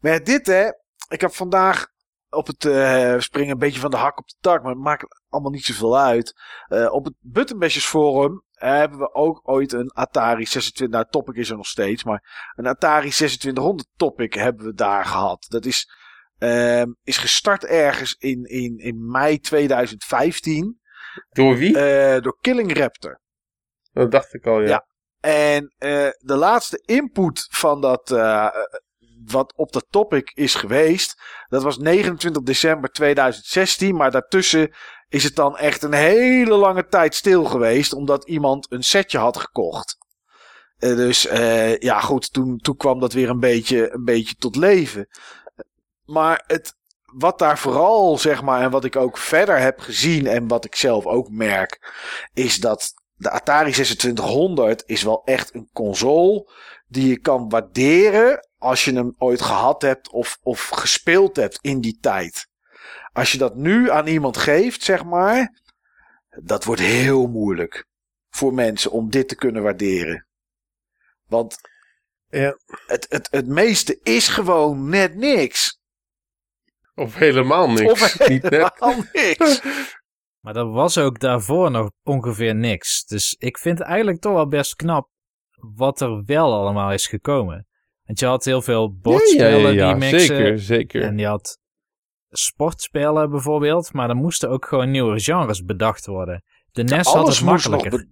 [0.00, 0.68] Maar dit hè,
[1.08, 1.86] ik heb vandaag
[2.30, 5.06] op het eh, springen een beetje van de hak op de tak, maar het maakt
[5.28, 6.34] allemaal niet zoveel uit.
[6.66, 11.50] Eh, op het Buttonbashers forum hebben we ook ooit een Atari 26, nou topic is
[11.50, 15.46] er nog steeds, maar een Atari 2600 topic hebben we daar gehad.
[15.48, 15.90] Dat is,
[16.38, 20.80] ehm, is gestart ergens in, in, in mei 2015
[21.30, 21.78] Door wie?
[21.78, 23.20] eh, door Killing Raptor.
[23.92, 24.68] Dat dacht ik al, ja.
[24.68, 24.86] Ja.
[25.20, 28.48] En eh, de laatste input van dat, eh,
[29.30, 33.96] wat op dat topic is geweest, dat was 29 december 2016.
[33.96, 34.74] Maar daartussen
[35.08, 39.36] is het dan echt een hele lange tijd stil geweest, omdat iemand een setje had
[39.36, 39.96] gekocht.
[40.78, 44.56] Eh, dus eh, ja, goed, toen, toen kwam dat weer een beetje, een beetje tot
[44.56, 45.08] leven.
[46.04, 46.74] Maar het,
[47.04, 50.74] wat daar vooral, zeg maar, en wat ik ook verder heb gezien en wat ik
[50.74, 51.94] zelf ook merk,
[52.32, 56.50] is dat de Atari 2600 is wel echt een console
[56.86, 61.80] die je kan waarderen als je hem ooit gehad hebt of, of gespeeld hebt in
[61.80, 62.48] die tijd.
[63.12, 65.60] Als je dat nu aan iemand geeft, zeg maar,
[66.42, 67.86] dat wordt heel moeilijk
[68.30, 70.26] voor mensen om dit te kunnen waarderen.
[71.26, 71.56] Want
[72.28, 72.56] Ja.
[72.86, 75.80] het, het, het meeste is gewoon net niks.
[76.94, 77.92] Of helemaal niks.
[77.92, 78.52] Of Niet net.
[78.52, 79.60] helemaal niks.
[80.38, 83.04] Maar dat was ook daarvoor nog ongeveer niks.
[83.04, 85.10] Dus ik vind het eigenlijk toch wel best knap
[85.56, 87.66] wat er wel allemaal is gekomen.
[88.08, 90.20] Want je had heel veel bordspellen die mixen.
[90.20, 91.02] zeker, zeker.
[91.02, 91.58] En je had
[92.30, 93.92] sportspellen bijvoorbeeld.
[93.92, 96.44] Maar er moesten ook gewoon nieuwe genres bedacht worden.
[96.72, 98.08] De NES had alles, het makkelijker.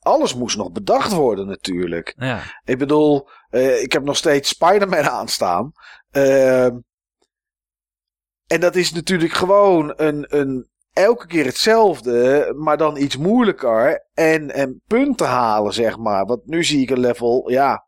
[0.00, 2.14] alles moest nog bedacht worden natuurlijk.
[2.16, 2.42] Ja.
[2.64, 5.72] Ik bedoel, eh, ik heb nog steeds Spider-Man aanstaan.
[6.10, 6.76] Ehm,
[8.46, 14.06] en dat is natuurlijk gewoon een, een, elke keer hetzelfde, maar dan iets moeilijker.
[14.14, 16.24] En, en punten halen, zeg maar.
[16.24, 17.86] Want nu zie ik een level, ja,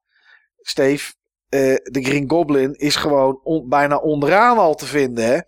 [0.60, 1.18] Steve,
[1.50, 5.38] eh, de Green Goblin is gewoon on- bijna onderaan al te vinden, hè.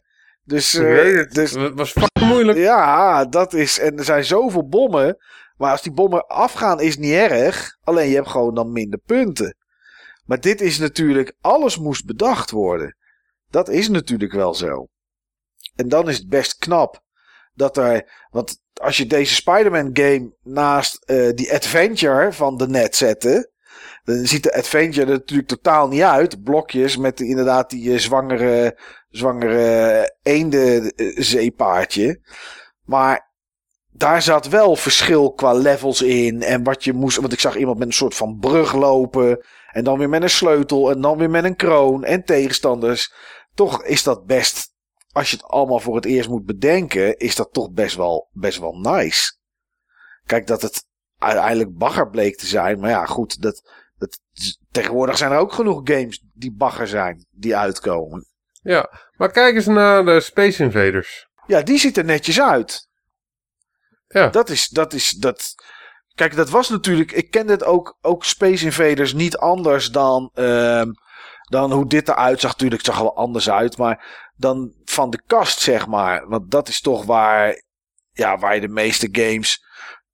[0.44, 1.32] Dus, eh, weet het.
[1.34, 2.58] dus Het was fucking moeilijk.
[2.58, 3.78] ja, dat is.
[3.78, 5.16] En er zijn zoveel bommen.
[5.56, 7.76] Maar als die bommen afgaan, is niet erg.
[7.84, 9.56] Alleen je hebt gewoon dan minder punten.
[10.24, 11.34] Maar dit is natuurlijk.
[11.40, 12.96] Alles moest bedacht worden.
[13.50, 14.86] Dat is natuurlijk wel zo.
[15.76, 17.00] En dan is het best knap.
[17.54, 18.26] Dat er.
[18.30, 23.50] Want als je deze Spider-Man game naast eh, die Adventure van de net zette.
[24.04, 26.42] Dan ziet de Adventure er natuurlijk totaal niet uit.
[26.42, 32.20] Blokjes met inderdaad die eh, zwangere, zwangere eh, zeepaardje.
[32.84, 33.32] Maar
[33.90, 36.42] daar zat wel verschil qua levels in.
[36.42, 37.16] En wat je moest.
[37.16, 39.44] Want ik zag iemand met een soort van brug lopen.
[39.72, 40.90] En dan weer met een sleutel.
[40.90, 42.04] En dan weer met een kroon.
[42.04, 43.12] En tegenstanders.
[43.54, 44.70] Toch is dat best.
[45.12, 47.16] Als je het allemaal voor het eerst moet bedenken.
[47.16, 49.36] Is dat toch best wel, best wel nice.
[50.24, 50.84] Kijk, dat het
[51.18, 52.80] uiteindelijk bagger bleek te zijn.
[52.80, 53.42] Maar ja, goed.
[53.42, 53.62] Dat,
[54.70, 57.26] tegenwoordig zijn er ook genoeg games die bagger zijn.
[57.30, 58.26] Die uitkomen.
[58.62, 61.26] Ja, maar kijk eens naar de Space Invaders.
[61.46, 62.88] Ja, die ziet er netjes uit.
[64.08, 64.28] Ja.
[64.28, 65.54] Dat is, dat is, dat...
[66.14, 67.12] Kijk, dat was natuurlijk...
[67.12, 70.30] Ik kende het ook, ook Space Invaders niet anders dan...
[70.34, 70.90] ehm,
[71.42, 72.50] dan hoe dit eruit zag.
[72.50, 73.76] Natuurlijk, het zag er wel anders uit.
[73.76, 76.28] Maar dan van de kast, zeg maar.
[76.28, 77.62] Want dat is toch waar...
[78.12, 79.64] Ja, waar je de meeste games...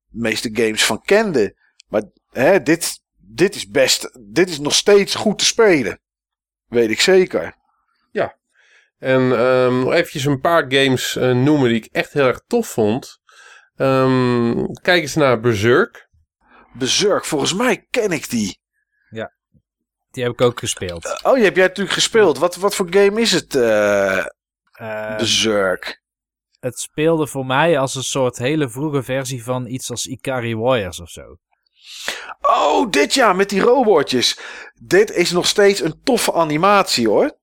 [0.07, 1.55] meeste games van kende.
[1.87, 4.19] Maar hè, dit, dit is best...
[4.31, 5.99] Dit is nog steeds goed te spelen.
[6.67, 7.57] Weet ik zeker.
[8.99, 12.67] En ehm, nog eventjes een paar games eh, noemen die ik echt heel erg tof
[12.67, 13.19] vond.
[13.75, 16.09] Ehm, kijk eens naar Berserk.
[16.73, 18.59] Berserk, volgens mij ken ik die.
[20.11, 21.21] Die heb ik ook gespeeld.
[21.23, 22.37] Oh, die heb jij natuurlijk gespeeld.
[22.37, 24.25] Wat, wat voor game is het, eh
[24.71, 26.01] Eh, Berserk?
[26.59, 30.99] het speelde voor mij als een soort hele vroege versie van iets als Ikari Warriors
[30.99, 31.37] of zo.
[32.41, 34.39] Oh, dit ja, met die robotjes.
[34.81, 37.37] Dit is nog steeds een toffe animatie hoor.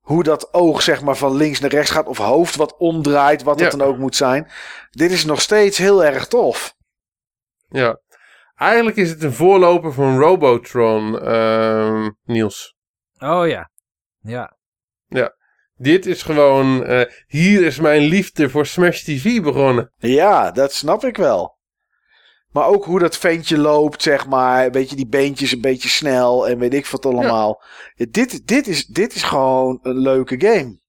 [0.00, 3.60] Hoe dat oog zeg maar van links naar rechts gaat of hoofd wat omdraait, wat
[3.60, 3.78] het Ja.
[3.78, 4.50] dan ook moet zijn.
[4.90, 6.74] Dit is nog steeds heel erg tof.
[7.68, 8.00] Ja.
[8.54, 12.74] Eigenlijk is het een voorloper van Robotron, ehm, Niels.
[13.18, 13.70] Oh ja.
[14.20, 14.56] Ja.
[15.74, 19.92] Dit is gewoon, eh, hier is mijn liefde voor Smash TV begonnen.
[19.96, 21.58] Ja, dat snap ik wel.
[22.52, 24.64] Maar ook hoe dat ventje loopt, zeg maar.
[24.64, 27.62] Een beetje die beentjes een beetje snel en weet ik wat allemaal.
[27.94, 30.80] Ja, dit, dit, is, dit is gewoon een leuke game.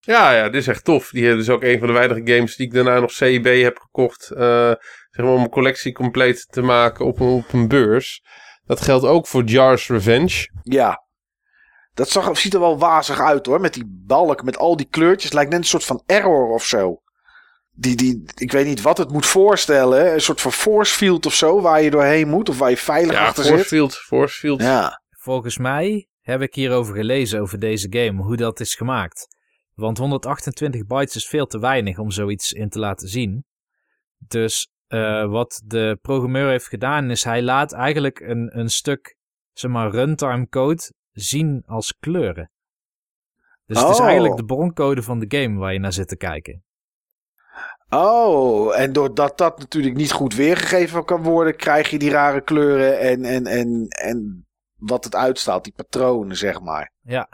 [0.00, 1.08] Ja, ja, dit is echt tof.
[1.10, 4.30] Die is ook een van de weinige games die ik daarna nog CB heb gekocht.
[4.30, 4.72] eh,
[5.10, 8.22] zeg maar om mijn collectie compleet te maken op een, op een beurs.
[8.64, 10.48] Dat geldt ook voor Jar's Revenge.
[10.62, 11.04] Ja.
[11.94, 13.60] Dat zag, ziet er wel wazig uit hoor.
[13.60, 15.32] Met die balk, met al die kleurtjes.
[15.32, 17.01] Lijkt net een soort van error of zo.
[17.82, 20.12] Die, die, ik weet niet wat het moet voorstellen.
[20.12, 21.60] Een soort van force field of zo.
[21.60, 22.48] Waar je doorheen moet.
[22.48, 23.66] Of waar je veilig Ja, achter Force zit.
[23.66, 24.60] Field, Force Field.
[24.62, 25.02] Ja.
[25.10, 29.26] Volgens mij heb ik hierover gelezen over deze game, hoe dat is gemaakt.
[29.74, 33.44] Want 128 bytes is veel te weinig om zoiets in te laten zien.
[34.18, 39.16] Dus eh, wat de programmeur heeft gedaan is hij laat eigenlijk een, een stuk
[39.52, 42.50] zeg maar, runtime code zien als kleuren.
[43.66, 44.04] Dus het is Oh.
[44.04, 46.64] eigenlijk de broncode van de game waar je naar zit te kijken.
[47.94, 51.56] Oh, en doordat dat natuurlijk niet goed weergegeven kan worden.
[51.56, 54.46] Krijg je die rare kleuren en, en, en, en
[54.76, 55.64] wat het uitstaat.
[55.64, 56.92] Die patronen zeg maar.
[57.02, 57.28] Ja,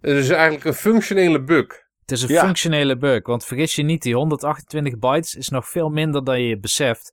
[0.00, 1.66] Het is eigenlijk een functionele bug.
[2.00, 2.44] het is een Ja.
[2.44, 3.26] functionele bug.
[3.26, 7.12] Want vergis je niet, die 128 bytes is nog veel minder dan je beseft.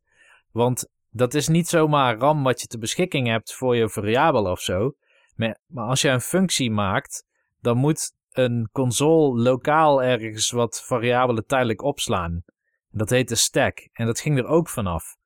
[0.51, 4.59] Want dat is niet zomaar RAM wat je te beschikking hebt voor je variabel of
[4.61, 4.95] zo.
[5.35, 7.23] Maar, maar als je een functie maakt,
[7.61, 12.43] dan moet een console lokaal ergens wat variabelen tijdelijk opslaan.
[12.89, 13.89] Dat heet de stack.
[13.93, 15.17] En dat ging er ook vanaf.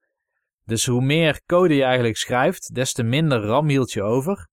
[0.63, 4.47] Dus hoe meer code je eigenlijk schrijft, des te minder RAM hield je over.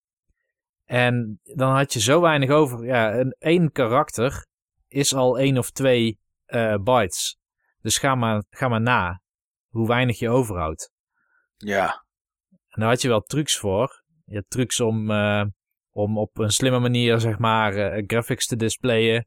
[0.84, 2.84] En dan had je zo weinig over.
[2.84, 4.46] Ja, een één karakter
[4.88, 7.38] is al één of twee eh, bytes.
[7.80, 9.22] Dus ga maar, ga maar na
[9.68, 10.92] hoe weinig je overhoudt.
[11.56, 12.04] Ja.
[12.48, 14.02] En daar had je wel trucs voor.
[14.24, 15.44] Je hebt trucs om, eh,
[15.96, 19.26] om op een slimme manier, zeg maar, eh, graphics te displayen.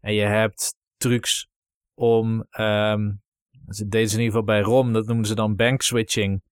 [0.00, 1.48] En je hebt trucs
[1.94, 3.10] om, ehm
[3.66, 6.42] dat deden ze in ieder geval bij ROM, dat noemen ze dan bank switching.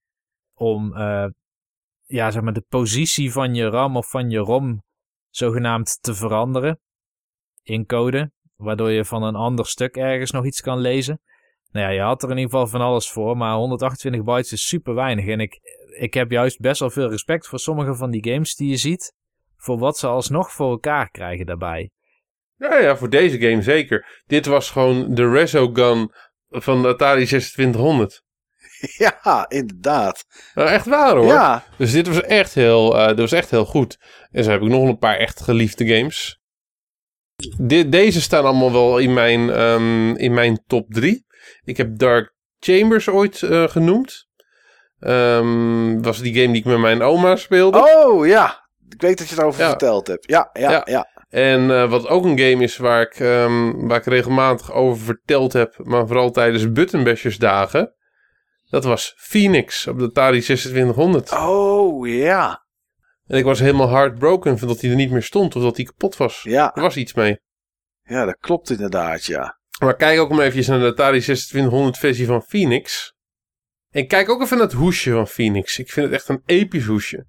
[0.54, 1.26] Om, eh,
[2.04, 4.82] ja, zeg maar, de positie van je RAM of van je ROM
[5.30, 6.80] zogenaamd te veranderen
[7.62, 8.30] in code.
[8.56, 11.20] Waardoor je van een ander stuk ergens nog iets kan lezen.
[11.70, 14.66] Nou ja, je had er in ieder geval van alles voor, maar 128 bytes is
[14.68, 15.26] super weinig.
[15.26, 15.60] En ik,
[15.98, 19.16] ik heb juist best wel veel respect voor sommige van die games die je ziet.
[19.60, 21.90] Voor wat ze alsnog voor elkaar krijgen daarbij.
[22.56, 24.22] Ja, ja, voor deze game zeker.
[24.26, 26.12] Dit was gewoon de Resogun
[26.48, 28.22] van de Atari 2600.
[28.98, 30.24] Ja, inderdaad.
[30.54, 31.26] Nou, echt waar hoor.
[31.26, 31.64] Ja.
[31.76, 33.98] Dus dit was echt heel, eh, dit was echt heel goed.
[34.30, 36.40] En zo heb ik nog een paar echt geliefde games.
[37.58, 41.26] De- deze staan allemaal wel in mijn, ehm, in mijn top 3.
[41.64, 44.26] Ik heb Dark Chambers ooit eh, genoemd.
[44.98, 47.78] Ehm was die game die ik met mijn oma speelde.
[48.04, 48.67] Oh ja.
[48.88, 49.68] Ik weet dat je het over Ja.
[49.68, 50.30] verteld hebt.
[50.30, 50.82] Ja, ja, Ja.
[50.84, 51.06] ja.
[51.28, 55.52] En eh, wat ook een game is waar ik, ehm, waar ik regelmatig over verteld
[55.52, 57.92] heb, maar vooral tijdens Buttonbashers dagen.
[58.70, 61.32] Dat was Phoenix op de Atari 2600.
[61.32, 62.66] Oh ja.
[63.26, 65.84] En ik was helemaal heartbroken van dat hij er niet meer stond of dat hij
[65.84, 66.40] kapot was.
[66.42, 66.74] Ja.
[66.74, 67.38] Er was iets mee.
[68.02, 69.58] Ja, dat klopt inderdaad, ja.
[69.80, 73.14] Maar kijk ook maar even naar de Atari 2600 versie van Phoenix.
[73.90, 75.78] En kijk ook even naar het hoesje van Phoenix.
[75.78, 77.26] Ik vind het echt een episch hoesje.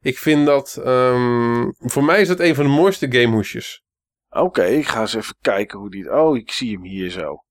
[0.00, 3.82] Ik vind dat, ehm, voor mij is dat een van de mooiste gamehoesjes.
[4.30, 6.12] Oké, ik ga eens even kijken hoe die...
[6.12, 7.44] Oh, ik zie hem hier zo.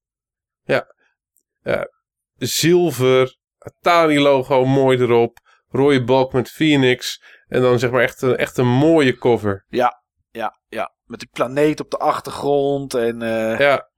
[2.38, 5.38] Zilver, Atari logo mooi erop.
[5.70, 7.24] Rode balk met Phoenix.
[7.48, 9.66] En dan zeg maar echt een, echt een mooie cover.
[9.68, 10.94] Ja, ja, ja.
[11.04, 13.22] Met die planeet op de achtergrond en...
[13.22, 13.90] eh, Ja,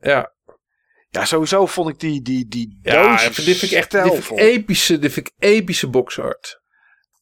[0.00, 0.32] ja.
[1.08, 4.22] Ja, sowieso vond ik die, die, die Ja, dit vind ik echt dit vind ik
[4.22, 4.38] stijlvol.
[4.38, 6.62] epische, dit vind ik epische boxart.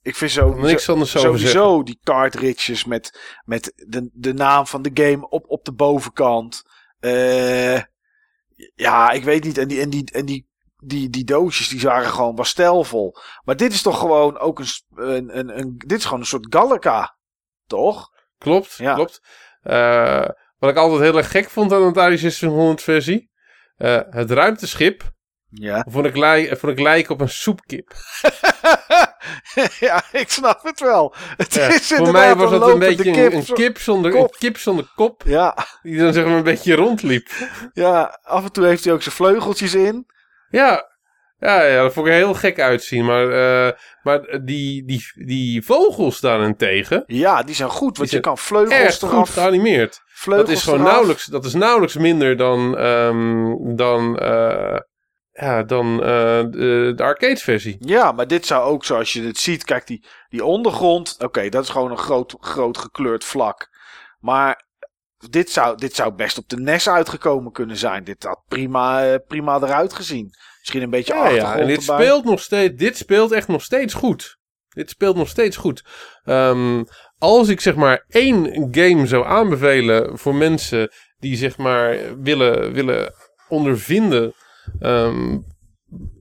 [0.03, 4.83] Ik vind zo, Niks zo- anders sowieso die cartridges met, met de, de naam van
[4.83, 6.63] de game op, op de bovenkant.
[7.01, 7.81] Eh,
[8.75, 9.59] ja, ik weet niet.
[9.59, 10.49] En die, en die, en die,
[10.85, 13.15] die, die doosjes die waren gewoon wel stijlvol.
[13.45, 16.47] Maar dit is toch gewoon ook een, een, een, een dit is gewoon een soort
[16.55, 17.17] Gallica,
[17.67, 18.11] toch?
[18.39, 18.95] Klopt, Ja.
[18.95, 19.21] klopt.
[19.63, 23.31] Eh, wat ik altijd heel erg gek vond aan de Atari 2600 versie.
[23.77, 25.11] eh, het ruimteschip
[25.49, 25.87] Ja.
[25.91, 27.93] vond ik, lij, vond ik lijken op een soepkip.
[29.81, 31.15] ja, ik snap het wel.
[31.37, 33.33] Het Ja, is voor mij was het een beetje een, kip.
[33.33, 34.33] een, kip zonder, kop.
[34.33, 35.23] een kip zonder kop.
[35.27, 37.29] Ja, Die dan zeg maar een beetje rondliep.
[37.73, 40.07] ja, af en toe heeft hij ook zijn vleugeltjes in.
[40.51, 40.91] Ja,
[41.39, 43.05] ja, ja dat vond ik er heel gek uitzien.
[43.05, 48.39] Maar, eh, maar die, die, die vogels daarentegen, Ja, die zijn goed, want je kan
[48.39, 50.01] vleugels erg goed geanimeerd.
[50.07, 50.91] Vleugels Dat is gewoon eraf.
[50.93, 54.79] nauwelijks, dat is nauwelijks minder dan, ehm, dan, eh,
[55.33, 56.07] ja, dan eh,
[56.51, 57.77] de, de arcade versie.
[57.81, 61.17] Ja, maar dit zou ook, zoals je het ziet, kijk, die, die ondergrond.
[61.19, 63.71] Oké, dat is gewoon een groot, groot gekleurd vlak.
[64.21, 64.65] Maar
[65.31, 68.05] dit zou, dit zou best op de NES uitgekomen kunnen zijn.
[68.05, 70.31] Dit had prima, eh, prima eruit gezien.
[70.59, 71.97] Misschien een beetje Ja, achtergrond ja, en dit erbij.
[72.05, 74.39] speelt nog steeds, dit speelt echt nog steeds goed.
[74.69, 75.85] Dit speelt nog steeds goed.
[76.25, 76.85] Ehm,
[77.19, 83.13] als ik zeg maar één game zou aanbevelen voor mensen die zeg maar willen, willen
[83.49, 84.35] ondervinden
[84.81, 85.39] ehm,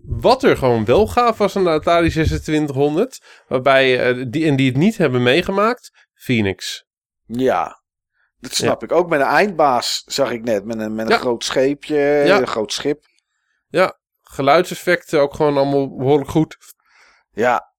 [0.06, 4.68] wat er gewoon wel gaaf was aan de Atari 2600, waarbij eh, die en die
[4.68, 6.86] het niet hebben meegemaakt, Phoenix.
[7.26, 7.82] Ja,
[8.40, 8.92] dat snap ik.
[8.92, 10.66] Ook met een eindbaas zag ik net.
[10.66, 11.18] Met een, met een Ja.
[11.18, 12.40] groot scheepje, Ja.
[12.40, 13.04] een groot schip.
[13.68, 16.58] Ja, geluidseffecten ook gewoon allemaal behoorlijk goed.
[17.32, 17.74] Ja,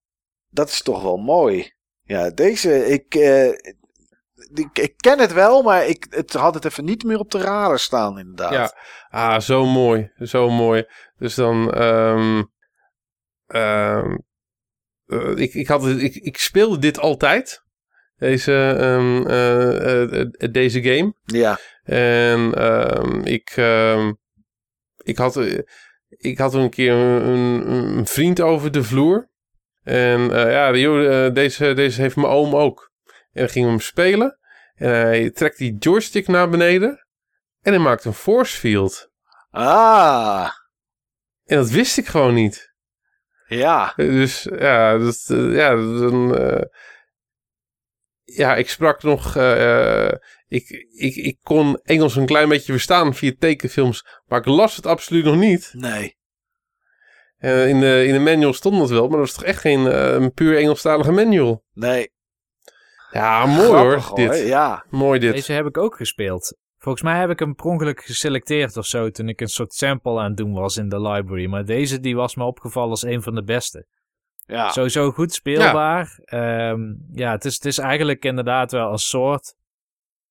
[0.49, 1.71] dat is toch wel mooi.
[2.03, 3.49] Ja, deze, ik, eh,
[4.53, 7.41] ik, ik ken het wel, maar ik het had het even niet meer op de
[7.41, 8.51] radar staan, inderdaad.
[8.51, 8.73] Ja,
[9.09, 10.11] ah, zo mooi.
[10.17, 10.85] Zo mooi.
[11.17, 11.71] Dus dan.
[11.71, 12.43] ehm,
[13.47, 14.15] ehm,
[15.13, 17.63] eh, ik, ik, had, ik, ik speelde dit altijd.
[18.17, 21.13] Deze, ehm, eh, eh, deze game.
[21.23, 22.51] Ja, En
[23.23, 23.49] ik,
[24.97, 25.39] ik, had,
[26.07, 29.29] ik had een keer een, vriend over de vloer.
[29.83, 30.71] En ja,
[31.29, 32.91] deze, deze heeft mijn oom ook.
[33.05, 34.37] En dan gingen we hem spelen.
[34.75, 37.05] En hij trekt die joystick naar beneden.
[37.61, 39.11] En hij maakt een force field.
[39.49, 40.49] Ah,
[41.45, 42.73] En dat wist ik gewoon niet.
[43.47, 43.93] ja.
[43.95, 46.61] Dus ja, eh, ja, dan, eh,
[48.23, 49.35] ja, ik sprak nog.
[49.35, 50.11] eh,
[50.47, 54.85] ik, ik, ik kon Engels een klein beetje verstaan via tekenfilms, maar ik las het
[54.85, 55.69] absoluut nog niet.
[55.73, 56.17] Nee.
[57.37, 59.79] In, de, in de manual stond dat wel, maar dat was toch echt geen
[60.15, 61.63] een puur Engelstalige manual.
[61.73, 62.12] Nee.
[63.13, 64.47] Ja, mooi Grappig, hoor, dit.
[64.47, 64.85] Ja.
[64.89, 65.33] Mooi dit.
[65.33, 66.57] Deze heb ik ook gespeeld.
[66.77, 70.19] Volgens mij heb ik hem per ongeluk geselecteerd of zo toen ik een soort sample
[70.19, 71.45] aan het doen was in de library.
[71.45, 73.87] Maar deze die was me opgevallen als een van de beste.
[74.45, 74.69] Ja.
[74.69, 76.19] Sowieso goed speelbaar.
[76.25, 76.77] Ja,
[77.11, 79.55] ja het, is, het is eigenlijk inderdaad wel een soort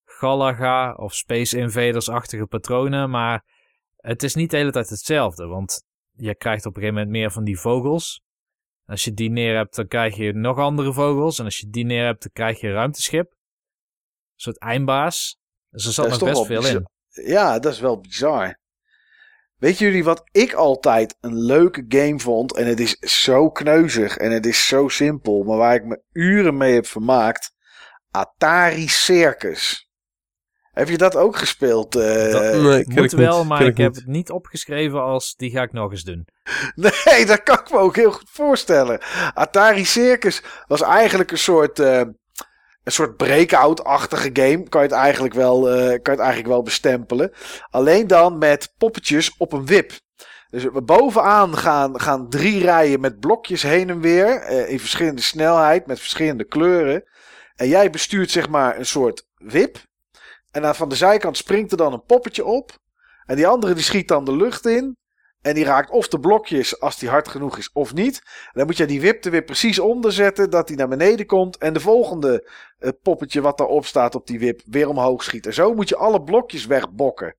[0.04, 3.10] Galaga of Space Invaders-achtige patronen.
[3.10, 3.44] Maar
[3.96, 5.46] het is niet de hele tijd hetzelfde.
[5.46, 8.22] Want je krijgt op een gegeven moment meer van die vogels.
[8.86, 11.38] Als je die neer hebt, dan krijg je nog andere vogels.
[11.38, 13.30] En als je die neer hebt, dan krijg je een ruimteschip.
[13.30, 15.38] Een soort eindbaas.
[15.70, 16.86] Dus er zat nog toch best veel in.
[17.08, 18.60] Ja, dat is wel bizar.
[19.56, 22.56] Weet jullie wat ik altijd een leuke game vond?
[22.56, 26.56] En het is zo kneuzig en het is zo simpel, maar waar ik me uren
[26.56, 27.52] mee heb vermaakt.
[28.10, 29.90] Atari Circus.
[30.73, 31.94] Heb je dat ook gespeeld?
[31.97, 32.33] eh?
[32.33, 33.97] Dat- nee, Moet ik wel, niet, maar ik ik heb niet.
[33.97, 36.26] het niet opgeschreven als die ga ik nog eens doen.
[36.75, 39.01] Nee, dat kan ik me ook heel goed voorstellen.
[39.34, 41.99] Atari Circus was eigenlijk een soort, eh,
[42.84, 44.68] een soort breakout-achtige game.
[44.68, 47.33] Kan je, het eigenlijk wel, eh, kan je het eigenlijk wel bestempelen.
[47.70, 49.92] Alleen dan met poppetjes op een wip.
[50.51, 54.41] Dus bovenaan gaan, gaan drie rijen met blokjes heen en weer.
[54.41, 57.05] eh, in verschillende snelheid, met verschillende kleuren.
[57.57, 59.76] En jij bestuurt zeg maar een soort wip.
[60.52, 62.78] En dan van de zijkant springt er dan een poppetje op.
[63.26, 64.97] En die andere die schiet dan de lucht in.
[65.40, 68.22] En die raakt of de blokjes als die hard genoeg is of niet.
[68.24, 71.26] En dan moet je die wip er weer precies onder zetten dat die naar beneden
[71.26, 71.56] komt.
[71.56, 75.47] En de volgende eh, poppetje wat daarop staat op die wip weer omhoog schiet.
[75.47, 77.36] En zo moet je alle blokjes wegbokken.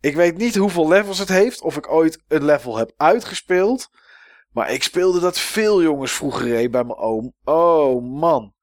[0.00, 1.62] Ik weet niet hoeveel levels het heeft.
[1.62, 3.88] Of ik ooit een level heb uitgespeeld.
[4.50, 7.32] Maar ik speelde dat veel jongens vroeger bij mijn oom.
[7.44, 8.54] Oh man.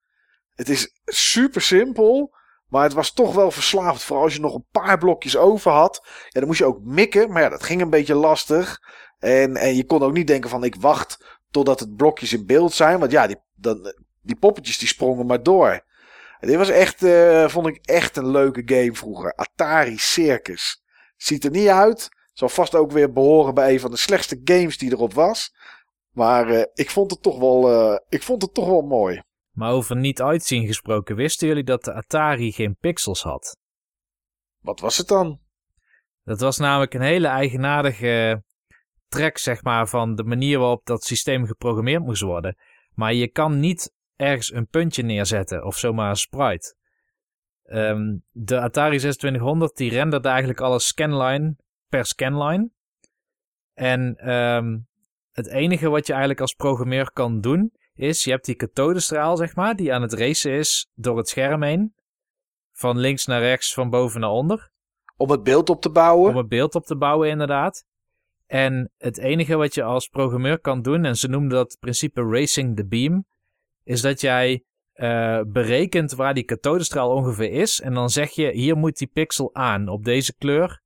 [0.55, 2.35] Het is super simpel.
[2.73, 4.03] Maar het was toch wel verslaafd.
[4.03, 6.01] Vooral als je nog een paar blokjes over had.
[6.29, 7.31] Ja, dan moest je ook mikken.
[7.31, 8.79] Maar ja, dat ging een beetje lastig.
[9.19, 12.73] En, en je kon ook niet denken van ik wacht totdat het blokjes in beeld
[12.73, 12.99] zijn.
[12.99, 15.83] Want ja, die, dan, die poppetjes die sprongen maar door.
[16.39, 19.33] Dit was echt, eh, vond ik echt een leuke game vroeger.
[19.35, 20.83] Atari Circus.
[21.17, 22.09] Ziet er niet uit.
[22.33, 25.55] Zal vast ook weer behoren bij een van de slechtste games die erop was.
[26.11, 29.23] Maar eh, ik, vond het toch wel, eh, ik vond het toch wel mooi.
[29.53, 33.57] Maar over niet uitzien gesproken, wisten jullie dat de Atari geen pixels had?
[34.59, 35.40] Wat was het dan?
[36.23, 38.43] Dat was namelijk een hele eigenaardige
[39.07, 42.57] trek, zeg maar, van de manier waarop dat systeem geprogrammeerd moest worden.
[42.93, 46.75] Maar je kan niet ergens een puntje neerzetten of zomaar een sprite.
[47.64, 51.56] Ehm, de Atari 2600 die renderde eigenlijk alles scanline
[51.88, 52.69] per scanline.
[53.73, 54.80] En ehm,
[55.32, 59.55] het enige wat je eigenlijk als programmeur kan doen, is je hebt die kathodestraal, zeg
[59.55, 61.95] maar, die aan het racen is door het scherm heen.
[62.72, 64.72] Van links naar rechts, van boven naar onder.
[65.17, 66.30] Om het beeld op te bouwen?
[66.30, 67.85] Om het beeld op te bouwen, inderdaad.
[68.45, 72.75] En het enige wat je als programmeur kan doen, en ze noemden dat principe Racing
[72.75, 73.25] the Beam,
[73.83, 74.63] is dat jij
[74.95, 77.81] uh, berekent waar die kathodestraal ongeveer is.
[77.81, 80.81] En dan zeg je, hier moet die pixel aan op deze kleur.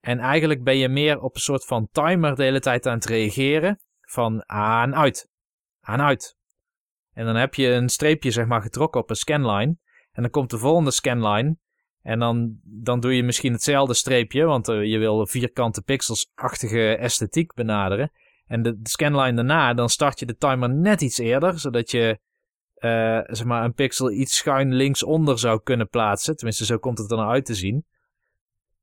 [0.00, 3.04] En eigenlijk ben je meer op een soort van timer de hele tijd aan het
[3.04, 3.78] reageren.
[4.00, 5.28] Van aan, uit.
[5.86, 6.36] Aan, uit.
[7.12, 9.76] En dan heb je een streepje zeg maar getrokken op een scanline.
[10.12, 11.56] En dan komt de volgende scanline.
[12.02, 17.54] En dan, dan doe je misschien hetzelfde streepje, want uh, je wil vierkante pixels-achtige esthetiek
[17.54, 18.12] benaderen.
[18.46, 22.18] En de, scanline daarna, dan start je de timer net iets eerder, zodat je
[22.78, 26.36] uh, zeg maar een pixel iets schuin linksonder zou kunnen plaatsen.
[26.36, 27.86] Tenminste, zo komt het er uit te zien.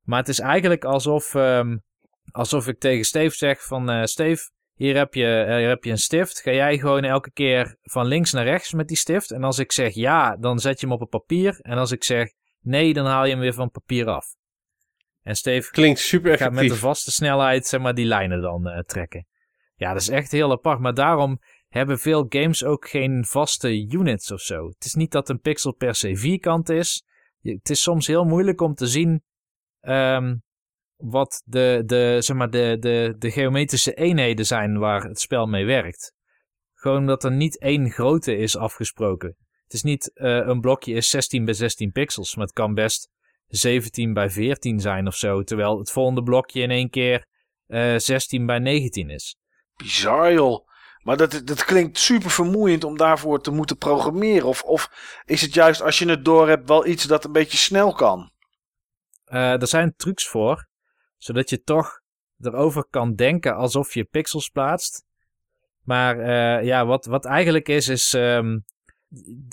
[0.01, 1.83] Maar het is eigenlijk alsof, um,
[2.31, 3.91] alsof ik tegen Steve zeg van...
[3.91, 6.41] Uh, Steve, hier heb, je, hier heb je een stift.
[6.41, 9.31] Ga jij gewoon elke keer van links naar rechts met die stift.
[9.31, 11.59] En als ik zeg ja, dan zet je hem op het papier.
[11.61, 14.25] En als ik zeg nee, dan haal je hem weer van papier af.
[15.21, 18.79] En Steve Klinkt super gaat met de vaste snelheid zeg maar, die lijnen dan uh,
[18.79, 19.27] trekken.
[19.75, 20.79] Ja, dat is echt heel apart.
[20.79, 24.67] Maar daarom hebben veel games ook geen vaste units of zo.
[24.67, 27.05] Het is niet dat een pixel per se vierkant is.
[27.41, 29.23] Het is soms heel moeilijk om te zien
[29.81, 30.43] um,
[31.01, 35.65] wat de, de, zeg maar de, de, de geometrische eenheden zijn waar het spel mee
[35.65, 36.13] werkt.
[36.73, 39.35] Gewoon omdat er niet één grootte is afgesproken.
[39.63, 43.09] Het is niet uh, een blokje is 16 bij 16 pixels, maar het kan best
[43.47, 45.43] 17 bij 14 zijn of zo.
[45.43, 47.25] Terwijl het volgende blokje in één keer
[47.67, 49.35] uh, 16 bij 19 is.
[49.75, 50.67] Bizar joh.
[51.03, 54.47] Maar dat, dat klinkt super vermoeiend om daarvoor te moeten programmeren.
[54.47, 54.89] Of, of
[55.25, 58.31] is het juist als je het door hebt wel iets dat een beetje snel kan?
[59.27, 60.67] Uh, er zijn trucs voor,
[61.23, 62.01] zodat je toch
[62.39, 65.05] erover kan denken alsof je pixels plaatst.
[65.83, 68.13] Maar uh, ja, wat, wat eigenlijk is, is.
[68.13, 68.63] Um,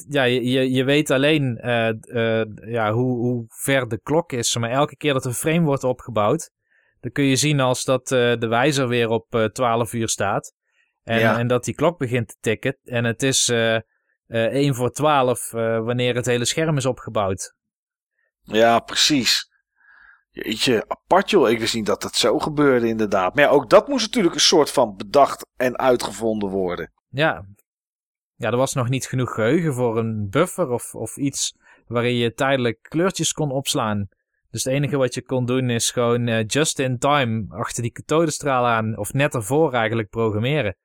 [0.08, 4.56] ja, je, je weet alleen uh, ja, hoe, hoe ver de klok is.
[4.56, 6.50] Maar elke keer dat een frame wordt opgebouwd,
[7.00, 10.54] dan kun je zien als dat de wijzer weer op 12 uur staat.
[11.02, 11.38] En, ja.
[11.38, 12.78] en dat die klok begint te tikken.
[12.84, 13.80] En het is uh, uh,
[14.28, 17.54] 1 voor 12 uh, wanneer het hele scherm is opgebouwd.
[18.42, 19.47] Ja, precies.
[20.42, 21.50] Jeetje, apart joh.
[21.50, 23.34] Ik wist niet dat dat zo gebeurde inderdaad.
[23.34, 26.92] Maar ja, ook dat moest natuurlijk een soort van bedacht en uitgevonden worden.
[27.08, 27.46] Ja.
[28.34, 32.32] Ja, er was nog niet genoeg geheugen voor een buffer of, of iets waarin je
[32.32, 34.08] tijdelijk kleurtjes kon opslaan.
[34.50, 37.92] Dus het enige wat je kon doen is gewoon uh, just in time achter die
[37.92, 40.76] kathodestraal aan, of net ervoor eigenlijk programmeren.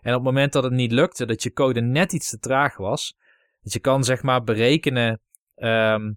[0.00, 2.76] En op het moment dat het niet lukte, dat je code net iets te traag
[2.76, 3.16] was,
[3.60, 5.20] dat je kan zeg maar berekenen,
[5.56, 6.16] um,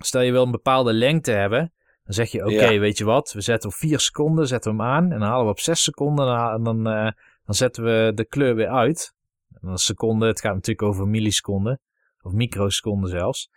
[0.00, 1.72] stel je wil een bepaalde lengte hebben,
[2.04, 2.80] dan zeg je oké, okay, ja.
[2.80, 5.44] weet je wat, we zetten op 4 seconden, zetten we hem aan en dan halen
[5.44, 7.10] we op 6 seconden en dan, uh,
[7.44, 9.14] dan zetten we de kleur weer uit.
[9.52, 11.80] En dan seconde, het gaat natuurlijk over milliseconden,
[12.22, 13.50] of microseconden zelfs.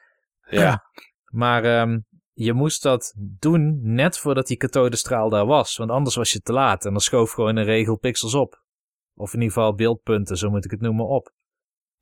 [0.49, 0.83] Ja.
[1.27, 5.77] Maar um, je moest dat doen net voordat die kathodestraal daar was.
[5.77, 6.85] Want anders was je te laat.
[6.85, 8.63] En dan schoof gewoon een regel pixels op.
[9.15, 11.31] Of in ieder geval beeldpunten, zo moet ik het noemen, op.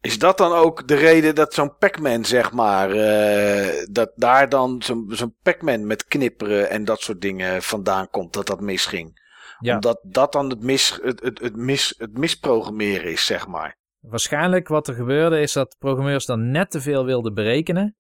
[0.06, 4.82] Is dat dan ook de reden dat zo'n Pac-Man, zeg maar, uh, dat daar dan
[4.84, 9.24] zo'n zo'n Pac-Man met knipperen en dat soort dingen vandaan komt, dat dat misging?
[9.60, 9.74] Ja.
[9.74, 13.78] Omdat dat dan het, mis, het, het, het, mis, het misprogrammeren is, zeg maar.
[14.00, 17.96] Waarschijnlijk wat er gebeurde is dat programmeurs dan net te veel wilden berekenen.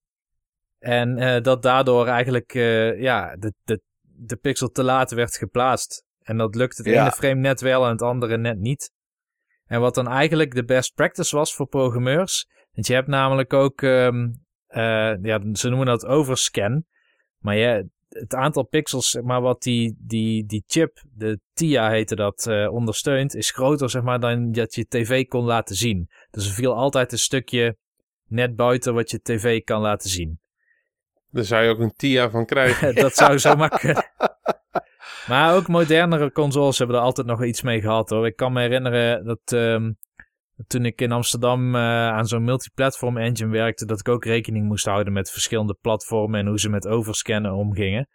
[0.80, 6.04] En uh, dat daardoor eigenlijk uh, ja, de, de, de pixel te laat werd geplaatst.
[6.22, 7.02] En dat lukte het ja.
[7.02, 8.92] ene frame net wel en het andere net niet.
[9.66, 12.48] En wat dan eigenlijk de best practice was voor programmeurs.
[12.74, 16.86] Want je hebt namelijk ook, um, uh, ja, ze noemen dat overscan.
[17.38, 22.16] Maar je, het aantal pixels, zeg maar, wat die, die, die chip, de TIA heette
[22.16, 26.10] dat, eh, ondersteunt, is groter zeg maar, dan dat je tv kon laten zien.
[26.32, 27.78] Dus er viel altijd een stukje
[28.28, 30.40] net buiten wat je tv kan laten zien.
[31.30, 32.96] Daar zou je ook een TIA van krijgen.
[33.06, 34.12] dat zou zomaar kunnen.
[35.28, 38.26] Maar ook modernere consoles hebben er altijd nog iets mee gehad hoor.
[38.26, 39.92] Ik kan me herinneren dat ehm,
[40.68, 44.86] toen ik in Amsterdam eh, aan zo'n multiplatform engine werkte, dat ik ook rekening moest
[44.86, 48.08] houden met verschillende platformen en hoe ze met overscannen omgingen.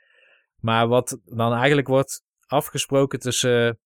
[0.56, 3.78] Maar wat dan eigenlijk wordt afgesproken tussen,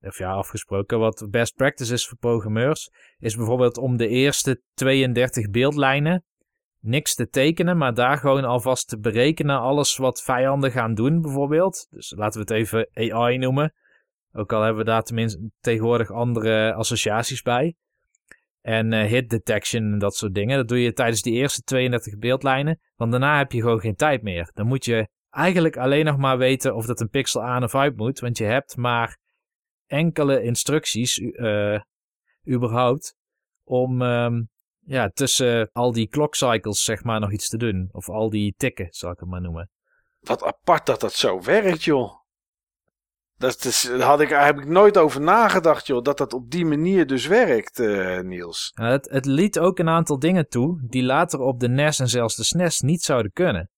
[0.00, 5.50] of ja, afgesproken, wat best practice is voor programmeurs, is bijvoorbeeld om de eerste 32
[5.50, 6.24] beeldlijnen
[6.82, 11.86] niks te tekenen, maar daar gewoon alvast te berekenen alles wat vijanden gaan doen bijvoorbeeld.
[11.90, 13.74] Dus laten we het even AI noemen.
[14.32, 17.74] Ook al hebben we daar tenminste tegenwoordig andere associaties bij.
[18.60, 20.56] En uh, hit detection en dat soort dingen.
[20.56, 22.80] Dat doe je tijdens die eerste 32 beeldlijnen.
[22.96, 24.50] Want daarna heb je gewoon geen tijd meer.
[24.54, 27.96] Dan moet je eigenlijk alleen nog maar weten of dat een pixel aan of uit
[27.96, 28.20] moet.
[28.20, 29.18] Want je hebt maar
[29.86, 31.80] enkele instructies, uh,
[32.48, 33.16] überhaupt,
[33.64, 34.50] om um,
[34.84, 37.88] ja, tussen al die clock cycles zeg maar nog iets te doen.
[37.92, 39.70] Of al die tikken, zal ik het maar noemen.
[40.20, 42.20] Wat apart dat dat zo werkt, joh.
[43.36, 46.02] Dat is, daar had ik, heb ik nooit over nagedacht, joh.
[46.02, 48.70] Dat dat op die manier dus werkt, uh, Niels.
[48.74, 52.36] Het, het liet ook een aantal dingen toe die later op de NES en zelfs
[52.36, 53.70] de SNES niet zouden kunnen.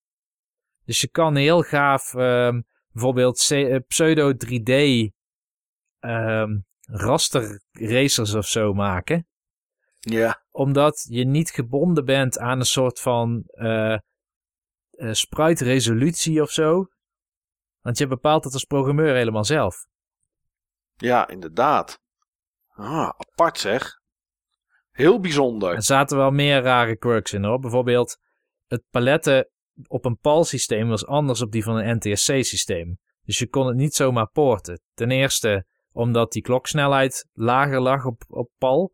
[0.83, 5.11] Dus je kan heel gaaf um, bijvoorbeeld eh, pseudo 3D um,
[5.99, 9.27] ehm, raster racers of zo maken.
[10.05, 10.43] Ja.
[10.51, 13.97] Omdat je niet gebonden bent aan een soort van uh,
[14.91, 16.85] uh, sprite resolutie of zo.
[17.81, 19.85] Want je bepaalt het als programmeur helemaal zelf.
[20.95, 21.99] Ja, inderdaad.
[22.67, 23.99] Ah, apart zeg.
[24.91, 25.73] Heel bijzonder.
[25.73, 27.59] Er zaten wel meer rare quirks in hoor.
[27.59, 28.17] Bijvoorbeeld
[28.67, 29.49] het paletten
[29.87, 32.97] op een PAL systeem was anders op die van een NTSC systeem.
[33.21, 34.81] Dus je kon het niet zomaar poorten.
[34.93, 38.93] Ten eerste omdat die kloksnelheid lager lag op, op PAL.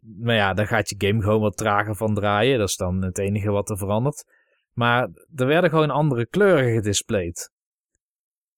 [0.00, 2.58] Maar ja, dan gaat je game gewoon wat trager van draaien.
[2.58, 4.24] Dat is dan het enige wat er verandert.
[4.72, 7.50] Maar er werden gewoon andere kleuren gedisplayed.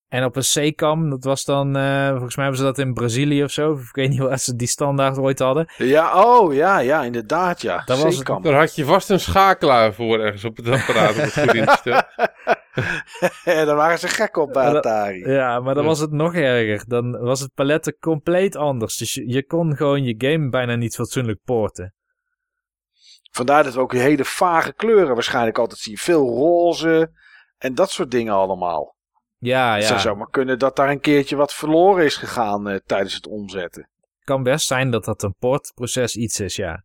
[0.09, 3.45] En op een C-cam, dat was dan, uh, volgens mij hebben ze dat in Brazilië
[3.45, 3.73] of zo.
[3.73, 5.73] Ik weet niet waar ze die standaard ooit hadden.
[5.77, 7.83] Ja, oh ja, ja, inderdaad, ja.
[7.85, 11.33] Dat was Daar had je vast een schakelaar voor ergens op het apparaat om het
[11.33, 12.07] goed in te stellen.
[13.45, 15.31] daar waren ze gek op bij Atari.
[15.31, 16.85] Ja, maar dan was het nog erger.
[16.89, 18.97] Dan was het paletten compleet anders.
[18.97, 21.95] Dus je, je kon gewoon je game bijna niet fatsoenlijk porten.
[23.31, 25.97] Vandaar dat we ook hele vage kleuren waarschijnlijk altijd zien.
[25.97, 27.13] Veel roze
[27.59, 28.97] en dat soort dingen allemaal.
[29.39, 29.75] Ja, ja.
[29.75, 33.27] Het zou zomaar kunnen dat daar een keertje wat verloren is gegaan uh, tijdens het
[33.27, 33.89] omzetten.
[34.25, 36.85] Kan best zijn dat dat een portproces iets is, ja.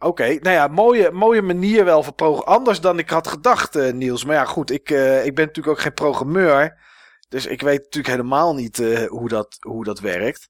[0.00, 2.56] Oké, nou ja, mooie, mooie manier wel voor programmeren.
[2.56, 4.24] Anders dan ik had gedacht, uh, Niels.
[4.24, 6.78] Maar ja, goed, ik, uh, ik ben natuurlijk ook geen programmeur.
[7.28, 8.76] Dus ik weet natuurlijk helemaal niet
[9.08, 10.48] hoe, dat, hoe dat werkt.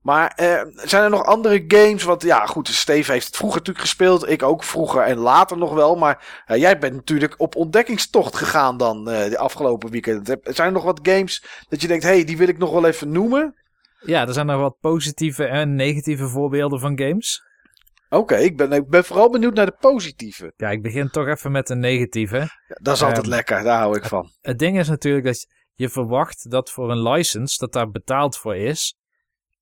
[0.00, 0.32] Maar
[0.74, 2.02] zijn er nog andere games?
[2.02, 4.28] Want ja, goed, Steve heeft het vroeger natuurlijk gespeeld.
[4.28, 5.96] Ik ook vroeger en later nog wel.
[5.96, 10.36] Maar jij bent natuurlijk op ontdekkingstocht gegaan dan de afgelopen weekend.
[10.42, 12.86] Zijn er nog wat games dat je denkt, hé, hey, die wil ik nog wel
[12.86, 13.54] even noemen?
[14.00, 17.45] Ja, er zijn nog wat positieve en negatieve voorbeelden van games.
[18.08, 20.52] Oké, okay, ik, ben, ik ben vooral benieuwd naar de positieve.
[20.56, 22.36] Ja, ik begin toch even met een negatieve.
[22.36, 24.24] Ja, dat is altijd um, lekker, daar hou ik van.
[24.24, 28.38] Het, het ding is natuurlijk dat je verwacht dat voor een license, dat daar betaald
[28.38, 28.96] voor is.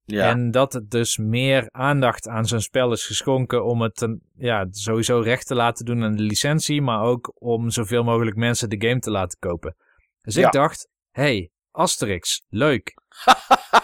[0.04, 0.28] Ja.
[0.28, 4.66] En dat het dus meer aandacht aan zo'n spel is geschonken om het ten, ja,
[4.70, 8.88] sowieso recht te laten doen aan de licentie, maar ook om zoveel mogelijk mensen de
[8.88, 9.76] game te laten kopen.
[10.20, 10.46] Dus ja.
[10.46, 12.94] ik dacht, hey, Asterix, leuk.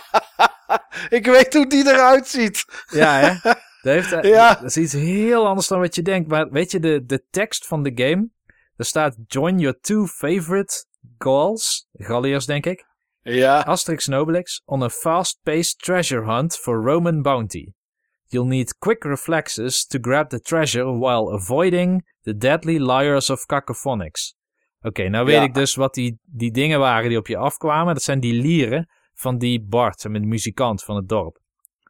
[1.19, 2.65] ik weet hoe die eruit ziet.
[2.87, 3.51] ja, hè?
[3.83, 4.55] Dat, heeft, ja.
[4.55, 6.29] dat is iets heel anders dan wat je denkt.
[6.29, 8.29] Maar weet je, de, de tekst van de game,
[8.77, 10.87] er staat join your two favorite
[11.19, 12.89] Gauls, Galliërs denk ik.
[13.23, 13.61] Ja.
[13.61, 17.73] Asterix and Obelix on a fast-paced treasure hunt for Roman bounty.
[18.27, 24.35] You'll need quick reflexes to grab the treasure while avoiding the deadly liars of cacophonics.
[24.79, 25.43] Oké, okay, nou weet ja.
[25.43, 27.95] ik dus wat die, die dingen waren die op je afkwamen.
[27.95, 31.40] Dat zijn die lieren van die Bart, de muzikant van het dorp.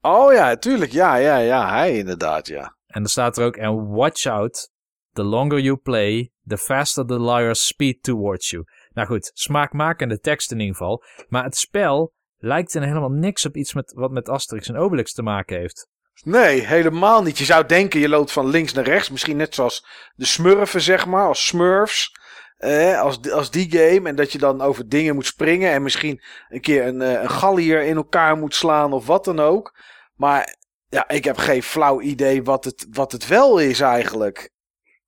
[0.00, 0.92] Oh ja, tuurlijk.
[0.92, 1.70] Ja, ja, ja.
[1.70, 2.76] Hij inderdaad, ja.
[2.86, 4.70] En er staat er ook, and watch out,
[5.12, 8.64] the longer you play, the faster the liars speed towards you.
[8.92, 11.02] Nou goed, smaakmakende tekst in ieder geval.
[11.28, 15.12] Maar het spel lijkt er helemaal niks op iets met, wat met Asterix en Obelix
[15.12, 15.88] te maken heeft.
[16.24, 17.38] Nee, helemaal niet.
[17.38, 19.10] Je zou denken, je loopt van links naar rechts.
[19.10, 22.12] Misschien net zoals de smurfen, zeg maar, als smurfs.
[22.60, 24.08] Eh, als, als die game.
[24.08, 25.72] En dat je dan over dingen moet springen.
[25.72, 29.74] En misschien een keer een, een gallier in elkaar moet slaan of wat dan ook.
[30.14, 30.56] Maar
[30.88, 34.50] ja, ik heb geen flauw idee wat het, wat het wel is eigenlijk.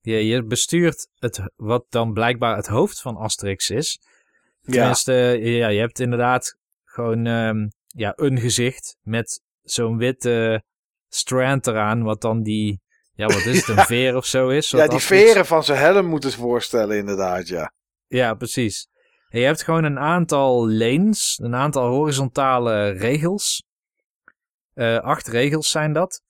[0.00, 4.00] Je, je bestuurt het, wat dan blijkbaar het hoofd van Asterix is.
[4.62, 10.64] Tenminste, ja, je hebt inderdaad gewoon ehm, ja, een gezicht met zo'n witte
[11.08, 12.80] strand eraan, wat dan die,
[13.28, 14.70] ja, wat is het, een veer of zo is?
[14.70, 17.72] Ja, die veren van zijn helm moeten ze voorstellen, inderdaad, ja.
[18.06, 18.88] Ja, precies.
[19.28, 23.64] En je hebt gewoon een aantal lanes, een aantal horizontale regels.
[24.74, 26.22] Eh, acht regels zijn dat.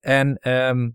[0.00, 0.90] En ehm,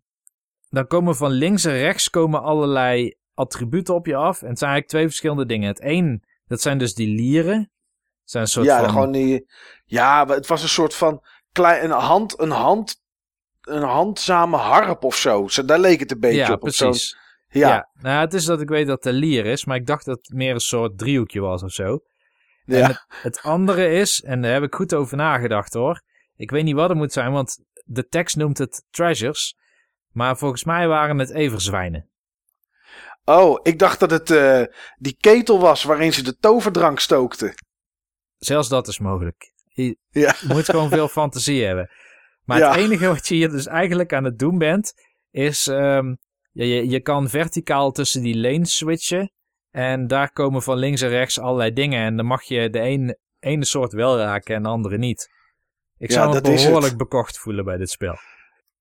[0.69, 4.41] dan komen van links en rechts komen allerlei attributen op je af.
[4.41, 5.67] En het zijn eigenlijk twee verschillende dingen.
[5.67, 7.57] Het één, dat zijn dus die lieren.
[7.57, 8.89] Het zijn een soort ja, van...
[8.89, 9.51] gewoon die,
[9.85, 13.02] ja, het was een soort van klein, een hand, een hand,
[13.67, 15.47] een handzame harp of zo.
[15.47, 16.59] Zo, Daar leek het een beetje ja, op.
[16.59, 17.17] precies.
[17.49, 17.89] ja, Ja.
[17.93, 20.35] nou het is dat ik weet dat het lier is, maar ik dacht dat het
[20.37, 21.99] meer een soort driehoekje was of zo.
[22.65, 22.87] En ja.
[22.87, 26.01] het, het andere is, en daar heb ik goed over nagedacht hoor.
[26.35, 29.55] Ik weet niet wat het moet zijn, want de tekst noemt het treasures.
[30.11, 32.09] Maar volgens mij waren het everzwijnen.
[33.25, 34.63] Oh, ik dacht dat het eh,
[34.97, 37.53] die ketel was waarin ze de toverdrank stookten.
[38.37, 39.51] Zelfs dat is mogelijk.
[39.67, 40.35] Je Ja.
[40.47, 41.89] moet gewoon veel fantasie hebben.
[42.45, 42.69] Maar Ja.
[42.71, 44.93] het enige wat je hier dus eigenlijk aan het doen bent,
[45.31, 46.15] is ehm,
[46.51, 49.31] je, je, kan verticaal tussen die lanes switchen.
[49.71, 52.05] En daar komen van links en rechts allerlei dingen.
[52.05, 55.29] En dan mag je de een, ene soort wel raken en de andere niet.
[55.97, 56.65] Ik Ja, zou me is het.
[56.65, 58.15] behoorlijk bekocht voelen bij dit spel.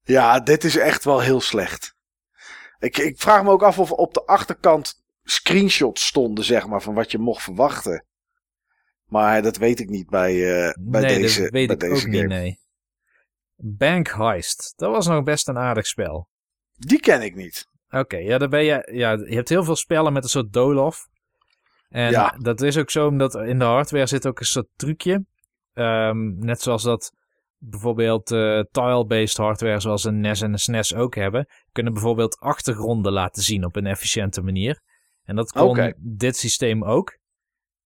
[0.03, 1.95] Ja, dit is echt wel heel slecht.
[2.79, 6.95] Ik, ik vraag me ook af of op de achterkant screenshots stonden, zeg maar, van
[6.95, 8.07] wat je mocht verwachten.
[9.05, 11.95] Maar dat weet ik niet bij, eh, bij nee, deze, dat weet bij ik deze
[11.95, 12.17] ook game.
[12.17, 12.61] niet, nee.
[13.65, 14.73] Bank Heist.
[14.77, 16.29] Dat was nog best een aardig spel.
[16.73, 17.67] Die ken ik niet.
[17.91, 21.09] Oké, ja, dan ben je, ja, je hebt heel veel spellen met een soort doolhof.
[21.89, 22.35] En Ja.
[22.39, 25.25] dat is ook zo omdat in de hardware zit ook een soort trucje.
[25.73, 27.13] Ehm, net zoals dat
[27.59, 31.47] bijvoorbeeld eh, tile-based hardware zoals een NES en een SNES ook hebben.
[31.73, 34.81] Kunnen bijvoorbeeld achtergronden laten zien op een efficiënte manier.
[35.25, 37.19] En dat kon dit systeem ook.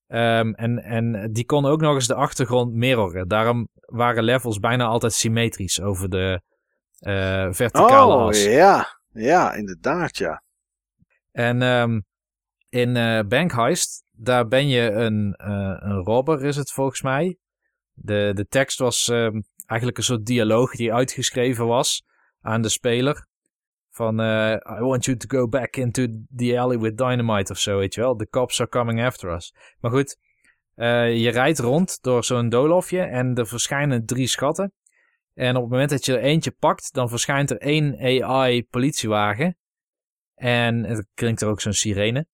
[0.07, 3.29] Ehm, en, en die kon ook nog eens de achtergrond mirroren.
[3.29, 6.41] Daarom waren levels bijna altijd symmetrisch over de
[6.99, 8.45] eh, verticale Oh, as.
[8.45, 8.95] ja.
[9.13, 10.43] Ja, inderdaad, ja.
[11.33, 12.01] En ehm,
[12.69, 17.37] in eh Bank Heist, daar ben je een, eh, een robber, is het volgens mij.
[17.93, 22.05] De, de tekst was ehm, eigenlijk een soort dialoog die uitgeschreven was
[22.41, 23.27] aan de speler.
[23.97, 27.79] Van, eh, I want you to go back into the alley with dynamite of zo,
[27.79, 28.17] weet je wel.
[28.17, 29.55] The cops are coming after us.
[29.81, 30.17] Maar goed,
[30.75, 34.73] eh, je rijdt rond door zo'n doolhofje en er verschijnen drie schatten.
[35.35, 39.57] En op het moment dat je er eentje pakt, dan verschijnt er één AI-politiewagen.
[40.35, 42.27] En het klinkt er ook zo'n sirene.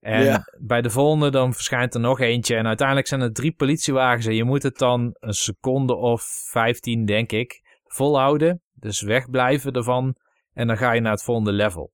[0.00, 0.44] En Ja.
[0.60, 2.56] bij de volgende dan verschijnt er nog eentje.
[2.56, 4.26] En uiteindelijk zijn er drie politiewagens.
[4.26, 8.62] En je moet het dan een seconde of 15, denk ik, volhouden.
[8.72, 10.16] Dus wegblijven ervan.
[10.52, 11.92] En dan ga je naar het volgende level.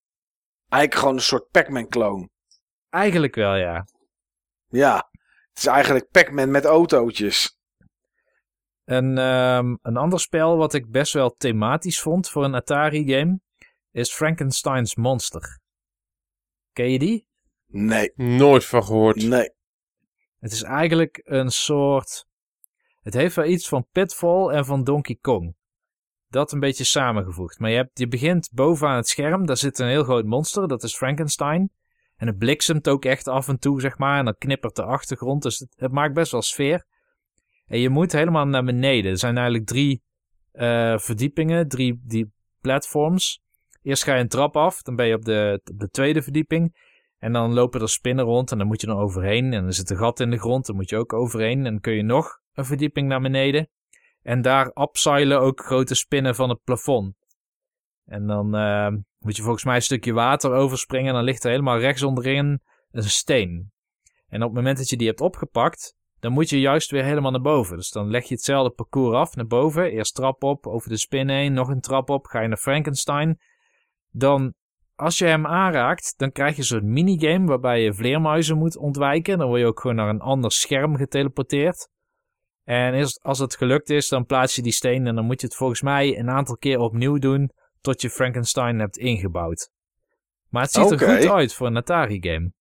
[0.68, 2.30] Eigenlijk gewoon een soort Pac-Man-kloon.
[2.90, 3.86] Eigenlijk wel, ja.
[4.68, 5.08] Ja.
[5.48, 7.58] Het is eigenlijk Pac-Man met autootjes.
[8.84, 13.40] En ehm, een ander spel wat ik best wel thematisch vond voor een Atari-game
[13.90, 15.60] is Frankenstein's Monster.
[16.72, 17.26] Ken je die?
[17.66, 19.16] Nee, Nooit van gehoord.
[19.22, 19.56] nee.
[20.38, 22.26] Het is eigenlijk een soort.
[23.00, 25.56] Het heeft wel iets van Pitfall en van Donkey Kong.
[26.28, 27.58] Dat een beetje samengevoegd.
[27.58, 30.82] Maar je, hebt, je begint bovenaan het scherm, daar zit een heel groot monster, dat
[30.82, 31.70] is Frankenstein.
[32.18, 34.18] En het bliksemt ook echt af en toe, zeg maar.
[34.18, 35.42] En dan knippert de achtergrond.
[35.42, 36.84] Dus het, maakt best wel sfeer.
[37.66, 39.10] En je moet helemaal naar beneden.
[39.10, 40.02] Er zijn eigenlijk drie
[40.52, 43.40] eh, verdiepingen, drie die platforms.
[43.82, 46.86] Eerst ga je een trap af, dan ben je op de, op de tweede verdieping.
[47.18, 49.52] En dan lopen er spinnen rond en dan moet je er overheen.
[49.52, 51.58] En er zit een gat in de grond, dan moet je ook overheen.
[51.58, 53.68] En dan kun je nog een verdieping naar beneden.
[54.22, 57.14] En daar abseilen ook grote spinnen van het plafond.
[58.04, 58.88] En dan eh,
[59.18, 61.08] moet je volgens mij een stukje water overspringen.
[61.08, 63.72] En dan ligt er helemaal rechts onderin een steen.
[64.28, 67.30] En op het moment dat je die hebt opgepakt, dan moet je juist weer helemaal
[67.30, 67.76] naar boven.
[67.76, 69.90] Dus dan leg je hetzelfde parcours af naar boven.
[69.90, 72.26] Eerst trap op, over de spin heen, nog een trap op.
[72.26, 73.38] Ga je naar Frankenstein.
[74.10, 74.54] Dan,
[74.94, 79.38] als je hem aanraakt, dan krijg je zo'n minigame waarbij je vleermuizen moet ontwijken.
[79.38, 81.88] Dan word je ook gewoon naar een ander scherm geteleporteerd.
[82.68, 85.56] En als het gelukt is, dan plaats je die steen en dan moet je het
[85.56, 89.70] volgens mij een aantal keer opnieuw doen tot je Frankenstein hebt ingebouwd.
[90.48, 92.52] Maar het ziet er goed uit voor een Atari game.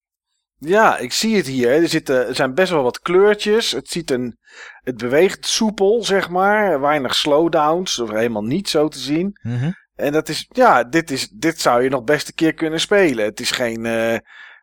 [0.57, 1.69] Ja, ik zie het hier.
[1.69, 3.71] Er, zitten, er zijn best wel wat kleurtjes.
[3.71, 4.37] Het, ziet een,
[4.79, 6.81] het beweegt soepel, zeg maar.
[6.81, 9.39] Weinig slowdowns, of helemaal niet zo te zien.
[9.41, 9.71] Mhm.
[9.95, 13.25] En dat is, ja, dit, is, dit zou je nog best een keer kunnen spelen.
[13.25, 13.83] Het is geen,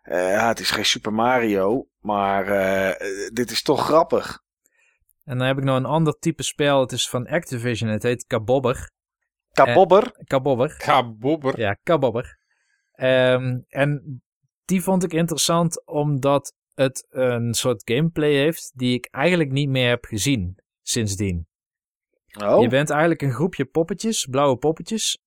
[0.05, 4.43] ja, het is geen Super Mario, maar eh, dit is toch grappig.
[5.25, 6.81] En dan heb ik nog een ander type spel.
[6.81, 7.91] Het is van Activision.
[7.91, 8.91] Het heet Kabobber.
[9.53, 10.25] Kabobber.
[10.25, 10.77] Kabobber.
[10.77, 11.59] Kabobber.
[11.59, 12.39] Ja, Kabobber.
[12.93, 14.23] Ehm, en
[14.65, 19.89] die vond ik interessant omdat het een soort gameplay heeft die ik eigenlijk niet meer
[19.89, 21.47] heb gezien sindsdien.
[22.43, 25.19] Oh, Je bent eigenlijk een groepje poppetjes, blauwe poppetjes.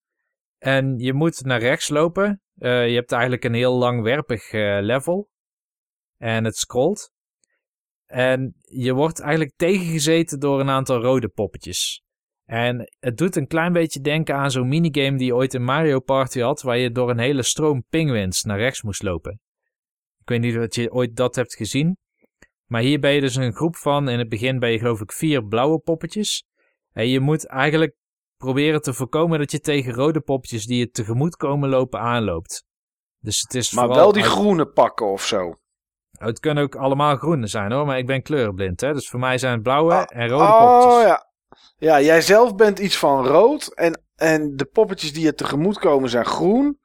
[0.58, 2.42] En je moet naar rechts lopen.
[2.56, 5.30] Eh, je hebt eigenlijk een heel langwerpig eh, level.
[6.18, 7.12] En het scrolt.
[8.08, 12.04] En je wordt eigenlijk tegengezeten door een aantal rode poppetjes.
[12.46, 16.00] En het doet een klein beetje denken aan zo'n minigame die je ooit in Mario
[16.00, 19.40] Party had, waar je door een hele stroom penguins naar rechts moest lopen.
[20.20, 21.98] Ik weet niet of je ooit dat hebt gezien.
[22.66, 25.12] Maar hier ben je dus een groep van, in het begin ben je geloof ik
[25.12, 26.46] vier blauwe poppetjes.
[26.92, 27.96] En je moet eigenlijk
[28.38, 32.66] proberen te voorkomen dat je tegen rode poppetjes die je tegemoet komen lopen aanloopt.
[33.20, 35.54] Dus het is maar vooral wel die uit- groene pakken of zo.
[36.18, 38.82] Het kunnen ook allemaal groene zijn hoor, maar ik ben kleurenblind.
[38.82, 38.94] Hè?
[38.94, 41.04] Dus voor mij zijn het blauwe Ah, en rode oh poppetjes.
[41.08, 41.26] ja.
[41.78, 43.74] Ja, jij zelf bent iets van rood.
[43.74, 46.80] En, en de poppetjes die je tegemoet komen zijn groen.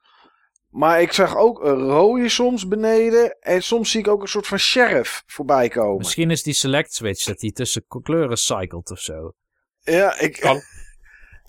[0.69, 3.37] Maar ik zag ook een rode soms beneden.
[3.39, 5.97] En soms zie ik ook een soort van sheriff voorbij komen.
[5.97, 9.33] Misschien is die select switch dat die tussen kleuren cycelt of zo.
[9.79, 10.61] Ja, ik, Kan.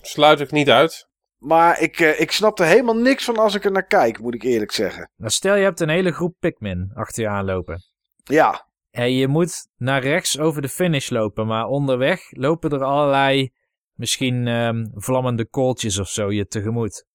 [0.01, 1.07] Sluit ik niet uit.
[1.45, 4.33] Maar ik, eh, ik snap er helemaal niks van als ik er naar kijk, moet
[4.33, 5.11] ik eerlijk zeggen.
[5.15, 7.83] Nou, stel je hebt een hele groep Pikmin achter je aanlopen.
[8.23, 13.51] Ja, En je moet naar rechts over de finish lopen, maar onderweg lopen er allerlei,
[13.93, 17.05] misschien ehm, vlammende kooltjes of zo je tegemoet.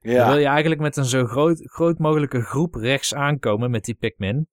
[0.00, 0.34] Dan wil ja.
[0.34, 4.48] je eigenlijk met een zo groot, groot mogelijke groep rechts aankomen met die Pikmin.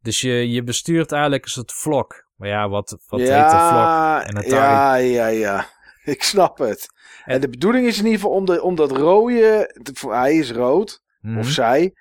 [0.00, 2.28] Dus je, je bestuurt eigenlijk een soort vlok.
[2.36, 3.70] Maar ja, wat, wat heet een vlok?
[3.70, 4.52] ja, en Atari.
[4.52, 5.74] ja, ja, ja.
[6.14, 6.86] Ik snap het.
[7.24, 9.70] En, de bedoeling is in ieder geval om, de, om dat rode,
[10.08, 11.38] hij is rood, Mhm.
[11.38, 11.94] of zij,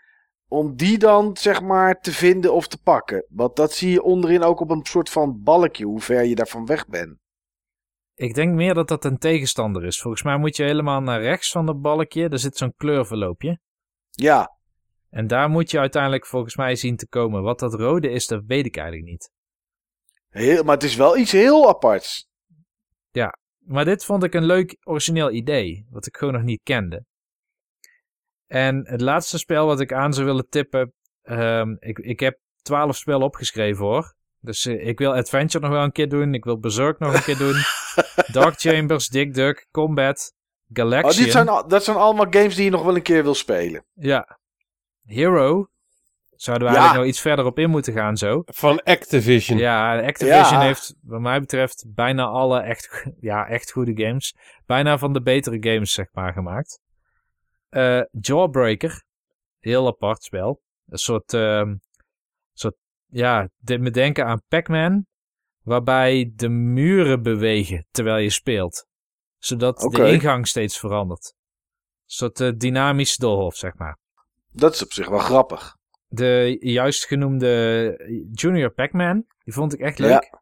[0.47, 3.25] om die dan zeg maar te vinden of te pakken.
[3.29, 6.65] Want dat zie je onderin ook op een soort van balkje, hoe ver je daarvan
[6.65, 7.17] weg bent.
[8.13, 10.01] Ik denk meer dat dat een tegenstander is.
[10.01, 12.29] Volgens mij moet je helemaal naar rechts van dat balkje.
[12.29, 13.59] Daar zit zo'n kleurverloopje.
[14.09, 14.57] Ja,
[15.09, 17.41] En daar moet je uiteindelijk volgens mij zien te komen.
[17.43, 19.31] Wat dat rode is, dat weet ik eigenlijk niet.
[20.29, 22.27] heel, maar het is wel iets heel aparts.
[23.65, 25.85] Maar dit vond ik een leuk origineel idee.
[25.89, 27.05] Wat ik gewoon nog niet kende.
[28.47, 30.93] En het laatste spel wat ik aan zou willen tippen.
[31.21, 34.13] ehm, ik, ik heb twaalf spellen opgeschreven hoor.
[34.39, 36.33] Dus eh, ik wil Adventure nog wel een keer doen.
[36.33, 37.55] Ik wil Berserk nog een keer doen.
[38.41, 40.33] Dark Chambers, Dick Duck, Combat,
[40.73, 41.11] Galaxian.
[41.13, 43.33] Oh, dit zijn, al- dat zijn allemaal games die je nog wel een keer wil
[43.35, 43.85] spelen.
[43.93, 44.39] Ja.
[45.05, 45.67] Hero.
[46.35, 46.79] Zouden we Ja.
[46.79, 48.41] eigenlijk nog iets verder op in moeten gaan zo.
[48.45, 49.57] Van Activision.
[49.57, 50.61] Ja, Activision Ja.
[50.61, 54.35] heeft wat mij betreft bijna alle echt, ja, echt goede games.
[54.65, 56.79] Bijna van de betere games zeg maar gemaakt.
[57.69, 59.03] Eh, Jawbreaker.
[59.59, 60.61] Heel apart spel.
[60.87, 61.75] Een soort, ehm,
[62.53, 65.05] soort ja, dit me denken aan Pac-Man.
[65.61, 68.85] Waarbij de muren bewegen terwijl je speelt.
[69.37, 71.33] Zodat de ingang steeds verandert.
[71.35, 73.97] Een soort eh, dynamisch doolhof zeg maar.
[74.51, 75.77] Dat is op zich wel grappig.
[76.15, 80.39] De juist genoemde Junior Pac-Man, die vond ik echt leuk.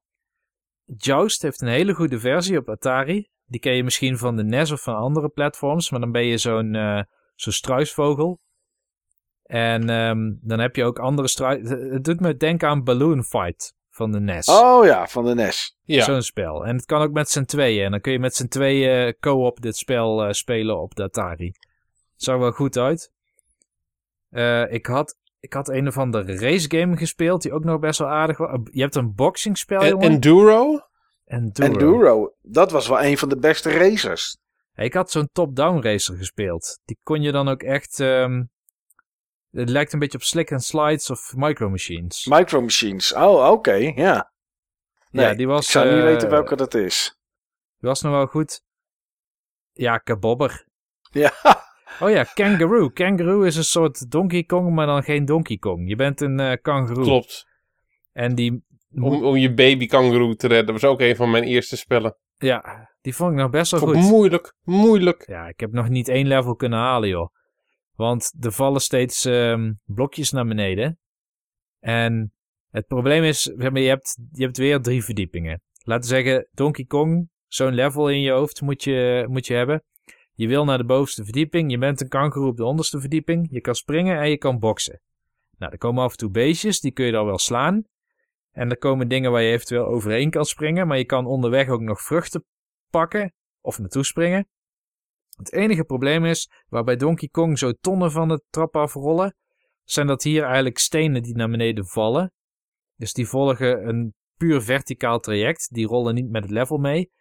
[0.98, 3.30] Joust heeft een hele goede versie op Atari.
[3.46, 5.90] Die ken je misschien van de NES of van andere platforms.
[5.90, 7.02] Maar dan ben je zo'n eh
[7.36, 8.42] zo'n struisvogel.
[9.44, 11.70] En ehm, dan heb je ook andere struis...
[11.70, 14.48] Het doet me denken aan Balloon Fight van de NES.
[14.48, 15.78] Oh ja, van de NES.
[15.84, 16.04] Ja.
[16.04, 16.66] Zo'n spel.
[16.66, 17.86] En het kan ook met z'n tweeën.
[17.86, 21.04] En dan kun je met z'n tweeën eh, co-op dit spel eh, spelen op de
[21.04, 21.52] Atari.
[22.16, 23.12] Zag wel goed uit.
[24.30, 28.00] Eh, ik, had, ik had een of andere race game gespeeld die ook nog best
[28.00, 28.60] wel aardig was.
[28.72, 30.10] Je hebt een boxingspel, En- jongen.
[30.10, 30.80] Enduro?
[31.26, 31.68] Enduro.
[31.74, 32.36] Enduro.
[32.42, 34.38] Dat was wel een van de beste racers.
[34.76, 36.80] Ik had zo'n top-down racer gespeeld.
[36.86, 38.00] Die kon je dan ook echt...
[38.00, 38.44] ehm,
[39.52, 42.26] het lijkt een beetje op Slick and Slides of Micro Machines.
[42.26, 43.14] Micro Machines.
[43.14, 44.32] Oh, oké, ja.
[45.10, 45.66] Nee, ja, die was...
[45.66, 47.18] ik zou niet eh, weten welke dat is.
[47.80, 48.62] Die was nog wel goed.
[49.72, 50.66] Ja, kabobber.
[51.12, 51.34] Ja,
[52.00, 52.90] Oh ja, Kangaroo.
[52.90, 55.90] Kangaroo is een soort Donkey Kong, maar dan geen Donkey Kong.
[55.90, 57.04] Je bent een eh kangaroo.
[57.04, 57.46] Klopt.
[58.12, 58.64] En die,
[58.96, 60.66] Om, om je baby kangaroo te redden.
[60.74, 62.18] Dat was ook een van mijn eerste spellen.
[62.38, 63.96] ja, die vond ik nog best wel goed.
[63.96, 64.56] moeilijk.
[64.64, 65.24] Moeilijk.
[65.28, 67.30] Ja, ik heb nog niet één level kunnen halen, joh.
[67.96, 71.00] Want er vallen steeds ehm, blokjes naar beneden.
[71.80, 72.34] En
[72.70, 75.62] het probleem is, je hebt, je hebt weer drie verdiepingen.
[75.84, 79.84] Laten we zeggen, Donkey Kong, zo'n level in je hoofd moet je, moet je hebben.
[80.36, 83.48] Je wil naar de bovenste verdieping, je bent een kangaroo op de onderste verdieping.
[83.52, 85.02] Je kan springen en je kan boksen.
[85.58, 87.84] Nou, er komen af en toe beestjes, die kun je dan wel slaan.
[88.52, 91.82] En er komen dingen waar je eventueel overheen kan springen, maar je kan onderweg ook
[91.82, 92.46] nog vruchten
[92.90, 94.48] pakken of naartoe springen.
[95.38, 99.36] Het enige probleem is, waar bij Donkey Kong zo tonnen van de trap afrollen,
[99.84, 102.32] zijn dat hier eigenlijk stenen die naar beneden vallen.
[102.96, 107.12] Dus die volgen een puur verticaal traject, die rollen niet met het level mee.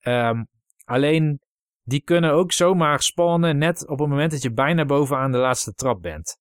[0.00, 0.44] Ehm,
[0.84, 1.40] alleen,
[1.84, 5.74] die kunnen ook zomaar spawnen net op het moment dat je bijna bovenaan de laatste
[5.74, 6.38] trap bent.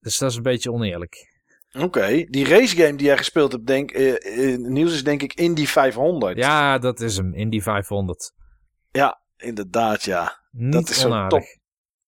[0.00, 1.36] Dus dat is een beetje oneerlijk.
[1.78, 5.32] Oké, die race game die jij gespeeld hebt, denk, eh, eh, Niels, is denk ik
[5.32, 6.36] Indy 500.
[6.36, 7.34] Ja, dat is hem.
[7.34, 8.32] Indy 500.
[9.38, 10.40] Inderdaad, ja.
[10.50, 11.42] Niet Dat is zo'n top.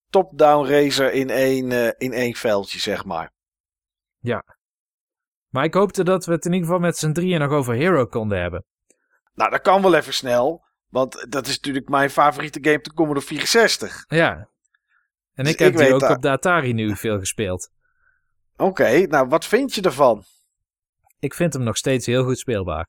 [0.08, 3.32] Top-down racer in één, eh, in één veldje, zeg maar.
[5.48, 8.06] Maar ik hoopte dat we het in ieder geval met z'n drieën nog over Hero
[8.06, 8.64] konden hebben.
[9.34, 10.64] Nou, dat kan wel even snel.
[10.90, 14.04] Want dat is natuurlijk mijn favoriete game de Commodore 64.
[14.08, 14.48] Ja.
[15.34, 17.70] En Dus ik heb ik die ook dat- op de Atari nu veel gespeeld.
[18.56, 20.24] Oké, nou wat vind je ervan?
[21.18, 22.86] Ik vind hem nog steeds heel goed speelbaar.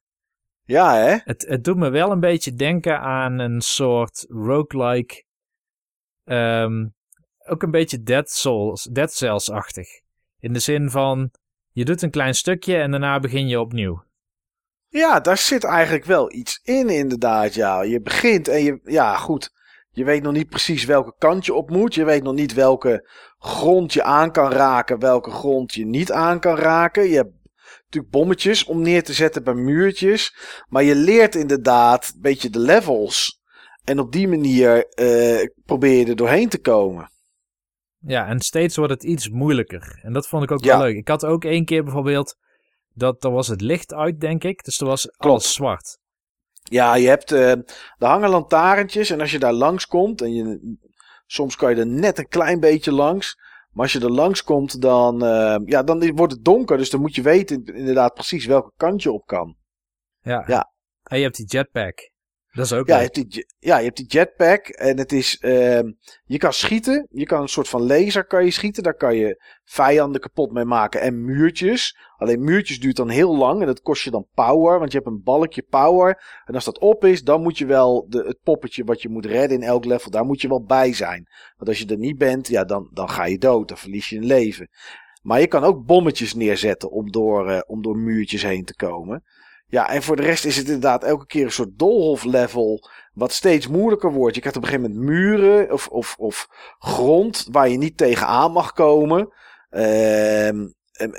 [0.64, 1.18] Ja, hè?
[1.24, 5.24] Het, het doet me wel een beetje denken aan een soort roguelike.
[6.24, 6.88] ehm,
[7.46, 9.88] ook een beetje Dead Souls, Dead Cells-achtig.
[10.40, 11.32] In de zin van,
[11.72, 14.04] je doet een klein stukje en daarna begin je opnieuw.
[14.94, 17.54] Ja, daar zit eigenlijk wel iets in, inderdaad.
[17.54, 19.50] Ja, je begint en je, ja, goed.
[19.92, 21.96] Je weet nog niet precies welke kant je op moet.
[21.96, 26.40] Je weet nog niet welke grond je aan kan raken, welke grond je niet aan
[26.40, 27.10] kan raken.
[27.10, 27.32] Je hebt
[27.84, 30.36] natuurlijk bommetjes om neer te zetten bij muurtjes.
[30.70, 33.40] Maar je leert inderdaad een beetje de levels.
[33.84, 37.12] En op die manier eh, probeer je er doorheen te komen.
[38.00, 40.00] Ja, en steeds wordt het iets moeilijker.
[40.04, 40.78] En dat vond ik ook Ja.
[40.78, 40.96] wel leuk.
[40.98, 42.36] Ik had ook één keer bijvoorbeeld,
[42.94, 44.64] dat er was het licht uit, denk ik.
[44.64, 46.00] Dus er was alles zwart.
[46.64, 47.66] Ja, je hebt, eh er
[48.08, 50.76] hangen lantaarntjes en als je daar langs komt, en je,
[51.26, 53.36] soms kan je er net een klein beetje langs,
[53.72, 57.02] maar als je er langs komt, dan, eh, ja, dan wordt het donker, dus dan
[57.02, 59.56] moet je weten inderdaad precies welke kant je op kan.
[60.22, 60.44] Ja.
[60.48, 60.72] Ja.
[61.04, 62.11] En je hebt die jetpack.
[62.52, 65.38] Dat is ook Ja, je hebt die, ja, je hebt die jetpack en het is,
[65.38, 65.92] ehm,
[66.26, 69.44] je kan schieten, je kan een soort van laser kan je schieten, daar kan je
[69.64, 71.98] vijanden kapot mee maken en muurtjes.
[72.18, 75.10] Alleen muurtjes duurt dan heel lang en dat kost je dan power, want je hebt
[75.10, 76.42] een balkje power.
[76.46, 79.26] En als dat op is, dan moet je wel de, het poppetje wat je moet
[79.26, 81.28] redden in elk level, daar moet je wel bij zijn.
[81.58, 84.18] Want als je er niet bent, ja, dan, dan ga je dood, dan verlies je
[84.18, 84.70] een leven.
[85.22, 89.24] Maar je kan ook bommetjes neerzetten om door, eh, om door muurtjes heen te komen.
[89.72, 92.90] Ja, en voor de rest is het inderdaad elke keer een soort doolhof level.
[93.14, 94.36] Wat steeds moeilijker wordt.
[94.36, 98.52] Je krijgt op een gegeven moment muren of, of, of grond waar je niet tegenaan
[98.52, 99.34] mag komen.
[99.70, 101.14] Ehm, en,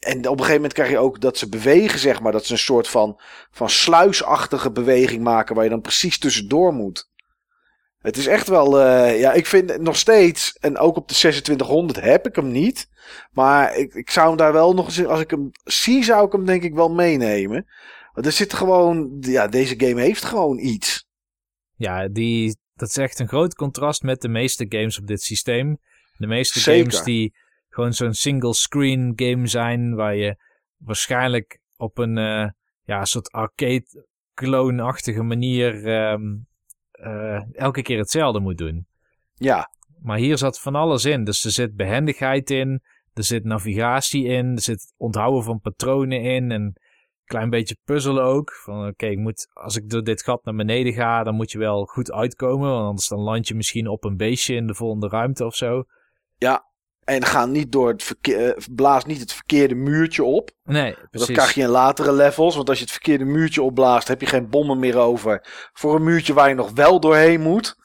[0.00, 2.32] en op een gegeven moment krijg je ook dat ze bewegen, zeg maar.
[2.32, 3.20] Dat ze een soort van,
[3.50, 7.10] van sluisachtige beweging maken waar je dan precies tussendoor moet.
[7.98, 12.00] Het is echt wel, eh, ja, ik vind nog steeds, en ook op de 2600
[12.00, 12.88] heb ik hem niet.
[13.32, 16.32] Maar ik, ik zou hem daar wel nog eens, als ik hem zie, zou ik
[16.32, 17.66] hem denk ik wel meenemen.
[18.22, 21.06] Er zit gewoon, ja, deze game heeft gewoon iets.
[21.74, 25.78] Ja, die, dat is echt een groot contrast met de meeste games op dit systeem.
[26.16, 26.80] De meeste Zeker.
[26.80, 27.34] games die
[27.68, 30.36] gewoon zo'n single screen game zijn, waar je
[30.76, 32.48] waarschijnlijk op een eh,
[32.82, 36.36] ja, soort arcade clone-achtige manier ehm,
[36.90, 38.86] eh, elke keer hetzelfde moet doen.
[39.34, 41.24] Ja, Maar hier zat van alles in.
[41.24, 42.82] Dus er zit behendigheid in,
[43.12, 46.80] er zit navigatie in, er zit onthouden van patronen in en
[47.28, 48.52] klein beetje puzzelen ook.
[48.52, 51.58] Van oké, ik moet als ik door dit gat naar beneden ga, dan moet je
[51.58, 55.08] wel goed uitkomen, want anders dan land je misschien op een beestje in de volgende
[55.08, 55.84] ruimte of zo.
[57.04, 60.50] en ga niet door het verkeer, eh, blaas niet het verkeerde muurtje op.
[60.64, 61.34] Nee, Dat precies.
[61.34, 62.56] krijg je in latere levels.
[62.56, 65.44] Want als je het verkeerde muurtje opblaast, heb je geen bommen meer over.
[65.72, 67.76] Voor een muurtje waar je nog wel doorheen moet.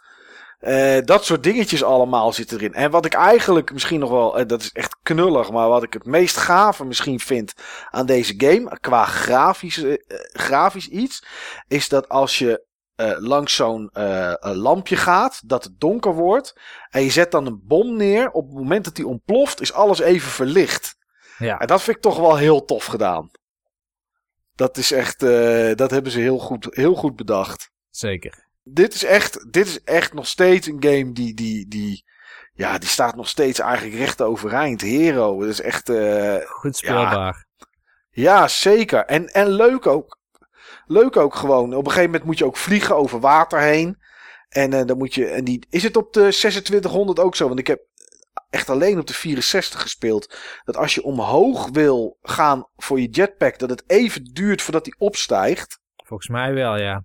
[0.63, 2.73] Eh, dat soort dingetjes allemaal zitten erin.
[2.73, 5.93] En wat ik eigenlijk misschien nog wel, eh, dat is echt knullig, maar wat ik
[5.93, 7.53] het meest gave misschien vind
[7.89, 9.97] aan deze game, qua grafisch, eh,
[10.31, 11.25] grafisch iets,
[11.67, 12.71] is dat als je
[13.19, 13.89] langs zo'n
[14.41, 16.59] lampje gaat, dat het donker wordt,
[16.89, 19.99] en je zet dan een bom neer, op het moment dat die ontploft, is alles
[19.99, 20.95] even verlicht.
[21.37, 23.31] Ja, En dat vind ik toch wel heel tof gedaan.
[24.55, 25.19] Dat is echt,
[25.77, 27.71] dat hebben ze heel goed, heel goed bedacht.
[27.89, 28.42] zeker.
[28.63, 32.05] Dit is echt, dit is echt nog steeds een game die, die, die,
[32.53, 34.81] ja, die staat nog steeds eigenlijk recht overeind.
[34.81, 37.45] Hero, dat is echt, eh, Goed speelbaar.
[38.09, 39.05] ja, zeker.
[39.05, 40.21] En, en leuk ook.
[40.85, 41.73] Leuk ook gewoon.
[41.73, 43.97] Op een gegeven moment moet je ook vliegen over water heen.
[44.49, 47.47] En eh, dan moet je, en die, is het op de 2600 ook zo?
[47.47, 47.81] Want ik heb
[48.49, 50.35] echt alleen op de 64 gespeeld.
[50.63, 54.95] Dat als je omhoog wil gaan voor je jetpack, dat het even duurt voordat die
[54.97, 55.79] opstijgt.
[56.05, 57.03] Volgens mij wel, ja.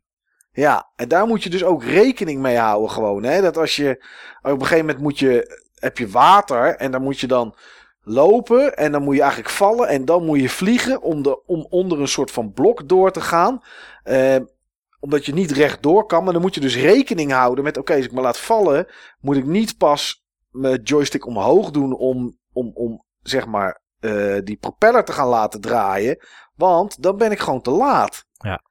[0.59, 3.23] Ja, en daar moet je dus ook rekening mee houden gewoon.
[3.23, 3.41] Hè?
[3.41, 4.05] Dat als je,
[4.43, 7.55] op een gegeven moment moet je, heb je water en dan moet je dan
[8.03, 11.67] lopen en dan moet je eigenlijk vallen en dan moet je vliegen om, de, om
[11.71, 13.63] onder een soort van blok door te gaan.
[14.03, 14.37] Eh,
[15.01, 18.05] omdat je niet rechtdoor kan, maar dan moet je dus rekening houden met, oké, als
[18.05, 18.87] ik me laat vallen,
[19.21, 24.57] moet ik niet pas mijn joystick omhoog doen om, om, om zeg maar, eh, die
[24.57, 26.27] propeller te gaan laten draaien.
[26.55, 28.25] Want dan ben ik gewoon te laat.
[28.33, 28.67] Ja.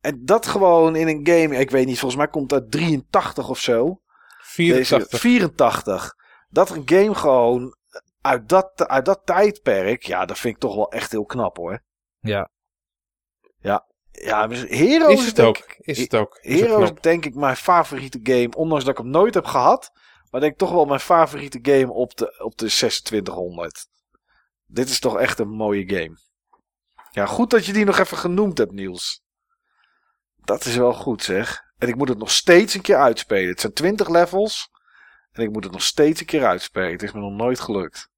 [0.00, 3.58] En dat gewoon in een game, ik weet niet, volgens mij komt dat 83 of
[3.58, 4.00] zo.
[4.56, 5.20] Deze 84.
[5.20, 6.16] 84.
[6.48, 7.76] Dat een game gewoon
[8.20, 11.82] uit dat, uit dat tijdperk, ja, dat vind ik toch wel echt heel knap hoor.
[12.20, 12.50] Ja.
[14.12, 15.74] Ja, dus Heroes Is het denk ook.
[15.78, 16.38] Is het ook.
[16.40, 19.90] Is Heroes denk ik mijn favoriete game, ondanks dat ik hem nooit heb gehad.
[20.30, 23.86] Maar denk ik toch wel mijn favoriete game op de, op de 2600.
[24.66, 26.18] Dit is toch echt een mooie game.
[27.10, 29.22] Ja, goed dat je die nog even genoemd hebt, Niels.
[30.50, 31.62] Dat is wel goed, zeg.
[31.78, 33.48] En ik moet het nog steeds een keer uitspelen.
[33.48, 34.68] Het zijn 20 levels.
[35.32, 36.90] En ik moet het nog steeds een keer uitspelen.
[36.90, 38.08] Het is me nog nooit gelukt.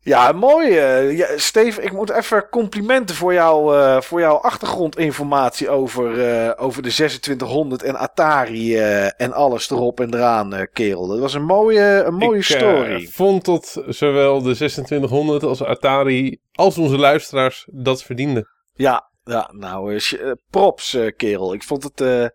[0.00, 0.76] Ja, mooi.
[0.78, 6.64] eh, ja, Steve, ik moet even complimenten voor, jou, eh, voor jouw achtergrondinformatie over, eh,
[6.64, 8.76] over de 2600 en Atari
[9.16, 11.06] en alles erop en eraan, kerel.
[11.06, 13.06] Dat was een mooie, een mooie ik, story.
[13.06, 18.48] vond dat zowel de 2600 als Atari als onze luisteraars dat verdienden.
[18.74, 21.54] Ja, ja nou, eh, eh, props, eh, kerel.
[21.54, 22.26] Ik vond het eh,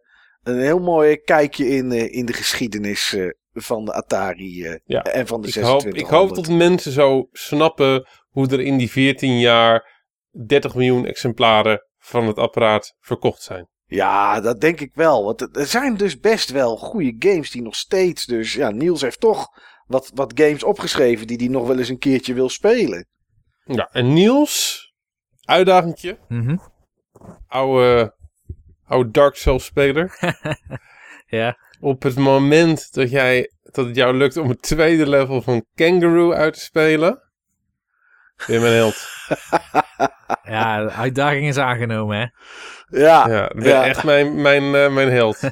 [0.44, 5.02] een heel mooi kijkje in, eh, in de geschiedenis eh, van de Atari eh, Ja,
[5.04, 5.98] en van de Ik hoop, 2600.
[5.98, 10.02] ik hoop dat mensen zo snappen hoe er in die 14 jaar
[10.46, 13.68] 30 miljoen exemplaren van het apparaat verkocht zijn.
[13.86, 15.24] Ja, dat denk ik wel.
[15.24, 18.26] Want er- zijn dus best wel goede games die nog steeds.
[18.26, 19.48] Dus ja, Niels heeft toch
[19.88, 23.08] wat, wat games opgeschreven die hij nog wel eens een keertje wil spelen.
[23.66, 24.82] Ja, en Niels,
[25.46, 26.58] uitdagingje, Mhm.
[27.48, 28.14] Oude,
[28.88, 30.18] oude Dark Souls speler.
[31.34, 31.58] Ja.
[31.80, 36.34] Op het moment dat, jij, dat het jou lukt om het tweede level van Kangaroo
[36.34, 37.22] uit te spelen,
[38.48, 39.08] ben je mijn held.
[40.54, 42.26] ja, de uitdaging is aangenomen, hè?
[43.00, 43.86] Ja, Ja, dat ben je ja.
[43.86, 45.44] echt mijn, mijn, eh, mijn held.
[45.44, 45.52] ik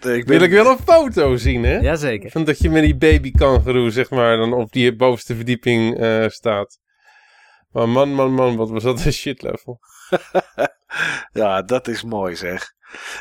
[0.00, 1.78] ben, Wil ik wel een foto zien, hè?
[1.78, 2.30] Jazeker.
[2.30, 6.28] Van dat je met die baby kangaroo, zeg maar, dan op die bovenste verdieping eh,
[6.28, 6.78] staat.
[7.70, 9.80] Maar man, man, man, wat was dat een shit level.
[11.32, 12.74] Ja, dat is mooi zeg.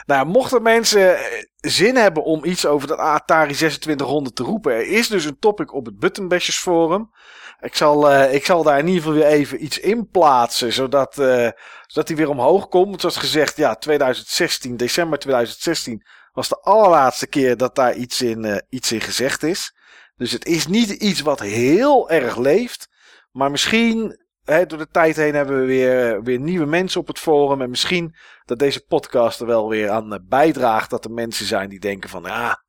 [0.06, 4.74] Nou, mochten mensen eh, zin hebben om iets over de Atari 2600 te roepen.
[4.74, 7.12] Er is dus een topic op het Buttonbashers forum.
[7.60, 10.74] Ik zal, eh, ik zal daar in ieder geval weer even iets in plaatsen.
[10.74, 11.50] Zodat, eh
[11.86, 13.02] zodat hij weer omhoog komt.
[13.02, 18.92] Zoals gezegd, ja, 2016, december 2016 was de allerlaatste keer dat daar iets in, iets
[18.92, 19.76] in gezegd is.
[20.16, 22.88] Dus het is niet iets wat heel erg leeft.
[23.32, 27.62] Maar misschien, door de tijd heen hebben we weer, weer nieuwe mensen op het forum.
[27.62, 28.16] En misschien
[28.46, 30.90] dat deze podcast er wel weer aan eh, bijdraagt.
[30.90, 32.64] Dat er mensen zijn die denken van, ja,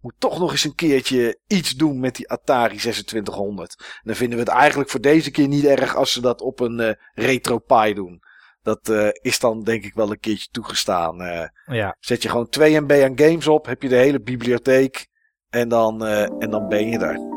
[0.00, 3.74] moet toch nog eens een keertje iets doen met die Atari 2600.
[3.78, 6.60] En dan vinden we het eigenlijk voor deze keer niet erg als ze dat op
[6.60, 8.20] een eh retro Pi doen.
[8.62, 11.20] Dat eh, is dan denk ik wel een keertje toegestaan.
[11.22, 11.76] eh.
[11.76, 11.96] Ja.
[12.00, 15.06] Zet je gewoon 2 MB aan games op, heb je de hele bibliotheek
[15.48, 17.31] en dan, eh, en dan ben je daar.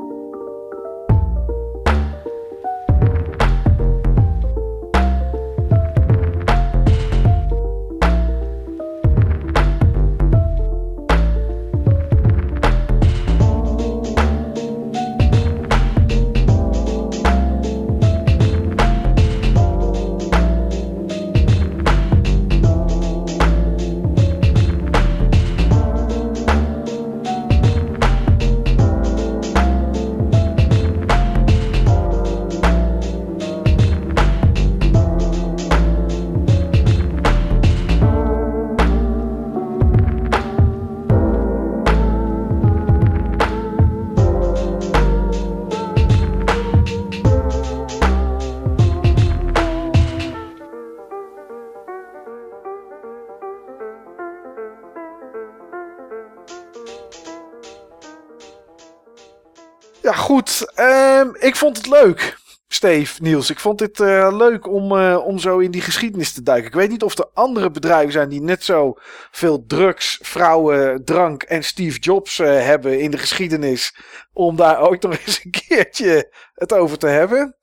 [61.16, 62.38] Ehm, ik vond het leuk.
[62.68, 66.44] Steve, Niels, ik vond dit eh, leuk om, eh, om zo in die geschiedenis te
[66.44, 66.68] duiken.
[66.68, 68.94] Ik weet niet of er andere bedrijven zijn die net zo
[69.32, 73.96] veel drugs, vrouwen, drank en Steve Jobs eh, hebben in de geschiedenis.
[74.34, 77.56] Om daar ook nog eens een keertje het over te hebben.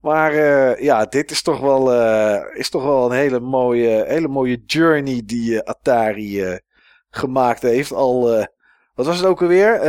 [0.00, 0.34] Maar
[0.82, 1.92] ja, dit is toch wel,
[2.52, 6.60] is toch wel een hele mooie, hele mooie journey die Atari
[7.10, 7.92] gemaakt heeft.
[7.92, 8.46] Al,
[8.94, 9.80] wat was het ook alweer?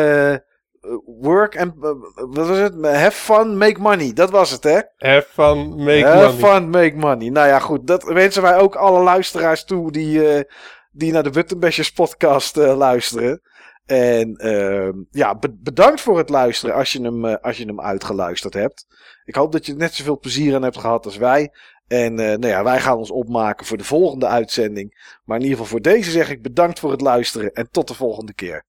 [1.21, 2.73] Work and, eh, wat was het?
[2.85, 4.13] Have fun, make money.
[4.13, 4.79] Dat was het, hè?
[4.97, 6.51] Have fun, make Have money.
[6.53, 7.29] fun, make money.
[7.29, 7.87] Nou ja, goed.
[7.87, 10.43] Dat wensen wij ook alle luisteraars toe die, eh,
[10.91, 13.41] die naar de Buttonbashers podcast eh, luisteren.
[13.85, 17.81] En ehm, ja, be- bedankt voor het luisteren als je, hem, eh, als je hem
[17.81, 18.85] uitgeluisterd hebt.
[19.25, 21.51] Ik hoop dat je net zoveel plezier aan hebt gehad als wij.
[21.87, 25.19] En nou ja, wij gaan ons opmaken voor de volgende uitzending.
[25.25, 27.93] Maar in ieder geval voor deze zeg ik bedankt voor het luisteren en tot de
[27.93, 28.65] volgende keer.